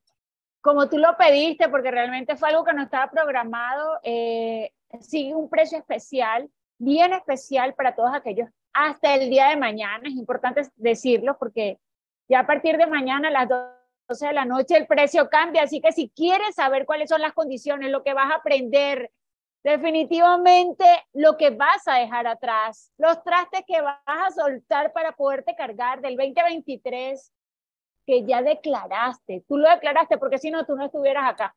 como 0.61 0.89
tú 0.89 0.99
lo 0.99 1.17
pediste, 1.17 1.71
porque 1.71 1.91
realmente 1.91 2.37
fue 2.37 2.51
algo 2.51 2.63
que 2.63 2.75
no 2.75 2.83
estaba 2.83 3.11
programado, 3.11 3.99
eh, 4.03 4.71
sigue 5.01 5.35
un 5.35 5.49
precio 5.49 5.79
especial 5.79 6.51
bien 6.79 7.13
especial 7.13 7.75
para 7.75 7.95
todos 7.95 8.11
aquellos 8.15 8.49
hasta 8.73 9.15
el 9.15 9.31
día 9.31 9.49
de 9.49 9.57
mañana. 9.57 10.09
Es 10.09 10.15
importante 10.15 10.63
decirlo 10.77 11.37
porque 11.39 11.79
Ya 12.29 12.41
a 12.41 12.47
partir 12.47 12.77
de 12.77 12.87
mañana 12.87 13.29
a 13.29 13.31
las 13.31 13.49
12 14.09 14.27
de 14.27 14.33
la 14.33 14.45
noche 14.45 14.77
el 14.77 14.87
precio 14.87 15.29
cambia, 15.29 15.63
así 15.63 15.81
que 15.81 15.93
si 15.93 16.11
quieres 16.11 16.55
saber 16.55 16.87
cuáles 16.87 17.11
son 17.11 17.21
las 17.21 17.33
condiciones, 17.33 17.91
lo 17.91 18.03
que 18.03 18.15
vas 18.15 18.31
a 18.33 18.37
aprender, 18.37 19.11
definitivamente 19.63 20.85
lo 21.13 21.37
que 21.37 21.51
vas 21.51 21.87
a 21.87 21.95
dejar 21.95 22.27
atrás, 22.27 22.93
los 22.99 23.23
trastes 23.23 23.63
que 23.67 23.81
vas 23.81 23.99
a 24.05 24.31
soltar 24.31 24.93
para 24.93 25.13
poderte 25.13 25.55
cargar 25.55 26.01
del 26.01 26.17
2023 26.17 27.33
que 28.07 28.25
ya 28.25 28.43
declaraste, 28.43 29.45
tú 29.49 29.57
lo 29.57 29.69
declaraste 29.69 30.19
porque 30.19 30.39
si 30.39 30.51
no, 30.51 30.67
tú 30.67 30.77
no 30.77 30.87
estuvieras 30.87 31.31
acá. 31.31 31.55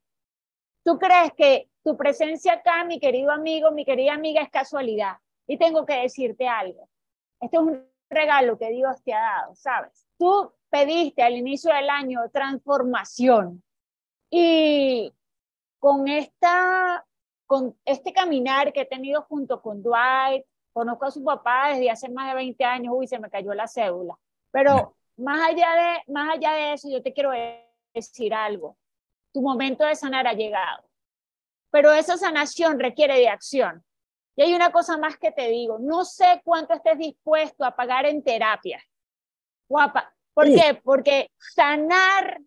¿Tú 0.84 0.98
crees 0.98 1.34
que 1.34 1.70
tu 1.88 1.96
presencia 1.96 2.52
acá, 2.52 2.84
mi 2.84 3.00
querido 3.00 3.32
amigo, 3.32 3.72
mi 3.72 3.86
querida 3.86 4.14
amiga, 4.14 4.42
es 4.42 4.50
casualidad? 4.50 5.20
Y 5.48 5.58
tengo 5.58 5.86
que 5.86 5.94
decirte 5.94 6.46
algo. 6.46 6.90
Este 7.40 7.56
es 7.56 7.64
un 7.64 7.90
regalo 8.10 8.58
que 8.58 8.70
Dios 8.72 9.02
te 9.06 9.14
ha 9.14 9.22
dado, 9.22 9.56
¿sabes? 9.56 10.06
Tú 10.18 10.52
pediste 10.70 11.24
al 11.24 11.38
inicio 11.38 11.74
del 11.74 11.90
año 11.90 12.30
transformación 12.30 13.64
y 14.30 15.14
con 15.80 16.10
esta 16.10 17.06
con 17.46 17.78
este 17.86 18.12
caminar 18.12 18.74
que 18.74 18.82
he 18.82 18.86
tenido 18.86 19.22
junto 19.22 19.62
con 19.62 19.82
Dwight, 19.82 20.46
conozco 20.74 21.06
a 21.06 21.12
su 21.12 21.24
papá 21.24 21.70
desde 21.70 21.90
hace 21.90 22.10
más 22.10 22.28
de 22.28 22.36
20 22.36 22.66
años, 22.66 22.94
uy, 22.98 23.08
se 23.08 23.18
me 23.18 23.30
cayó 23.30 23.54
la 23.54 23.70
cédula. 23.70 24.20
Pero 24.52 24.98
más 25.16 25.40
allá 25.52 25.70
de 25.74 26.12
más 26.12 26.36
allá 26.36 26.52
de 26.52 26.74
eso, 26.74 26.90
yo 26.90 27.02
te 27.02 27.14
quiero 27.14 27.32
decir 27.94 28.34
algo. 28.34 28.76
Tu 29.32 29.42
momento 29.42 29.86
de 29.86 29.96
sanar 29.96 30.28
ha 30.28 30.34
llegado. 30.34 30.87
Pero 31.78 31.94
esa 31.94 32.18
sanación 32.18 32.80
requiere 32.80 33.20
de 33.20 33.30
acción. 33.30 33.86
Y 34.36 34.42
hay 34.42 34.56
una 34.56 34.72
cosa 34.72 34.98
más 34.98 35.16
que 35.20 35.32
te 35.32 35.48
digo, 35.50 35.78
no 35.78 36.06
sé 36.06 36.42
cuánto 36.44 36.74
estés 36.74 36.98
dispuesto 36.98 37.64
a 37.64 37.76
pagar 37.76 38.08
en 38.08 38.24
terapia. 38.24 38.84
Guapa, 39.70 40.12
¿por 40.34 40.46
qué? 40.46 40.82
Porque 40.84 41.30
sanar 41.38 42.40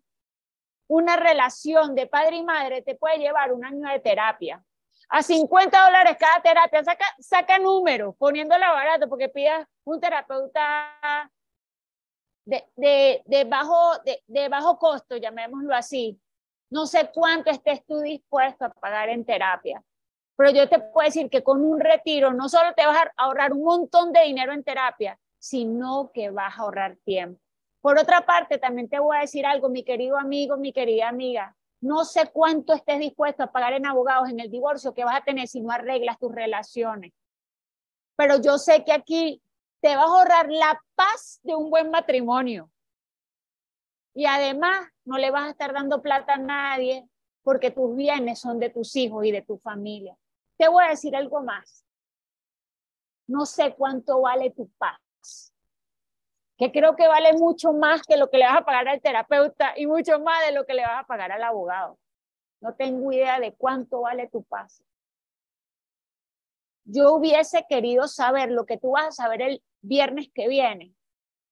una 0.89 1.15
relación 1.15 1.95
de 1.95 2.07
padre 2.07 2.35
y 2.35 2.43
madre 2.43 2.81
te 2.81 2.95
puede 2.95 3.19
llevar 3.19 3.53
un 3.53 3.63
año 3.63 3.87
de 3.87 4.01
terapia. 4.01 4.61
A 5.07 5.23
50 5.23 5.81
dólares 5.81 6.17
cada 6.19 6.41
terapia, 6.41 6.83
saca, 6.83 7.05
saca 7.17 7.57
número, 7.57 8.11
poniéndola 8.11 8.69
barato, 8.73 9.07
porque 9.07 9.29
pidas 9.29 9.65
un 9.85 10.01
terapeuta 10.01 11.31
de, 12.43 12.65
de, 12.75 13.21
de, 13.25 13.45
bajo, 13.45 13.97
de, 14.03 14.21
de 14.27 14.49
bajo 14.49 14.77
costo, 14.77 15.15
llamémoslo 15.15 15.73
así. 15.73 16.19
No 16.71 16.87
sé 16.87 17.11
cuánto 17.13 17.51
estés 17.51 17.85
tú 17.85 17.99
dispuesto 17.99 18.65
a 18.65 18.69
pagar 18.69 19.09
en 19.09 19.25
terapia. 19.25 19.83
Pero 20.37 20.51
yo 20.51 20.69
te 20.69 20.79
puedo 20.79 21.05
decir 21.05 21.29
que 21.29 21.43
con 21.43 21.63
un 21.63 21.79
retiro 21.79 22.33
no 22.33 22.49
solo 22.49 22.73
te 22.73 22.85
vas 22.85 22.97
a 22.97 23.11
ahorrar 23.17 23.53
un 23.53 23.63
montón 23.63 24.11
de 24.13 24.21
dinero 24.23 24.53
en 24.53 24.63
terapia, 24.63 25.19
sino 25.37 26.11
que 26.13 26.29
vas 26.29 26.57
a 26.57 26.61
ahorrar 26.61 26.95
tiempo. 27.03 27.39
Por 27.81 27.99
otra 27.99 28.25
parte, 28.25 28.57
también 28.57 28.87
te 28.87 28.99
voy 28.99 29.17
a 29.17 29.21
decir 29.21 29.45
algo, 29.45 29.67
mi 29.67 29.83
querido 29.83 30.17
amigo, 30.17 30.55
mi 30.55 30.71
querida 30.71 31.09
amiga. 31.09 31.55
No 31.81 32.05
sé 32.05 32.29
cuánto 32.31 32.73
estés 32.73 32.99
dispuesto 32.99 33.43
a 33.43 33.51
pagar 33.51 33.73
en 33.73 33.85
abogados 33.85 34.29
en 34.29 34.39
el 34.39 34.49
divorcio 34.49 34.93
que 34.93 35.03
vas 35.03 35.17
a 35.17 35.23
tener 35.23 35.47
si 35.47 35.61
no 35.61 35.71
arreglas 35.71 36.19
tus 36.19 36.31
relaciones. 36.33 37.11
Pero 38.15 38.39
yo 38.39 38.57
sé 38.59 38.85
que 38.85 38.93
aquí 38.93 39.41
te 39.81 39.95
vas 39.95 40.05
a 40.05 40.09
ahorrar 40.09 40.49
la 40.49 40.79
paz 40.95 41.39
de 41.43 41.55
un 41.55 41.69
buen 41.69 41.89
matrimonio. 41.89 42.69
Y 44.13 44.25
además 44.25 44.87
no 45.05 45.17
le 45.17 45.31
vas 45.31 45.47
a 45.47 45.51
estar 45.51 45.73
dando 45.73 46.01
plata 46.01 46.33
a 46.33 46.37
nadie 46.37 47.07
porque 47.43 47.71
tus 47.71 47.95
bienes 47.95 48.39
son 48.39 48.59
de 48.59 48.69
tus 48.69 48.95
hijos 48.95 49.25
y 49.25 49.31
de 49.31 49.41
tu 49.41 49.57
familia. 49.57 50.17
Te 50.57 50.67
voy 50.67 50.83
a 50.83 50.89
decir 50.89 51.15
algo 51.15 51.41
más. 51.41 51.85
No 53.27 53.45
sé 53.45 53.73
cuánto 53.75 54.21
vale 54.21 54.51
tu 54.51 54.69
paz, 54.77 55.53
que 56.57 56.71
creo 56.71 56.95
que 56.95 57.07
vale 57.07 57.33
mucho 57.33 57.73
más 57.73 58.03
que 58.03 58.17
lo 58.17 58.29
que 58.29 58.37
le 58.37 58.45
vas 58.45 58.57
a 58.57 58.65
pagar 58.65 58.87
al 58.89 59.01
terapeuta 59.01 59.73
y 59.77 59.87
mucho 59.87 60.19
más 60.19 60.45
de 60.45 60.51
lo 60.51 60.65
que 60.65 60.73
le 60.73 60.83
vas 60.83 60.99
a 61.03 61.07
pagar 61.07 61.31
al 61.31 61.43
abogado. 61.43 61.97
No 62.59 62.75
tengo 62.75 63.11
idea 63.11 63.39
de 63.39 63.53
cuánto 63.55 64.01
vale 64.01 64.27
tu 64.27 64.43
paz. 64.43 64.83
Yo 66.83 67.13
hubiese 67.13 67.65
querido 67.67 68.07
saber 68.07 68.51
lo 68.51 68.65
que 68.65 68.77
tú 68.77 68.91
vas 68.91 69.07
a 69.07 69.11
saber 69.11 69.41
el 69.41 69.63
viernes 69.81 70.29
que 70.33 70.47
viene, 70.47 70.93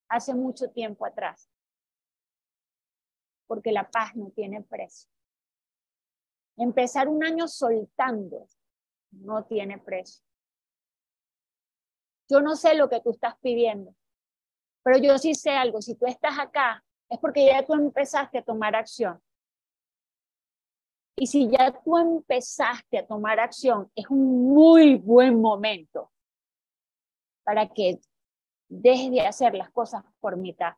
hace 0.09 0.35
mucho 0.35 0.69
tiempo 0.69 1.05
atrás, 1.05 1.48
porque 3.49 3.71
la 3.71 3.89
paz 3.89 4.15
no 4.15 4.29
tiene 4.29 4.61
precio. 4.61 5.09
Empezar 6.55 7.07
un 7.07 7.23
año 7.23 7.47
soltando 7.47 8.45
no 9.09 9.43
tiene 9.45 9.79
precio. 9.79 10.23
Yo 12.29 12.41
no 12.41 12.55
sé 12.55 12.75
lo 12.75 12.87
que 12.87 13.01
tú 13.01 13.09
estás 13.09 13.35
pidiendo, 13.39 13.95
pero 14.83 14.99
yo 14.99 15.17
sí 15.17 15.33
sé 15.33 15.49
algo. 15.49 15.81
Si 15.81 15.95
tú 15.95 16.05
estás 16.05 16.37
acá, 16.37 16.85
es 17.09 17.17
porque 17.17 17.47
ya 17.47 17.65
tú 17.65 17.73
empezaste 17.73 18.37
a 18.37 18.43
tomar 18.43 18.75
acción. 18.75 19.19
Y 21.17 21.25
si 21.25 21.49
ya 21.49 21.71
tú 21.71 21.97
empezaste 21.97 22.99
a 22.99 23.07
tomar 23.07 23.39
acción, 23.39 23.91
es 23.95 24.05
un 24.11 24.53
muy 24.53 24.93
buen 24.93 25.41
momento 25.41 26.11
para 27.43 27.67
que 27.67 27.99
dejes 28.67 29.09
de 29.09 29.21
hacer 29.21 29.55
las 29.55 29.71
cosas 29.71 30.03
por 30.19 30.37
mitad. 30.37 30.75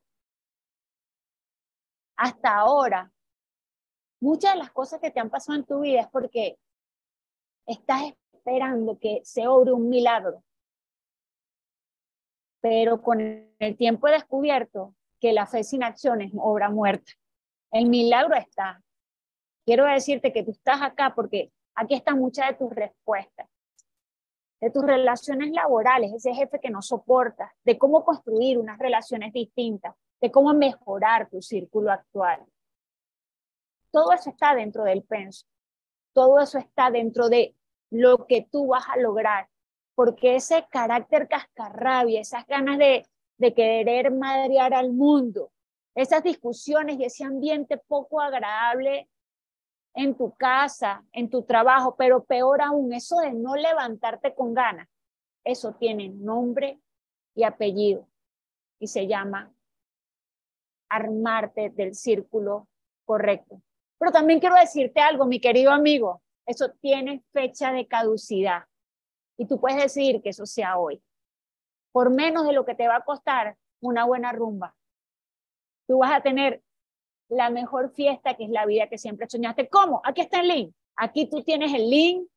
Hasta 2.24 2.56
ahora, 2.56 3.12
muchas 4.22 4.54
de 4.54 4.60
las 4.60 4.70
cosas 4.70 5.00
que 5.00 5.10
te 5.10 5.20
han 5.20 5.32
pasado 5.32 5.58
en 5.58 5.66
tu 5.66 5.80
vida 5.80 6.02
es 6.02 6.08
porque 6.10 6.60
estás 7.66 8.14
esperando 8.32 9.00
que 9.00 9.22
se 9.24 9.48
obre 9.48 9.72
un 9.72 9.90
milagro. 9.90 10.44
Pero 12.62 13.02
con 13.02 13.22
el 13.22 13.76
tiempo 13.76 14.08
he 14.08 14.12
descubierto 14.12 14.94
que 15.20 15.34
la 15.34 15.48
fe 15.48 15.64
sin 15.64 15.82
acción 15.82 16.22
es 16.22 16.32
obra 16.36 16.70
muerta. 16.70 17.12
El 17.72 17.90
milagro 17.90 18.36
está. 18.36 18.84
Quiero 19.66 19.86
decirte 19.86 20.32
que 20.32 20.44
tú 20.44 20.52
estás 20.52 20.80
acá 20.84 21.16
porque 21.16 21.52
aquí 21.74 21.96
están 21.96 22.20
muchas 22.20 22.50
de 22.50 22.54
tus 22.54 22.70
respuestas, 22.70 23.50
de 24.60 24.70
tus 24.70 24.84
relaciones 24.84 25.50
laborales, 25.54 26.14
ese 26.14 26.36
jefe 26.36 26.60
que 26.60 26.70
no 26.70 26.84
soportas, 26.84 27.52
de 27.64 27.80
cómo 27.80 28.06
construir 28.06 28.60
unas 28.60 28.78
relaciones 28.78 29.34
distintas, 29.34 29.96
de 30.22 30.32
cómo 30.32 30.54
mejorar 30.54 31.30
tu 31.30 31.42
círculo 31.42 31.92
actual. 31.92 32.46
Todo 33.92 34.14
eso 34.14 34.30
está 34.30 34.56
dentro 34.56 34.84
del 34.84 35.04
penso. 35.04 35.46
Todo 36.14 36.40
eso 36.40 36.60
está 36.60 36.92
dentro 36.92 37.28
de 37.28 37.56
lo 37.90 38.26
que 38.28 38.48
tú 38.50 38.68
vas 38.68 38.88
a 38.88 38.98
lograr, 38.98 39.50
porque 39.96 40.36
ese 40.36 40.66
carácter 40.70 41.28
cascarrabia, 41.28 42.22
esas 42.22 42.46
ganas 42.48 42.78
de, 42.78 43.06
de 43.38 43.54
querer 43.54 44.12
madrear 44.12 44.74
al 44.74 44.94
mundo, 44.94 45.52
esas 45.96 46.24
discusiones 46.24 46.98
y 47.00 47.04
ese 47.04 47.26
ambiente 47.26 47.78
poco 47.78 48.22
agradable 48.22 49.10
en 49.94 50.16
tu 50.16 50.34
casa, 50.36 51.04
en 51.12 51.30
tu 51.30 51.44
trabajo, 51.44 51.96
pero 51.98 52.24
peor 52.24 52.62
aún, 52.62 52.94
eso 52.94 53.18
de 53.18 53.34
no 53.34 53.56
levantarte 53.56 54.34
con 54.34 54.54
ganas, 54.54 54.88
eso 55.44 55.74
tiene 55.74 56.08
nombre 56.10 56.80
y 57.36 57.44
apellido 57.44 58.08
y 58.80 58.88
se 58.88 59.08
llama 59.08 59.54
armarte 60.92 61.70
del 61.70 61.96
círculo 61.96 62.68
correcto. 63.06 63.62
Pero 63.98 64.12
también 64.12 64.40
quiero 64.40 64.56
decirte 64.56 65.00
algo, 65.00 65.26
mi 65.26 65.40
querido 65.40 65.72
amigo, 65.72 66.22
eso 66.46 66.72
tiene 66.82 67.24
fecha 67.32 67.72
de 67.72 67.88
caducidad 67.88 68.66
y 69.38 69.48
tú 69.48 69.60
puedes 69.60 69.82
decidir 69.82 70.22
que 70.22 70.30
eso 70.30 70.46
sea 70.46 70.78
hoy. 70.78 71.02
Por 71.92 72.10
menos 72.10 72.46
de 72.46 72.54
lo 72.54 72.66
que 72.66 72.76
te 72.76 72.88
va 72.88 72.98
a 72.98 73.04
costar 73.06 73.58
una 73.80 74.06
buena 74.06 74.32
rumba, 74.32 74.76
tú 75.88 76.00
vas 76.00 76.14
a 76.14 76.22
tener 76.22 76.62
la 77.30 77.50
mejor 77.50 77.92
fiesta 77.94 78.36
que 78.36 78.44
es 78.44 78.50
la 78.50 78.66
vida 78.66 78.88
que 78.88 78.98
siempre 78.98 79.30
soñaste. 79.30 79.70
¿Cómo? 79.70 80.02
Aquí 80.04 80.22
está 80.22 80.42
el 80.42 80.50
link. 80.50 80.76
Aquí 80.96 81.30
tú 81.30 81.44
tienes 81.44 81.74
el 81.74 81.90
link. 81.90 82.28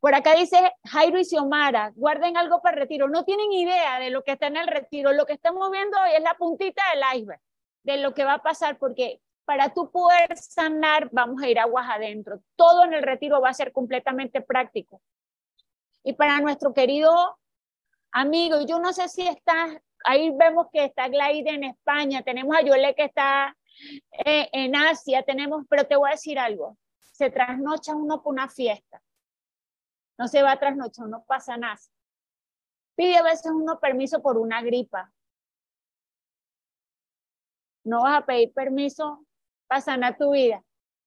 Por 0.00 0.14
acá 0.14 0.34
dice 0.34 0.72
Jairo 0.84 1.18
y 1.18 1.24
Xiomara, 1.24 1.92
guarden 1.94 2.36
algo 2.36 2.62
para 2.62 2.76
el 2.76 2.80
retiro. 2.80 3.08
No 3.08 3.24
tienen 3.24 3.52
idea 3.52 3.98
de 3.98 4.10
lo 4.10 4.24
que 4.24 4.32
está 4.32 4.46
en 4.46 4.56
el 4.56 4.66
retiro. 4.66 5.12
Lo 5.12 5.26
que 5.26 5.34
estamos 5.34 5.70
viendo 5.70 5.98
hoy 6.00 6.10
es 6.16 6.22
la 6.22 6.34
puntita 6.34 6.82
del 6.94 7.20
iceberg, 7.20 7.40
de 7.82 7.98
lo 7.98 8.14
que 8.14 8.24
va 8.24 8.34
a 8.34 8.42
pasar, 8.42 8.78
porque 8.78 9.20
para 9.44 9.74
tú 9.74 9.90
poder 9.90 10.36
sanar, 10.36 11.08
vamos 11.12 11.42
a 11.42 11.48
ir 11.48 11.58
aguas 11.58 11.86
adentro. 11.88 12.40
Todo 12.56 12.84
en 12.84 12.94
el 12.94 13.02
retiro 13.02 13.40
va 13.40 13.50
a 13.50 13.54
ser 13.54 13.72
completamente 13.72 14.40
práctico. 14.40 15.02
Y 16.02 16.14
para 16.14 16.40
nuestro 16.40 16.72
querido 16.72 17.36
amigo, 18.12 18.64
yo 18.66 18.78
no 18.78 18.92
sé 18.92 19.08
si 19.08 19.26
está, 19.26 19.80
ahí 20.04 20.30
vemos 20.36 20.68
que 20.72 20.84
está 20.84 21.08
Glaide 21.08 21.50
en 21.50 21.64
España, 21.64 22.22
tenemos 22.22 22.56
a 22.56 22.62
Yole 22.62 22.94
que 22.94 23.04
está 23.04 23.56
eh, 24.24 24.48
en 24.52 24.76
Asia, 24.76 25.22
tenemos, 25.22 25.64
pero 25.68 25.84
te 25.84 25.96
voy 25.96 26.08
a 26.08 26.12
decir 26.12 26.38
algo, 26.38 26.76
se 27.12 27.30
trasnocha 27.30 27.94
uno 27.94 28.22
por 28.22 28.32
una 28.32 28.48
fiesta, 28.48 29.02
no 30.20 30.28
se 30.28 30.42
va 30.42 30.52
a 30.52 30.58
trasnochar, 30.58 31.08
no 31.08 31.24
pasa 31.24 31.56
nada. 31.56 31.78
Pide 32.94 33.16
a 33.16 33.22
veces 33.22 33.50
uno 33.50 33.80
permiso 33.80 34.20
por 34.20 34.36
una 34.36 34.60
gripa. 34.60 35.10
No 37.84 38.02
vas 38.02 38.18
a 38.18 38.26
pedir 38.26 38.52
permiso 38.52 39.24
pasan 39.66 40.04
a 40.04 40.18
tu 40.18 40.32
vida. 40.32 40.62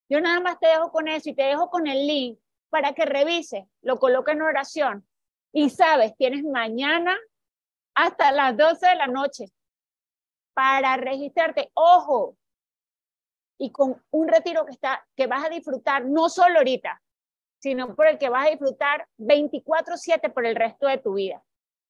Yo 0.10 0.19
nada 0.19 0.40
más 0.40 0.60
te 0.60 0.65
dejo 0.65 0.91
con 0.91 1.07
eso 1.07 1.30
y 1.30 1.35
te 1.35 1.44
dejo 1.44 1.69
con 1.69 1.85
el 1.85 2.07
link 2.07 2.40
para 2.72 2.94
que 2.94 3.06
revises, 3.06 3.65
lo 3.84 3.99
coloques 3.99 4.34
en 4.34 4.41
oración 4.41 5.07
y 5.52 5.69
sabes, 5.69 6.18
tienes 6.18 6.44
mañana 6.44 7.15
hasta 7.94 8.31
las 8.31 8.57
12 8.57 8.88
de 8.88 8.95
la 8.95 9.06
noche 9.06 9.45
para 10.56 10.98
registrarte. 10.98 11.69
Ojo, 11.76 12.35
y 13.60 13.72
con 13.72 14.03
un 14.10 14.27
retiro 14.27 14.65
que, 14.65 14.72
está, 14.72 15.06
que 15.15 15.27
vas 15.27 15.45
a 15.45 15.49
disfrutar 15.49 16.03
no 16.03 16.30
solo 16.30 16.57
ahorita, 16.57 16.99
sino 17.64 17.95
por 17.95 18.07
el 18.07 18.18
que 18.18 18.27
vas 18.27 18.48
a 18.48 18.49
disfrutar 18.49 19.07
24/7 19.18 20.30
por 20.30 20.45
el 20.45 20.53
resto 20.53 20.85
de 20.85 20.98
tu 20.98 21.14
vida. 21.14 21.41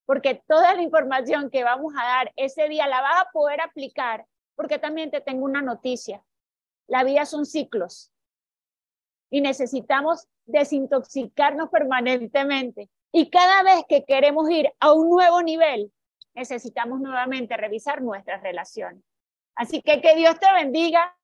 Porque 0.05 0.35
toda 0.47 0.75
la 0.75 0.83
información 0.83 1.49
que 1.49 1.63
vamos 1.63 1.93
a 1.97 2.05
dar 2.05 2.31
ese 2.35 2.69
día 2.69 2.85
la 2.85 3.01
vas 3.01 3.23
a 3.23 3.31
poder 3.31 3.59
aplicar, 3.59 4.27
porque 4.55 4.77
también 4.77 5.09
te 5.09 5.19
tengo 5.19 5.45
una 5.45 5.63
noticia. 5.63 6.23
La 6.85 7.03
vida 7.03 7.25
son 7.25 7.47
ciclos 7.47 8.11
y 9.31 9.41
necesitamos 9.41 10.27
desintoxicarnos 10.45 11.69
permanentemente. 11.69 12.91
Y 13.11 13.31
cada 13.31 13.63
vez 13.63 13.83
que 13.89 14.05
queremos 14.05 14.47
ir 14.51 14.71
a 14.79 14.93
un 14.93 15.09
nuevo 15.09 15.41
nivel, 15.41 15.91
necesitamos 16.35 16.99
nuevamente 16.99 17.57
revisar 17.57 18.03
nuestras 18.03 18.43
relaciones. 18.43 19.03
Así 19.55 19.81
que 19.81 20.01
que 20.01 20.15
Dios 20.15 20.39
te 20.39 20.53
bendiga, 20.53 21.17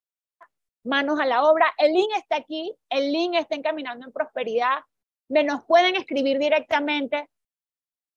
manos 0.84 1.20
a 1.20 1.26
la 1.26 1.44
obra. 1.44 1.74
El 1.78 1.94
link 1.94 2.10
está 2.18 2.38
aquí, 2.38 2.76
el 2.90 3.12
link 3.12 3.36
está 3.36 3.56
encaminando 3.56 4.06
en 4.06 4.12
prosperidad. 4.12 4.80
Me 5.30 5.44
nos 5.44 5.64
pueden 5.66 5.96
escribir 5.96 6.40
directamente, 6.40 7.30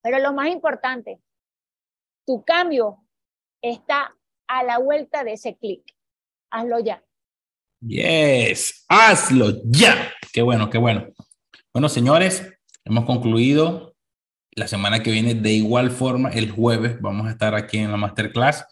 pero 0.02 0.18
lo 0.18 0.32
más 0.32 0.48
importante, 0.48 1.20
tu 2.26 2.44
cambio 2.44 3.04
está 3.62 4.16
a 4.48 4.62
la 4.62 4.78
vuelta 4.78 5.24
de 5.24 5.34
ese 5.34 5.56
clic. 5.56 5.82
Hazlo 6.50 6.80
ya. 6.80 7.02
Yes, 7.80 8.84
hazlo 8.88 9.62
ya. 9.64 10.12
Qué 10.32 10.42
bueno, 10.42 10.70
qué 10.70 10.78
bueno. 10.78 11.08
Bueno, 11.72 11.88
señores, 11.88 12.48
hemos 12.84 13.04
concluido. 13.04 13.96
La 14.54 14.68
semana 14.68 15.02
que 15.02 15.10
viene, 15.10 15.34
de 15.34 15.50
igual 15.52 15.90
forma, 15.90 16.28
el 16.28 16.50
jueves, 16.50 17.00
vamos 17.00 17.26
a 17.26 17.30
estar 17.30 17.54
aquí 17.54 17.78
en 17.78 17.90
la 17.90 17.96
masterclass, 17.96 18.66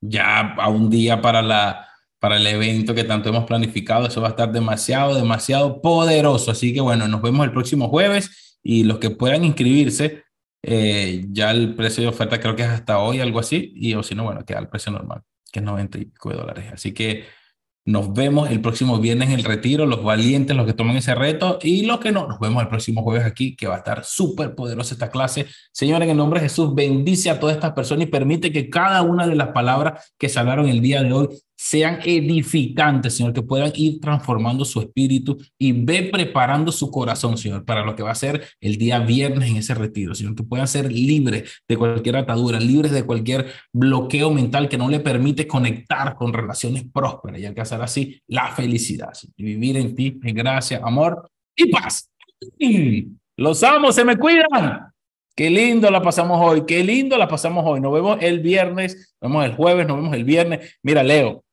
ya 0.00 0.54
a 0.54 0.68
un 0.70 0.88
día 0.88 1.20
para, 1.20 1.42
la, 1.42 1.86
para 2.18 2.36
el 2.36 2.46
evento 2.46 2.94
que 2.94 3.04
tanto 3.04 3.28
hemos 3.28 3.44
planificado. 3.44 4.06
Eso 4.06 4.20
va 4.20 4.28
a 4.28 4.30
estar 4.30 4.52
demasiado, 4.52 5.14
demasiado 5.14 5.80
poderoso. 5.80 6.50
Así 6.50 6.72
que 6.72 6.80
bueno, 6.80 7.08
nos 7.08 7.22
vemos 7.22 7.44
el 7.44 7.52
próximo 7.52 7.88
jueves 7.88 8.58
y 8.62 8.84
los 8.84 8.98
que 8.98 9.10
puedan 9.10 9.44
inscribirse, 9.44 10.24
eh, 10.62 11.24
ya 11.30 11.52
el 11.52 11.74
precio 11.76 12.02
de 12.02 12.08
oferta 12.08 12.40
creo 12.40 12.56
que 12.56 12.62
es 12.62 12.68
hasta 12.68 12.98
hoy, 12.98 13.20
algo 13.20 13.38
así, 13.38 13.72
y 13.76 13.94
o 13.94 14.02
si 14.02 14.14
no, 14.14 14.24
bueno, 14.24 14.44
queda 14.44 14.58
el 14.58 14.68
precio 14.68 14.90
normal, 14.90 15.22
que 15.52 15.60
es 15.60 15.64
90 15.64 15.98
y 15.98 16.04
pico 16.06 16.30
de 16.30 16.36
dólares. 16.36 16.64
Así 16.72 16.92
que 16.92 17.24
nos 17.84 18.12
vemos 18.12 18.50
el 18.50 18.60
próximo 18.60 18.98
viernes 18.98 19.28
en 19.28 19.36
el 19.36 19.44
retiro, 19.44 19.86
los 19.86 20.02
valientes, 20.02 20.56
los 20.56 20.66
que 20.66 20.72
toman 20.72 20.96
ese 20.96 21.14
reto 21.14 21.60
y 21.62 21.86
los 21.86 22.00
que 22.00 22.10
no. 22.10 22.26
Nos 22.26 22.40
vemos 22.40 22.60
el 22.60 22.68
próximo 22.68 23.04
jueves 23.04 23.24
aquí, 23.24 23.54
que 23.54 23.68
va 23.68 23.76
a 23.76 23.78
estar 23.78 24.04
súper 24.04 24.56
poderosa 24.56 24.94
esta 24.94 25.08
clase. 25.08 25.46
Señor, 25.70 26.02
en 26.02 26.10
el 26.10 26.16
nombre 26.16 26.40
de 26.40 26.48
Jesús, 26.48 26.74
bendice 26.74 27.30
a 27.30 27.38
todas 27.38 27.54
estas 27.54 27.74
personas 27.74 28.08
y 28.08 28.10
permite 28.10 28.50
que 28.50 28.68
cada 28.68 29.02
una 29.02 29.28
de 29.28 29.36
las 29.36 29.50
palabras 29.50 30.12
que 30.18 30.28
se 30.28 30.40
hablaron 30.40 30.68
el 30.68 30.80
día 30.80 31.04
de 31.04 31.12
hoy 31.12 31.28
sean 31.56 32.00
edificantes, 32.04 33.16
Señor, 33.16 33.32
que 33.32 33.42
puedan 33.42 33.72
ir 33.74 33.98
transformando 34.00 34.64
su 34.64 34.80
espíritu 34.80 35.38
y 35.58 35.72
ve 35.72 36.08
preparando 36.12 36.70
su 36.70 36.90
corazón, 36.90 37.38
Señor, 37.38 37.64
para 37.64 37.84
lo 37.84 37.96
que 37.96 38.02
va 38.02 38.10
a 38.10 38.14
ser 38.14 38.46
el 38.60 38.76
día 38.76 38.98
viernes 38.98 39.50
en 39.50 39.56
ese 39.56 39.74
retiro, 39.74 40.14
Señor, 40.14 40.34
que 40.34 40.42
puedan 40.42 40.68
ser 40.68 40.92
libres 40.92 41.62
de 41.66 41.76
cualquier 41.76 42.16
atadura, 42.16 42.60
libres 42.60 42.92
de 42.92 43.04
cualquier 43.04 43.46
bloqueo 43.72 44.30
mental 44.30 44.68
que 44.68 44.78
no 44.78 44.88
le 44.88 45.00
permite 45.00 45.46
conectar 45.46 46.14
con 46.14 46.32
relaciones 46.32 46.84
prósperas 46.92 47.40
y 47.40 47.46
alcanzar 47.46 47.82
así 47.82 48.20
la 48.26 48.48
felicidad, 48.48 49.12
y 49.36 49.42
vivir 49.42 49.78
en 49.78 49.94
ti, 49.94 50.18
en 50.22 50.34
gracia, 50.34 50.80
amor 50.84 51.30
y 51.56 51.70
paz. 51.70 52.10
Los 53.38 53.62
amo, 53.62 53.92
se 53.92 54.04
me 54.04 54.16
cuidan. 54.16 54.92
Qué 55.34 55.50
lindo 55.50 55.90
la 55.90 56.00
pasamos 56.00 56.40
hoy, 56.42 56.64
qué 56.66 56.82
lindo 56.82 57.18
la 57.18 57.28
pasamos 57.28 57.62
hoy. 57.66 57.78
Nos 57.78 57.92
vemos 57.92 58.16
el 58.22 58.40
viernes, 58.40 59.14
nos 59.20 59.30
vemos 59.30 59.44
el 59.44 59.54
jueves, 59.54 59.86
nos 59.86 59.98
vemos 59.98 60.14
el 60.14 60.24
viernes. 60.24 60.78
Mira, 60.82 61.02
Leo, 61.02 61.44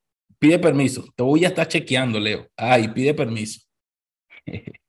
Pide 0.43 0.59
permiso. 0.59 1.05
Te 1.15 1.23
voy 1.23 1.45
a 1.45 1.47
estar 1.47 1.65
chequeando, 1.69 2.19
Leo. 2.19 2.49
Ay, 2.57 2.89
pide 2.89 3.13
permiso. 3.13 3.61